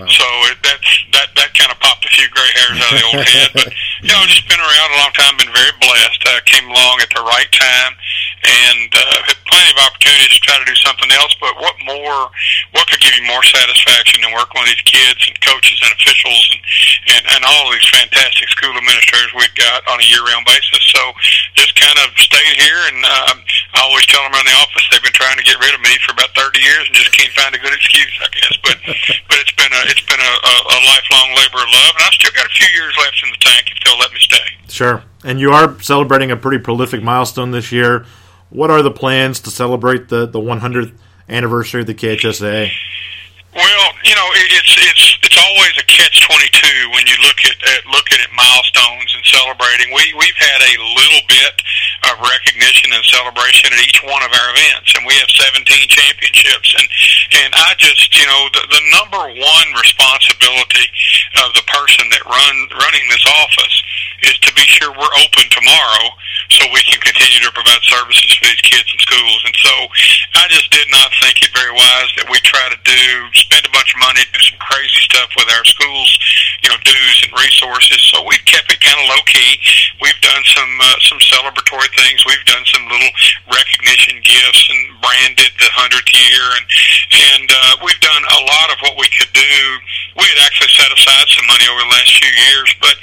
Wow. 0.00 0.08
So 0.08 0.24
it, 0.48 0.56
that's 0.64 0.90
that 1.12 1.28
that 1.36 1.52
kind 1.52 1.68
of 1.68 1.76
popped 1.76 2.08
a 2.08 2.10
few 2.10 2.24
gray 2.32 2.50
hairs 2.56 2.80
out 2.80 2.88
of 2.88 2.96
the 2.96 3.06
old 3.12 3.26
head. 3.28 3.50
But 3.52 3.68
you 4.04 4.08
know, 4.08 4.24
just 4.24 4.48
been 4.48 4.60
around 4.60 4.88
a 4.96 4.98
long 5.04 5.12
time. 5.12 5.36
Been 5.36 5.52
very 5.52 5.76
blessed. 5.76 6.20
Uh, 6.24 6.40
came 6.48 6.64
along 6.72 7.04
at 7.04 7.12
the 7.12 7.20
right 7.20 7.50
time, 7.52 7.92
and 8.40 8.88
uh, 8.96 9.28
had 9.28 9.36
plenty 9.44 9.68
of 9.76 9.80
opportunities 9.84 10.32
to 10.32 10.40
try 10.40 10.56
to 10.56 10.64
do 10.64 10.76
something 10.80 11.12
else. 11.12 11.36
But 11.36 11.60
what 11.60 11.76
more? 11.84 12.32
What 12.72 12.88
could 12.88 13.04
give 13.04 13.12
you 13.12 13.28
more 13.28 13.44
satisfaction 13.44 14.24
than 14.24 14.32
working 14.32 14.56
with 14.64 14.72
these 14.72 14.86
kids 14.88 15.20
and 15.28 15.36
coaches 15.44 15.76
and 15.84 15.92
officials 15.92 16.44
and 16.56 16.60
and, 17.12 17.22
and 17.36 17.40
all 17.44 17.68
of 17.68 17.76
these 17.76 17.88
fantastic 17.92 18.48
school 18.48 18.72
administrators 18.72 19.36
we've 19.36 19.58
got 19.60 19.84
on 19.84 20.00
a 20.00 20.06
year-round 20.08 20.48
basis? 20.48 20.80
So 20.88 21.12
just 21.60 21.76
kind 21.76 21.98
of 22.00 22.16
stayed 22.16 22.56
here, 22.56 22.80
and 22.88 23.04
um, 23.04 23.36
I 23.76 23.84
always 23.84 24.08
tell 24.08 24.24
them 24.24 24.32
around 24.32 24.48
the 24.48 24.56
office 24.56 24.84
they've 24.88 25.04
been 25.04 25.16
trying 25.16 25.36
to 25.36 25.44
get 25.44 25.60
rid 25.60 25.76
of 25.76 25.80
me 25.84 25.92
for 26.00 26.16
about 26.16 26.32
30 26.32 26.56
years 26.60 26.88
and 26.88 26.96
just 26.96 27.12
can't 27.12 27.32
find 27.36 27.52
a 27.54 27.60
good 27.60 27.74
excuse, 27.76 28.14
I 28.24 28.28
guess. 28.32 28.54
But 28.64 28.78
but 29.28 29.36
it's 29.40 29.56
been 29.56 29.72
a 29.72 29.82
it's 29.90 30.06
been 30.06 30.20
a, 30.20 30.22
a, 30.22 30.54
a 30.70 30.78
lifelong 30.86 31.28
labor 31.36 31.58
of 31.58 31.70
love, 31.74 31.92
and 31.98 32.04
I've 32.06 32.14
still 32.14 32.32
got 32.32 32.46
a 32.46 32.54
few 32.54 32.68
years 32.74 32.94
left 32.98 33.20
in 33.24 33.30
the 33.30 33.36
tank 33.40 33.66
if 33.70 33.78
they'll 33.84 33.98
let 33.98 34.12
me 34.12 34.18
stay. 34.20 34.46
Sure, 34.68 35.02
and 35.24 35.40
you 35.40 35.50
are 35.50 35.80
celebrating 35.82 36.30
a 36.30 36.36
pretty 36.36 36.62
prolific 36.62 37.02
milestone 37.02 37.50
this 37.50 37.72
year. 37.72 38.06
What 38.50 38.70
are 38.70 38.82
the 38.82 38.90
plans 38.90 39.40
to 39.40 39.50
celebrate 39.50 40.08
the 40.08 40.26
the 40.26 40.40
100th 40.40 40.94
anniversary 41.28 41.82
of 41.82 41.86
the 41.86 41.94
KHSAA? 41.94 42.70
Well, 43.54 43.86
you 44.04 44.14
know, 44.14 44.28
it's 44.54 44.74
it's 44.78 45.18
it's 45.22 45.38
always 45.38 45.74
a 45.78 45.82
catch 45.82 46.22
twenty 46.22 46.46
two 46.54 46.90
when 46.94 47.06
you 47.06 47.14
look 47.26 47.38
at, 47.42 47.58
at 47.58 47.82
looking 47.86 48.18
at 48.22 48.30
milestones 48.30 49.10
and 49.10 49.26
celebrating. 49.26 49.90
We 49.90 50.14
we've 50.14 50.38
had 50.38 50.60
a 50.62 50.74
little 50.78 51.22
bit 51.26 51.54
of 52.08 52.16
recognition 52.22 52.92
and 52.92 53.04
celebration 53.04 53.72
at 53.72 53.80
each 53.84 54.00
one 54.00 54.22
of 54.24 54.32
our 54.32 54.48
events, 54.56 54.94
and 54.96 55.04
we 55.04 55.14
have 55.20 55.30
seventeen 55.32 55.86
championships. 55.88 56.72
And 56.78 56.86
and 57.44 57.50
I 57.52 57.76
just 57.76 58.08
you 58.16 58.24
know 58.24 58.42
the, 58.56 58.64
the 58.72 58.82
number 58.96 59.22
one 59.36 59.68
responsibility 59.76 60.86
of 61.44 61.52
the 61.52 61.64
person 61.68 62.08
that 62.10 62.24
run 62.24 62.56
running 62.80 63.06
this 63.08 63.24
office 63.26 63.76
is 64.22 64.36
to 64.44 64.52
be 64.52 64.64
sure 64.68 64.92
we're 64.92 65.16
open 65.24 65.46
tomorrow 65.48 66.12
so 66.52 66.66
we 66.74 66.82
can 66.84 67.00
continue 67.00 67.40
to 67.40 67.52
provide 67.52 67.80
services 67.86 68.28
for 68.36 68.44
these 68.48 68.60
kids 68.60 68.88
in 68.92 68.98
schools. 69.00 69.40
And 69.46 69.56
so 69.64 69.72
I 70.36 70.44
just 70.50 70.68
did 70.72 70.88
not 70.90 71.08
think 71.22 71.40
it 71.40 71.54
very 71.56 71.72
wise 71.72 72.10
that 72.20 72.28
we 72.28 72.36
try 72.42 72.68
to 72.68 72.78
do 72.84 73.00
spend 73.32 73.64
a 73.64 73.72
bunch 73.72 73.94
of 73.94 74.00
money, 74.02 74.20
do 74.32 74.42
some 74.42 74.58
crazy 74.58 75.00
stuff 75.06 75.30
with 75.38 75.48
our 75.54 75.64
schools, 75.64 76.10
you 76.62 76.68
know, 76.68 76.78
dues 76.84 77.18
and 77.24 77.32
resources. 77.38 78.00
So 78.10 78.26
we've 78.26 78.44
kept 78.44 78.72
it 78.72 78.82
kind 78.82 78.98
of 78.98 79.06
low 79.08 79.22
key. 79.30 79.50
We've 80.02 80.20
done 80.20 80.42
some 80.52 80.72
uh, 80.80 80.98
some 81.06 81.20
celebratory 81.32 81.89
things. 81.96 82.24
We've 82.26 82.46
done 82.46 82.64
some 82.66 82.84
little 82.86 83.12
recognition 83.50 84.20
gifts 84.22 84.64
and 84.70 84.80
branded 85.00 85.52
the 85.58 85.70
hundredth 85.72 86.10
year, 86.10 86.44
and 86.56 86.64
and 87.10 87.46
uh, 87.50 87.72
we've 87.84 88.00
done 88.00 88.22
a 88.22 88.40
lot 88.46 88.68
of 88.70 88.78
what 88.82 88.94
we 88.96 89.08
could 89.14 89.32
do. 89.32 89.56
We 90.18 90.26
had 90.26 90.40
actually 90.46 90.72
set 90.74 90.90
aside 90.90 91.26
some 91.30 91.46
money 91.46 91.66
over 91.70 91.80
the 91.80 91.92
last 91.94 92.10
few 92.18 92.32
years, 92.32 92.68
but 92.82 92.96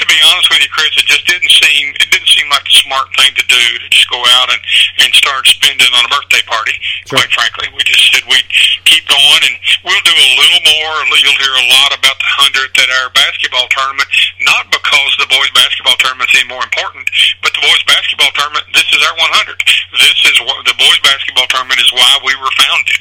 to 0.00 0.04
be 0.08 0.16
honest 0.32 0.48
with 0.50 0.64
you, 0.64 0.70
Chris, 0.72 0.92
it 0.96 1.06
just 1.06 1.24
didn't 1.28 1.52
seem 1.52 1.94
it 1.96 2.08
didn't 2.10 2.30
seem 2.32 2.48
like 2.50 2.64
the 2.64 2.76
smart 2.84 3.08
thing 3.16 3.32
to 3.36 3.44
do 3.46 3.64
to 3.80 3.86
just 3.92 4.08
go 4.10 4.20
out 4.40 4.48
and 4.50 4.60
and 5.04 5.10
start 5.14 5.46
spending 5.46 5.90
on 5.94 6.04
a 6.04 6.10
birthday 6.10 6.42
party. 6.44 6.76
Sure. 7.06 7.20
Quite 7.20 7.32
frankly, 7.32 7.68
we 7.72 7.82
just 7.86 8.04
said 8.10 8.24
we'd 8.26 8.48
keep 8.84 9.04
going, 9.08 9.42
and 9.48 9.56
we'll 9.86 10.04
do 10.04 10.16
a 10.16 10.30
little 10.36 10.62
more. 10.64 10.94
You'll 11.14 11.40
hear 11.40 11.56
a 11.56 11.68
lot 11.78 11.94
about 11.94 12.18
the 12.20 12.30
hundredth 12.36 12.76
at 12.76 12.90
our 13.00 13.08
basketball 13.14 13.70
tournament, 13.70 14.10
not 14.44 14.68
because 14.68 15.10
the 15.16 15.30
boys 15.30 15.48
basketball 15.54 15.96
tournament 16.02 16.28
is 16.34 16.42
any 16.42 16.48
more 16.50 16.60
important, 16.60 17.06
but 17.40 17.54
the 17.54 17.62
boys 17.62 17.82
basketball 17.86 18.33
tournament. 18.34 18.66
This 18.74 18.86
is 18.92 19.00
our 19.02 19.16
100th. 19.16 19.62
This 19.98 20.18
is 20.26 20.36
what 20.42 20.64
the 20.66 20.74
boys 20.76 21.00
basketball 21.02 21.46
tournament 21.48 21.80
is 21.80 21.90
why 21.94 22.18
we 22.26 22.34
were 22.36 22.52
founded. 22.58 22.98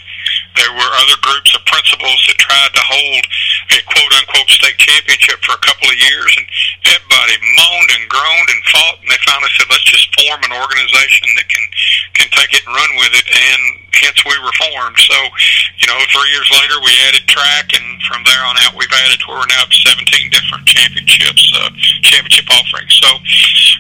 There 0.56 0.74
were 0.74 0.92
other 1.02 1.18
groups 1.22 1.56
of 1.56 1.66
principals 1.66 2.20
that 2.30 2.38
tried 2.38 2.74
to 2.74 2.84
hold 2.84 3.24
a 3.74 3.80
quote 3.90 4.14
unquote 4.22 4.50
state 4.50 4.78
championship 4.78 5.42
for 5.42 5.58
a 5.58 5.66
couple 5.66 5.90
of 5.90 5.98
years, 5.98 6.32
and 6.38 6.46
everybody 6.94 7.36
moaned 7.58 7.92
and 7.98 8.06
groaned 8.10 8.50
and 8.50 8.62
fought, 8.70 8.98
and 9.02 9.10
they 9.10 9.22
finally 9.26 9.52
said, 9.58 9.70
"Let's 9.70 9.88
just 9.90 10.08
form 10.14 10.42
an 10.44 10.54
organization 10.54 11.28
that 11.36 11.48
can 11.50 11.66
can 12.14 12.30
take 12.38 12.54
it 12.54 12.66
and 12.66 12.76
run 12.76 12.92
with 13.02 13.14
it." 13.18 13.28
And 13.28 13.84
hence 14.04 14.20
we 14.26 14.36
were 14.44 14.54
formed. 14.60 15.00
So, 15.00 15.18
you 15.80 15.88
know, 15.88 15.98
three 16.12 16.30
years 16.36 16.50
later 16.52 16.76
we 16.84 16.92
added 17.08 17.24
track, 17.30 17.72
and 17.74 18.02
from 18.04 18.24
there 18.28 18.44
on 18.44 18.60
out 18.68 18.76
we've 18.76 18.92
added 18.92 19.20
to 19.22 19.26
where 19.32 19.40
we're 19.40 19.54
now 19.54 19.64
up 19.64 19.72
17 19.72 20.04
different 20.28 20.68
championships, 20.68 21.44
uh, 21.56 21.72
championship 22.04 22.50
offerings. 22.52 22.92
So, 23.00 23.10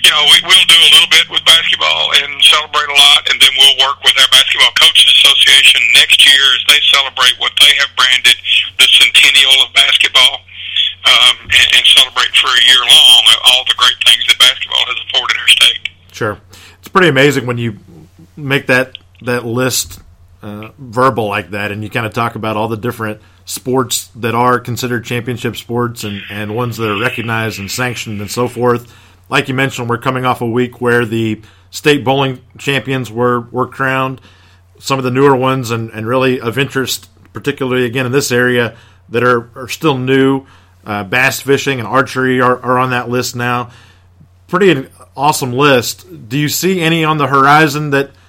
you 0.07 0.11
know, 0.15 0.23
we, 0.31 0.39
we'll 0.47 0.69
do 0.71 0.79
a 0.79 0.91
little 0.95 1.11
bit 1.11 1.27
with 1.27 1.43
basketball 1.43 2.15
and 2.23 2.31
celebrate 2.47 2.87
a 2.87 2.97
lot, 2.97 3.27
and 3.27 3.37
then 3.41 3.51
we'll 3.59 3.77
work 3.83 3.99
with 4.07 4.15
our 4.15 4.31
basketball 4.31 4.71
coaches 4.79 5.11
association 5.11 5.83
next 5.99 6.23
year 6.23 6.43
as 6.55 6.62
they 6.67 6.79
celebrate 6.91 7.35
what 7.39 7.51
they 7.61 7.73
have 7.79 7.89
branded 7.95 8.35
the 8.77 8.87
centennial 8.99 9.65
of 9.65 9.73
basketball. 9.73 10.41
Um, 11.05 11.35
and, 11.41 11.75
and 11.75 11.85
celebrate 11.85 12.33
for 12.33 12.47
a 12.47 12.63
year 12.65 12.79
long 12.79 13.23
all 13.43 13.65
the 13.67 13.75
great 13.75 13.97
things 14.05 14.25
that 14.25 14.39
basketball 14.39 14.85
has 14.85 14.95
afforded 15.05 15.37
our 15.37 15.47
state. 15.49 15.89
Sure, 16.13 16.39
it's 16.79 16.87
pretty 16.87 17.09
amazing 17.09 17.45
when 17.45 17.57
you 17.57 17.77
make 18.37 18.67
that 18.67 18.97
that 19.21 19.45
list 19.45 19.99
uh, 20.41 20.69
verbal 20.77 21.27
like 21.27 21.51
that, 21.51 21.71
and 21.71 21.83
you 21.83 21.89
kind 21.89 22.05
of 22.05 22.13
talk 22.13 22.35
about 22.35 22.55
all 22.55 22.69
the 22.69 22.77
different 22.77 23.21
sports 23.45 24.07
that 24.15 24.35
are 24.35 24.59
considered 24.59 25.03
championship 25.05 25.55
sports 25.55 26.03
and, 26.03 26.21
and 26.29 26.55
ones 26.55 26.77
that 26.77 26.89
are 26.89 26.99
recognized 26.99 27.59
and 27.59 27.69
sanctioned 27.69 28.21
and 28.21 28.31
so 28.31 28.47
forth. 28.47 28.93
Like 29.29 29.47
you 29.47 29.53
mentioned, 29.53 29.89
we're 29.89 29.97
coming 29.97 30.25
off 30.25 30.41
a 30.41 30.49
week 30.49 30.79
where 30.81 31.05
the 31.05 31.41
state 31.71 32.03
bowling 32.03 32.41
champions 32.57 33.11
were, 33.11 33.41
were 33.41 33.67
crowned. 33.67 34.21
Some 34.83 34.99
of 34.99 35.05
the 35.05 35.11
newer 35.11 35.35
ones 35.35 35.71
and, 35.71 35.89
and 35.91 36.05
really 36.05 36.41
of 36.41 36.57
interest, 36.57 37.09
particularly 37.31 37.85
again 37.85 38.05
in 38.05 38.11
this 38.11 38.31
area, 38.31 38.75
that 39.09 39.23
are, 39.23 39.49
are 39.55 39.69
still 39.69 39.97
new. 39.97 40.45
Uh, 40.85 41.03
bass 41.05 41.39
fishing 41.39 41.79
and 41.79 41.87
archery 41.87 42.41
are, 42.41 42.59
are 42.61 42.77
on 42.77 42.89
that 42.89 43.07
list 43.09 43.35
now. 43.35 43.71
Pretty 44.47 44.89
awesome 45.15 45.53
list. 45.53 46.27
Do 46.27 46.37
you 46.37 46.49
see 46.49 46.81
any 46.81 47.05
on 47.05 47.17
the 47.17 47.27
horizon 47.27 47.91
that– 47.91 48.11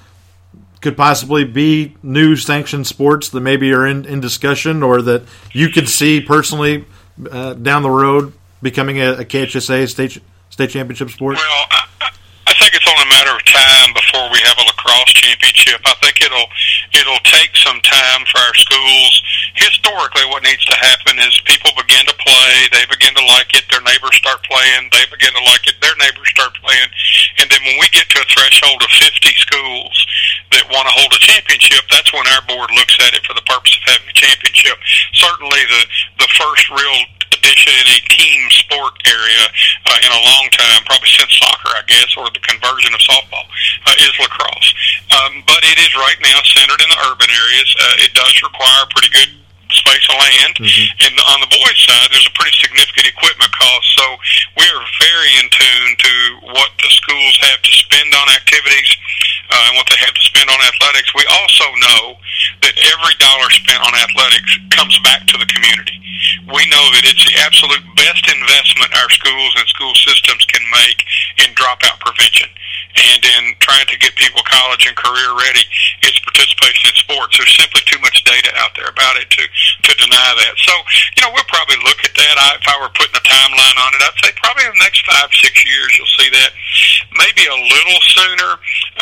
could 0.84 0.98
possibly 0.98 1.44
be 1.44 1.96
new 2.02 2.36
sanctioned 2.36 2.86
sports 2.86 3.30
that 3.30 3.40
maybe 3.40 3.72
are 3.72 3.86
in, 3.86 4.05
in 4.05 4.20
discussion 4.20 4.82
or 4.82 5.00
that 5.00 5.22
you 5.50 5.70
could 5.70 5.88
see 5.88 6.20
personally 6.20 6.84
uh, 7.30 7.55
down 7.55 7.82
the 7.82 7.88
road 7.88 8.34
becoming 8.61 9.00
a, 9.00 9.14
a 9.14 9.24
KHSAA 9.24 9.88
state 9.88 10.20
state 10.50 10.68
championship 10.68 11.09
sport? 11.09 11.36
Well, 11.36 11.66
I, 11.70 12.12
I 12.46 12.52
think 12.61 12.74
it's 12.74 12.86
only 12.86 13.02
a 13.02 13.12
matter 13.16 13.32
of 13.32 13.42
time 13.46 13.94
before 13.94 14.28
we 14.30 14.38
have 14.44 14.53
lacrosse 14.95 15.12
championship. 15.14 15.80
I 15.84 15.95
think 16.03 16.20
it'll 16.20 16.49
it'll 16.95 17.24
take 17.26 17.51
some 17.57 17.80
time 17.82 18.22
for 18.30 18.38
our 18.38 18.55
schools. 18.55 19.22
Historically, 19.55 20.26
what 20.30 20.42
needs 20.42 20.64
to 20.66 20.76
happen 20.78 21.18
is 21.18 21.34
people 21.47 21.70
begin 21.76 22.07
to 22.07 22.16
play, 22.22 22.53
they 22.70 22.86
begin 22.90 23.14
to 23.14 23.24
like 23.26 23.55
it, 23.55 23.64
their 23.70 23.82
neighbors 23.82 24.14
start 24.14 24.42
playing, 24.47 24.90
they 24.92 25.05
begin 25.11 25.32
to 25.34 25.45
like 25.51 25.66
it, 25.66 25.78
their 25.80 25.95
neighbors 25.99 26.28
start 26.30 26.55
playing, 26.62 26.88
and 27.38 27.51
then 27.51 27.61
when 27.66 27.78
we 27.78 27.88
get 27.90 28.09
to 28.11 28.22
a 28.22 28.26
threshold 28.30 28.82
of 28.82 28.90
50 28.90 29.30
schools 29.38 29.95
that 30.51 30.66
want 30.70 30.86
to 30.86 30.95
hold 30.95 31.11
a 31.14 31.22
championship, 31.22 31.82
that's 31.90 32.12
when 32.12 32.26
our 32.34 32.42
board 32.47 32.70
looks 32.74 32.99
at 33.03 33.14
it 33.14 33.22
for 33.26 33.34
the 33.34 33.47
purpose 33.47 33.74
of 33.78 33.82
having 33.86 34.11
a 34.11 34.16
championship. 34.16 34.78
Certainly, 35.14 35.62
the 35.70 35.82
the 36.18 36.30
first 36.34 36.70
real 36.70 36.99
addition 37.45 37.76
in 37.76 37.88
a 37.92 38.01
team 38.09 38.40
sport 38.49 38.97
area 39.05 39.45
uh, 39.84 39.99
in 40.01 40.11
a 40.16 40.22
long 40.24 40.49
time, 40.57 40.80
probably 40.88 41.12
since 41.12 41.28
soccer, 41.36 41.76
I 41.76 41.84
guess, 41.84 42.16
or 42.16 42.24
the 42.32 42.40
conversion 42.40 42.97
of 42.97 43.01
softball, 43.05 43.45
uh, 43.84 43.92
is 44.01 44.16
lacrosse. 44.16 44.72
Um, 45.12 45.45
but 45.45 45.61
it 45.61 45.76
is 45.76 45.92
right 45.92 46.16
now 46.24 46.40
centered 46.57 46.80
in 46.80 46.88
the 46.88 47.01
urban 47.12 47.28
areas. 47.28 47.68
Uh, 47.76 48.05
it 48.09 48.16
does 48.16 48.32
require 48.40 48.88
pretty 48.97 49.12
good 49.12 49.43
space 49.70 50.06
of 50.10 50.16
land. 50.18 50.54
Mm-hmm. 50.58 51.06
And 51.08 51.14
on 51.34 51.38
the 51.40 51.50
boys' 51.50 51.80
side, 51.84 52.08
there's 52.10 52.28
a 52.28 52.36
pretty 52.36 52.54
significant 52.60 53.08
equipment 53.08 53.52
cost. 53.52 53.86
So 53.96 54.04
we 54.60 54.66
are 54.68 54.84
very 55.00 55.30
in 55.40 55.46
tune 55.48 55.90
to 55.96 56.14
what 56.52 56.70
the 56.80 56.90
schools 56.90 57.36
have 57.52 57.60
to 57.62 57.72
spend 57.72 58.10
on 58.12 58.26
activities 58.34 58.90
uh, 59.50 59.68
and 59.70 59.74
what 59.76 59.88
they 59.88 60.00
have 60.00 60.14
to 60.14 60.24
spend 60.24 60.48
on 60.50 60.58
athletics. 60.60 61.12
We 61.14 61.24
also 61.28 61.66
know 61.80 62.02
that 62.66 62.74
every 62.76 63.14
dollar 63.20 63.48
spent 63.52 63.80
on 63.80 63.92
athletics 63.96 64.52
comes 64.74 64.96
back 65.04 65.26
to 65.30 65.36
the 65.38 65.48
community. 65.48 66.00
We 66.48 66.64
know 66.68 66.84
that 66.96 67.04
it's 67.08 67.24
the 67.24 67.36
absolute 67.40 67.84
best 67.96 68.24
investment 68.28 68.92
our 68.96 69.10
schools 69.10 69.52
and 69.56 69.66
school 69.68 69.94
systems 69.94 70.44
can 70.48 70.64
make 70.84 71.00
in 71.44 71.54
dropout 71.54 72.00
prevention 72.00 72.48
and 72.95 73.22
in 73.24 73.42
trying 73.59 73.86
to 73.90 73.99
get 73.99 74.14
people 74.14 74.42
college 74.47 74.86
and 74.86 74.95
career 74.95 75.30
ready. 75.34 75.64
It's 76.07 76.18
participation 76.22 76.90
in 76.90 76.97
sports. 76.97 77.34
There's 77.36 77.51
simply 77.59 77.82
too 77.90 77.99
much 77.99 78.22
data 78.22 78.55
out 78.62 78.70
there 78.78 78.86
about 78.86 79.18
it 79.18 79.30
to 79.30 79.42
to 79.42 79.92
deny 79.99 80.30
that. 80.38 80.55
So, 80.62 80.74
you 81.18 81.20
know, 81.26 81.30
we'll 81.34 81.49
probably 81.51 81.78
look 81.82 81.99
at 82.07 82.14
that. 82.14 82.34
I, 82.38 82.49
if 82.59 82.66
I 82.70 82.78
were 82.78 82.92
putting 82.95 83.18
a 83.18 83.24
timeline 83.26 83.78
on 83.82 83.90
it, 83.99 84.01
I'd 84.03 84.18
say 84.22 84.30
probably 84.38 84.64
in 84.70 84.74
the 84.78 84.84
next 84.86 85.03
five, 85.07 85.28
six 85.42 85.55
years 85.66 85.90
you'll 85.99 86.16
see 86.18 86.30
that. 86.30 86.51
Maybe 87.18 87.47
a 87.47 87.59
little 87.59 88.01
sooner 88.03 88.51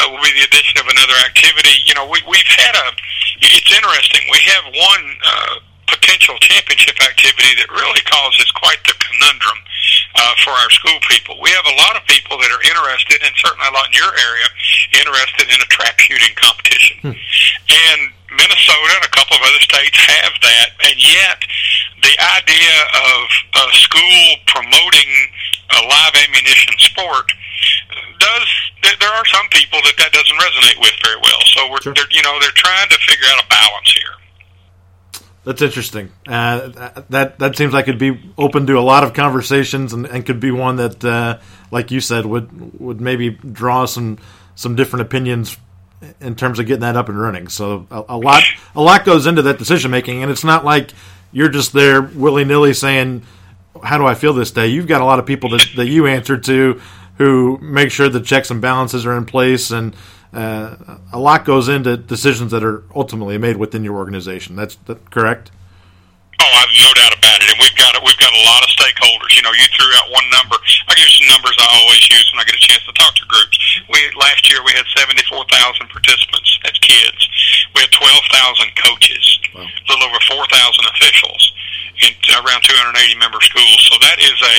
uh, 0.00 0.08
will 0.12 0.24
be 0.24 0.32
the 0.36 0.44
addition 0.48 0.80
of 0.80 0.88
another 0.88 1.16
activity. 1.24 1.84
You 1.84 1.94
know, 1.94 2.08
we, 2.08 2.20
we've 2.28 2.52
had 2.56 2.76
a, 2.76 2.86
it's 3.40 3.72
interesting. 3.72 4.24
We 4.28 4.40
have 4.52 4.64
one, 4.72 5.04
uh, 5.20 5.54
potential 5.86 6.36
championship 6.38 6.96
activity 7.02 7.52
that 7.58 7.68
really 7.70 8.02
causes 8.06 8.48
quite 8.56 8.80
the 8.84 8.94
conundrum 8.98 9.58
uh, 10.14 10.34
for 10.44 10.52
our 10.52 10.70
school 10.70 10.98
people. 11.08 11.38
We 11.40 11.50
have 11.50 11.66
a 11.66 11.76
lot 11.76 11.96
of 11.96 12.04
people 12.06 12.38
that 12.38 12.50
are 12.50 12.62
interested, 12.62 13.22
and 13.24 13.32
certainly 13.36 13.66
a 13.68 13.74
lot 13.74 13.88
in 13.90 13.96
your 13.96 14.12
area, 14.12 14.48
interested 14.92 15.46
in 15.48 15.58
a 15.60 15.68
trap 15.72 15.98
shooting 15.98 16.34
competition. 16.36 16.96
Hmm. 17.00 17.16
And 17.16 18.00
Minnesota 18.32 18.92
and 19.00 19.04
a 19.04 19.12
couple 19.12 19.36
of 19.36 19.42
other 19.44 19.62
states 19.62 19.96
have 19.96 20.34
that, 20.40 20.68
and 20.88 20.96
yet 20.96 21.38
the 22.02 22.14
idea 22.40 22.74
of 22.92 23.20
a 23.56 23.66
school 23.72 24.24
promoting 24.46 25.10
a 25.72 25.80
live 25.88 26.14
ammunition 26.28 26.74
sport 26.78 27.32
does. 28.18 28.48
There 28.82 29.14
are 29.14 29.26
some 29.26 29.46
people 29.50 29.78
that 29.86 29.94
that 29.98 30.12
doesn't 30.12 30.38
resonate 30.38 30.78
with 30.82 30.94
very 31.02 31.18
well. 31.22 31.42
So 31.54 31.70
we're, 31.70 31.82
sure. 31.82 31.94
you 32.10 32.22
know, 32.22 32.38
they're 32.40 32.54
trying 32.54 32.88
to 32.90 32.98
figure 33.06 33.26
out 33.30 33.42
a 33.42 33.48
balance 33.48 33.90
here. 33.94 34.14
That's 35.44 35.60
interesting. 35.60 36.10
Uh, 36.26 37.02
that 37.10 37.38
that 37.40 37.56
seems 37.56 37.72
like 37.72 37.88
it'd 37.88 37.98
be 37.98 38.32
open 38.38 38.66
to 38.68 38.78
a 38.78 38.80
lot 38.80 39.02
of 39.02 39.12
conversations, 39.12 39.92
and, 39.92 40.06
and 40.06 40.24
could 40.24 40.38
be 40.38 40.52
one 40.52 40.76
that, 40.76 41.04
uh, 41.04 41.38
like 41.72 41.90
you 41.90 42.00
said, 42.00 42.26
would 42.26 42.80
would 42.80 43.00
maybe 43.00 43.30
draw 43.30 43.84
some 43.86 44.18
some 44.54 44.76
different 44.76 45.02
opinions 45.02 45.56
in 46.20 46.36
terms 46.36 46.58
of 46.58 46.66
getting 46.66 46.82
that 46.82 46.96
up 46.96 47.08
and 47.08 47.20
running. 47.20 47.48
So 47.48 47.86
a, 47.90 48.04
a 48.10 48.16
lot 48.16 48.44
a 48.76 48.80
lot 48.80 49.04
goes 49.04 49.26
into 49.26 49.42
that 49.42 49.58
decision 49.58 49.90
making, 49.90 50.22
and 50.22 50.30
it's 50.30 50.44
not 50.44 50.64
like 50.64 50.92
you're 51.32 51.48
just 51.48 51.72
there 51.72 52.02
willy 52.02 52.44
nilly 52.44 52.72
saying, 52.72 53.22
"How 53.82 53.98
do 53.98 54.06
I 54.06 54.14
feel 54.14 54.34
this 54.34 54.52
day?" 54.52 54.68
You've 54.68 54.86
got 54.86 55.00
a 55.00 55.04
lot 55.04 55.18
of 55.18 55.26
people 55.26 55.50
that, 55.50 55.66
that 55.74 55.86
you 55.86 56.06
answer 56.06 56.38
to 56.38 56.80
who 57.18 57.58
make 57.58 57.90
sure 57.90 58.08
the 58.08 58.20
checks 58.20 58.50
and 58.50 58.60
balances 58.60 59.04
are 59.06 59.16
in 59.16 59.24
place, 59.24 59.72
and 59.72 59.96
uh, 60.32 60.98
a 61.12 61.18
lot 61.20 61.44
goes 61.44 61.68
into 61.68 61.96
decisions 61.96 62.50
that 62.52 62.64
are 62.64 62.84
ultimately 62.96 63.36
made 63.36 63.56
within 63.56 63.84
your 63.84 63.96
organization. 63.96 64.56
That's 64.56 64.76
that 64.88 65.10
correct. 65.10 65.50
Oh, 66.40 66.52
I've 66.58 66.72
no 66.80 66.90
doubt 66.96 67.12
about 67.12 67.38
it. 67.44 67.52
And 67.52 67.58
we've 67.60 67.76
got 67.76 67.92
we've 68.00 68.18
got 68.18 68.32
a 68.32 68.42
lot 68.48 68.64
of 68.64 68.70
stakeholders. 68.72 69.36
You 69.36 69.44
know, 69.44 69.52
you 69.52 69.66
threw 69.76 69.92
out 70.00 70.08
one 70.08 70.24
number. 70.32 70.56
I 70.88 70.96
give 70.96 71.04
you 71.04 71.14
some 71.20 71.28
numbers 71.36 71.54
I 71.60 71.68
always 71.84 72.02
use 72.08 72.26
when 72.32 72.40
I 72.40 72.44
get 72.48 72.56
a 72.56 72.64
chance 72.64 72.82
to 72.88 72.92
talk 72.96 73.14
to 73.14 73.24
groups. 73.28 73.60
We 73.92 74.00
last 74.18 74.48
year 74.48 74.64
we 74.64 74.72
had 74.72 74.88
seventy 74.96 75.22
four 75.28 75.44
thousand 75.52 75.92
participants. 75.92 76.48
That's 76.64 76.80
kids. 76.80 77.20
We 77.76 77.84
had 77.84 77.92
twelve 77.92 78.24
thousand 78.32 78.72
coaches. 78.80 79.24
Wow. 79.54 79.68
A 79.68 79.84
little 79.92 80.08
over 80.08 80.20
four 80.32 80.44
thousand 80.48 80.84
officials 80.96 81.52
in 82.00 82.12
around 82.40 82.64
280 82.64 83.18
member 83.20 83.40
schools. 83.44 83.80
So 83.92 83.98
that 84.00 84.18
is 84.18 84.38
a 84.40 84.58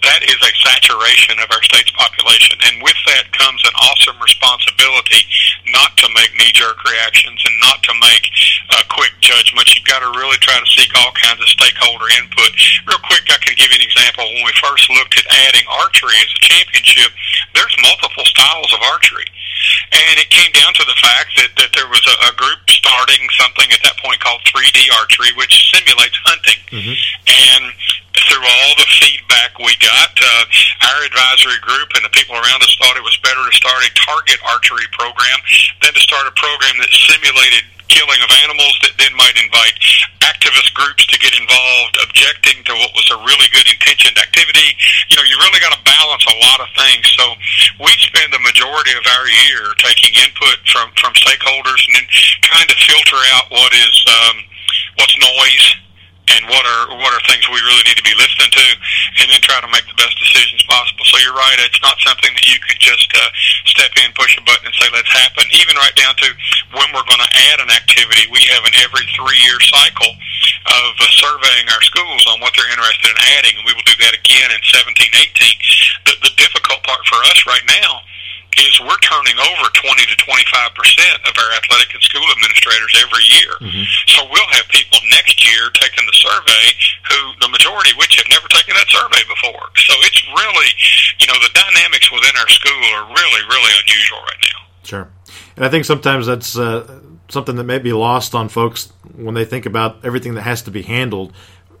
that 0.00 0.24
is 0.24 0.40
a 0.40 0.52
saturation 0.64 1.36
of 1.44 1.52
our 1.52 1.62
state's 1.62 1.92
population, 1.92 2.56
and 2.64 2.80
with 2.80 2.96
that 3.12 3.28
comes 3.36 3.60
an 3.68 3.76
awesome 3.76 4.16
responsibility 4.16 5.20
not 5.68 5.92
to 6.00 6.08
make 6.16 6.32
knee 6.40 6.52
jerk 6.56 6.80
reactions 6.88 7.36
and 7.44 7.56
not 7.60 7.82
to 7.84 7.92
make 8.00 8.24
uh, 8.72 8.82
quick 8.88 9.12
judgments. 9.20 9.76
You've 9.76 9.84
got 9.84 10.00
to 10.00 10.10
really 10.16 10.40
try 10.40 10.56
to 10.56 10.68
seek 10.72 10.88
all 10.96 11.12
kinds 11.12 11.40
of 11.40 11.48
stakeholder 11.52 12.08
input. 12.16 12.52
Real 12.88 13.02
quick, 13.04 13.28
I 13.28 13.38
can 13.44 13.54
give 13.60 13.68
you 13.68 13.78
an 13.78 13.84
example. 13.84 14.24
When 14.24 14.48
we 14.48 14.54
first 14.56 14.88
looked 14.88 15.20
at 15.20 15.26
adding 15.48 15.66
archery 15.68 16.16
as 16.16 16.32
a 16.32 16.40
championship, 16.40 17.12
there's 17.54 17.76
multiple 17.84 18.24
styles 18.24 18.72
of 18.72 18.80
archery. 18.88 19.28
And 19.92 20.16
it 20.18 20.30
came 20.30 20.50
down 20.52 20.72
to 20.74 20.84
the 20.86 20.98
fact 21.02 21.34
that, 21.36 21.50
that 21.58 21.70
there 21.74 21.88
was 21.90 22.02
a, 22.06 22.16
a 22.30 22.32
group 22.38 22.62
starting 22.70 23.20
something 23.36 23.68
at 23.74 23.82
that 23.84 23.98
point 23.98 24.20
called 24.20 24.40
3D 24.46 24.88
archery, 25.02 25.34
which 25.36 25.70
simulates 25.74 26.16
hunting. 26.24 26.58
Mm-hmm. 26.70 26.94
And 27.26 27.64
through 28.14 28.46
all 28.46 28.72
the 28.78 28.88
feedback 29.02 29.58
we 29.58 29.74
got, 29.82 30.14
uh, 30.14 30.44
our 30.94 31.02
advisory 31.02 31.58
group 31.66 31.90
and 31.98 32.06
the 32.06 32.14
people 32.14 32.38
around 32.38 32.62
us 32.62 32.70
thought 32.78 32.94
it 32.94 33.02
was 33.02 33.18
better 33.26 33.42
to 33.42 33.54
start 33.54 33.82
a 33.82 33.90
target 33.98 34.38
archery 34.46 34.86
program 34.94 35.38
than 35.82 35.90
to 35.94 36.02
start 36.02 36.30
a 36.30 36.34
program 36.38 36.78
that 36.78 36.90
simulated 37.10 37.66
killing 37.90 38.22
of 38.22 38.30
animals 38.46 38.78
that 38.86 38.94
then 39.02 39.10
might 39.18 39.34
invite 39.34 39.74
activist 40.22 40.70
groups 40.78 41.02
to 41.10 41.18
get 41.18 41.34
involved, 41.34 41.98
objecting 42.06 42.62
to 42.62 42.72
what 42.78 42.94
was 42.94 43.10
a 43.10 43.18
really 43.26 43.50
good 43.50 43.66
intentioned 43.66 44.14
activity. 44.14 44.78
You 45.10 45.18
know, 45.18 45.26
you 45.26 45.34
really 45.42 45.58
got 45.58 45.74
to 45.74 45.82
balance 45.82 46.22
a 46.30 46.36
lot 46.38 46.62
of 46.62 46.70
things. 46.78 47.02
So 47.18 47.34
we 47.82 47.90
spend 47.98 48.30
the 48.30 48.38
majority 48.46 48.94
of 48.94 49.02
our 49.02 49.26
year 49.50 49.74
taking 49.82 50.14
input 50.22 50.62
from 50.70 50.94
from 51.02 51.18
stakeholders 51.18 51.82
and 51.90 51.98
then 51.98 52.06
trying 52.46 52.70
to 52.70 52.78
filter 52.78 53.20
out 53.34 53.50
what 53.50 53.74
is 53.74 53.96
um, 54.06 54.36
what's 55.02 55.16
noise 55.18 55.66
and 56.36 56.46
what 56.46 56.62
are 56.62 56.94
what 56.98 57.10
are 57.10 57.22
things 57.26 57.46
we 57.50 57.60
really 57.62 57.84
need 57.86 57.98
to 57.98 58.06
be 58.06 58.14
listening 58.14 58.50
to, 58.50 58.66
and 59.22 59.26
then 59.30 59.42
try 59.42 59.58
to 59.58 59.70
make 59.70 59.86
the 59.90 59.98
best 59.98 60.14
decisions 60.18 60.62
possible. 60.66 61.02
So 61.06 61.18
you're 61.22 61.36
right; 61.36 61.58
it's 61.62 61.82
not 61.82 61.98
something 62.02 62.30
that 62.30 62.46
you 62.46 62.58
could 62.62 62.78
just 62.78 63.10
uh, 63.14 63.30
step 63.66 63.90
in, 64.04 64.14
push 64.14 64.38
a 64.38 64.42
button, 64.46 64.70
and 64.70 64.76
say 64.78 64.88
let's 64.94 65.10
happen. 65.10 65.46
Even 65.54 65.74
right 65.76 65.96
down 65.98 66.14
to 66.22 66.28
when 66.78 66.88
we're 66.94 67.06
going 67.06 67.22
to 67.22 67.32
add 67.52 67.58
an 67.60 67.70
activity, 67.74 68.30
we 68.30 68.42
have 68.54 68.62
an 68.62 68.74
every 68.82 69.06
three 69.18 69.40
year 69.42 69.58
cycle 69.60 70.12
of 70.70 70.92
uh, 70.98 71.08
surveying 71.18 71.66
our 71.72 71.82
schools 71.82 72.22
on 72.30 72.38
what 72.38 72.54
they're 72.54 72.70
interested 72.70 73.10
in 73.10 73.18
adding, 73.38 73.54
and 73.58 73.64
we 73.66 73.74
will 73.74 73.86
do 73.86 73.96
that 74.06 74.14
again 74.14 74.50
in 74.54 74.60
17, 74.70 74.94
18. 74.94 76.06
The, 76.06 76.14
the 76.30 76.32
difficult 76.36 76.82
part 76.84 77.02
for 77.06 77.18
us 77.30 77.42
right 77.46 77.64
now 77.66 78.02
is 78.58 78.80
we're 78.80 78.98
turning 79.04 79.38
over 79.38 79.66
20 79.70 80.06
to 80.06 80.16
25 80.16 80.74
percent 80.74 81.16
of 81.26 81.32
our 81.38 81.50
athletic 81.54 81.94
and 81.94 82.02
school 82.02 82.26
administrators 82.34 82.92
every 82.98 83.24
year. 83.38 83.52
Mm-hmm. 83.60 83.84
So 84.10 84.26
we'll 84.30 84.52
have 84.56 84.66
people 84.70 84.98
next 85.10 85.38
year 85.44 85.70
taking 85.78 86.06
the 86.06 86.16
survey 86.18 86.64
who 87.10 87.18
the 87.44 87.50
majority 87.50 87.94
of 87.94 87.98
which 87.98 88.18
have 88.18 88.30
never 88.30 88.48
taken 88.48 88.74
that 88.74 88.88
survey 88.90 89.22
before. 89.28 89.70
So 89.78 89.92
it's 90.06 90.20
really, 90.34 90.70
you 91.22 91.26
know, 91.28 91.38
the 91.38 91.52
dynamics 91.54 92.10
within 92.10 92.34
our 92.34 92.50
school 92.50 92.84
are 92.98 93.06
really, 93.12 93.42
really 93.46 93.72
unusual 93.86 94.20
right 94.26 94.42
now. 94.50 94.60
Sure, 94.82 95.06
and 95.56 95.64
I 95.64 95.68
think 95.68 95.84
sometimes 95.84 96.26
that's. 96.26 96.56
Uh, 96.56 97.06
something 97.30 97.56
that 97.56 97.64
may 97.64 97.78
be 97.78 97.92
lost 97.92 98.34
on 98.34 98.48
folks 98.48 98.92
when 99.16 99.34
they 99.34 99.44
think 99.44 99.66
about 99.66 100.04
everything 100.04 100.34
that 100.34 100.42
has 100.42 100.62
to 100.62 100.70
be 100.70 100.82
handled. 100.82 101.32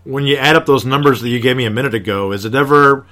When 0.04 0.24
you 0.24 0.36
add 0.36 0.56
up 0.56 0.66
those 0.66 0.84
numbers 0.84 1.20
that 1.20 1.28
you 1.28 1.40
gave 1.40 1.56
me 1.56 1.66
a 1.66 1.70
minute 1.70 1.94
ago, 1.94 2.32
is 2.32 2.44
it 2.44 2.54
ever 2.54 3.04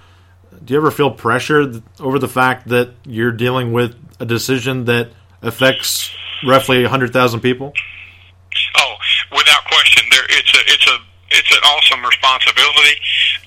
do 0.65 0.75
you 0.75 0.81
ever 0.81 0.91
feel 0.91 1.11
pressure 1.11 1.83
over 2.01 2.19
the 2.19 2.29
fact 2.29 2.69
that 2.69 2.91
you're 3.05 3.33
dealing 3.33 3.73
with 3.73 3.95
a 4.21 4.27
decision 4.27 4.85
that 4.87 5.11
affects 5.43 6.15
roughly 6.47 6.83
100,000 6.83 7.41
people? 7.41 7.73
Oh, 8.77 8.95
without 9.33 9.65
question, 9.65 10.05
there 10.11 10.25
it's 10.29 10.53
a 10.55 10.63
it's 10.67 10.87
a 10.87 10.97
it's 11.31 11.53
an 11.53 11.63
awesome 11.63 12.05
responsibility. 12.05 12.97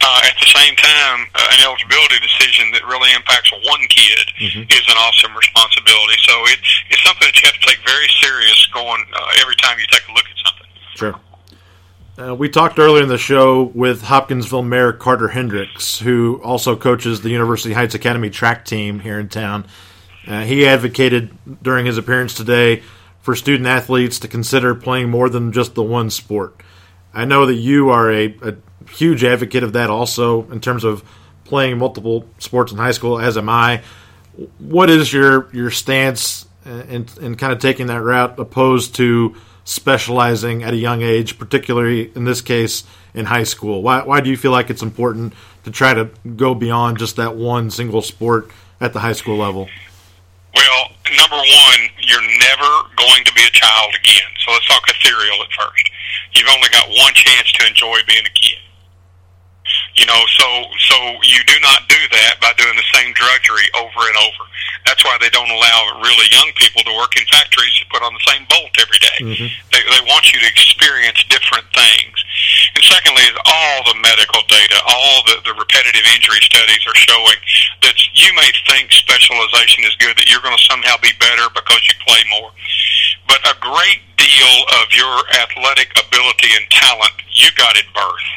Uh, 0.02 0.30
at 0.30 0.36
the 0.40 0.46
same 0.46 0.76
time, 0.76 1.28
uh, 1.34 1.54
an 1.58 1.60
eligibility 1.66 2.18
decision 2.22 2.72
that 2.72 2.86
really 2.86 3.12
impacts 3.14 3.52
one 3.52 3.82
kid 3.90 4.26
mm-hmm. 4.38 4.62
is 4.70 4.86
an 4.88 4.98
awesome 4.98 5.34
responsibility. 5.36 6.18
So 6.26 6.34
it, 6.46 6.60
it's 6.90 7.04
something 7.04 7.26
that 7.26 7.38
you 7.42 7.46
have 7.50 7.58
to 7.58 7.66
take 7.66 7.82
very 7.86 8.10
serious 8.22 8.58
going 8.74 9.02
uh, 9.14 9.42
every 9.42 9.56
time 9.58 9.78
you 9.80 9.86
take 9.90 10.06
a 10.10 10.14
look 10.14 10.26
at 10.26 10.38
something. 10.46 10.70
Sure. 10.96 11.16
Uh, 12.20 12.36
we 12.36 12.50
talked 12.50 12.78
earlier 12.78 13.02
in 13.02 13.08
the 13.08 13.18
show 13.18 13.64
with 13.64 14.02
Hopkinsville 14.02 14.64
Mayor 14.64 14.92
Carter 14.92 15.30
Hendricks, 15.30 15.98
who 16.00 16.42
also 16.44 16.76
coaches 16.76 17.22
the 17.22 17.30
University 17.30 17.74
Heights 17.74 17.96
Academy 17.96 18.30
track 18.30 18.66
team 18.66 19.00
here 19.00 19.18
in 19.18 19.30
town. 19.30 19.66
Uh, 20.28 20.42
he 20.42 20.68
advocated 20.68 21.32
during 21.64 21.86
his 21.86 21.98
appearance 21.98 22.34
today 22.34 22.84
for 23.22 23.34
student 23.34 23.66
athletes 23.66 24.20
to 24.20 24.28
consider 24.28 24.76
playing 24.76 25.10
more 25.10 25.30
than 25.30 25.54
just 25.54 25.74
the 25.74 25.84
one 25.84 26.10
sport. 26.10 26.62
I 27.14 27.24
know 27.24 27.46
that 27.46 27.56
you 27.56 27.90
are 27.90 28.12
a, 28.12 28.26
a 28.42 28.56
huge 28.90 29.24
advocate 29.24 29.64
of 29.64 29.74
that 29.74 29.90
also 29.90 30.50
in 30.52 30.60
terms 30.60 30.84
of 30.84 31.04
playing 31.46 31.78
multiple 31.78 32.26
sports 32.40 32.74
in 32.74 32.78
high 32.78 32.92
school, 32.92 33.20
as 33.20 33.38
am 33.38 33.48
I. 33.48 33.84
What 34.60 34.90
is 34.90 35.14
your, 35.14 35.50
your 35.54 35.72
stance 35.72 36.46
in, 36.66 37.08
in 37.22 37.36
kind 37.36 37.54
of 37.54 37.60
taking 37.60 37.88
that 37.88 38.02
route 38.02 38.38
opposed 38.38 38.96
to 38.96 39.36
specializing 39.64 40.64
at 40.64 40.74
a 40.74 40.78
young 40.78 41.02
age, 41.02 41.38
particularly 41.38 42.12
in 42.16 42.26
this 42.26 42.42
case 42.42 42.84
in 43.14 43.26
high 43.26 43.44
school? 43.44 43.82
Why, 43.82 44.04
why 44.04 44.22
do 44.22 44.30
you 44.30 44.38
feel 44.38 44.52
like 44.52 44.70
it's 44.70 44.82
important 44.82 45.34
to 45.64 45.72
try 45.72 45.94
to 45.94 46.10
go 46.36 46.56
beyond 46.56 46.98
just 46.98 47.16
that 47.18 47.36
one 47.36 47.70
single 47.70 48.02
sport 48.02 48.50
at 48.80 48.94
the 48.94 49.00
high 49.00 49.14
school 49.14 49.38
level? 49.38 49.70
Well, 50.56 50.90
number 51.18 51.38
one, 51.38 51.80
you're 52.02 52.22
never 52.22 52.70
going 52.98 53.24
to 53.24 53.34
be 53.34 53.44
a 53.44 53.52
child 53.52 53.94
again. 54.00 54.28
So 54.46 54.52
let's 54.52 54.68
talk 54.68 54.84
ethereal 54.88 55.42
at 55.44 55.52
first. 55.52 55.90
You've 56.34 56.50
only 56.50 56.70
got 56.70 56.88
one 56.90 57.14
chance 57.14 57.52
to 57.54 57.68
enjoy 57.68 57.98
being 58.08 58.26
a 58.26 58.30
kid. 58.30 58.58
You 59.96 60.06
know, 60.08 60.22
so 60.40 60.48
so 60.88 60.96
you 61.24 61.44
do 61.46 61.58
not 61.62 61.88
do 61.88 62.00
that 62.16 62.40
by 62.40 62.56
doing 62.56 62.76
the 62.76 62.88
same 62.96 63.12
drudgery 63.14 63.68
over 63.76 64.02
and 64.08 64.18
over. 64.18 64.44
That's 64.86 65.04
why 65.04 65.18
they 65.22 65.30
don't 65.30 65.50
allow 65.52 66.02
really 66.02 66.28
young 66.32 66.50
people 66.58 66.82
to 66.84 66.94
work 66.98 67.14
in 67.20 67.26
factories 67.30 67.76
to 67.80 67.86
put 67.92 68.02
on 68.02 68.14
the 68.14 68.26
same 68.26 68.48
bolt 68.50 68.74
every 68.82 69.00
day. 69.00 69.20
Mm-hmm. 69.22 69.48
They, 69.70 69.82
they 69.84 70.04
want 70.10 70.32
you 70.34 70.40
to 70.42 70.48
experience 70.48 71.22
different 71.30 71.68
things. 71.76 72.16
And 72.76 72.84
secondly, 72.84 73.24
is 73.28 73.38
all 73.46 73.78
the 73.94 73.98
medical 74.00 74.42
data, 74.48 74.80
all 74.88 75.22
the, 75.28 75.44
the 75.46 75.54
repetitive 75.54 76.06
injury 76.16 76.42
studies 76.42 76.82
are 76.88 76.98
showing 76.98 77.40
that 77.84 77.98
you 78.16 78.32
may 78.34 78.50
think 78.68 78.92
specialization 78.92 79.84
is 79.86 79.96
good, 80.00 80.18
that 80.18 80.28
you're 80.32 80.44
going 80.44 80.56
to 80.56 80.68
somehow 80.72 80.96
be 81.04 81.14
better 81.20 81.46
because 81.54 81.84
you 81.88 81.96
play 82.02 82.24
more. 82.32 82.52
But 83.28 83.44
a 83.48 83.56
great 83.60 84.02
deal 84.18 84.56
of 84.82 84.90
your 84.96 85.16
athletic 85.46 85.94
ability 86.00 86.52
and 86.58 86.66
talent 86.72 87.16
you 87.32 87.50
got 87.56 87.78
at 87.78 87.88
birth 87.94 88.28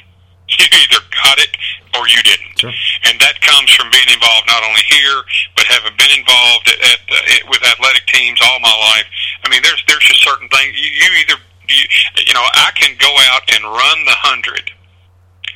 you 0.59 0.67
either 0.67 1.01
got 1.25 1.39
it 1.39 1.53
or 1.97 2.09
you 2.09 2.21
didn't. 2.23 2.59
Sure. 2.59 2.75
And 3.07 3.19
that 3.21 3.41
comes 3.41 3.71
from 3.73 3.91
being 3.91 4.11
involved 4.11 4.47
not 4.51 4.63
only 4.67 4.83
here, 4.91 5.23
but 5.57 5.67
having 5.67 5.95
been 5.97 6.11
involved 6.11 6.67
at, 6.69 6.79
at, 6.83 7.01
uh, 7.07 7.49
with 7.49 7.63
athletic 7.63 8.07
teams 8.11 8.41
all 8.43 8.59
my 8.61 8.75
life. 8.95 9.07
I 9.45 9.49
mean, 9.49 9.63
there's 9.63 9.83
there's 9.87 10.05
just 10.05 10.23
certain 10.23 10.49
things 10.49 10.75
you, 10.75 10.91
you 10.91 11.09
either 11.23 11.39
you, 11.69 11.85
you 12.27 12.35
know 12.35 12.43
I 12.43 12.73
can 12.75 12.97
go 12.99 13.13
out 13.31 13.45
and 13.53 13.63
run 13.65 13.99
the 14.05 14.19
hundred 14.19 14.73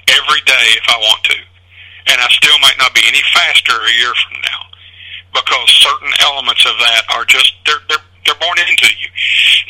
every 0.08 0.42
day 0.46 0.66
if 0.78 0.86
I 0.88 0.98
want 0.98 1.24
to, 1.32 1.38
and 2.12 2.16
I 2.20 2.28
still 2.30 2.56
might 2.60 2.78
not 2.78 2.94
be 2.94 3.02
any 3.04 3.22
faster 3.34 3.74
a 3.74 3.92
year 3.98 4.14
from 4.14 4.40
now 4.44 4.62
because 5.34 5.68
certain 5.84 6.12
elements 6.20 6.64
of 6.64 6.76
that 6.78 7.02
are 7.12 7.24
just 7.24 7.54
they're 7.66 7.82
they're 7.88 8.07
they're 8.24 8.38
born 8.40 8.58
into 8.58 8.88
you. 8.98 9.08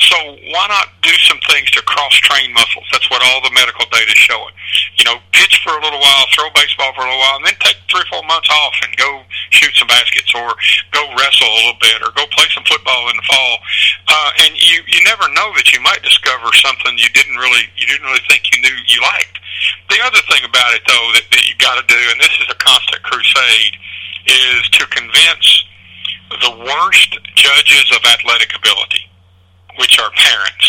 So 0.09 0.17
why 0.55 0.67
not 0.69 0.89
do 1.03 1.13
some 1.29 1.39
things 1.51 1.71
to 1.77 1.83
cross 1.83 2.15
train 2.25 2.53
muscles? 2.53 2.87
That's 2.93 3.09
what 3.11 3.21
all 3.23 3.43
the 3.43 3.53
medical 3.53 3.85
data 3.91 4.09
is 4.09 4.19
showing. 4.19 4.55
You 4.97 5.05
know, 5.05 5.19
pitch 5.33 5.61
for 5.63 5.77
a 5.77 5.83
little 5.83 6.01
while, 6.01 6.25
throw 6.33 6.49
baseball 6.55 6.93
for 6.95 7.03
a 7.03 7.09
little 7.09 7.21
while, 7.21 7.37
and 7.37 7.47
then 7.47 7.59
take 7.61 7.77
three 7.91 8.03
or 8.03 8.11
four 8.11 8.25
months 8.25 8.49
off 8.51 8.75
and 8.83 8.95
go 8.97 9.23
shoot 9.51 9.75
some 9.77 9.89
baskets 9.89 10.33
or 10.35 10.55
go 10.93 11.03
wrestle 11.19 11.47
a 11.47 11.57
little 11.61 11.79
bit 11.81 11.99
or 12.03 12.11
go 12.17 12.25
play 12.33 12.47
some 12.55 12.65
football 12.65 13.11
in 13.11 13.17
the 13.17 13.27
fall. 13.27 13.55
Uh, 14.09 14.31
and 14.47 14.57
you 14.57 14.81
you 14.87 15.01
never 15.05 15.29
know 15.37 15.53
that 15.55 15.73
you 15.73 15.81
might 15.81 16.03
discover 16.03 16.53
something 16.57 16.97
you 16.97 17.11
didn't 17.13 17.37
really 17.37 17.69
you 17.77 17.87
didn't 17.87 18.07
really 18.07 18.25
think 18.29 18.49
you 18.55 18.63
knew 18.63 18.77
you 18.87 19.01
liked. 19.03 19.39
The 19.91 20.01
other 20.03 20.23
thing 20.31 20.45
about 20.45 20.75
it 20.75 20.83
though 20.87 21.09
that, 21.19 21.27
that 21.31 21.45
you 21.49 21.55
got 21.59 21.77
to 21.77 21.85
do, 21.85 22.01
and 22.11 22.21
this 22.21 22.33
is 22.41 22.49
a 22.49 22.59
constant 22.59 23.03
crusade, 23.03 23.75
is 24.27 24.63
to 24.79 24.87
convince 24.89 25.65
the 26.31 26.53
worst 26.61 27.17
judges 27.35 27.87
of 27.97 28.05
athletic 28.05 28.53
ability, 28.57 29.05
which 29.81 29.99
are 29.99 30.11
parents, 30.13 30.67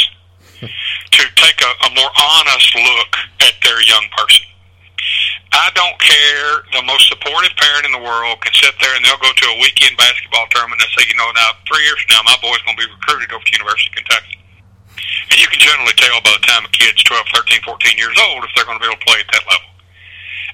to 1.15 1.23
take 1.35 1.59
a, 1.61 1.71
a 1.87 1.89
more 1.95 2.11
honest 2.15 2.75
look 2.75 3.11
at 3.43 3.55
their 3.63 3.81
young 3.83 4.05
person. 4.15 4.45
I 5.51 5.73
don't 5.73 5.97
care. 5.97 6.51
The 6.77 6.85
most 6.85 7.09
supportive 7.09 7.55
parent 7.57 7.85
in 7.89 7.91
the 7.91 8.03
world 8.05 8.39
can 8.45 8.53
sit 8.53 8.75
there 8.79 8.93
and 8.95 9.03
they'll 9.03 9.19
go 9.19 9.33
to 9.33 9.47
a 9.49 9.57
weekend 9.59 9.97
basketball 9.97 10.45
tournament 10.53 10.79
and 10.79 10.91
say, 10.93 11.09
you 11.09 11.17
know, 11.17 11.25
now 11.33 11.57
three 11.65 11.83
years 11.83 11.97
from 12.05 12.21
now, 12.21 12.23
my 12.23 12.37
boy's 12.37 12.61
going 12.63 12.77
to 12.77 12.83
be 12.85 12.91
recruited 12.91 13.33
over 13.33 13.43
to 13.43 13.51
University 13.57 13.89
of 13.89 13.97
Kentucky. 13.97 14.37
And 15.33 15.37
you 15.41 15.49
can 15.49 15.57
generally 15.57 15.95
tell 15.97 16.21
by 16.21 16.37
the 16.37 16.45
time 16.45 16.69
a 16.69 16.71
kid's 16.71 17.01
12, 17.01 17.33
13, 17.33 17.65
14 17.65 17.97
years 17.97 18.17
old 18.29 18.45
if 18.45 18.51
they're 18.53 18.67
going 18.67 18.77
to 18.77 18.83
be 18.83 18.89
able 18.93 19.01
to 19.01 19.07
play 19.09 19.19
at 19.25 19.29
that 19.33 19.45
level 19.49 19.68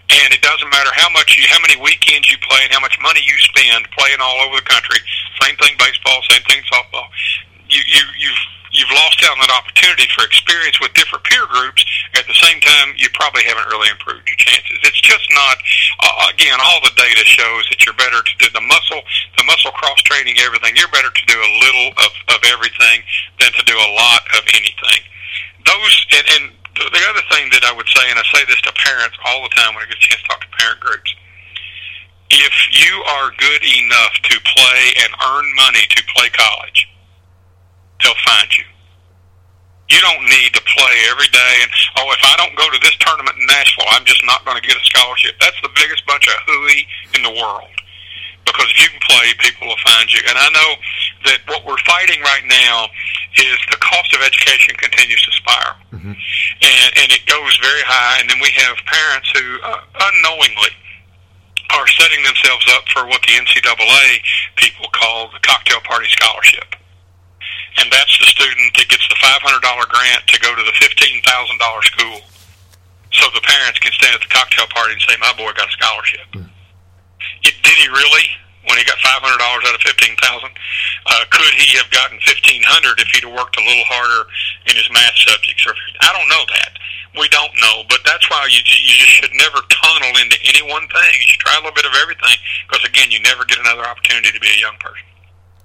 and 0.09 0.29
it 0.33 0.41
doesn't 0.41 0.69
matter 0.69 0.93
how 0.93 1.09
much 1.09 1.37
you, 1.37 1.43
how 1.49 1.59
many 1.61 1.75
weekends 1.81 2.29
you 2.29 2.37
play, 2.45 2.61
and 2.63 2.71
how 2.71 2.79
much 2.79 2.97
money 3.01 3.21
you 3.25 3.35
spend 3.41 3.89
playing 3.97 4.21
all 4.21 4.37
over 4.45 4.61
the 4.61 4.67
country. 4.69 4.99
Same 5.41 5.57
thing 5.57 5.73
baseball, 5.77 6.21
same 6.29 6.43
thing 6.45 6.61
softball. 6.69 7.09
You 7.69 7.81
you 7.81 8.03
you've 8.21 8.43
you've 8.75 8.93
lost 8.93 9.23
out 9.25 9.33
on 9.33 9.41
that 9.41 9.55
opportunity 9.55 10.05
for 10.13 10.21
experience 10.27 10.77
with 10.83 10.93
different 10.93 11.23
peer 11.25 11.47
groups. 11.47 11.81
At 12.13 12.27
the 12.27 12.37
same 12.37 12.59
time, 12.61 12.93
you 12.99 13.09
probably 13.15 13.47
haven't 13.47 13.65
really 13.71 13.89
improved 13.89 14.27
your 14.29 14.37
chances. 14.37 14.77
It's 14.83 15.01
just 15.01 15.25
not. 15.33 15.57
Uh, 15.99 16.29
again, 16.29 16.59
all 16.61 16.83
the 16.83 16.93
data 16.93 17.23
shows 17.25 17.65
that 17.73 17.81
you're 17.81 17.97
better 17.97 18.21
to 18.21 18.33
do 18.37 18.47
the 18.53 18.61
muscle, 18.61 19.01
the 19.41 19.45
muscle 19.49 19.73
cross 19.73 19.97
training, 20.05 20.37
everything. 20.37 20.77
You're 20.77 20.91
better 20.93 21.09
to 21.09 21.25
do 21.25 21.37
a 21.39 21.51
little 21.65 21.89
of 22.05 22.11
of 22.29 22.39
everything 22.45 23.01
than 23.41 23.49
to 23.57 23.63
do 23.65 23.73
a 23.73 23.89
lot 23.97 24.21
of 24.37 24.45
anything. 24.53 25.01
Those 25.65 25.93
and, 26.13 26.25
and 26.37 26.43
the 26.75 27.03
other 27.07 27.23
thing 27.31 27.47
that 27.55 27.63
I 27.63 27.71
would 27.71 27.87
say, 27.87 28.03
and 28.11 28.19
I 28.19 28.25
say 28.35 28.43
this 28.45 28.59
to 28.67 28.73
parents 28.75 29.15
all 29.25 29.43
the 29.43 29.53
time 29.55 29.73
when 29.73 29.83
I 29.83 29.87
get 29.87 29.95
a 29.95 30.05
chance 30.05 30.21
to 30.23 30.27
talk 30.27 30.41
to 30.43 30.51
parent 30.59 30.79
groups, 30.79 31.15
if 32.31 32.55
you 32.75 32.93
are 33.15 33.31
good 33.39 33.63
enough 33.63 34.13
to 34.27 34.35
play 34.43 34.81
and 35.03 35.09
earn 35.31 35.45
money 35.55 35.87
to 35.87 36.01
play 36.15 36.27
college, 36.35 36.89
they'll 38.03 38.23
find 38.27 38.49
you. 38.57 38.65
You 39.87 40.01
don't 40.01 40.25
need 40.25 40.51
to 40.57 40.63
play 40.65 40.95
every 41.13 41.29
day 41.29 41.53
and 41.61 41.71
oh 42.01 42.09
if 42.09 42.19
I 42.25 42.33
don't 42.41 42.57
go 42.57 42.65
to 42.65 42.79
this 42.81 42.97
tournament 42.97 43.37
in 43.37 43.45
Nashville 43.45 43.85
I'm 43.93 44.03
just 44.03 44.25
not 44.25 44.43
going 44.43 44.59
to 44.59 44.67
get 44.67 44.75
a 44.75 44.83
scholarship. 44.83 45.37
That's 45.39 45.61
the 45.61 45.69
biggest 45.75 46.01
bunch 46.07 46.27
of 46.27 46.33
hooey 46.47 46.87
in 47.13 47.21
the 47.21 47.29
world 47.29 47.74
because 48.45 48.69
if 48.71 48.77
you 48.77 48.89
can 48.93 49.01
play, 49.01 49.33
people 49.41 49.67
will 49.67 49.83
find 49.83 50.07
you. 50.13 50.21
And 50.29 50.37
I 50.37 50.49
know 50.53 50.71
that 51.25 51.41
what 51.49 51.65
we're 51.65 51.81
fighting 51.83 52.21
right 52.21 52.45
now 52.45 52.87
is 53.35 53.57
the 53.73 53.81
cost 53.81 54.13
of 54.13 54.21
education 54.21 54.77
continues 54.77 55.21
to 55.25 55.31
spiral, 55.33 55.75
mm-hmm. 55.91 56.13
and, 56.13 56.89
and 56.95 57.09
it 57.11 57.25
goes 57.25 57.57
very 57.59 57.83
high. 57.83 58.21
And 58.21 58.29
then 58.29 58.39
we 58.39 58.53
have 58.55 58.77
parents 58.85 59.27
who 59.33 59.45
uh, 59.65 59.81
unknowingly 60.13 60.71
are 61.73 61.89
setting 61.89 62.21
themselves 62.21 62.63
up 62.77 62.85
for 62.93 63.09
what 63.09 63.19
the 63.25 63.33
NCAA 63.41 64.21
people 64.55 64.85
call 64.93 65.33
the 65.33 65.41
cocktail 65.41 65.81
party 65.81 66.07
scholarship. 66.13 66.77
And 67.81 67.91
that's 67.91 68.15
the 68.21 68.29
student 68.29 68.71
that 68.77 68.87
gets 68.87 69.03
the 69.09 69.19
$500 69.19 69.59
grant 69.89 70.23
to 70.31 70.39
go 70.39 70.55
to 70.55 70.63
the 70.63 70.75
$15,000 70.79 71.19
school. 71.83 72.21
So 73.11 73.27
the 73.33 73.41
parents 73.43 73.79
can 73.79 73.91
stand 73.91 74.15
at 74.15 74.21
the 74.21 74.31
cocktail 74.31 74.67
party 74.71 74.93
and 74.93 75.01
say, 75.01 75.15
my 75.19 75.33
boy 75.35 75.51
got 75.57 75.67
a 75.67 75.75
scholarship. 75.75 76.27
Mm 76.31 76.54
did 77.41 77.77
he 77.77 77.87
really? 77.89 78.27
When 78.65 78.81
he 78.81 78.83
got 78.83 78.97
five 78.97 79.21
hundred 79.21 79.37
dollars 79.37 79.61
out 79.69 79.77
of 79.77 79.81
fifteen 79.85 80.17
thousand, 80.25 80.49
uh, 81.05 81.21
could 81.29 81.53
he 81.53 81.77
have 81.77 81.85
gotten 81.93 82.17
fifteen 82.25 82.65
hundred 82.65 82.97
if 82.97 83.05
he'd 83.13 83.21
have 83.21 83.33
worked 83.33 83.53
a 83.57 83.63
little 83.63 83.85
harder 83.85 84.25
in 84.65 84.73
his 84.73 84.89
math 84.89 85.13
subjects? 85.21 85.69
Or 85.69 85.77
I 86.01 86.09
don't 86.17 86.25
know 86.25 86.41
that. 86.49 86.73
We 87.13 87.29
don't 87.29 87.53
know, 87.61 87.85
but 87.93 88.01
that's 88.01 88.25
why 88.25 88.49
you 88.49 88.57
you 88.65 88.95
just 88.97 89.13
should 89.21 89.29
never 89.37 89.61
tunnel 89.69 90.17
into 90.17 90.37
any 90.49 90.65
one 90.65 90.81
thing. 90.89 91.13
You 91.13 91.29
should 91.29 91.45
try 91.45 91.53
a 91.53 91.61
little 91.61 91.77
bit 91.77 91.85
of 91.85 91.93
everything 91.93 92.37
because 92.65 92.81
again, 92.89 93.13
you 93.13 93.21
never 93.21 93.45
get 93.45 93.61
another 93.61 93.85
opportunity 93.85 94.33
to 94.33 94.39
be 94.41 94.49
a 94.49 94.59
young 94.59 94.75
person. 94.81 95.05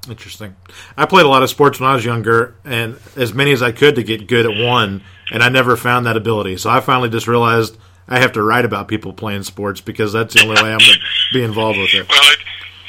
Interesting. 0.09 0.57
I 0.97 1.07
played 1.07 1.25
a 1.25 1.29
lot 1.29 1.43
of 1.43 1.49
sports 1.51 1.81
when 1.81 1.89
I 1.89 1.95
was 1.95 2.05
younger, 2.05 2.55
and 2.65 3.01
as 3.17 3.33
many 3.33 3.53
as 3.53 3.63
I 3.63 3.73
could 3.73 3.97
to 3.97 4.03
get 4.03 4.29
good 4.29 4.45
at 4.45 4.57
one, 4.57 5.03
and 5.31 5.43
I 5.43 5.49
never 5.49 5.77
found 5.77 6.07
that 6.07 6.17
ability. 6.17 6.57
So 6.57 6.69
I 6.69 6.81
finally 6.81 7.09
just 7.09 7.29
realized 7.29 7.77
I 8.11 8.19
have 8.19 8.33
to 8.33 8.43
write 8.43 8.65
about 8.65 8.89
people 8.89 9.13
playing 9.13 9.45
sports 9.45 9.81
because 9.81 10.13
that's 10.13 10.35
the 10.35 10.43
only 10.43 10.61
way 10.61 10.73
I'm 10.73 10.79
going 10.79 10.99
to 10.99 11.33
be 11.33 11.43
involved 11.43 11.79
with 11.79 11.95
it. 11.95 12.09
Well, 12.09 12.33
it, 12.33 12.39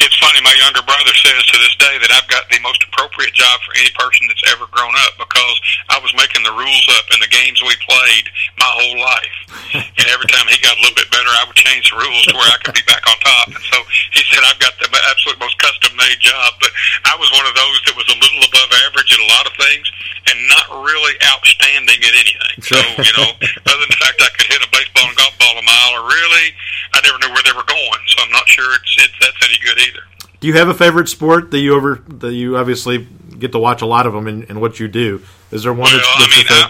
it's 0.01 0.17
funny. 0.17 0.41
My 0.41 0.53
younger 0.57 0.81
brother 0.81 1.13
says 1.13 1.45
to 1.53 1.57
this 1.61 1.75
day 1.77 1.95
that 2.01 2.09
I've 2.09 2.25
got 2.25 2.49
the 2.49 2.57
most 2.65 2.81
appropriate 2.89 3.37
job 3.37 3.61
for 3.61 3.77
any 3.77 3.93
person 3.93 4.25
that's 4.25 4.41
ever 4.49 4.65
grown 4.73 4.93
up 5.05 5.13
because 5.21 5.57
I 5.93 6.01
was 6.01 6.09
making 6.17 6.41
the 6.41 6.53
rules 6.53 6.87
up 6.97 7.05
in 7.13 7.21
the 7.21 7.29
games 7.29 7.61
we 7.61 7.77
played 7.85 8.25
my 8.57 8.71
whole 8.71 8.97
life. 8.97 9.37
and 10.01 10.07
every 10.09 10.25
time 10.25 10.49
he 10.49 10.57
got 10.65 10.73
a 10.73 10.81
little 10.81 10.97
bit 10.97 11.09
better, 11.13 11.29
I 11.29 11.45
would 11.45 11.57
change 11.57 11.93
the 11.93 12.01
rules 12.01 12.25
to 12.29 12.33
where 12.33 12.49
I 12.49 12.57
could 12.65 12.73
be 12.73 12.85
back 12.89 13.05
on 13.05 13.17
top. 13.21 13.53
And 13.53 13.65
so 13.69 13.77
he 14.17 14.25
said 14.33 14.41
I've 14.41 14.57
got 14.57 14.73
the 14.81 14.89
absolute 14.89 15.37
most 15.37 15.57
custom 15.61 15.93
made 15.93 16.17
job. 16.17 16.57
But 16.57 16.73
I 17.05 17.13
was 17.21 17.29
one 17.37 17.45
of 17.45 17.53
those 17.53 17.77
that 17.85 17.95
was 17.97 18.09
a 18.09 18.17
little 18.17 18.41
above 18.49 18.69
average 18.89 19.11
at 19.13 19.21
a 19.21 19.29
lot 19.29 19.45
of 19.45 19.53
things 19.53 19.85
and 20.33 20.37
not 20.49 20.65
really 20.81 21.13
outstanding 21.29 22.01
at 22.01 22.13
anything. 22.17 22.57
So, 22.65 22.77
you 23.05 23.13
know, 23.21 23.29
other 23.37 23.81
than 23.85 23.89
the 23.89 24.01
fact 24.01 24.17
I 24.21 24.29
could 24.33 24.49
hit 24.49 24.61
a 24.65 24.69
baseball 24.73 25.09
and 25.09 25.17
golf 25.17 25.35
ball 25.51 25.61
a 25.61 25.65
mile, 25.65 26.03
or 26.03 26.07
really, 26.07 26.53
I 26.93 27.01
never 27.03 27.17
knew 27.19 27.33
where 27.33 27.43
they 27.43 27.51
were 27.51 27.67
going. 27.67 27.99
So 28.07 28.23
I'm 28.23 28.31
not 28.31 28.47
sure 28.47 28.73
it's, 28.75 28.95
it's 28.97 29.13
that's 29.19 29.37
any 29.43 29.57
good 29.63 29.77
either. 29.79 30.03
Do 30.39 30.47
you 30.47 30.53
have 30.53 30.69
a 30.69 30.73
favorite 30.73 31.09
sport 31.09 31.51
that 31.51 31.59
you 31.59 31.75
over 31.75 32.01
that 32.07 32.33
you 32.33 32.57
obviously 32.57 33.07
get 33.37 33.51
to 33.51 33.59
watch 33.59 33.81
a 33.81 33.85
lot 33.85 34.07
of 34.07 34.13
them 34.13 34.27
in, 34.27 34.43
in 34.43 34.59
what 34.59 34.79
you 34.79 34.87
do? 34.87 35.21
Is 35.51 35.63
there 35.63 35.73
one 35.73 35.91
well, 35.91 35.97
that's, 35.97 36.07
that's 36.07 36.33
I 36.33 36.37
mean, 36.37 36.47
I, 36.49 36.61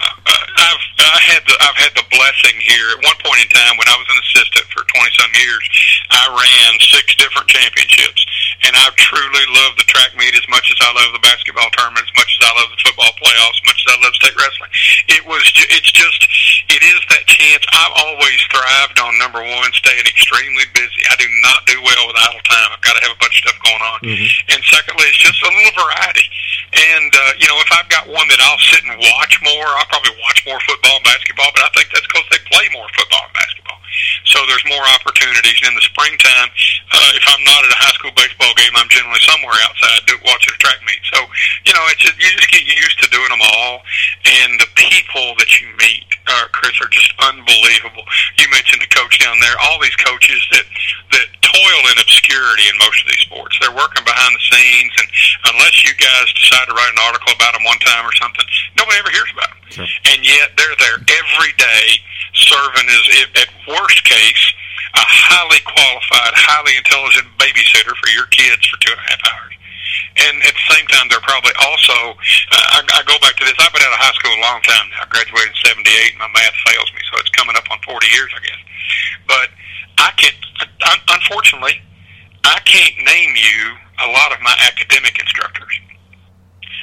I've 0.58 0.84
I 1.00 1.20
had 1.22 1.42
the 1.48 1.56
I've 1.62 1.80
had 1.80 1.94
the 1.96 2.04
blessing 2.12 2.58
here. 2.60 2.88
At 2.98 3.04
one 3.04 3.16
point 3.24 3.40
in 3.46 3.50
time, 3.54 3.78
when 3.78 3.88
I 3.88 3.96
was 3.96 4.08
an 4.10 4.20
assistant 4.28 4.66
for 4.74 4.84
twenty 4.92 5.12
some 5.16 5.32
years, 5.40 5.64
I 6.12 6.28
ran 6.28 6.80
six 6.92 7.16
different 7.16 7.48
championships, 7.48 8.26
and 8.64 8.74
I 8.78 8.86
truly 8.98 9.46
love 9.58 9.74
the 9.78 9.88
track 9.90 10.14
meet 10.18 10.34
as 10.38 10.46
much 10.50 10.70
as 10.70 10.78
I 10.82 10.92
love 10.94 11.12
the 11.14 11.24
basketball 11.26 11.70
tournament, 11.74 12.06
as 12.06 12.16
much 12.18 12.32
as 12.38 12.42
I 12.46 12.52
love 12.62 12.70
the 12.70 12.82
football 12.86 13.14
playoffs, 13.18 13.58
as 13.58 13.66
much 13.66 13.80
as 13.82 13.88
I 13.90 13.98
love 14.06 14.14
state 14.18 14.36
wrestling. 14.38 14.72
It 15.18 15.24
was, 15.26 15.44
ju- 15.52 15.70
it's 15.74 15.92
just, 15.92 16.22
it 16.70 16.82
is 16.86 17.00
that 17.12 17.26
chance. 17.28 17.64
I've 17.74 17.96
always 18.06 18.40
thrived 18.54 18.98
on 19.02 19.18
number 19.18 19.42
one, 19.42 19.70
staying 19.74 20.06
extremely 20.06 20.66
busy. 20.74 21.02
I 21.10 21.16
do 21.18 21.28
not 21.44 21.66
do 21.66 21.78
well 21.82 22.04
with 22.08 22.18
idle 22.22 22.44
time. 22.46 22.70
I've 22.72 22.86
got 22.86 22.96
to 22.98 23.02
have 23.10 23.14
a 23.18 23.20
bunch 23.20 23.36
of 23.42 23.50
stuff 23.50 23.60
going 23.66 23.84
on. 23.84 24.00
And 24.54 24.62
secondly, 24.70 25.06
it's 25.10 25.20
just 25.22 25.42
a 25.42 25.50
little 25.52 25.76
variety. 25.76 26.26
And 26.72 27.12
uh, 27.12 27.34
you 27.42 27.48
know, 27.52 27.60
if 27.60 27.70
I've 27.76 27.90
got 27.92 28.08
one 28.08 28.28
that 28.32 28.40
I'll 28.48 28.62
sit 28.72 28.80
and 28.88 28.96
watch 28.96 29.34
more, 29.44 29.68
I'll 29.76 29.90
probably 29.92 30.16
watch 30.24 30.40
more 30.48 30.60
football 30.64 31.02
and 31.02 31.06
basketball. 31.06 31.52
But 31.52 31.68
I 31.68 31.70
think 31.76 31.92
that's 31.92 32.08
because 32.08 32.24
they 32.32 32.40
play 32.48 32.64
more 32.72 32.88
football 32.96 33.28
and 33.28 33.36
basketball. 33.36 33.80
So 34.24 34.40
there's 34.48 34.64
more 34.72 34.86
opportunities. 34.96 35.60
And 35.66 35.74
in 35.74 35.76
the 35.76 35.84
springtime, 35.84 36.48
uh, 36.92 37.12
if 37.16 37.26
I'm 37.28 37.44
not 37.44 37.64
at 37.64 37.72
a 37.72 37.80
high 37.80 37.96
school 37.96 38.12
baseball 38.16 38.54
game, 38.56 38.72
I'm 38.76 38.90
generally 38.92 39.22
somewhere 39.24 39.56
outside 39.64 40.04
do, 40.08 40.16
watching 40.28 40.54
a 40.54 40.60
track 40.60 40.80
meet. 40.86 41.02
So 41.12 41.20
you 41.66 41.74
know, 41.74 41.86
it's 41.94 42.02
just, 42.02 42.18
you 42.18 42.30
just 42.36 42.52
get 42.52 42.66
used 42.66 42.98
to 43.04 43.08
doing 43.10 43.30
them 43.30 43.42
all. 43.42 43.82
And 44.26 44.60
the 44.60 44.70
people 44.76 45.36
that 45.38 45.50
you 45.62 45.68
meet, 45.78 46.06
uh, 46.28 46.48
Chris, 46.52 46.76
are 46.82 46.90
just 46.90 47.14
unbelievable. 47.22 48.04
You 48.38 48.50
mentioned 48.52 48.82
the 48.82 48.92
coach 48.92 49.20
down 49.20 49.40
there. 49.40 49.56
All 49.62 49.80
these 49.80 49.96
coaches 49.98 50.42
that 50.52 50.66
that 51.16 51.28
toil 51.44 51.82
in 51.92 51.98
obscurity 52.00 52.66
in 52.72 52.76
most 52.80 53.04
of 53.04 53.08
these 53.12 53.24
sports. 53.28 53.58
They're 53.60 53.76
working 53.76 54.04
behind 54.08 54.32
the 54.32 54.44
scenes, 54.48 54.94
and 55.00 55.08
unless 55.54 55.84
you 55.84 55.94
guys 56.00 56.28
decide 56.40 56.66
to 56.72 56.74
write 56.74 56.92
an 56.92 57.04
article 57.04 57.36
about 57.36 57.54
them 57.54 57.68
one 57.68 57.80
time 57.84 58.08
or 58.08 58.16
something, 58.16 58.46
nobody 58.80 58.98
ever 59.00 59.12
hears 59.12 59.32
about 59.36 59.52
them. 59.52 59.60
Sure. 59.70 59.90
And 60.12 60.24
yet 60.24 60.56
they're 60.56 60.80
there 60.80 61.00
every 61.00 61.54
day, 61.60 61.86
serving 62.34 62.88
as, 62.88 63.06
if, 63.24 63.30
at 63.36 63.50
worst 63.68 64.04
case, 64.08 64.44
a 64.94 65.04
highly 65.04 65.62
qualified, 65.64 66.34
highly 66.36 66.78
intelligent 66.78 67.28
babysitter 67.38 67.94
for 67.96 68.10
your 68.12 68.28
kids 68.34 68.66
for 68.68 68.78
two 68.82 68.92
and 68.92 69.02
a 69.02 69.08
half 69.08 69.22
hours. 69.32 69.54
And 70.12 70.36
at 70.44 70.54
the 70.54 70.66
same 70.76 70.88
time, 70.92 71.08
they're 71.08 71.24
probably 71.24 71.56
also. 71.64 71.96
Uh, 72.52 72.78
I, 72.78 72.84
I 72.84 73.02
go 73.08 73.16
back 73.24 73.40
to 73.40 73.44
this. 73.48 73.56
I've 73.60 73.72
been 73.72 73.84
out 73.84 73.96
of 73.96 74.02
high 74.04 74.16
school 74.20 74.36
a 74.36 74.44
long 74.44 74.60
time 74.68 74.86
now. 74.92 75.04
I 75.04 75.08
graduated 75.08 75.56
in 75.56 75.60
'78. 75.64 76.20
My 76.20 76.28
math 76.36 76.58
fails 76.68 76.92
me, 76.92 77.02
so 77.08 77.16
it's 77.24 77.32
coming 77.32 77.56
up 77.56 77.64
on 77.72 77.80
40 77.88 77.96
years, 78.12 78.32
I 78.36 78.42
guess. 78.44 78.62
But 79.28 79.48
I 80.04 80.12
can, 80.20 80.36
un- 80.92 81.06
unfortunately, 81.16 81.80
I 82.44 82.60
can't 82.68 82.96
name 83.08 83.34
you 83.40 83.60
a 84.04 84.10
lot 84.12 84.36
of 84.36 84.42
my 84.44 84.56
academic 84.68 85.16
instructors. 85.20 85.80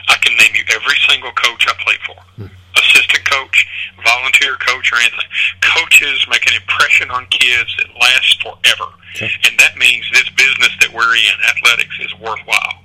I 0.09 0.17
can 0.25 0.33
name 0.37 0.57
you 0.57 0.65
every 0.73 0.97
single 1.09 1.33
coach 1.33 1.69
I 1.69 1.75
played 1.85 2.03
for. 2.09 2.49
Assistant 2.79 3.25
coach, 3.31 3.67
volunteer 4.05 4.55
coach, 4.57 4.93
or 4.93 4.97
anything. 4.97 5.29
Coaches 5.61 6.27
make 6.31 6.47
an 6.49 6.55
impression 6.55 7.11
on 7.11 7.27
kids 7.27 7.77
that 7.79 7.95
lasts 8.01 8.37
forever. 8.43 8.93
And 9.21 9.59
that 9.59 9.77
means 9.77 10.05
this 10.13 10.29
business 10.31 10.77
that 10.81 10.93
we're 10.95 11.15
in, 11.17 11.35
athletics, 11.49 11.97
is 12.01 12.15
worthwhile. 12.21 12.83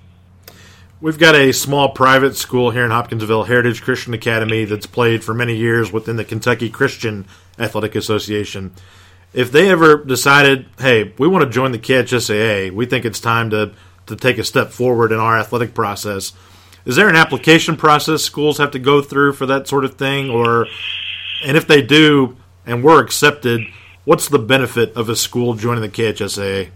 We've 1.02 1.20
got 1.20 1.36
a 1.36 1.52
small 1.52 1.90
private 1.90 2.38
school 2.38 2.72
here 2.72 2.86
in 2.86 2.92
Hopkinsville, 2.92 3.44
Heritage 3.44 3.82
Christian 3.82 4.14
Academy, 4.14 4.64
that's 4.64 4.86
played 4.86 5.22
for 5.22 5.34
many 5.34 5.56
years 5.56 5.92
within 5.92 6.16
the 6.16 6.24
Kentucky 6.24 6.70
Christian 6.70 7.26
Athletic 7.60 7.96
Association. 7.96 8.72
If 9.34 9.52
they 9.52 9.70
ever 9.70 10.04
decided, 10.04 10.68
hey, 10.80 11.14
we 11.18 11.28
want 11.28 11.44
to 11.44 11.50
join 11.50 11.74
the 11.74 11.80
KHSAA, 11.80 12.72
we 12.72 12.86
think 12.86 13.04
it's 13.04 13.20
time 13.20 13.50
to, 13.50 13.74
to 14.06 14.16
take 14.16 14.38
a 14.38 14.46
step 14.46 14.72
forward 14.72 15.12
in 15.12 15.20
our 15.20 15.38
athletic 15.38 15.74
process, 15.74 16.32
is 16.86 16.96
there 16.96 17.08
an 17.08 17.16
application 17.16 17.78
process 17.78 18.24
schools 18.24 18.58
have 18.58 18.72
to 18.72 18.80
go 18.80 19.02
through 19.02 19.34
for 19.34 19.46
that 19.46 19.68
sort 19.68 19.86
of 19.86 19.96
thing? 19.96 20.30
Or, 20.30 20.68
and 21.46 21.56
if 21.56 21.68
they 21.68 21.82
do 21.82 22.38
and 22.66 22.84
were 22.84 23.00
accepted, 23.00 23.62
what's 24.06 24.28
the 24.28 24.40
benefit 24.40 24.94
of 24.96 25.10
a 25.10 25.16
school 25.16 25.54
joining 25.54 25.82
the 25.82 25.90
KHSAA? 25.90 26.70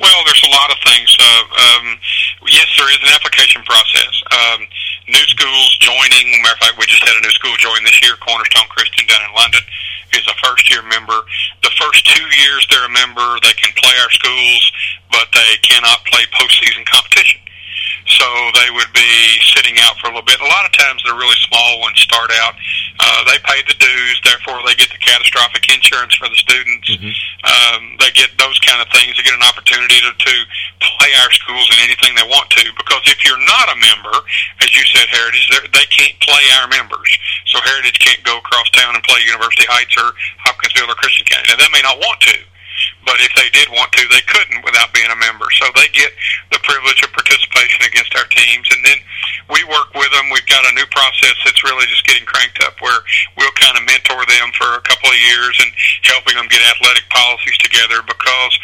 Well, 0.00 0.20
there's 0.24 0.44
a 0.46 0.52
lot 0.52 0.70
of 0.70 0.78
things. 0.84 1.16
Uh, 1.18 1.42
um, 1.42 1.98
yes, 2.48 2.68
there 2.78 2.90
is 2.90 3.00
an 3.02 3.12
application 3.12 3.62
process. 3.62 4.14
Um, 4.30 4.60
new 5.08 5.26
schools 5.26 5.76
joining. 5.78 6.30
Matter 6.42 6.54
of 6.54 6.60
fact, 6.60 6.78
we 6.78 6.86
just 6.86 7.02
had 7.02 7.16
a 7.18 7.22
new 7.22 7.34
school 7.34 7.54
join 7.58 7.82
this 7.84 8.00
year. 8.00 8.14
Cornerstone 8.22 8.68
Christian 8.70 9.06
down 9.06 9.26
in 9.26 9.34
London 9.34 9.62
is 10.14 10.24
a 10.26 10.36
first 10.46 10.70
year 10.70 10.82
member. 10.86 11.18
The 11.62 11.74
first 11.76 12.06
two 12.14 12.24
years 12.24 12.66
they're 12.70 12.86
a 12.86 12.94
member, 12.94 13.26
they 13.42 13.52
can 13.58 13.74
play 13.74 13.94
our 14.00 14.10
schools, 14.10 14.62
but 15.10 15.26
they 15.34 15.58
cannot 15.62 16.04
play 16.06 16.22
postseason 16.32 16.86
competition. 16.86 17.40
So 18.04 18.26
they 18.54 18.70
would 18.70 18.92
be 18.92 19.08
sitting 19.56 19.76
out 19.82 19.96
for 19.98 20.06
a 20.06 20.14
little 20.14 20.26
bit. 20.26 20.38
A 20.40 20.50
lot 20.52 20.64
of 20.68 20.72
times 20.72 21.02
the 21.02 21.14
really 21.16 21.36
small 21.48 21.80
ones 21.80 21.98
start 21.98 22.30
out. 22.44 22.54
Uh, 23.00 23.24
they 23.28 23.38
pay 23.44 23.60
the 23.66 23.74
dues, 23.80 24.16
therefore 24.24 24.60
they 24.64 24.74
get 24.76 24.88
the 24.92 25.00
catastrophic 25.00 25.64
insurance 25.72 26.14
for 26.14 26.28
the 26.28 26.36
students. 26.38 26.88
Um, 27.44 27.96
they 27.98 28.10
get 28.14 28.30
those 28.38 28.58
kind 28.62 28.80
of 28.80 28.88
things. 28.92 29.16
They 29.16 29.24
get 29.26 29.34
an 29.34 29.44
opportunity 29.44 30.00
to, 30.00 30.10
to 30.12 30.34
play 30.80 31.12
our 31.24 31.30
schools 31.32 31.66
in 31.74 31.78
anything 31.84 32.14
they 32.14 32.26
want 32.28 32.48
to. 32.56 32.64
Because 32.76 33.02
if 33.10 33.24
you're 33.24 33.40
not 33.42 33.68
a 33.72 33.76
member, 33.76 34.14
as 34.62 34.70
you 34.76 34.84
said, 34.92 35.08
Heritage, 35.10 35.50
they 35.72 35.86
can't 35.90 36.16
play 36.20 36.44
our 36.60 36.68
members. 36.68 37.10
So 37.46 37.60
Heritage 37.62 37.98
can't 38.00 38.22
go 38.24 38.38
across 38.38 38.70
town 38.70 38.94
and 38.94 39.02
play 39.04 39.20
University 39.26 39.66
Heights 39.68 39.94
or 39.98 40.12
Hopkinsville 40.46 40.90
or 40.90 40.96
Christian 40.96 41.26
County. 41.26 41.46
Now 41.48 41.56
they 41.58 41.70
may 41.72 41.82
not 41.82 41.98
want 41.98 42.20
to. 42.32 42.36
But 43.04 43.22
if 43.22 43.30
they 43.38 43.48
did 43.54 43.70
want 43.70 43.92
to, 43.94 44.02
they 44.10 44.22
couldn't 44.26 44.64
without 44.66 44.90
being 44.92 45.10
a 45.10 45.18
member. 45.18 45.46
So 45.58 45.70
they 45.74 45.86
get 45.94 46.10
the 46.50 46.58
privilege 46.66 47.02
of 47.06 47.14
participation 47.14 47.86
against 47.86 48.14
our 48.18 48.26
teams. 48.26 48.66
And 48.74 48.82
then 48.82 48.98
we 49.50 49.62
work 49.70 49.94
with 49.94 50.10
them. 50.10 50.26
We've 50.34 50.46
got 50.50 50.66
a 50.66 50.74
new 50.74 50.86
process 50.90 51.36
that's 51.46 51.62
really 51.62 51.86
just 51.86 52.06
getting 52.06 52.26
cranked 52.26 52.58
up 52.66 52.74
where 52.82 52.98
we'll 53.38 53.54
kind 53.54 53.78
of 53.78 53.86
mentor 53.86 54.26
them 54.26 54.50
for 54.58 54.74
a 54.74 54.82
couple 54.82 55.10
of 55.10 55.18
years 55.22 55.54
and 55.62 55.70
helping 56.02 56.34
them 56.34 56.50
get 56.50 56.62
athletic 56.66 57.06
policies 57.08 57.58
together 57.62 58.02
because 58.02 58.54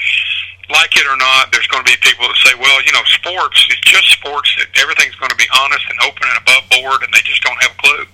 like 0.70 0.97
it 0.97 1.07
or 1.07 1.16
not, 1.16 1.53
there's 1.53 1.66
going 1.68 1.85
to 1.85 1.91
be 1.91 1.99
people 2.01 2.27
that 2.27 2.39
say, 2.41 2.55
well, 2.57 2.81
you 2.83 2.93
know, 2.93 3.05
sports, 3.12 3.66
it's 3.68 3.85
just 3.85 4.09
sports. 4.14 4.49
Everything's 4.81 5.16
going 5.16 5.31
to 5.31 5.37
be 5.37 5.49
honest 5.53 5.85
and 5.91 5.99
open 6.07 6.25
and 6.25 6.39
above 6.41 6.64
board, 6.70 7.03
and 7.05 7.12
they 7.12 7.20
just 7.25 7.43
don't 7.43 7.61
have 7.61 7.73
a 7.77 7.81
clue. 7.83 8.05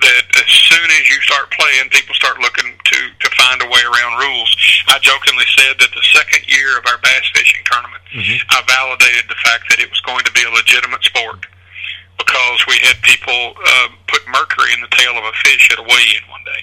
That 0.00 0.24
as 0.36 0.48
soon 0.48 0.88
as 0.90 1.04
you 1.08 1.18
start 1.26 1.50
playing, 1.50 1.90
people 1.90 2.14
start 2.14 2.38
looking 2.40 2.72
to, 2.72 2.98
to 3.18 3.28
find 3.36 3.60
a 3.62 3.66
way 3.66 3.82
around 3.82 4.18
rules. 4.22 4.50
I 4.88 4.98
jokingly 5.02 5.44
said 5.58 5.78
that 5.78 5.90
the 5.90 6.04
second 6.14 6.46
year 6.46 6.78
of 6.78 6.86
our 6.86 6.98
bass 6.98 7.26
fishing 7.34 7.62
tournament, 7.66 8.02
I 8.50 8.62
validated 8.66 9.28
the 9.28 9.38
fact 9.42 9.68
that 9.70 9.80
it 9.80 9.90
was 9.90 10.00
going 10.02 10.24
to 10.24 10.32
be 10.32 10.44
a 10.44 10.50
legitimate 10.50 11.02
sport 11.04 11.46
because 12.18 12.58
we 12.66 12.78
had 12.82 12.96
people 13.02 13.54
uh, 13.56 13.88
put 14.06 14.22
mercury 14.28 14.72
in 14.74 14.80
the 14.80 14.92
tail 14.92 15.16
of 15.16 15.24
a 15.24 15.32
fish 15.44 15.70
at 15.72 15.78
a 15.78 15.82
weigh-in 15.82 16.24
one 16.30 16.42
day. 16.44 16.62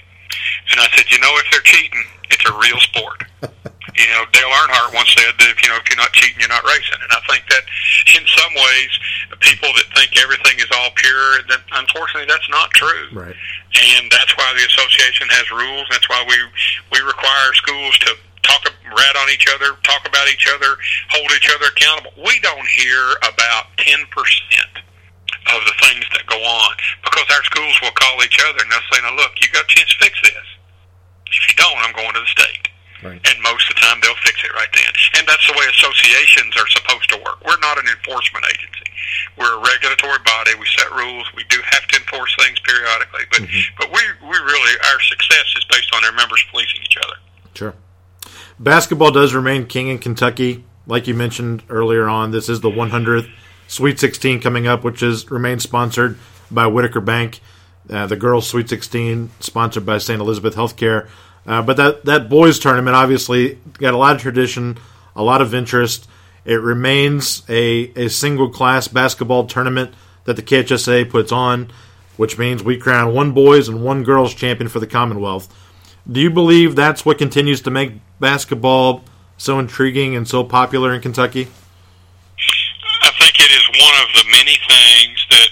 And 0.70 0.80
I 0.80 0.88
said, 0.96 1.10
you 1.10 1.18
know, 1.18 1.32
if 1.38 1.46
they're 1.50 1.60
cheating, 1.60 2.04
it's 2.30 2.44
a 2.48 2.52
real 2.58 2.80
sport. 2.80 3.24
you 3.96 4.08
know, 4.12 4.28
Dale 4.32 4.52
Earnhardt 4.52 4.92
once 4.92 5.08
said 5.16 5.32
that 5.40 5.48
if 5.48 5.56
you 5.64 5.72
know 5.72 5.80
if 5.80 5.88
you're 5.88 5.96
not 5.96 6.12
cheating, 6.12 6.36
you're 6.36 6.52
not 6.52 6.64
racing. 6.68 7.00
And 7.00 7.12
I 7.16 7.20
think 7.24 7.48
that 7.48 7.64
in 8.12 8.22
some 8.28 8.52
ways, 8.52 8.92
people 9.40 9.72
that 9.72 9.88
think 9.96 10.12
everything 10.20 10.60
is 10.60 10.68
all 10.68 10.92
pure, 11.00 11.40
that 11.48 11.64
unfortunately 11.80 12.28
that's 12.28 12.48
not 12.52 12.68
true. 12.76 13.08
Right. 13.16 13.32
And 13.32 14.04
that's 14.12 14.36
why 14.36 14.52
the 14.52 14.68
association 14.68 15.32
has 15.32 15.48
rules. 15.48 15.88
That's 15.88 16.08
why 16.12 16.20
we 16.28 16.36
we 16.92 17.00
require 17.08 17.48
schools 17.56 17.96
to 18.04 18.20
talk 18.44 18.68
rat 18.92 19.16
on 19.16 19.32
each 19.32 19.48
other, 19.48 19.80
talk 19.80 20.04
about 20.04 20.28
each 20.28 20.44
other, 20.44 20.76
hold 21.16 21.32
each 21.32 21.48
other 21.48 21.72
accountable. 21.72 22.12
We 22.20 22.36
don't 22.44 22.68
hear 22.68 23.16
about 23.24 23.72
ten 23.80 24.04
percent 24.12 24.84
of 25.56 25.60
the 25.64 25.76
things 25.88 26.04
that 26.12 26.28
go 26.28 26.36
on 26.36 26.72
because 27.00 27.24
our 27.32 27.44
schools 27.48 27.80
will 27.80 27.96
call 27.96 28.20
each 28.20 28.36
other 28.44 28.60
and 28.60 28.68
they'll 28.68 28.88
say, 28.92 29.00
"Now 29.00 29.16
look, 29.16 29.40
you 29.40 29.48
got 29.56 29.64
a 29.64 29.72
chance 29.72 29.88
to 29.96 30.04
fix 30.04 30.20
this. 30.20 30.48
If 31.32 31.48
you 31.48 31.56
don't, 31.56 31.80
I'm 31.80 31.96
going 31.96 32.12
to 32.12 32.20
the 32.20 32.32
state." 32.36 32.75
Right. 33.02 33.20
And 33.20 33.36
most 33.42 33.68
of 33.68 33.76
the 33.76 33.82
time, 33.82 34.00
they'll 34.00 34.22
fix 34.24 34.40
it 34.42 34.52
right 34.54 34.70
then. 34.72 34.92
And 35.20 35.28
that's 35.28 35.44
the 35.46 35.52
way 35.52 35.64
associations 35.68 36.56
are 36.56 36.68
supposed 36.68 37.08
to 37.12 37.16
work. 37.20 37.44
We're 37.44 37.60
not 37.60 37.76
an 37.78 37.88
enforcement 37.88 38.44
agency. 38.48 38.88
We're 39.36 39.52
a 39.52 39.60
regulatory 39.60 40.18
body. 40.24 40.52
We 40.58 40.66
set 40.76 40.90
rules. 40.92 41.28
We 41.36 41.44
do 41.48 41.60
have 41.64 41.86
to 41.88 42.00
enforce 42.00 42.34
things 42.40 42.58
periodically, 42.60 43.24
but 43.30 43.42
but 43.78 43.88
we 43.92 44.00
we 44.22 44.36
really 44.36 44.74
our 44.92 45.00
success 45.00 45.46
is 45.56 45.64
based 45.70 45.94
on 45.94 46.04
our 46.04 46.12
members 46.12 46.42
policing 46.50 46.80
each 46.82 46.96
other. 46.96 47.16
Sure. 47.54 47.74
Basketball 48.58 49.10
does 49.10 49.34
remain 49.34 49.66
king 49.66 49.88
in 49.88 49.98
Kentucky. 49.98 50.64
Like 50.86 51.06
you 51.06 51.14
mentioned 51.14 51.64
earlier 51.68 52.08
on, 52.08 52.30
this 52.30 52.48
is 52.48 52.60
the 52.60 52.70
100th 52.70 53.28
Sweet 53.68 53.98
16 53.98 54.40
coming 54.40 54.66
up, 54.66 54.84
which 54.84 55.02
is 55.02 55.30
remains 55.30 55.64
sponsored 55.64 56.18
by 56.50 56.66
Whitaker 56.66 57.00
Bank. 57.00 57.40
Uh, 57.90 58.06
the 58.06 58.16
girls' 58.16 58.48
Sweet 58.48 58.68
16 58.68 59.30
sponsored 59.40 59.84
by 59.84 59.98
St. 59.98 60.20
Elizabeth 60.20 60.54
Healthcare. 60.54 61.08
Uh, 61.46 61.62
but 61.62 61.76
that 61.76 62.04
that 62.04 62.28
boys 62.28 62.58
tournament 62.58 62.96
obviously 62.96 63.58
got 63.74 63.94
a 63.94 63.96
lot 63.96 64.16
of 64.16 64.22
tradition, 64.22 64.78
a 65.14 65.22
lot 65.22 65.40
of 65.40 65.54
interest. 65.54 66.08
It 66.44 66.60
remains 66.60 67.42
a 67.48 67.92
a 67.94 68.08
single 68.08 68.50
class 68.50 68.88
basketball 68.88 69.46
tournament 69.46 69.94
that 70.24 70.34
the 70.34 70.42
KHSAA 70.42 71.08
puts 71.08 71.30
on, 71.30 71.70
which 72.16 72.36
means 72.36 72.62
we 72.62 72.76
crown 72.76 73.14
one 73.14 73.32
boys 73.32 73.68
and 73.68 73.82
one 73.82 74.02
girls 74.02 74.34
champion 74.34 74.68
for 74.68 74.80
the 74.80 74.86
Commonwealth. 74.86 75.52
Do 76.10 76.20
you 76.20 76.30
believe 76.30 76.74
that's 76.74 77.04
what 77.04 77.18
continues 77.18 77.60
to 77.62 77.70
make 77.70 77.92
basketball 78.20 79.02
so 79.36 79.58
intriguing 79.58 80.16
and 80.16 80.26
so 80.26 80.42
popular 80.42 80.94
in 80.94 81.00
Kentucky? 81.00 81.48
I 83.02 83.10
think 83.18 83.34
it 83.38 83.50
is 83.50 83.66
one 83.68 83.94
of 84.02 84.08
the 84.14 84.24
many 84.30 84.56
things 84.66 85.26
that 85.30 85.48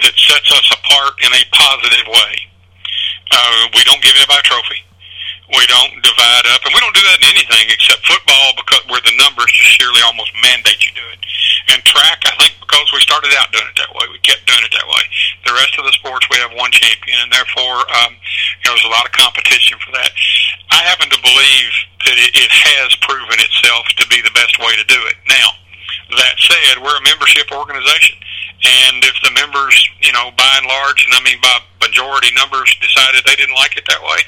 that 0.00 0.14
sets 0.16 0.52
us 0.52 0.76
apart 0.76 1.14
in 1.24 1.32
a 1.32 1.42
positive 1.52 2.06
way. 2.06 2.36
Uh, 3.30 3.68
we 3.74 3.84
don't 3.84 4.02
give 4.02 4.12
anybody 4.16 4.40
a 4.40 4.42
trophy. 4.42 4.87
We 5.48 5.64
don't 5.64 5.96
divide 6.04 6.44
up, 6.52 6.60
and 6.68 6.72
we 6.76 6.80
don't 6.84 6.92
do 6.92 7.04
that 7.08 7.24
in 7.24 7.32
anything 7.32 7.72
except 7.72 8.04
football 8.04 8.52
because 8.60 8.84
where 8.92 9.00
the 9.00 9.16
numbers 9.16 9.48
just 9.48 9.72
sheerly 9.80 10.04
almost 10.04 10.28
mandate 10.44 10.84
you 10.84 10.92
do 10.92 11.06
it. 11.08 11.20
And 11.72 11.80
track, 11.88 12.20
I 12.28 12.36
think, 12.36 12.56
because 12.60 12.84
we 12.92 13.00
started 13.00 13.32
out 13.40 13.48
doing 13.48 13.64
it 13.64 13.76
that 13.80 13.92
way, 13.96 14.04
we 14.12 14.20
kept 14.20 14.44
doing 14.44 14.60
it 14.60 14.72
that 14.76 14.88
way. 14.88 15.04
The 15.48 15.56
rest 15.56 15.72
of 15.80 15.88
the 15.88 15.96
sports, 15.96 16.28
we 16.28 16.36
have 16.40 16.52
one 16.52 16.72
champion, 16.72 17.16
and 17.24 17.32
therefore, 17.32 17.80
um, 18.04 18.12
you 18.12 18.64
know, 18.68 18.76
there's 18.76 18.88
a 18.88 18.92
lot 18.92 19.08
of 19.08 19.12
competition 19.16 19.80
for 19.80 19.92
that. 19.96 20.12
I 20.68 20.84
happen 20.84 21.08
to 21.08 21.20
believe 21.24 21.72
that 22.04 22.16
it, 22.20 22.32
it 22.36 22.52
has 22.52 22.92
proven 23.00 23.40
itself 23.40 23.88
to 24.00 24.04
be 24.12 24.20
the 24.20 24.32
best 24.36 24.60
way 24.60 24.76
to 24.76 24.84
do 24.84 25.00
it. 25.08 25.16
Now, 25.28 25.48
that 26.16 26.34
said, 26.38 26.82
we're 26.82 26.96
a 26.96 27.04
membership 27.04 27.50
organization, 27.52 28.16
and 28.64 29.04
if 29.04 29.14
the 29.22 29.30
members, 29.38 29.76
you 30.02 30.12
know, 30.12 30.30
by 30.36 30.50
and 30.58 30.66
large, 30.66 31.04
and 31.06 31.14
I 31.14 31.20
mean 31.22 31.38
by 31.40 31.60
majority 31.80 32.34
numbers, 32.34 32.74
decided 32.80 33.22
they 33.24 33.36
didn't 33.36 33.54
like 33.54 33.76
it 33.76 33.84
that 33.88 34.02
way, 34.02 34.20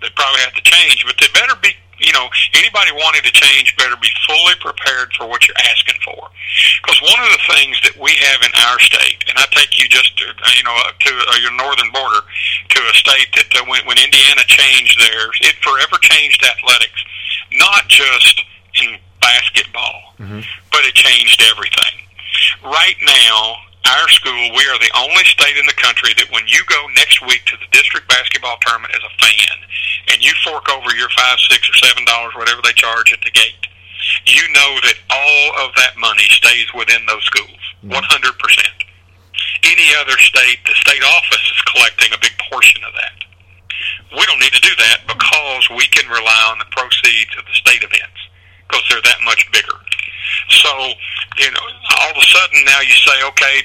they 0.00 0.08
probably 0.16 0.40
have 0.40 0.54
to 0.54 0.64
change. 0.64 1.04
But 1.04 1.20
they 1.20 1.28
better 1.36 1.52
be, 1.60 1.76
you 2.00 2.12
know, 2.12 2.28
anybody 2.56 2.92
wanting 2.96 3.22
to 3.22 3.32
change 3.32 3.76
better 3.76 3.96
be 4.00 4.08
fully 4.26 4.56
prepared 4.60 5.12
for 5.14 5.28
what 5.28 5.46
you're 5.46 5.58
asking 5.68 6.00
for. 6.00 6.32
Because 6.80 7.00
one 7.04 7.20
of 7.20 7.30
the 7.32 7.44
things 7.54 7.76
that 7.84 7.96
we 8.00 8.12
have 8.24 8.40
in 8.40 8.52
our 8.68 8.78
state, 8.80 9.20
and 9.28 9.36
I 9.36 9.44
take 9.52 9.76
you 9.76 9.88
just, 9.88 10.16
to, 10.18 10.26
you 10.56 10.64
know, 10.64 10.74
uh, 10.74 10.92
to 10.96 11.10
uh, 11.12 11.38
your 11.44 11.54
northern 11.56 11.92
border, 11.92 12.24
to 12.24 12.78
a 12.80 12.94
state 12.96 13.28
that 13.36 13.50
uh, 13.52 13.64
when, 13.68 13.84
when 13.84 14.00
Indiana 14.00 14.42
changed 14.48 14.96
theirs, 14.96 15.36
it 15.44 15.56
forever 15.60 16.00
changed 16.00 16.40
athletics, 16.40 17.00
not 17.52 17.88
just 17.88 18.42
basketball, 19.24 20.12
mm-hmm. 20.20 20.44
but 20.68 20.84
it 20.84 20.92
changed 20.92 21.40
everything. 21.48 22.04
Right 22.60 23.00
now, 23.00 23.56
our 23.88 24.08
school, 24.08 24.52
we 24.52 24.64
are 24.68 24.80
the 24.80 24.92
only 24.96 25.24
state 25.24 25.56
in 25.56 25.64
the 25.64 25.76
country 25.76 26.12
that 26.16 26.28
when 26.32 26.44
you 26.48 26.60
go 26.68 26.80
next 26.96 27.24
week 27.24 27.44
to 27.48 27.56
the 27.56 27.68
district 27.72 28.08
basketball 28.08 28.56
tournament 28.60 28.92
as 28.92 29.04
a 29.04 29.12
fan, 29.20 29.56
and 30.12 30.24
you 30.24 30.32
fork 30.44 30.68
over 30.72 30.92
your 30.96 31.08
five, 31.16 31.40
six, 31.48 31.68
or 31.68 31.76
seven 31.80 32.04
dollars, 32.04 32.36
whatever 32.36 32.60
they 32.60 32.76
charge 32.76 33.12
at 33.12 33.20
the 33.24 33.32
gate, 33.32 33.64
you 34.28 34.44
know 34.52 34.72
that 34.84 35.00
all 35.08 35.68
of 35.68 35.76
that 35.76 35.96
money 35.96 36.28
stays 36.28 36.68
within 36.76 37.04
those 37.08 37.24
schools, 37.24 37.60
mm-hmm. 37.80 37.96
one 37.96 38.04
hundred 38.08 38.36
percent. 38.40 38.76
Any 39.64 39.88
other 40.00 40.16
state, 40.20 40.60
the 40.68 40.76
state 40.76 41.04
office 41.04 41.44
is 41.48 41.60
collecting 41.72 42.12
a 42.12 42.20
big 42.20 42.36
portion 42.52 42.84
of 42.84 42.92
that. 42.92 43.16
We 44.16 44.24
don't 44.28 44.40
need 44.40 44.52
to 44.52 44.64
do 44.64 44.76
that 44.76 45.08
because 45.08 45.64
we 45.76 45.88
can 45.88 46.08
rely 46.08 46.42
on 46.52 46.60
the 46.60 46.68
proceeds 46.70 47.32
of 47.36 47.44
the 47.44 47.56
state 47.56 47.82
events 47.82 48.23
because 48.68 48.84
they're 48.88 49.02
that 49.02 49.20
much 49.24 49.50
bigger. 49.52 49.76
So, 50.48 50.70
you 51.38 51.50
know, 51.50 51.64
all 52.00 52.10
of 52.10 52.18
a 52.18 52.26
sudden 52.26 52.64
now 52.64 52.80
you 52.80 52.94
say, 52.94 53.16
okay, 53.34 53.56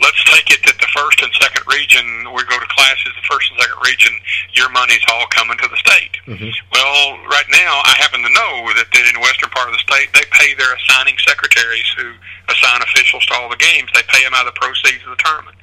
let's 0.00 0.20
take 0.32 0.50
it 0.50 0.60
that 0.66 0.78
the 0.78 0.90
first 0.92 1.22
and 1.22 1.32
second 1.38 1.64
region, 1.68 2.04
we 2.34 2.42
go 2.48 2.58
to 2.58 2.68
classes, 2.72 3.12
the 3.14 3.26
first 3.28 3.50
and 3.52 3.60
second 3.60 3.78
region, 3.84 4.12
your 4.52 4.68
money's 4.72 5.02
all 5.12 5.26
coming 5.32 5.56
to 5.58 5.68
the 5.68 5.80
state. 5.80 6.14
Mm-hmm. 6.26 6.50
Well, 6.72 7.20
right 7.30 7.48
now, 7.52 7.80
I 7.84 7.94
happen 8.00 8.22
to 8.22 8.32
know 8.32 8.52
that, 8.76 8.88
that 8.90 9.04
in 9.06 9.14
the 9.16 9.24
western 9.24 9.50
part 9.50 9.68
of 9.70 9.74
the 9.76 9.84
state, 9.84 10.10
they 10.12 10.24
pay 10.32 10.54
their 10.54 10.72
assigning 10.76 11.16
secretaries 11.24 11.88
who 11.96 12.12
assign 12.48 12.82
officials 12.82 13.24
to 13.26 13.32
all 13.34 13.48
the 13.48 13.60
games. 13.60 13.90
They 13.94 14.06
pay 14.08 14.22
them 14.24 14.34
out 14.34 14.46
of 14.48 14.54
the 14.54 14.60
proceeds 14.60 15.02
of 15.04 15.14
the 15.16 15.22
tournament. 15.22 15.56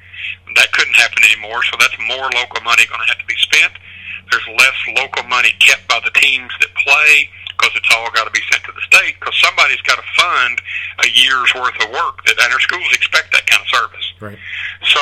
That 0.55 0.71
couldn't 0.71 0.95
happen 0.95 1.23
anymore, 1.23 1.63
so 1.65 1.75
that's 1.79 1.97
more 2.07 2.29
local 2.33 2.61
money 2.61 2.85
going 2.85 3.01
to 3.01 3.09
have 3.09 3.19
to 3.19 3.29
be 3.29 3.37
spent. 3.41 3.73
There's 4.31 4.47
less 4.57 4.77
local 4.95 5.23
money 5.27 5.51
kept 5.59 5.87
by 5.87 5.99
the 6.03 6.13
teams 6.15 6.51
that 6.61 6.71
play 6.77 7.29
because 7.63 7.79
it's 7.79 7.95
all 7.95 8.11
got 8.11 8.27
to 8.27 8.35
be 8.35 8.43
sent 8.51 8.59
to 8.67 8.75
the 8.75 8.83
state 8.91 9.15
because 9.15 9.31
somebody's 9.39 9.79
got 9.87 9.95
to 9.95 10.07
fund 10.19 10.59
a 10.99 11.07
year's 11.15 11.47
worth 11.55 11.79
of 11.79 11.95
work 11.95 12.19
that 12.27 12.35
and 12.35 12.51
our 12.51 12.59
schools 12.59 12.91
expect 12.91 13.31
that 13.31 13.47
kind 13.47 13.63
of 13.63 13.69
service. 13.71 14.07
Right. 14.19 14.39
So, 14.91 14.99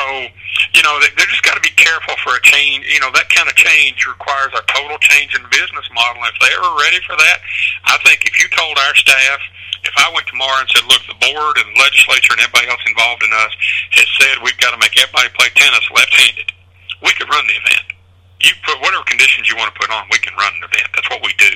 you 0.78 0.82
know, 0.86 0.94
they, 1.02 1.10
they 1.18 1.26
just 1.26 1.42
got 1.42 1.58
to 1.58 1.64
be 1.64 1.74
careful 1.74 2.14
for 2.22 2.38
a 2.38 2.42
change. 2.46 2.86
You 2.86 3.02
know, 3.02 3.10
that 3.18 3.26
kind 3.34 3.50
of 3.50 3.58
change 3.58 4.06
requires 4.06 4.54
a 4.54 4.62
total 4.70 4.94
change 5.02 5.34
in 5.34 5.42
business 5.50 5.90
model. 5.90 6.22
And 6.22 6.30
if 6.30 6.38
they 6.38 6.54
were 6.54 6.74
ready 6.78 7.02
for 7.02 7.18
that, 7.18 7.42
I 7.90 7.98
think 8.06 8.22
if 8.30 8.38
you 8.38 8.46
told 8.54 8.78
our 8.78 8.94
staff, 8.94 9.42
if 9.82 9.94
I 9.98 10.06
went 10.14 10.30
tomorrow 10.30 10.62
and 10.62 10.70
said, 10.70 10.86
look, 10.86 11.02
the 11.10 11.18
board 11.18 11.58
and 11.58 11.66
the 11.66 11.78
legislature 11.82 12.38
and 12.38 12.46
everybody 12.46 12.70
else 12.70 12.84
involved 12.86 13.26
in 13.26 13.34
us 13.34 13.50
has 13.98 14.06
said 14.22 14.38
we've 14.38 14.58
got 14.62 14.70
to 14.70 14.78
make 14.78 14.94
everybody 14.94 15.34
play 15.34 15.50
tennis 15.58 15.82
left-handed, 15.90 16.54
we 17.02 17.10
could 17.18 17.26
run 17.26 17.42
the 17.50 17.58
event. 17.58 17.98
You 18.38 18.54
put 18.62 18.78
whatever 18.78 19.02
conditions 19.10 19.50
you 19.50 19.58
want 19.58 19.74
to 19.74 19.78
put 19.78 19.90
on, 19.90 20.06
we 20.14 20.22
can 20.22 20.38
run 20.38 20.54
an 20.54 20.62
event. 20.62 20.86
That's 20.94 21.10
what 21.10 21.26
we 21.26 21.34
do. 21.34 21.50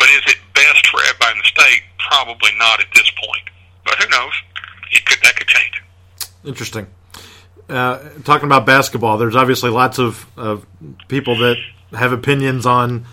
But 0.00 0.08
is 0.08 0.22
it 0.26 0.38
best 0.54 0.88
for 0.88 1.00
everybody 1.02 1.32
in 1.32 1.38
the 1.38 1.44
state? 1.44 1.82
Probably 2.10 2.50
not 2.58 2.80
at 2.80 2.88
this 2.92 3.08
point. 3.10 3.44
But 3.84 3.94
who 4.02 4.08
knows? 4.08 4.32
It 4.90 5.04
could 5.06 5.18
that 5.22 5.36
could 5.36 5.46
change. 5.46 5.82
Interesting. 6.44 6.88
Uh, 7.68 8.00
talking 8.24 8.46
about 8.46 8.66
basketball, 8.66 9.16
there's 9.18 9.36
obviously 9.36 9.70
lots 9.70 9.98
of, 9.98 10.26
of 10.36 10.66
people 11.06 11.36
that 11.36 11.56
have 11.92 12.12
opinions 12.12 12.66
on, 12.66 13.06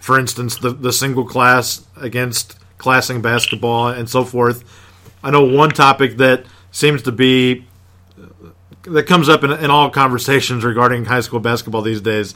for 0.00 0.18
instance, 0.18 0.56
the, 0.58 0.70
the 0.70 0.92
single 0.92 1.24
class 1.24 1.86
against 1.96 2.58
classing 2.76 3.22
basketball 3.22 3.88
and 3.88 4.10
so 4.10 4.24
forth. 4.24 4.64
I 5.22 5.30
know 5.30 5.44
one 5.44 5.70
topic 5.70 6.18
that 6.18 6.44
seems 6.70 7.02
to 7.02 7.12
be 7.12 7.66
that 8.82 9.04
comes 9.04 9.28
up 9.28 9.42
in, 9.42 9.50
in 9.50 9.70
all 9.70 9.90
conversations 9.90 10.64
regarding 10.64 11.06
high 11.06 11.20
school 11.20 11.40
basketball 11.40 11.82
these 11.82 12.00
days. 12.00 12.34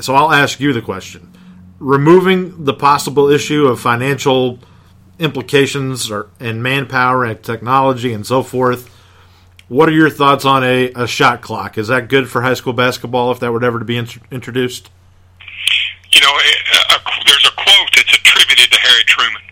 So 0.00 0.14
I'll 0.14 0.32
ask 0.32 0.58
you 0.60 0.72
the 0.72 0.82
question: 0.82 1.32
removing 1.80 2.64
the 2.64 2.74
possible 2.74 3.28
issue 3.28 3.66
of 3.66 3.80
financial 3.80 4.60
implications 5.18 6.10
or, 6.10 6.28
and 6.38 6.62
manpower 6.62 7.24
and 7.24 7.42
technology 7.42 8.12
and 8.12 8.26
so 8.26 8.42
forth. 8.42 8.94
What 9.68 9.88
are 9.88 9.92
your 9.92 10.10
thoughts 10.10 10.44
on 10.44 10.62
a, 10.62 10.92
a 10.92 11.06
shot 11.06 11.42
clock? 11.42 11.78
Is 11.78 11.88
that 11.88 12.08
good 12.08 12.28
for 12.28 12.42
high 12.42 12.54
school 12.54 12.72
basketball 12.72 13.32
if 13.32 13.40
that 13.40 13.52
were 13.52 13.64
ever 13.64 13.78
to 13.78 13.84
be 13.84 13.96
in, 13.96 14.06
introduced? 14.30 14.90
You 16.12 16.20
know, 16.20 16.30
a, 16.30 16.94
a, 16.94 16.98
there's 17.26 17.46
a 17.46 17.54
quote 17.54 17.90
that's 17.94 18.12
attributed 18.12 18.70
to 18.72 18.78
Harry 18.78 19.04
Truman, 19.06 19.42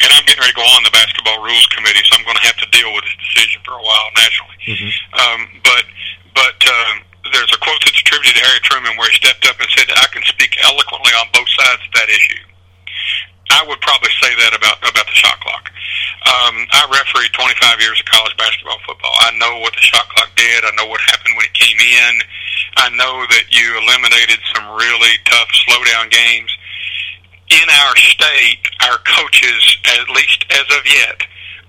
and 0.00 0.08
I'm 0.12 0.24
getting 0.24 0.40
ready 0.40 0.52
to 0.52 0.56
go 0.56 0.64
on 0.64 0.82
the 0.82 0.90
basketball 0.90 1.44
rules 1.44 1.66
committee, 1.76 2.00
so 2.08 2.16
I'm 2.18 2.24
going 2.24 2.40
to 2.40 2.46
have 2.48 2.56
to 2.56 2.68
deal 2.72 2.88
with 2.94 3.04
this 3.04 3.16
decision 3.20 3.60
for 3.64 3.76
a 3.76 3.82
while, 3.84 4.08
naturally. 4.16 4.56
Mm-hmm. 4.64 4.90
Um, 5.20 5.40
but 5.62 5.84
but 6.34 6.56
um, 6.66 7.04
there's 7.32 7.52
a 7.52 7.58
quote 7.58 7.80
that's 7.84 8.00
attributed 8.00 8.36
to 8.36 8.44
Harry 8.44 8.60
Truman 8.62 8.96
where 8.96 9.08
he 9.08 9.16
stepped 9.16 9.46
up 9.46 9.58
and 9.60 9.68
said, 9.76 9.90
"I 9.90 10.06
can 10.12 10.22
speak 10.24 10.56
eloquently 10.62 11.12
on 11.14 11.28
both 11.32 11.48
sides 11.48 11.82
of 11.86 11.92
that 11.94 12.08
issue." 12.08 12.44
I 13.50 13.66
would 13.66 13.80
probably 13.80 14.14
say 14.22 14.34
that 14.34 14.54
about 14.54 14.78
about 14.86 15.06
the 15.06 15.18
shot 15.18 15.40
clock. 15.40 15.70
Um, 16.20 16.66
I 16.70 16.86
refereed 16.92 17.32
25 17.32 17.80
years 17.80 17.98
of 17.98 18.06
college 18.06 18.36
basketball 18.36 18.78
football. 18.86 19.12
I 19.26 19.34
know 19.38 19.58
what 19.58 19.74
the 19.74 19.82
shot 19.82 20.06
clock 20.10 20.30
did. 20.36 20.64
I 20.64 20.70
know 20.76 20.86
what 20.86 21.00
happened 21.00 21.34
when 21.36 21.46
it 21.46 21.54
came 21.54 21.80
in. 21.80 22.22
I 22.76 22.88
know 22.94 23.26
that 23.26 23.50
you 23.50 23.66
eliminated 23.80 24.38
some 24.54 24.70
really 24.76 25.18
tough 25.24 25.50
slowdown 25.66 26.10
games. 26.10 26.52
In 27.50 27.66
our 27.66 27.96
state, 27.96 28.62
our 28.86 28.98
coaches, 29.02 29.78
at 29.98 30.08
least 30.14 30.44
as 30.54 30.66
of 30.70 30.86
yet, 30.86 31.18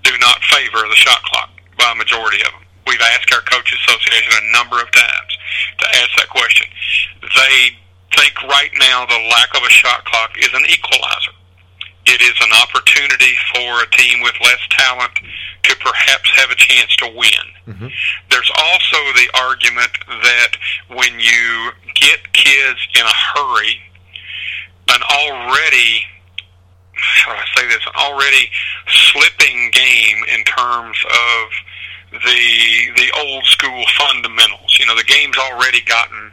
do 0.04 0.16
not 0.18 0.44
favor 0.44 0.86
the 0.86 1.00
shot 1.00 1.22
clock 1.24 1.50
by 1.76 1.90
a 1.90 1.96
majority 1.96 2.38
of 2.46 2.52
them. 2.52 2.62
We've 2.86 3.02
asked 3.02 3.32
our 3.34 3.42
coaches 3.42 3.78
association 3.88 4.32
a 4.32 4.52
number 4.52 4.78
of 4.80 4.90
times 4.92 5.32
to 5.78 5.86
ask 5.86 6.10
that 6.18 6.28
question. 6.28 6.66
They 7.22 7.76
think 8.16 8.34
right 8.42 8.70
now 8.78 9.06
the 9.06 9.28
lack 9.30 9.54
of 9.56 9.62
a 9.62 9.70
shot 9.70 10.04
clock 10.04 10.36
is 10.38 10.50
an 10.52 10.64
equalizer. 10.68 11.32
It 12.04 12.20
is 12.20 12.34
an 12.40 12.52
opportunity 12.52 13.34
for 13.54 13.82
a 13.82 13.90
team 13.96 14.22
with 14.22 14.34
less 14.42 14.60
talent 14.70 15.12
to 15.62 15.76
perhaps 15.76 16.30
have 16.34 16.50
a 16.50 16.56
chance 16.56 16.94
to 16.96 17.06
win. 17.06 17.46
Mm-hmm. 17.68 17.88
There's 18.30 18.50
also 18.58 18.98
the 19.14 19.28
argument 19.38 19.92
that 20.08 20.52
when 20.88 21.20
you 21.20 21.70
get 21.94 22.32
kids 22.32 22.80
in 22.94 23.02
a 23.02 23.16
hurry, 23.34 23.78
an 24.88 25.00
already 25.02 26.02
how 27.02 27.32
do 27.32 27.38
I 27.38 27.60
say 27.60 27.68
this, 27.68 27.84
an 27.86 27.92
already 27.98 28.50
slipping 28.88 29.70
game 29.72 30.18
in 30.28 30.44
terms 30.44 30.96
of 31.04 31.42
the 32.12 32.92
the 32.96 33.08
old 33.24 33.44
school 33.44 33.84
fundamentals. 33.98 34.78
You 34.78 34.86
know, 34.86 34.96
the 34.96 35.04
game's 35.04 35.38
already 35.38 35.80
gotten 35.82 36.30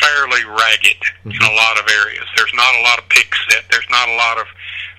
fairly 0.00 0.44
ragged 0.44 1.00
mm-hmm. 1.22 1.30
in 1.30 1.42
a 1.42 1.54
lot 1.54 1.78
of 1.78 1.86
areas. 1.88 2.26
There's 2.36 2.54
not 2.54 2.74
a 2.74 2.82
lot 2.82 2.98
of 2.98 3.08
picks 3.08 3.38
set. 3.48 3.64
There's 3.70 3.88
not 3.90 4.08
a 4.08 4.16
lot 4.16 4.38
of 4.38 4.46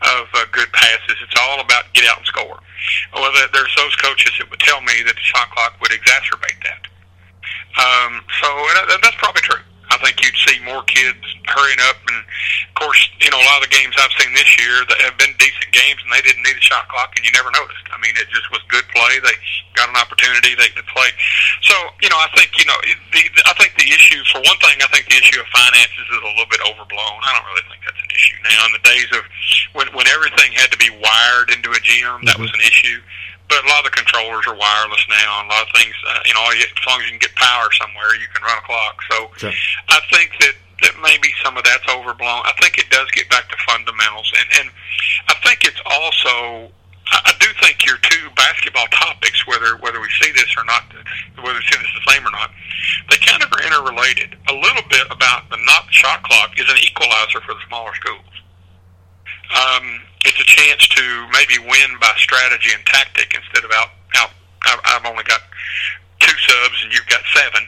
of 0.04 0.28
uh, 0.34 0.46
good 0.52 0.72
passes. 0.74 1.16
It's 1.24 1.40
all 1.40 1.60
about 1.60 1.92
get 1.94 2.08
out 2.10 2.18
and 2.18 2.28
score. 2.28 2.60
Well, 3.16 3.32
there's 3.32 3.76
those 3.76 3.96
coaches 3.96 4.34
that 4.40 4.50
would 4.50 4.60
tell 4.60 4.82
me 4.82 5.04
that 5.06 5.16
the 5.16 5.22
shot 5.22 5.52
clock 5.52 5.80
would 5.82 5.92
exacerbate 5.92 6.60
that. 6.64 6.84
Um, 7.80 8.22
so 8.42 8.48
and 8.48 9.02
that's 9.02 9.16
probably 9.16 9.42
true. 9.42 9.64
I 9.94 10.02
think 10.02 10.18
you'd 10.26 10.36
see 10.50 10.58
more 10.66 10.82
kids 10.90 11.22
hurrying 11.46 11.78
up. 11.86 12.02
And 12.10 12.18
of 12.18 12.76
course, 12.82 12.98
you 13.22 13.30
know, 13.30 13.38
a 13.38 13.46
lot 13.46 13.62
of 13.62 13.70
the 13.70 13.74
games 13.74 13.94
I've 14.02 14.14
seen 14.18 14.34
this 14.34 14.50
year 14.58 14.82
that 14.90 15.00
have 15.06 15.14
been 15.22 15.30
decent 15.38 15.70
games, 15.70 16.02
and 16.02 16.10
they 16.10 16.26
didn't 16.26 16.42
need 16.42 16.58
a 16.58 16.66
shot 16.66 16.90
clock, 16.90 17.14
and 17.14 17.22
you 17.22 17.30
never 17.30 17.54
noticed. 17.54 17.86
I 17.94 18.02
mean, 18.02 18.18
it 18.18 18.26
just 18.34 18.50
was 18.50 18.66
good 18.74 18.90
play. 18.90 19.22
They 19.22 19.38
got 19.78 19.94
an 19.94 19.98
opportunity. 20.02 20.58
They 20.58 20.74
could 20.74 20.90
play. 20.90 21.14
So, 21.62 21.78
you 22.02 22.10
know, 22.10 22.18
I 22.18 22.26
think 22.34 22.58
you 22.58 22.66
know, 22.66 22.80
the, 23.14 23.22
I 23.46 23.54
think 23.62 23.78
the 23.78 23.86
issue 23.94 24.18
for 24.34 24.42
one 24.42 24.58
thing, 24.66 24.82
I 24.82 24.90
think 24.90 25.06
the 25.06 25.22
issue 25.22 25.38
of 25.38 25.48
finances 25.54 26.06
is 26.10 26.22
a 26.26 26.32
little 26.34 26.50
bit 26.50 26.66
overblown. 26.66 27.18
I 27.22 27.38
don't 27.38 27.46
really 27.54 27.66
think 27.70 27.86
that's 27.86 28.02
an 28.02 28.12
issue 28.18 28.38
now. 28.42 28.60
In 28.66 28.72
the 28.74 28.84
days 28.84 29.10
of 29.14 29.22
when 29.78 29.88
when 29.94 30.10
everything 30.10 30.58
had 30.58 30.74
to 30.74 30.80
be 30.82 30.90
wired 30.90 31.54
into 31.54 31.70
a 31.70 31.82
gym, 31.86 32.26
that 32.26 32.42
mm-hmm. 32.42 32.50
was 32.50 32.52
an 32.58 32.66
issue 32.66 32.98
but 33.50 33.64
a 33.64 33.68
lot 33.68 33.86
of 33.86 33.92
the 33.92 33.96
controllers 33.96 34.48
are 34.48 34.56
wireless 34.56 35.06
now, 35.10 35.42
and 35.42 35.50
a 35.50 35.54
lot 35.54 35.68
of 35.68 35.72
things, 35.76 35.94
uh, 36.08 36.20
you 36.26 36.34
know, 36.34 36.44
as 36.50 36.86
long 36.88 37.02
as 37.02 37.06
you 37.06 37.18
can 37.18 37.20
get 37.20 37.36
power 37.36 37.70
somewhere, 37.78 38.16
you 38.16 38.28
can 38.34 38.42
run 38.44 38.58
a 38.58 38.66
clock. 38.66 38.98
So 39.12 39.30
sure. 39.38 39.54
I 39.90 40.00
think 40.12 40.32
that 40.40 40.56
that 40.82 40.94
maybe 41.02 41.32
some 41.44 41.56
of 41.56 41.64
that's 41.64 41.88
overblown. 41.88 42.44
I 42.44 42.54
think 42.60 42.78
it 42.78 42.90
does 42.90 43.10
get 43.12 43.30
back 43.30 43.50
to 43.50 43.58
fundamentals, 43.68 44.32
and 44.38 44.48
and 44.60 44.68
I 45.30 45.36
think 45.46 45.66
it's 45.66 45.82
also. 45.86 46.72
I, 47.14 47.34
do 47.38 47.46
think 47.62 47.86
your 47.86 47.98
two 47.98 48.30
basketball 48.36 48.88
topics, 48.88 49.46
whether 49.46 49.76
whether 49.78 50.00
we 50.00 50.10
see 50.22 50.32
this 50.32 50.50
or 50.58 50.64
not, 50.64 50.84
whether 51.44 51.60
we 51.60 51.66
see 51.70 51.78
this 51.78 51.92
the 51.94 52.12
same 52.12 52.26
or 52.26 52.32
not, 52.32 52.50
they 53.12 53.18
kind 53.18 53.44
of 53.44 53.52
are 53.52 53.62
interrelated. 53.62 54.36
A 54.50 54.54
little 54.54 54.82
bit 54.90 55.06
about 55.12 55.50
the 55.50 55.58
not 55.66 55.86
shot 55.92 56.24
clock 56.24 56.58
is 56.58 56.66
an 56.72 56.78
equalizer 56.82 57.42
for 57.42 57.54
the 57.54 57.60
smaller 57.68 57.94
schools. 57.94 58.34
Um, 59.54 60.02
it's 60.26 60.40
a 60.40 60.48
chance 60.48 60.88
to 60.88 61.04
maybe 61.32 61.60
win 61.60 62.00
by 62.00 62.12
strategy 62.18 62.70
and 62.74 62.86
tactic 62.86 63.34
instead 63.36 63.64
of 63.64 63.72
out 63.72 63.90
out. 64.16 64.32
I've 64.66 65.06
only 65.06 65.24
got 65.24 65.42
two 66.20 66.36
subs 66.48 66.84
and 66.84 66.94
you've 66.94 67.08
got 67.08 67.22
seven 67.36 67.68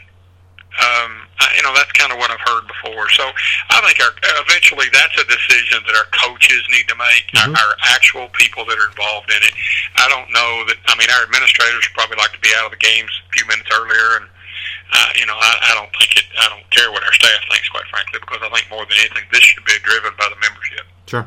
um, 0.76 1.24
I, 1.40 1.56
you 1.56 1.64
know, 1.64 1.72
that's 1.72 1.92
kind 1.96 2.12
of 2.12 2.20
what 2.20 2.32
I've 2.32 2.44
heard 2.44 2.68
before. 2.68 3.08
So 3.16 3.24
I 3.72 3.80
think 3.80 3.96
our, 4.04 4.12
eventually 4.44 4.92
that's 4.92 5.16
a 5.16 5.24
decision 5.24 5.80
that 5.88 5.96
our 5.96 6.10
coaches 6.12 6.64
need 6.68 6.88
to 6.92 6.98
make, 7.00 7.32
mm-hmm. 7.32 7.56
our, 7.56 7.56
our 7.56 7.74
actual 7.96 8.28
people 8.36 8.68
that 8.68 8.76
are 8.76 8.90
involved 8.92 9.32
in 9.32 9.40
it. 9.40 9.56
I 9.96 10.12
don't 10.12 10.28
know 10.36 10.68
that, 10.68 10.80
I 10.92 11.00
mean, 11.00 11.08
our 11.16 11.24
administrators 11.24 11.88
probably 11.96 12.20
like 12.20 12.36
to 12.36 12.44
be 12.44 12.52
out 12.60 12.68
of 12.68 12.76
the 12.76 12.82
games 12.84 13.08
a 13.08 13.30
few 13.32 13.48
minutes 13.48 13.72
earlier. 13.72 14.20
And, 14.20 14.28
uh, 14.28 15.10
you 15.16 15.24
know, 15.24 15.40
I, 15.40 15.52
I 15.64 15.80
don't 15.80 15.92
think 15.96 16.12
it, 16.20 16.28
I 16.44 16.52
don't 16.52 16.68
care 16.76 16.92
what 16.92 17.08
our 17.08 17.16
staff 17.16 17.40
thinks, 17.48 17.72
quite 17.72 17.88
frankly, 17.88 18.20
because 18.20 18.44
I 18.44 18.52
think 18.52 18.68
more 18.68 18.84
than 18.84 19.00
anything, 19.00 19.24
this 19.32 19.48
should 19.48 19.64
be 19.64 19.80
driven 19.80 20.12
by 20.20 20.28
the 20.28 20.40
membership. 20.44 20.84
Sure. 21.08 21.24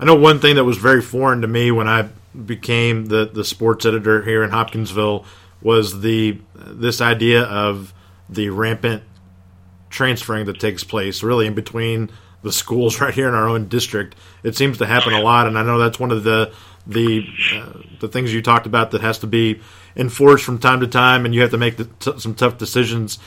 I 0.00 0.06
know 0.06 0.14
one 0.14 0.40
thing 0.40 0.56
that 0.56 0.64
was 0.64 0.78
very 0.78 1.02
foreign 1.02 1.42
to 1.42 1.46
me 1.46 1.70
when 1.70 1.86
I 1.86 2.08
became 2.46 3.06
the, 3.06 3.26
the 3.26 3.44
sports 3.44 3.84
editor 3.84 4.22
here 4.22 4.42
in 4.42 4.48
Hopkinsville 4.48 5.26
was 5.60 6.00
the 6.00 6.40
this 6.54 7.02
idea 7.02 7.42
of 7.42 7.92
the 8.26 8.48
rampant 8.48 9.02
transferring 9.90 10.46
that 10.46 10.58
takes 10.58 10.84
place 10.84 11.22
really 11.22 11.46
in 11.46 11.54
between 11.54 12.08
the 12.42 12.50
schools 12.50 12.98
right 13.02 13.12
here 13.12 13.28
in 13.28 13.34
our 13.34 13.46
own 13.46 13.68
district. 13.68 14.14
It 14.42 14.56
seems 14.56 14.78
to 14.78 14.86
happen 14.86 15.12
a 15.12 15.20
lot, 15.20 15.46
and 15.46 15.58
I 15.58 15.62
know 15.62 15.78
that's 15.78 16.00
one 16.00 16.10
of 16.10 16.24
the 16.24 16.50
the 16.86 17.26
uh, 17.52 17.82
the 18.00 18.08
things 18.08 18.32
you 18.32 18.40
talked 18.40 18.66
about 18.66 18.92
that 18.92 19.02
has 19.02 19.18
to 19.18 19.26
be 19.26 19.60
enforced 19.94 20.46
from 20.46 20.58
time 20.58 20.80
to 20.80 20.86
time, 20.86 21.26
and 21.26 21.34
you 21.34 21.42
have 21.42 21.50
to 21.50 21.58
make 21.58 21.76
the, 21.76 21.84
t- 21.84 22.18
some 22.18 22.34
tough 22.34 22.56
decisions. 22.56 23.18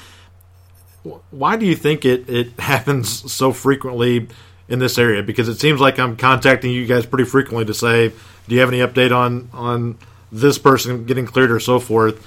Why 1.30 1.56
do 1.56 1.68
you 1.68 1.76
think 1.76 2.04
it 2.04 2.28
it 2.28 2.60
happens 2.60 3.32
so 3.32 3.54
frequently 3.54 4.28
in 4.68 4.80
this 4.80 4.98
area? 4.98 5.24
Because 5.24 5.50
it 5.50 5.60
seems 5.60 5.80
like 5.80 6.00
I'm 6.00 6.16
contacting 6.16 6.72
you 6.72 6.86
guys 6.86 7.06
pretty 7.06 7.26
frequently 7.26 7.66
to 7.66 7.74
say, 7.74 8.10
do 8.48 8.56
you 8.56 8.62
have 8.62 8.70
any 8.70 8.80
update 8.80 9.16
on 9.16 9.50
on 9.54 9.98
this 10.32 10.58
person 10.58 11.06
getting 11.06 11.26
cleared 11.26 11.52
or 11.52 11.60
so 11.60 11.80
forth? 11.80 12.26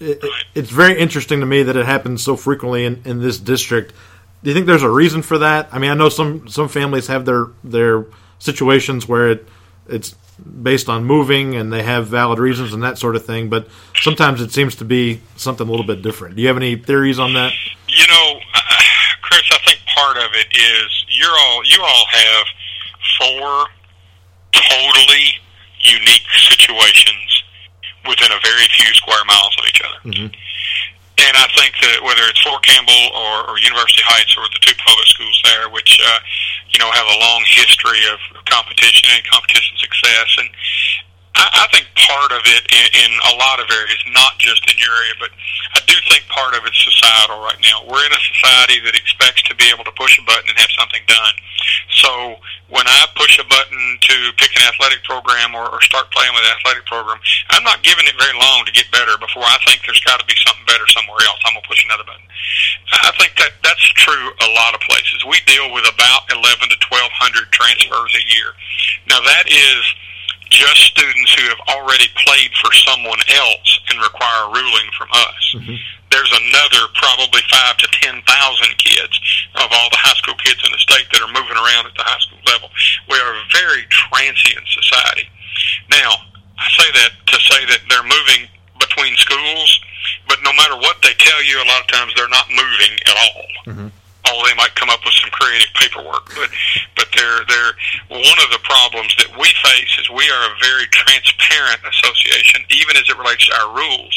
it, 0.00 0.22
it's 0.54 0.70
very 0.70 0.98
interesting 0.98 1.40
to 1.40 1.46
me 1.46 1.62
that 1.62 1.76
it 1.76 1.86
happens 1.86 2.22
so 2.22 2.36
frequently 2.36 2.84
in, 2.84 3.02
in 3.04 3.20
this 3.20 3.38
district. 3.38 3.92
Do 4.42 4.50
you 4.50 4.54
think 4.54 4.66
there's 4.66 4.82
a 4.82 4.90
reason 4.90 5.22
for 5.22 5.38
that? 5.38 5.68
I 5.72 5.78
mean, 5.78 5.90
I 5.90 5.94
know 5.94 6.08
some 6.08 6.48
some 6.48 6.68
families 6.68 7.06
have 7.06 7.24
their 7.24 7.46
their 7.62 8.06
situations 8.38 9.08
where 9.08 9.30
it 9.30 9.48
it's 9.88 10.14
based 10.62 10.88
on 10.88 11.04
moving 11.04 11.54
and 11.54 11.72
they 11.72 11.82
have 11.82 12.08
valid 12.08 12.38
reasons 12.38 12.72
and 12.72 12.82
that 12.82 12.98
sort 12.98 13.16
of 13.16 13.24
thing, 13.24 13.48
but 13.48 13.68
sometimes 14.02 14.40
it 14.40 14.52
seems 14.52 14.74
to 14.76 14.84
be 14.84 15.20
something 15.36 15.66
a 15.66 15.70
little 15.70 15.86
bit 15.86 16.02
different. 16.02 16.36
Do 16.36 16.42
you 16.42 16.48
have 16.48 16.56
any 16.56 16.76
theories 16.76 17.18
on 17.18 17.34
that? 17.34 17.52
You 17.86 18.06
know, 18.08 18.40
I 18.52 18.60
part 19.94 20.16
of 20.18 20.30
it 20.34 20.48
is 20.52 20.88
you're 21.08 21.30
all 21.30 21.62
you 21.64 21.80
all 21.82 22.06
have 22.10 22.44
four 23.18 23.66
totally 24.52 25.38
unique 25.80 26.26
situations 26.48 27.44
within 28.08 28.30
a 28.32 28.40
very 28.42 28.66
few 28.76 28.92
square 28.94 29.24
miles 29.24 29.54
of 29.58 29.64
each 29.66 29.82
other. 29.82 30.00
Mm-hmm. 30.04 30.28
And 31.14 31.34
I 31.38 31.46
think 31.54 31.78
that 31.78 32.02
whether 32.02 32.26
it's 32.26 32.42
Fort 32.42 32.66
Campbell 32.66 33.04
or, 33.14 33.46
or 33.46 33.54
University 33.62 34.02
Heights 34.02 34.34
or 34.34 34.50
the 34.50 34.58
two 34.60 34.74
public 34.82 35.06
schools 35.06 35.38
there, 35.46 35.70
which 35.70 36.02
uh, 36.02 36.18
you 36.74 36.82
know 36.82 36.90
have 36.90 37.06
a 37.06 37.18
long 37.22 37.42
history 37.46 38.02
of 38.10 38.18
competition 38.50 39.14
and 39.14 39.22
competition 39.30 39.78
success, 39.78 40.28
and 40.42 40.50
I, 41.34 41.66
think 41.74 41.90
part 41.98 42.30
of 42.30 42.42
it 42.46 42.62
in, 42.70 42.86
in 42.94 43.10
a 43.26 43.34
lot 43.34 43.58
of 43.58 43.66
areas, 43.66 43.98
not 44.14 44.38
just 44.38 44.62
in 44.70 44.78
your 44.78 44.94
area, 44.94 45.16
but 45.18 45.30
I 45.74 45.82
do 45.90 45.96
think 46.06 46.22
part 46.30 46.54
of 46.54 46.62
it's 46.62 46.78
societal 46.78 47.42
right 47.42 47.58
now. 47.58 47.82
We're 47.90 48.06
in 48.06 48.14
a 48.14 48.22
society 48.22 48.78
that 48.86 48.94
expects 48.94 49.42
to 49.50 49.54
be 49.58 49.66
able 49.74 49.82
to 49.82 49.94
push 49.98 50.14
a 50.18 50.22
button 50.22 50.46
and 50.46 50.58
have 50.58 50.70
something 50.78 51.02
done. 51.10 51.34
So 51.90 52.38
when 52.70 52.86
I 52.86 53.06
push 53.18 53.38
a 53.42 53.46
button 53.50 53.82
to 53.98 54.16
pick 54.38 54.54
an 54.54 54.62
athletic 54.70 55.02
program 55.02 55.58
or, 55.58 55.66
or 55.66 55.82
start 55.82 56.10
playing 56.14 56.30
with 56.38 56.46
an 56.46 56.54
athletic 56.54 56.86
program, 56.86 57.18
I'm 57.50 57.66
not 57.66 57.82
giving 57.82 58.06
it 58.06 58.14
very 58.14 58.34
long 58.38 58.62
to 58.66 58.72
get 58.72 58.86
better 58.94 59.18
before 59.18 59.42
I 59.42 59.58
think 59.66 59.82
there's 59.82 60.02
got 60.06 60.22
to 60.22 60.26
be 60.26 60.38
something 60.46 60.64
better 60.70 60.86
somewhere 60.94 61.18
else. 61.26 61.42
I'm 61.44 61.58
gonna 61.58 61.66
push 61.66 61.82
another 61.82 62.06
button. 62.06 62.26
I 63.02 63.10
think 63.18 63.34
that 63.42 63.58
that's 63.66 63.86
true 63.98 64.30
a 64.38 64.50
lot 64.54 64.74
of 64.74 64.80
places. 64.86 65.26
We 65.26 65.42
deal 65.50 65.72
with 65.74 65.86
about 65.90 66.30
11 66.30 66.70
to 66.70 66.78
1200 66.86 67.50
transfers 67.50 68.12
a 68.14 68.24
year. 68.30 68.54
Now 69.10 69.18
that 69.18 69.50
is 69.50 69.82
just 70.54 70.94
students 70.94 71.34
who 71.34 71.50
have 71.50 71.58
already 71.74 72.06
played 72.22 72.54
for 72.62 72.70
someone 72.86 73.18
else 73.34 73.70
and 73.90 73.98
require 73.98 74.46
a 74.46 74.54
ruling 74.54 74.88
from 74.94 75.10
us. 75.10 75.42
Mm-hmm. 75.58 75.76
There's 76.14 76.30
another 76.30 76.86
probably 76.94 77.42
five 77.50 77.74
to 77.82 77.88
ten 77.98 78.22
thousand 78.22 78.78
kids 78.78 79.18
of 79.58 79.66
all 79.66 79.90
the 79.90 79.98
high 79.98 80.14
school 80.14 80.38
kids 80.38 80.62
in 80.62 80.70
the 80.70 80.78
state 80.78 81.10
that 81.10 81.18
are 81.18 81.34
moving 81.34 81.58
around 81.58 81.90
at 81.90 81.94
the 81.98 82.06
high 82.06 82.22
school 82.22 82.38
level. 82.46 82.70
We 83.10 83.18
are 83.18 83.34
a 83.34 83.44
very 83.50 83.82
transient 83.90 84.62
society. 84.70 85.26
Now, 85.90 86.14
I 86.54 86.66
say 86.78 86.88
that 87.02 87.12
to 87.34 87.38
say 87.50 87.60
that 87.74 87.82
they're 87.90 88.06
moving 88.06 88.46
between 88.78 89.18
schools, 89.18 89.68
but 90.30 90.38
no 90.46 90.54
matter 90.54 90.78
what 90.78 91.02
they 91.02 91.18
tell 91.18 91.42
you, 91.42 91.58
a 91.58 91.66
lot 91.66 91.82
of 91.82 91.90
times 91.90 92.14
they're 92.14 92.30
not 92.30 92.46
moving 92.46 92.94
at 93.10 93.16
all. 93.18 93.46
Mm-hmm 93.74 94.03
although 94.26 94.48
they 94.48 94.56
might 94.56 94.74
come 94.74 94.90
up 94.90 95.00
with 95.04 95.14
some 95.14 95.30
creative 95.30 95.70
paperwork. 95.74 96.28
But 96.34 96.50
but 96.96 97.08
they're 97.14 97.42
they're 97.48 97.74
one 98.08 98.40
of 98.40 98.50
the 98.50 98.62
problems 98.64 99.14
that 99.20 99.30
we 99.36 99.48
face 99.62 99.92
is 100.00 100.08
we 100.10 100.26
are 100.28 100.44
a 100.48 100.54
very 100.60 100.86
transparent 100.90 101.80
association, 101.84 102.64
even 102.70 102.96
as 102.96 103.08
it 103.08 103.16
relates 103.18 103.46
to 103.48 103.54
our 103.60 103.70
rules. 103.76 104.14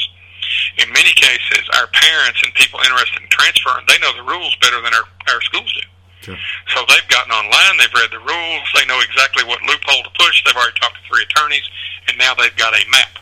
In 0.78 0.88
many 0.94 1.12
cases, 1.14 1.64
our 1.76 1.88
parents 1.92 2.40
and 2.44 2.54
people 2.54 2.80
interested 2.80 3.22
in 3.22 3.30
transferring, 3.30 3.86
they 3.88 4.00
know 4.00 4.14
the 4.16 4.24
rules 4.24 4.56
better 4.62 4.80
than 4.82 4.94
our, 4.94 5.06
our 5.34 5.42
schools 5.42 5.70
do. 5.74 5.86
Sure. 6.22 6.40
So 6.74 6.86
they've 6.88 7.08
gotten 7.10 7.32
online, 7.32 7.78
they've 7.78 7.94
read 7.94 8.12
the 8.12 8.24
rules, 8.24 8.66
they 8.74 8.86
know 8.86 9.00
exactly 9.02 9.44
what 9.44 9.62
loophole 9.64 10.04
to 10.04 10.14
push. 10.18 10.44
They've 10.44 10.56
already 10.56 10.78
talked 10.80 10.96
to 10.98 11.04
three 11.10 11.24
attorneys, 11.24 11.68
and 12.08 12.18
now 12.18 12.34
they've 12.34 12.56
got 12.56 12.74
a 12.74 12.84
map 12.90 13.20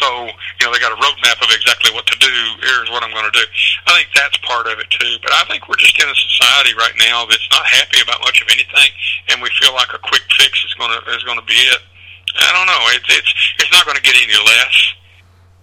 so, 0.00 0.28
you 0.28 0.62
know, 0.64 0.72
they 0.72 0.80
got 0.80 0.92
a 0.92 1.00
roadmap 1.00 1.40
of 1.40 1.48
exactly 1.52 1.92
what 1.92 2.06
to 2.06 2.16
do. 2.18 2.36
Here's 2.60 2.90
what 2.90 3.04
I'm 3.04 3.12
going 3.12 3.28
to 3.28 3.36
do. 3.36 3.46
I 3.86 3.96
think 3.96 4.08
that's 4.14 4.36
part 4.44 4.66
of 4.68 4.78
it 4.78 4.88
too. 4.90 5.16
But 5.22 5.32
I 5.32 5.44
think 5.48 5.68
we're 5.68 5.80
just 5.80 5.96
in 5.96 6.08
a 6.08 6.14
society 6.14 6.76
right 6.76 6.94
now 7.00 7.24
that's 7.24 7.48
not 7.50 7.64
happy 7.66 8.00
about 8.02 8.20
much 8.20 8.42
of 8.42 8.48
anything, 8.52 8.90
and 9.32 9.40
we 9.40 9.48
feel 9.60 9.72
like 9.72 9.92
a 9.94 10.00
quick 10.02 10.24
fix 10.36 10.64
is 10.64 10.74
going 10.74 10.92
to 10.92 11.00
is 11.16 11.24
going 11.24 11.40
to 11.40 11.48
be 11.48 11.58
it. 11.72 11.82
I 12.36 12.52
don't 12.52 12.68
know. 12.68 12.82
It's 12.92 13.08
it's 13.08 13.32
it's 13.62 13.72
not 13.72 13.84
going 13.88 13.96
to 13.96 14.04
get 14.04 14.16
any 14.16 14.36
less. 14.36 14.76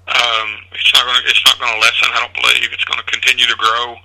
Um, 0.03 0.47
it's 0.73 0.91
not 0.91 1.05
going 1.05 1.17
to 1.21 1.23
it's 1.29 1.43
not 1.45 1.59
going 1.61 1.71
to 1.71 1.79
lessen. 1.79 2.09
I 2.11 2.19
don't 2.19 2.35
believe 2.35 2.73
it's 2.73 2.85
going 2.85 2.99
to 2.99 3.07
continue 3.07 3.45
to 3.45 3.57
grow. 3.57 3.95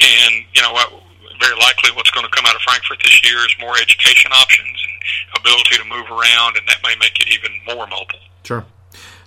And 0.00 0.44
you 0.52 0.62
know 0.62 0.72
what? 0.72 0.90
Very 1.38 1.56
likely, 1.60 1.92
what's 1.92 2.10
going 2.10 2.24
to 2.24 2.32
come 2.32 2.46
out 2.46 2.56
of 2.56 2.62
Frankfort 2.62 2.96
this 3.04 3.20
year 3.22 3.36
is 3.44 3.54
more 3.60 3.76
education 3.76 4.32
options 4.32 4.72
and 4.72 5.40
ability 5.40 5.76
to 5.76 5.84
move 5.84 6.08
around, 6.08 6.56
and 6.56 6.66
that 6.66 6.80
may 6.82 6.96
make 6.96 7.20
it 7.20 7.28
even 7.28 7.52
more 7.68 7.86
mobile. 7.86 8.24
Sure. 8.44 8.64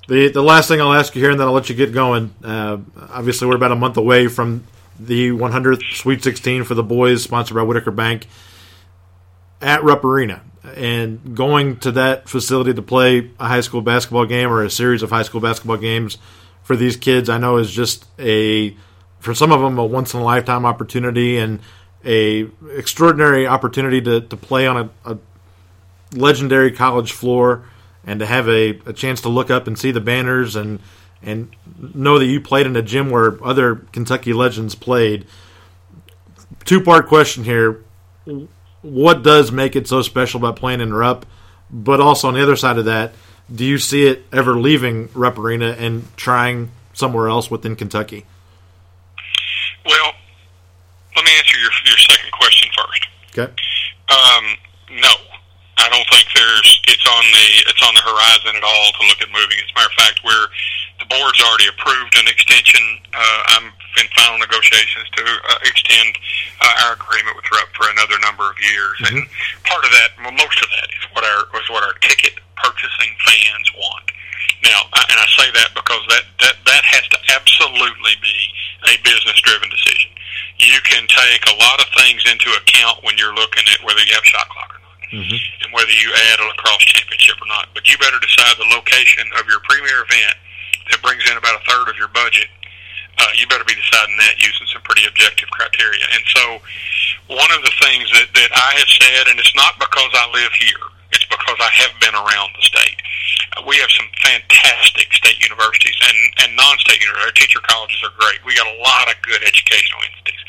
The 0.10 0.30
the 0.30 0.42
last 0.42 0.68
thing 0.68 0.82
I'll 0.82 0.94
ask 0.94 1.14
you 1.14 1.22
here, 1.22 1.30
and 1.30 1.40
then 1.40 1.48
I'll 1.48 1.54
let 1.54 1.70
you 1.70 1.76
get 1.76 1.94
going. 1.94 2.34
Uh, 2.44 2.80
obviously, 3.12 3.48
we're 3.48 3.56
about 3.56 3.72
a 3.72 3.76
month 3.76 3.96
away 3.96 4.28
from 4.28 4.66
the 5.00 5.30
100th 5.30 5.96
Sweet 5.96 6.24
16 6.24 6.64
for 6.64 6.74
the 6.74 6.82
boys, 6.82 7.22
sponsored 7.22 7.56
by 7.56 7.62
Whitaker 7.62 7.92
Bank 7.92 8.26
at 9.62 9.84
Rupp 9.84 10.04
Arena, 10.04 10.42
and 10.76 11.36
going 11.36 11.78
to 11.82 11.92
that 11.92 12.28
facility 12.28 12.74
to 12.74 12.82
play 12.82 13.30
a 13.40 13.48
high 13.48 13.62
school 13.62 13.84
basketball 13.84 14.26
game 14.26 14.52
or 14.52 14.64
a 14.64 14.70
series 14.72 15.04
of 15.04 15.12
high 15.12 15.22
school 15.22 15.42
basketball 15.42 15.78
games 15.78 16.18
for 16.64 16.76
these 16.76 16.98
kids, 16.98 17.30
I 17.30 17.38
know 17.38 17.58
is 17.58 17.72
just 17.72 18.06
a 18.18 18.76
for 19.20 19.36
some 19.36 19.52
of 19.52 19.62
them 19.62 19.78
a 19.78 19.86
once 19.86 20.16
in 20.16 20.22
a 20.22 20.24
lifetime 20.24 20.66
opportunity 20.66 21.38
and 21.38 21.60
a 22.04 22.50
extraordinary 22.76 23.46
opportunity 23.46 24.02
to, 24.02 24.22
to 24.22 24.38
play 24.38 24.66
on 24.66 24.90
a, 25.06 25.12
a 25.12 25.18
legendary 26.16 26.72
college 26.72 27.12
floor 27.12 27.64
and 28.10 28.22
to 28.22 28.26
have 28.26 28.50
a, 28.50 28.70
a 28.88 28.94
chance 28.94 29.22
to 29.22 29.30
look 29.30 29.52
up 29.52 29.68
and 29.68 29.78
see 29.78 29.92
the 29.92 30.02
banners 30.02 30.56
and 30.56 30.80
and 31.22 31.56
know 31.94 32.18
that 32.18 32.26
you 32.26 32.42
played 32.42 32.66
in 32.66 32.76
a 32.76 32.82
gym 32.82 33.12
where 33.12 33.42
other 33.46 33.76
Kentucky 33.92 34.34
legends 34.34 34.74
played. 34.74 35.28
Two 36.66 36.82
part 36.82 37.08
question 37.08 37.44
here. 37.44 37.84
What 38.82 39.22
does 39.22 39.52
make 39.52 39.76
it 39.76 39.88
so 39.88 40.02
special 40.02 40.40
about 40.40 40.56
playing 40.56 40.82
in 40.82 40.92
Rupp? 40.92 41.28
But 41.70 42.00
also 42.00 42.28
on 42.28 42.34
the 42.34 42.42
other 42.42 42.56
side 42.56 42.80
of 42.80 42.86
that, 42.86 43.14
do 43.54 43.64
you 43.64 43.78
see 43.78 44.08
it 44.08 44.24
ever 44.34 44.56
leaving 44.56 45.10
Rupp 45.14 45.38
Arena 45.38 45.76
and 45.78 46.08
trying 46.18 46.72
somewhere 46.94 47.28
else 47.28 47.52
within 47.52 47.76
Kentucky? 47.76 48.26
Well, 49.86 50.14
let 51.16 51.26
me 51.26 51.32
answer 51.38 51.60
your 51.60 51.72
your 51.86 51.98
second 51.98 52.32
question 52.32 52.70
first. 52.76 53.08
Okay. 53.38 53.54
Um, 54.10 54.58
no, 55.00 55.10
I 55.80 55.88
don't 55.88 56.08
think 56.12 56.28
there's 56.36 56.70
it's 56.92 57.08
on 57.08 57.24
the 57.32 57.48
it's 57.72 57.84
on 57.88 57.96
the 57.96 58.04
horizon 58.04 58.52
at 58.60 58.66
all 58.68 58.88
to 59.00 59.02
look 59.08 59.24
at 59.24 59.32
moving. 59.32 59.56
As 59.64 59.72
a 59.72 59.76
matter 59.80 59.88
of 59.88 59.96
fact, 59.96 60.20
we're 60.28 60.48
the 61.00 61.08
board's 61.08 61.40
already 61.40 61.72
approved 61.72 62.20
an 62.20 62.28
extension. 62.28 62.84
Uh, 63.16 63.56
I'm 63.56 63.72
in 63.96 64.08
final 64.12 64.38
negotiations 64.44 65.08
to 65.16 65.24
uh, 65.24 65.60
extend 65.64 66.20
uh, 66.60 66.84
our 66.84 67.00
agreement 67.00 67.40
with 67.40 67.48
Rupp 67.48 67.72
for 67.72 67.88
another 67.96 68.20
number 68.20 68.44
of 68.52 68.60
years, 68.60 69.00
mm-hmm. 69.08 69.24
and 69.24 69.64
part 69.64 69.88
of 69.88 69.92
that, 69.96 70.20
well, 70.20 70.36
most 70.36 70.60
of 70.60 70.68
that, 70.68 70.88
is 70.92 71.04
what 71.16 71.24
our 71.24 71.48
was 71.56 71.64
what 71.72 71.88
our 71.88 71.96
ticket 72.04 72.36
purchasing 72.60 73.16
fans 73.24 73.68
want. 73.80 74.12
Now, 74.60 74.84
I, 74.92 75.02
and 75.08 75.18
I 75.18 75.28
say 75.40 75.48
that 75.64 75.72
because 75.80 76.04
that 76.12 76.28
that 76.44 76.56
that 76.68 76.84
has 76.84 77.08
to 77.16 77.20
absolutely 77.32 78.20
be 78.20 78.38
a 78.92 78.94
business 79.08 79.40
driven 79.48 79.72
decision. 79.72 80.12
You 80.60 80.76
can 80.84 81.08
take 81.08 81.48
a 81.48 81.56
lot 81.56 81.80
of 81.80 81.88
things 81.96 82.28
into 82.28 82.52
account 82.52 83.00
when 83.08 83.16
you're 83.16 83.34
looking 83.34 83.64
at 83.72 83.80
whether 83.88 84.04
you 84.04 84.12
have 84.12 84.28
shot 84.28 84.52
clock 84.52 84.79
Mhm. 85.12 85.42
and 85.64 85.74
whether 85.74 85.92
you 85.92 86.14
add 86.14 86.40
a 86.40 86.46
lacrosse 86.46 86.86
championship 86.86 87.42
or 87.42 87.48
not. 87.48 87.74
But 87.74 87.88
you 87.88 87.98
better 87.98 88.20
decide 88.20 88.58
the 88.58 88.70
location 88.76 89.30
of 89.38 89.48
your 89.48 89.60
premier 89.62 90.06
event 90.06 90.38
that 90.92 91.02
brings 91.02 91.30
in 91.30 91.38
about 91.38 91.62
a 91.62 91.64
third 91.66 91.90
of 91.90 91.98
your 91.98 92.10
budget. 92.10 92.50
Uh, 93.18 93.28
you 93.36 93.48
better 93.48 93.66
be 93.66 93.76
deciding 93.76 94.16
that 94.18 94.42
using 94.42 94.68
some 94.68 94.82
pretty 94.84 95.06
objective 95.06 95.50
criteria. 95.50 96.06
And 96.14 96.24
so, 96.28 96.62
one 97.28 97.52
of 97.52 97.62
the 97.64 97.72
things 97.82 98.10
that 98.12 98.28
that 98.34 98.52
I 98.56 98.80
have 98.80 98.88
said, 98.88 99.28
and 99.28 99.40
it's 99.40 99.56
not 99.56 99.78
because 99.80 100.10
I 100.14 100.30
live 100.32 100.54
here, 100.54 100.88
it's 101.12 101.26
because 101.26 101.58
I 101.60 101.72
have 101.82 101.94
been 102.00 102.14
around 102.14 102.54
the 102.56 102.64
state. 102.64 103.00
Uh, 103.58 103.66
we 103.66 103.78
have 103.82 103.90
some 103.92 104.06
fantastic 104.22 105.10
state 105.14 105.40
universities 105.42 105.98
and 106.06 106.18
and 106.46 106.50
non-state 106.56 107.02
universities. 107.02 107.26
Our 107.26 107.38
teacher 107.38 107.62
colleges 107.66 108.00
are 108.06 108.14
great. 108.18 108.40
We 108.46 108.56
got 108.56 108.68
a 108.70 108.78
lot 108.82 109.10
of 109.10 109.18
good 109.26 109.42
educational 109.42 110.02
entities. 110.06 110.42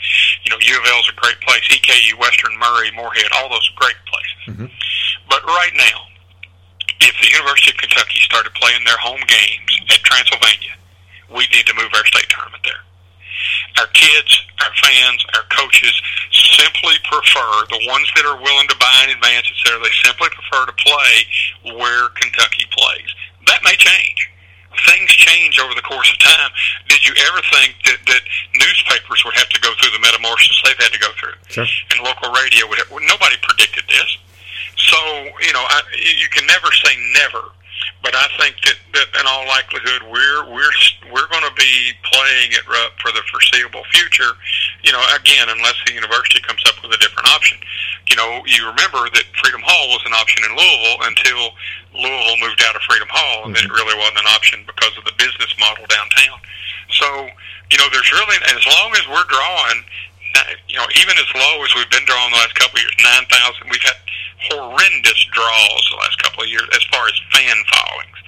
You 0.45 0.53
know, 0.53 0.61
U 0.61 0.75
of 0.77 0.85
L's 0.85 1.09
a 1.09 1.17
great 1.21 1.41
place. 1.41 1.65
EKU, 1.69 2.19
Western 2.19 2.57
Murray, 2.59 2.91
Morehead, 2.93 3.33
all 3.37 3.49
those 3.49 3.69
great 3.77 3.99
places. 4.09 4.71
But 5.29 5.45
right 5.45 5.73
now, 5.77 6.11
if 7.01 7.15
the 7.21 7.31
University 7.31 7.71
of 7.71 7.79
Kentucky 7.79 8.21
started 8.21 8.53
playing 8.55 8.85
their 8.85 8.99
home 8.99 9.21
games 9.27 9.73
at 9.89 10.03
Transylvania, 10.05 10.75
we 11.31 11.47
need 11.55 11.65
to 11.67 11.75
move 11.75 11.89
our 11.95 12.05
state 12.07 12.29
tournament 12.29 12.63
there. 12.65 12.83
Our 13.79 13.87
kids, 13.93 14.43
our 14.61 14.73
fans, 14.83 15.25
our 15.35 15.47
coaches 15.51 15.95
simply 16.33 16.95
prefer 17.09 17.53
the 17.71 17.81
ones 17.89 18.11
that 18.17 18.27
are 18.27 18.37
willing 18.37 18.69
to 18.69 18.77
buy 18.77 19.09
in 19.09 19.17
advance, 19.17 19.49
et 19.49 19.59
cetera. 19.65 19.81
They 19.83 19.95
simply 20.05 20.29
prefer 20.29 20.67
to 20.67 20.77
play 20.77 21.13
where 21.79 22.09
Kentucky 22.21 22.67
plays. 22.71 23.09
That 23.47 23.65
may 23.65 23.77
change. 23.77 24.29
Things 24.87 25.11
change 25.11 25.59
over 25.59 25.75
the 25.75 25.83
course 25.83 26.11
of 26.13 26.19
time. 26.19 26.51
Did 26.89 27.05
you 27.05 27.13
ever 27.27 27.41
think 27.51 27.75
that, 27.85 27.99
that 28.07 28.23
newspapers 28.55 29.25
would 29.25 29.35
have 29.35 29.49
to 29.51 29.61
go 29.61 29.75
through 29.81 29.91
the 29.91 29.99
metamorphosis 29.99 30.63
they've 30.65 30.79
had 30.79 30.93
to 30.93 30.99
go 31.01 31.11
through? 31.19 31.35
Sure. 31.49 31.67
And 31.91 32.01
local 32.05 32.31
radio 32.33 32.69
would 32.69 32.79
have, 32.79 32.91
well, 32.91 33.03
nobody 33.07 33.37
predicted 33.43 33.85
this. 33.89 34.17
So, 34.77 34.97
you 35.43 35.53
know, 35.53 35.65
I, 35.67 35.83
you 35.99 36.29
can 36.31 36.47
never 36.47 36.71
say 36.73 36.95
never, 37.13 37.51
but 38.03 38.17
I 38.17 38.27
think 38.41 38.57
that, 38.65 38.79
that 38.97 39.09
in 39.21 39.25
all 39.29 39.45
likelihood 39.47 40.09
we're 40.09 40.43
we're 40.49 40.75
we're 41.13 41.29
going 41.29 41.45
to 41.45 41.57
be 41.57 41.93
playing 42.07 42.57
at 42.57 42.65
Rupp 42.65 42.97
for 43.01 43.13
the 43.13 43.21
foreseeable 43.29 43.85
future. 43.93 44.33
You 44.83 44.93
know, 44.93 45.03
again, 45.17 45.49
unless 45.49 45.77
the 45.85 45.93
university 45.93 46.41
comes 46.41 46.65
up 46.65 46.81
with 46.83 46.93
a 46.97 47.01
different 47.01 47.29
option. 47.29 47.59
You 48.09 48.17
know, 48.17 48.43
you 48.47 48.67
remember 48.67 49.07
that 49.13 49.27
Freedom 49.39 49.61
Hall 49.63 49.93
was 49.93 50.03
an 50.09 50.17
option 50.17 50.43
in 50.49 50.53
Louisville 50.57 50.99
until 51.07 51.41
Louisville 51.95 52.41
moved 52.41 52.63
out 52.65 52.75
of 52.75 52.83
Freedom 52.89 53.09
Hall, 53.11 53.47
and 53.47 53.55
then 53.55 53.65
it 53.65 53.71
mm-hmm. 53.71 53.77
really 53.77 53.97
wasn't 53.99 54.25
an 54.25 54.31
option 54.33 54.65
because 54.67 54.97
of 54.97 55.05
the 55.05 55.15
business 55.21 55.53
model 55.61 55.85
downtown. 55.87 56.39
So, 56.91 57.07
you 57.71 57.79
know, 57.79 57.87
there's 57.93 58.11
really 58.11 58.39
as 58.51 58.65
long 58.67 58.91
as 58.97 59.05
we're 59.07 59.29
drawing 59.29 59.85
Uh, 60.35 60.55
you 60.69 60.77
know, 60.77 60.87
even 61.01 61.19
as 61.19 61.27
low 61.35 61.65
as 61.65 61.75
we've 61.75 61.91
been 61.91 62.05
drawing 62.07 62.31
the 62.31 62.39
last 62.39 62.55
couple 62.55 62.79
of 62.79 62.83
years, 62.83 62.95
nine 63.03 63.27
thousand, 63.27 63.67
we've 63.71 63.83
had 63.83 63.99
horrendous 64.51 65.21
draws 65.33 65.83
the 65.91 65.99
last 66.01 66.17
couple 66.23 66.43
of 66.43 66.49
years 66.49 66.67
as 66.73 66.85
far 66.89 67.07
as 67.07 67.17
fan 67.33 67.59
followings. 67.67 68.19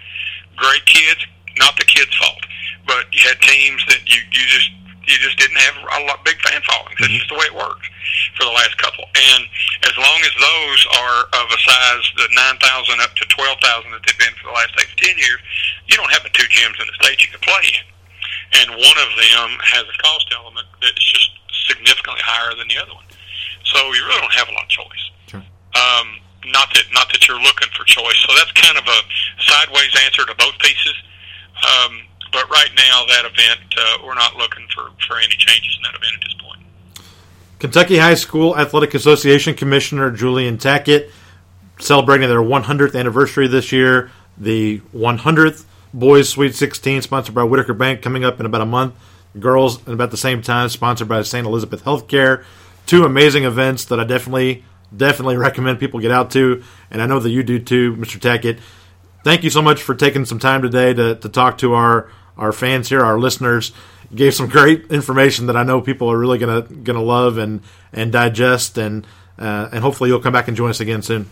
Great 0.57 0.85
kids, 0.87 1.25
not 1.57 1.77
the 1.79 1.85
kids' 1.85 2.15
fault, 2.19 2.43
but 2.87 3.07
you 3.13 3.21
had 3.23 3.41
teams 3.41 3.81
that 3.87 4.03
you 4.05 4.21
you 4.35 4.45
just 4.51 4.71
you 5.07 5.17
just 5.19 5.39
didn't 5.39 5.59
have 5.59 5.77
a 5.79 6.07
lot 6.07 6.25
big 6.25 6.39
fan 6.43 6.63
followings. 6.63 6.99
That's 6.99 7.11
mm-hmm. 7.11 7.23
just 7.23 7.31
the 7.31 7.39
way 7.39 7.47
it 7.51 7.55
works 7.55 7.87
for 8.39 8.45
the 8.47 8.55
last 8.55 8.79
couple. 8.79 9.05
And 9.15 9.43
as 9.83 9.95
long 9.99 10.21
as 10.23 10.35
those 10.39 10.81
are 11.03 11.21
of 11.43 11.47
a 11.51 11.59
size 11.59 12.05
the 12.19 12.29
nine 12.35 12.59
thousand 12.59 13.01
up 13.03 13.15
to 13.19 13.25
twelve 13.31 13.59
thousand 13.63 13.91
that 13.93 14.03
they've 14.07 14.19
been 14.19 14.35
for 14.39 14.51
the 14.51 14.57
last 14.59 14.75
eight 14.79 14.91
to 14.91 14.99
ten 14.99 15.17
years, 15.19 15.41
you 15.87 15.97
don't 15.97 16.11
have 16.11 16.23
the 16.23 16.35
two 16.35 16.47
gyms 16.51 16.79
in 16.79 16.87
the 16.87 16.97
state 17.03 17.23
you 17.23 17.31
can 17.31 17.43
play 17.43 17.67
in. 17.79 17.87
And 18.53 18.69
one 18.77 18.99
of 19.01 19.11
them 19.17 19.49
has 19.65 19.85
a 19.89 19.97
cost 20.03 20.29
element 20.37 20.69
that's 20.81 21.01
just 21.01 21.31
significantly 21.69 22.21
higher 22.25 22.55
than 22.57 22.69
the 22.69 22.79
other 22.79 22.95
one. 22.95 23.05
So 23.65 23.79
you 23.93 24.05
really 24.07 24.21
don't 24.21 24.35
have 24.35 24.49
a 24.49 24.53
lot 24.53 24.65
of 24.65 24.69
choice. 24.69 25.05
Sure. 25.27 25.41
Um, 25.41 26.07
not 26.51 26.69
that 26.75 26.85
not 26.93 27.09
that 27.13 27.29
you're 27.29 27.41
looking 27.41 27.69
for 27.77 27.85
choice. 27.85 28.19
So 28.27 28.35
that's 28.35 28.53
kind 28.53 28.77
of 28.77 28.85
a 28.85 28.99
sideways 29.41 29.95
answer 30.05 30.27
to 30.27 30.35
both 30.35 30.59
pieces. 30.59 30.95
Um, 31.63 32.03
but 32.33 32.49
right 32.51 32.71
now, 32.77 33.05
that 33.07 33.25
event 33.25 33.61
uh, 33.77 33.99
we're 34.05 34.15
not 34.15 34.37
looking 34.37 34.67
for 34.75 34.91
for 35.07 35.19
any 35.19 35.35
changes 35.39 35.79
in 35.79 35.83
that 35.85 35.95
event 35.95 36.15
at 36.15 36.23
this 36.23 36.37
point. 36.41 36.63
Kentucky 37.59 37.99
High 37.99 38.15
School 38.19 38.59
Athletic 38.59 38.95
Association 38.95 39.55
Commissioner 39.55 40.11
Julian 40.11 40.59
Tackett 40.59 41.11
celebrating 41.79 42.29
their 42.29 42.41
100th 42.41 42.99
anniversary 42.99 43.49
this 43.49 43.73
year. 43.73 44.11
The 44.39 44.81
100th 44.95 45.65
Boys 45.95 46.29
Sweet 46.29 46.55
16, 46.55 47.03
sponsored 47.03 47.35
by 47.35 47.45
Whitaker 47.45 47.75
Bank, 47.75 48.01
coming 48.01 48.25
up 48.25 48.41
in 48.41 48.47
about 48.47 48.63
a 48.63 48.67
month. 48.67 48.95
Girls 49.39 49.79
and 49.87 49.95
about 49.95 50.11
the 50.11 50.17
same 50.17 50.43
time, 50.43 50.69
sponsored 50.69 51.09
by 51.09 51.23
St. 51.23 51.47
Elizabeth 51.47 51.85
Healthcare. 51.85 52.45
Two 52.87 53.05
amazing 53.05 53.45
events 53.45 53.87
that 53.87 53.99
I 53.99 54.05
definitely, 54.05 54.65
definitely 54.95 55.37
recommend 55.37 55.79
people 55.79 56.01
get 56.01 56.11
out 56.11 56.31
to, 56.33 56.63
and 56.91 57.01
I 57.01 57.07
know 57.07 57.19
that 57.21 57.31
you 57.31 57.43
do 57.43 57.59
too, 57.59 57.97
Mr. 57.97 58.19
Tackett. 58.19 58.61
Thank 59.25 59.45
you 59.45 59.51
so 59.51 59.63
much 59.63 59.83
for 59.83 59.95
taking 59.95 60.25
some 60.25 60.39
time 60.39 60.63
today 60.63 60.93
to, 60.93 61.15
to 61.15 61.29
talk 61.29 61.59
to 61.59 61.75
our, 61.75 62.11
our 62.37 62.53
fans 62.53 62.89
here, 62.89 63.05
our 63.05 63.19
listeners. 63.19 63.73
You 64.11 64.17
gave 64.17 64.35
some 64.35 64.49
great 64.49 64.91
information 64.91 65.47
that 65.47 65.57
I 65.57 65.63
know 65.63 65.81
people 65.81 66.11
are 66.11 66.19
really 66.19 66.39
gonna 66.39 66.63
gonna 66.63 67.03
love 67.03 67.39
and 67.39 67.63
and 67.93 68.13
digest, 68.13 68.77
and 68.77 69.07
uh, 69.39 69.69
and 69.73 69.81
hopefully 69.83 70.11
you'll 70.11 70.21
come 70.21 70.33
back 70.33 70.49
and 70.49 70.57
join 70.57 70.71
us 70.71 70.81
again 70.81 71.03
soon. 71.03 71.31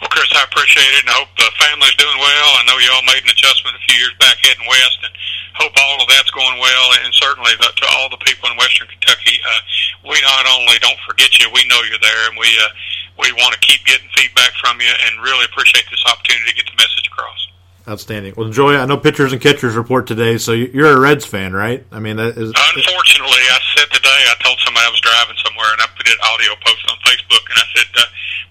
Well, 0.00 0.12
Chris, 0.12 0.28
I 0.32 0.44
appreciate 0.44 0.92
it, 0.96 1.04
and 1.04 1.12
I 1.12 1.20
hope 1.20 1.32
the 1.36 1.48
family's 1.60 1.96
doing 2.00 2.16
well. 2.16 2.48
I 2.56 2.62
know 2.64 2.78
y'all 2.80 3.04
made 3.04 3.24
an 3.24 3.32
adjustment 3.32 3.76
a 3.76 3.82
few 3.84 3.96
years 4.00 4.14
back 4.16 4.36
heading 4.40 4.64
west, 4.64 4.98
and 5.04 5.12
hope 5.56 5.72
all 5.76 6.00
of 6.00 6.08
that's 6.08 6.30
going 6.32 6.58
well. 6.60 6.86
And 7.04 7.12
certainly 7.12 7.52
the, 7.60 7.68
to 7.68 7.86
all 7.96 8.08
the 8.08 8.20
people 8.24 8.48
in 8.48 8.56
Western 8.56 8.88
Kentucky, 8.88 9.40
uh, 9.44 9.60
we 10.08 10.16
not 10.24 10.44
only 10.48 10.80
don't 10.80 11.00
forget 11.04 11.32
you, 11.40 11.48
we 11.52 11.64
know 11.68 11.80
you're 11.84 12.00
there, 12.00 12.22
and 12.28 12.36
we 12.36 12.48
uh, 12.60 12.72
we 13.20 13.32
want 13.40 13.56
to 13.56 13.60
keep 13.64 13.84
getting 13.84 14.08
feedback 14.12 14.52
from 14.60 14.80
you, 14.80 14.92
and 15.08 15.20
really 15.24 15.44
appreciate 15.48 15.84
this 15.88 16.04
opportunity 16.04 16.52
to 16.52 16.56
get 16.56 16.68
the 16.68 16.76
message 16.76 17.08
across. 17.08 17.40
Outstanding. 17.86 18.34
Well, 18.36 18.50
Joy, 18.50 18.74
I 18.74 18.84
know 18.86 18.96
pitchers 18.98 19.30
and 19.32 19.40
catchers 19.40 19.74
report 19.78 20.06
today, 20.10 20.38
so 20.38 20.50
you- 20.52 20.70
you're 20.74 20.90
a 20.90 20.98
Reds 20.98 21.24
fan, 21.24 21.54
right? 21.54 21.86
I 21.92 22.00
mean, 22.02 22.16
that 22.16 22.34
is. 22.34 22.50
Unfortunately, 22.50 23.44
I 23.46 23.58
said 23.78 23.86
today, 23.94 24.20
I 24.26 24.34
told 24.42 24.58
somebody 24.66 24.86
I 24.86 24.90
was 24.90 25.00
driving 25.00 25.36
somewhere, 25.46 25.70
and 25.70 25.80
I 25.80 25.86
put 25.96 26.08
an 26.08 26.18
audio 26.34 26.50
post 26.66 26.82
on 26.90 26.98
Facebook, 27.06 27.46
and 27.46 27.58
I 27.62 27.66
said 27.78 27.86
uh, 27.94 28.02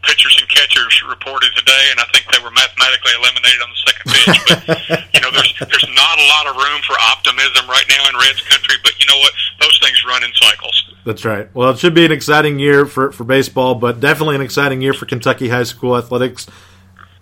pitchers 0.07 0.38
and 0.40 0.48
catchers 0.48 1.03
reported 1.10 1.52
today, 1.56 1.84
and 1.91 1.99
I 1.99 2.06
think 2.16 2.24
they 2.32 2.40
were 2.40 2.52
mathematically 2.52 3.12
eliminated 3.12 3.60
on 3.60 3.70
the 3.76 3.82
second 3.84 4.06
pitch. 4.07 4.40
but 4.88 5.03
you 5.16 5.20
know, 5.20 5.32
there's 5.36 5.52
there's 5.68 5.90
not 5.91 6.16
a 6.16 6.28
lot 6.32 6.48
of 6.48 6.56
room 6.56 6.80
for 6.88 6.95
optimism 7.12 7.68
right 7.68 7.86
now 7.91 8.07
in 8.07 8.16
Reds 8.16 8.40
country, 8.48 8.80
but 8.88 8.95
you 8.99 9.06
know 9.06 9.20
what? 9.20 9.34
Those 9.60 9.76
things 9.84 9.99
run 10.07 10.24
in 10.24 10.32
cycles. 10.40 10.80
That's 11.03 11.26
right. 11.26 11.52
Well, 11.53 11.70
it 11.72 11.80
should 11.80 11.94
be 11.94 12.06
an 12.06 12.12
exciting 12.16 12.57
year 12.60 12.86
for, 12.86 13.12
for 13.12 13.26
baseball, 13.26 13.76
but 13.76 13.99
definitely 13.99 14.36
an 14.36 14.41
exciting 14.41 14.82
year 14.82 14.94
for 14.94 15.06
Kentucky 15.06 15.49
high 15.49 15.64
school 15.68 15.98
athletics. 15.98 16.48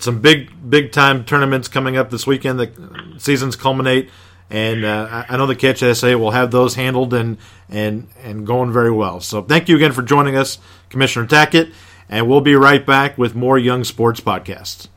Some 0.03 0.19
big 0.19 0.69
big 0.69 0.91
time 0.91 1.23
tournaments 1.23 1.69
coming 1.69 1.95
up 1.95 2.09
this 2.09 2.27
weekend. 2.27 2.59
The 2.59 3.15
seasons 3.19 3.55
culminate, 3.55 4.09
and 4.49 4.83
uh, 4.83 5.23
I 5.29 5.37
know 5.37 5.45
the 5.45 5.55
KHSAA 5.55 6.19
will 6.19 6.31
have 6.31 6.51
those 6.51 6.75
handled 6.75 7.13
and 7.13 7.37
and 7.69 8.09
and 8.21 8.45
going 8.45 8.73
very 8.73 8.91
well. 8.91 9.21
So 9.21 9.41
thank 9.41 9.69
you 9.69 9.77
again 9.77 9.93
for 9.93 10.01
joining 10.01 10.35
us, 10.35 10.57
Commissioner 10.89 11.25
Tackett, 11.25 11.73
and 12.09 12.27
we'll 12.27 12.41
be 12.41 12.55
right 12.55 12.85
back 12.85 13.17
with 13.17 13.33
more 13.33 13.57
Young 13.57 13.85
Sports 13.85 14.19
podcasts. 14.19 14.89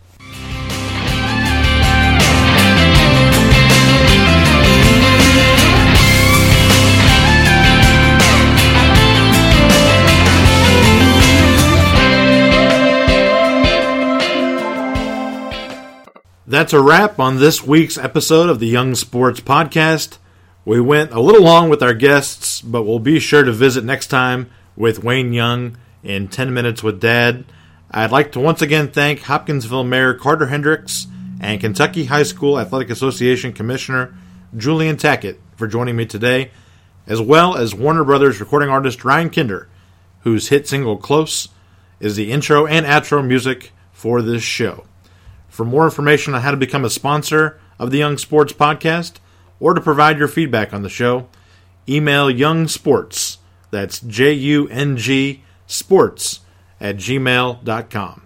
That's 16.56 16.72
a 16.72 16.80
wrap 16.80 17.20
on 17.20 17.36
this 17.36 17.62
week's 17.62 17.98
episode 17.98 18.48
of 18.48 18.60
the 18.60 18.66
Young 18.66 18.94
Sports 18.94 19.40
Podcast. 19.40 20.16
We 20.64 20.80
went 20.80 21.12
a 21.12 21.20
little 21.20 21.42
long 21.42 21.68
with 21.68 21.82
our 21.82 21.92
guests, 21.92 22.62
but 22.62 22.84
we'll 22.84 22.98
be 22.98 23.20
sure 23.20 23.42
to 23.42 23.52
visit 23.52 23.84
next 23.84 24.06
time 24.06 24.48
with 24.74 25.04
Wayne 25.04 25.34
Young 25.34 25.76
in 26.02 26.28
10 26.28 26.54
Minutes 26.54 26.82
with 26.82 26.98
Dad. 26.98 27.44
I'd 27.90 28.10
like 28.10 28.32
to 28.32 28.40
once 28.40 28.62
again 28.62 28.88
thank 28.88 29.20
Hopkinsville 29.20 29.84
Mayor 29.84 30.14
Carter 30.14 30.46
Hendricks 30.46 31.08
and 31.42 31.60
Kentucky 31.60 32.06
High 32.06 32.22
School 32.22 32.58
Athletic 32.58 32.88
Association 32.88 33.52
Commissioner 33.52 34.16
Julian 34.56 34.96
Tackett 34.96 35.36
for 35.56 35.66
joining 35.66 35.94
me 35.94 36.06
today, 36.06 36.52
as 37.06 37.20
well 37.20 37.54
as 37.54 37.74
Warner 37.74 38.02
Brothers 38.02 38.40
recording 38.40 38.70
artist 38.70 39.04
Ryan 39.04 39.28
Kinder, 39.28 39.68
whose 40.20 40.48
hit 40.48 40.66
single 40.66 40.96
Close 40.96 41.48
is 42.00 42.16
the 42.16 42.32
intro 42.32 42.66
and 42.66 42.86
outro 42.86 43.22
music 43.22 43.72
for 43.92 44.22
this 44.22 44.42
show. 44.42 44.86
For 45.56 45.64
more 45.64 45.84
information 45.84 46.34
on 46.34 46.42
how 46.42 46.50
to 46.50 46.56
become 46.58 46.84
a 46.84 46.90
sponsor 46.90 47.58
of 47.78 47.90
the 47.90 47.96
Young 47.96 48.18
Sports 48.18 48.52
Podcast 48.52 49.14
or 49.58 49.72
to 49.72 49.80
provide 49.80 50.18
your 50.18 50.28
feedback 50.28 50.74
on 50.74 50.82
the 50.82 50.90
show, 50.90 51.28
email 51.88 52.30
Young 52.30 52.68
Sports, 52.68 53.38
that's 53.70 54.00
J 54.00 54.34
U 54.34 54.68
N 54.68 54.98
G 54.98 55.42
Sports, 55.66 56.40
at 56.78 56.96
gmail.com. 56.98 58.22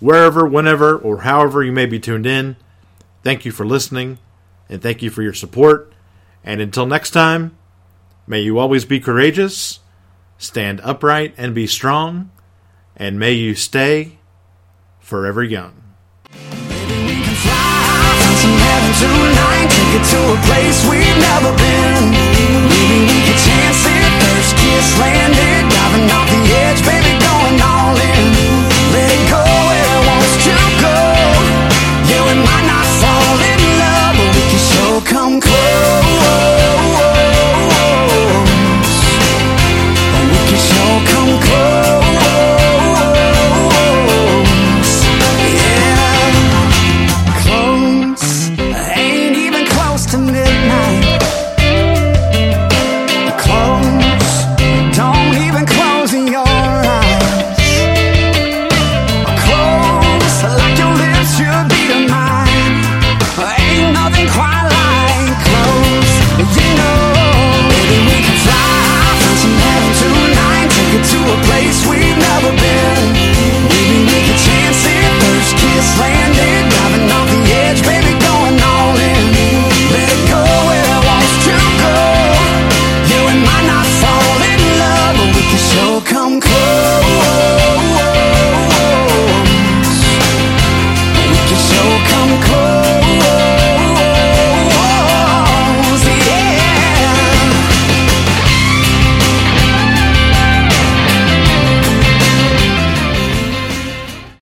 Wherever, 0.00 0.46
whenever, 0.46 0.96
or 0.96 1.20
however 1.20 1.62
you 1.62 1.70
may 1.70 1.84
be 1.84 2.00
tuned 2.00 2.24
in, 2.24 2.56
thank 3.22 3.44
you 3.44 3.52
for 3.52 3.66
listening. 3.66 4.16
and 4.70 4.80
thank 4.80 5.02
you 5.02 5.10
for 5.10 5.22
your 5.22 5.34
support. 5.34 5.92
And 6.42 6.62
until 6.62 6.86
next 6.86 7.10
time, 7.10 7.58
may 8.26 8.40
you 8.40 8.58
always 8.58 8.86
be 8.86 9.00
courageous, 9.00 9.80
stand 10.38 10.80
upright 10.82 11.34
and 11.36 11.54
be 11.54 11.66
strong, 11.66 12.30
and 12.96 13.18
may 13.18 13.32
you 13.32 13.54
stay 13.54 14.16
forever 14.98 15.44
young. 15.44 15.77
tonight. 18.98 19.70
Take 19.70 19.94
it 19.94 20.04
to 20.12 20.20
a 20.34 20.38
place 20.50 20.82
we've 20.90 21.18
never 21.22 21.54
been. 21.54 22.10
Maybe 22.10 22.98
we 23.06 23.18
could 23.26 23.40
chance 23.46 23.82
it 23.86 24.10
First 24.26 24.52
kiss 24.58 24.86
landed. 24.98 25.62
Diving 25.70 26.10
off 26.10 26.28
the 26.28 26.42
edge 26.66 26.82
Baby, 26.82 27.14
going 27.22 27.58
all 27.62 27.94
in. 27.94 28.67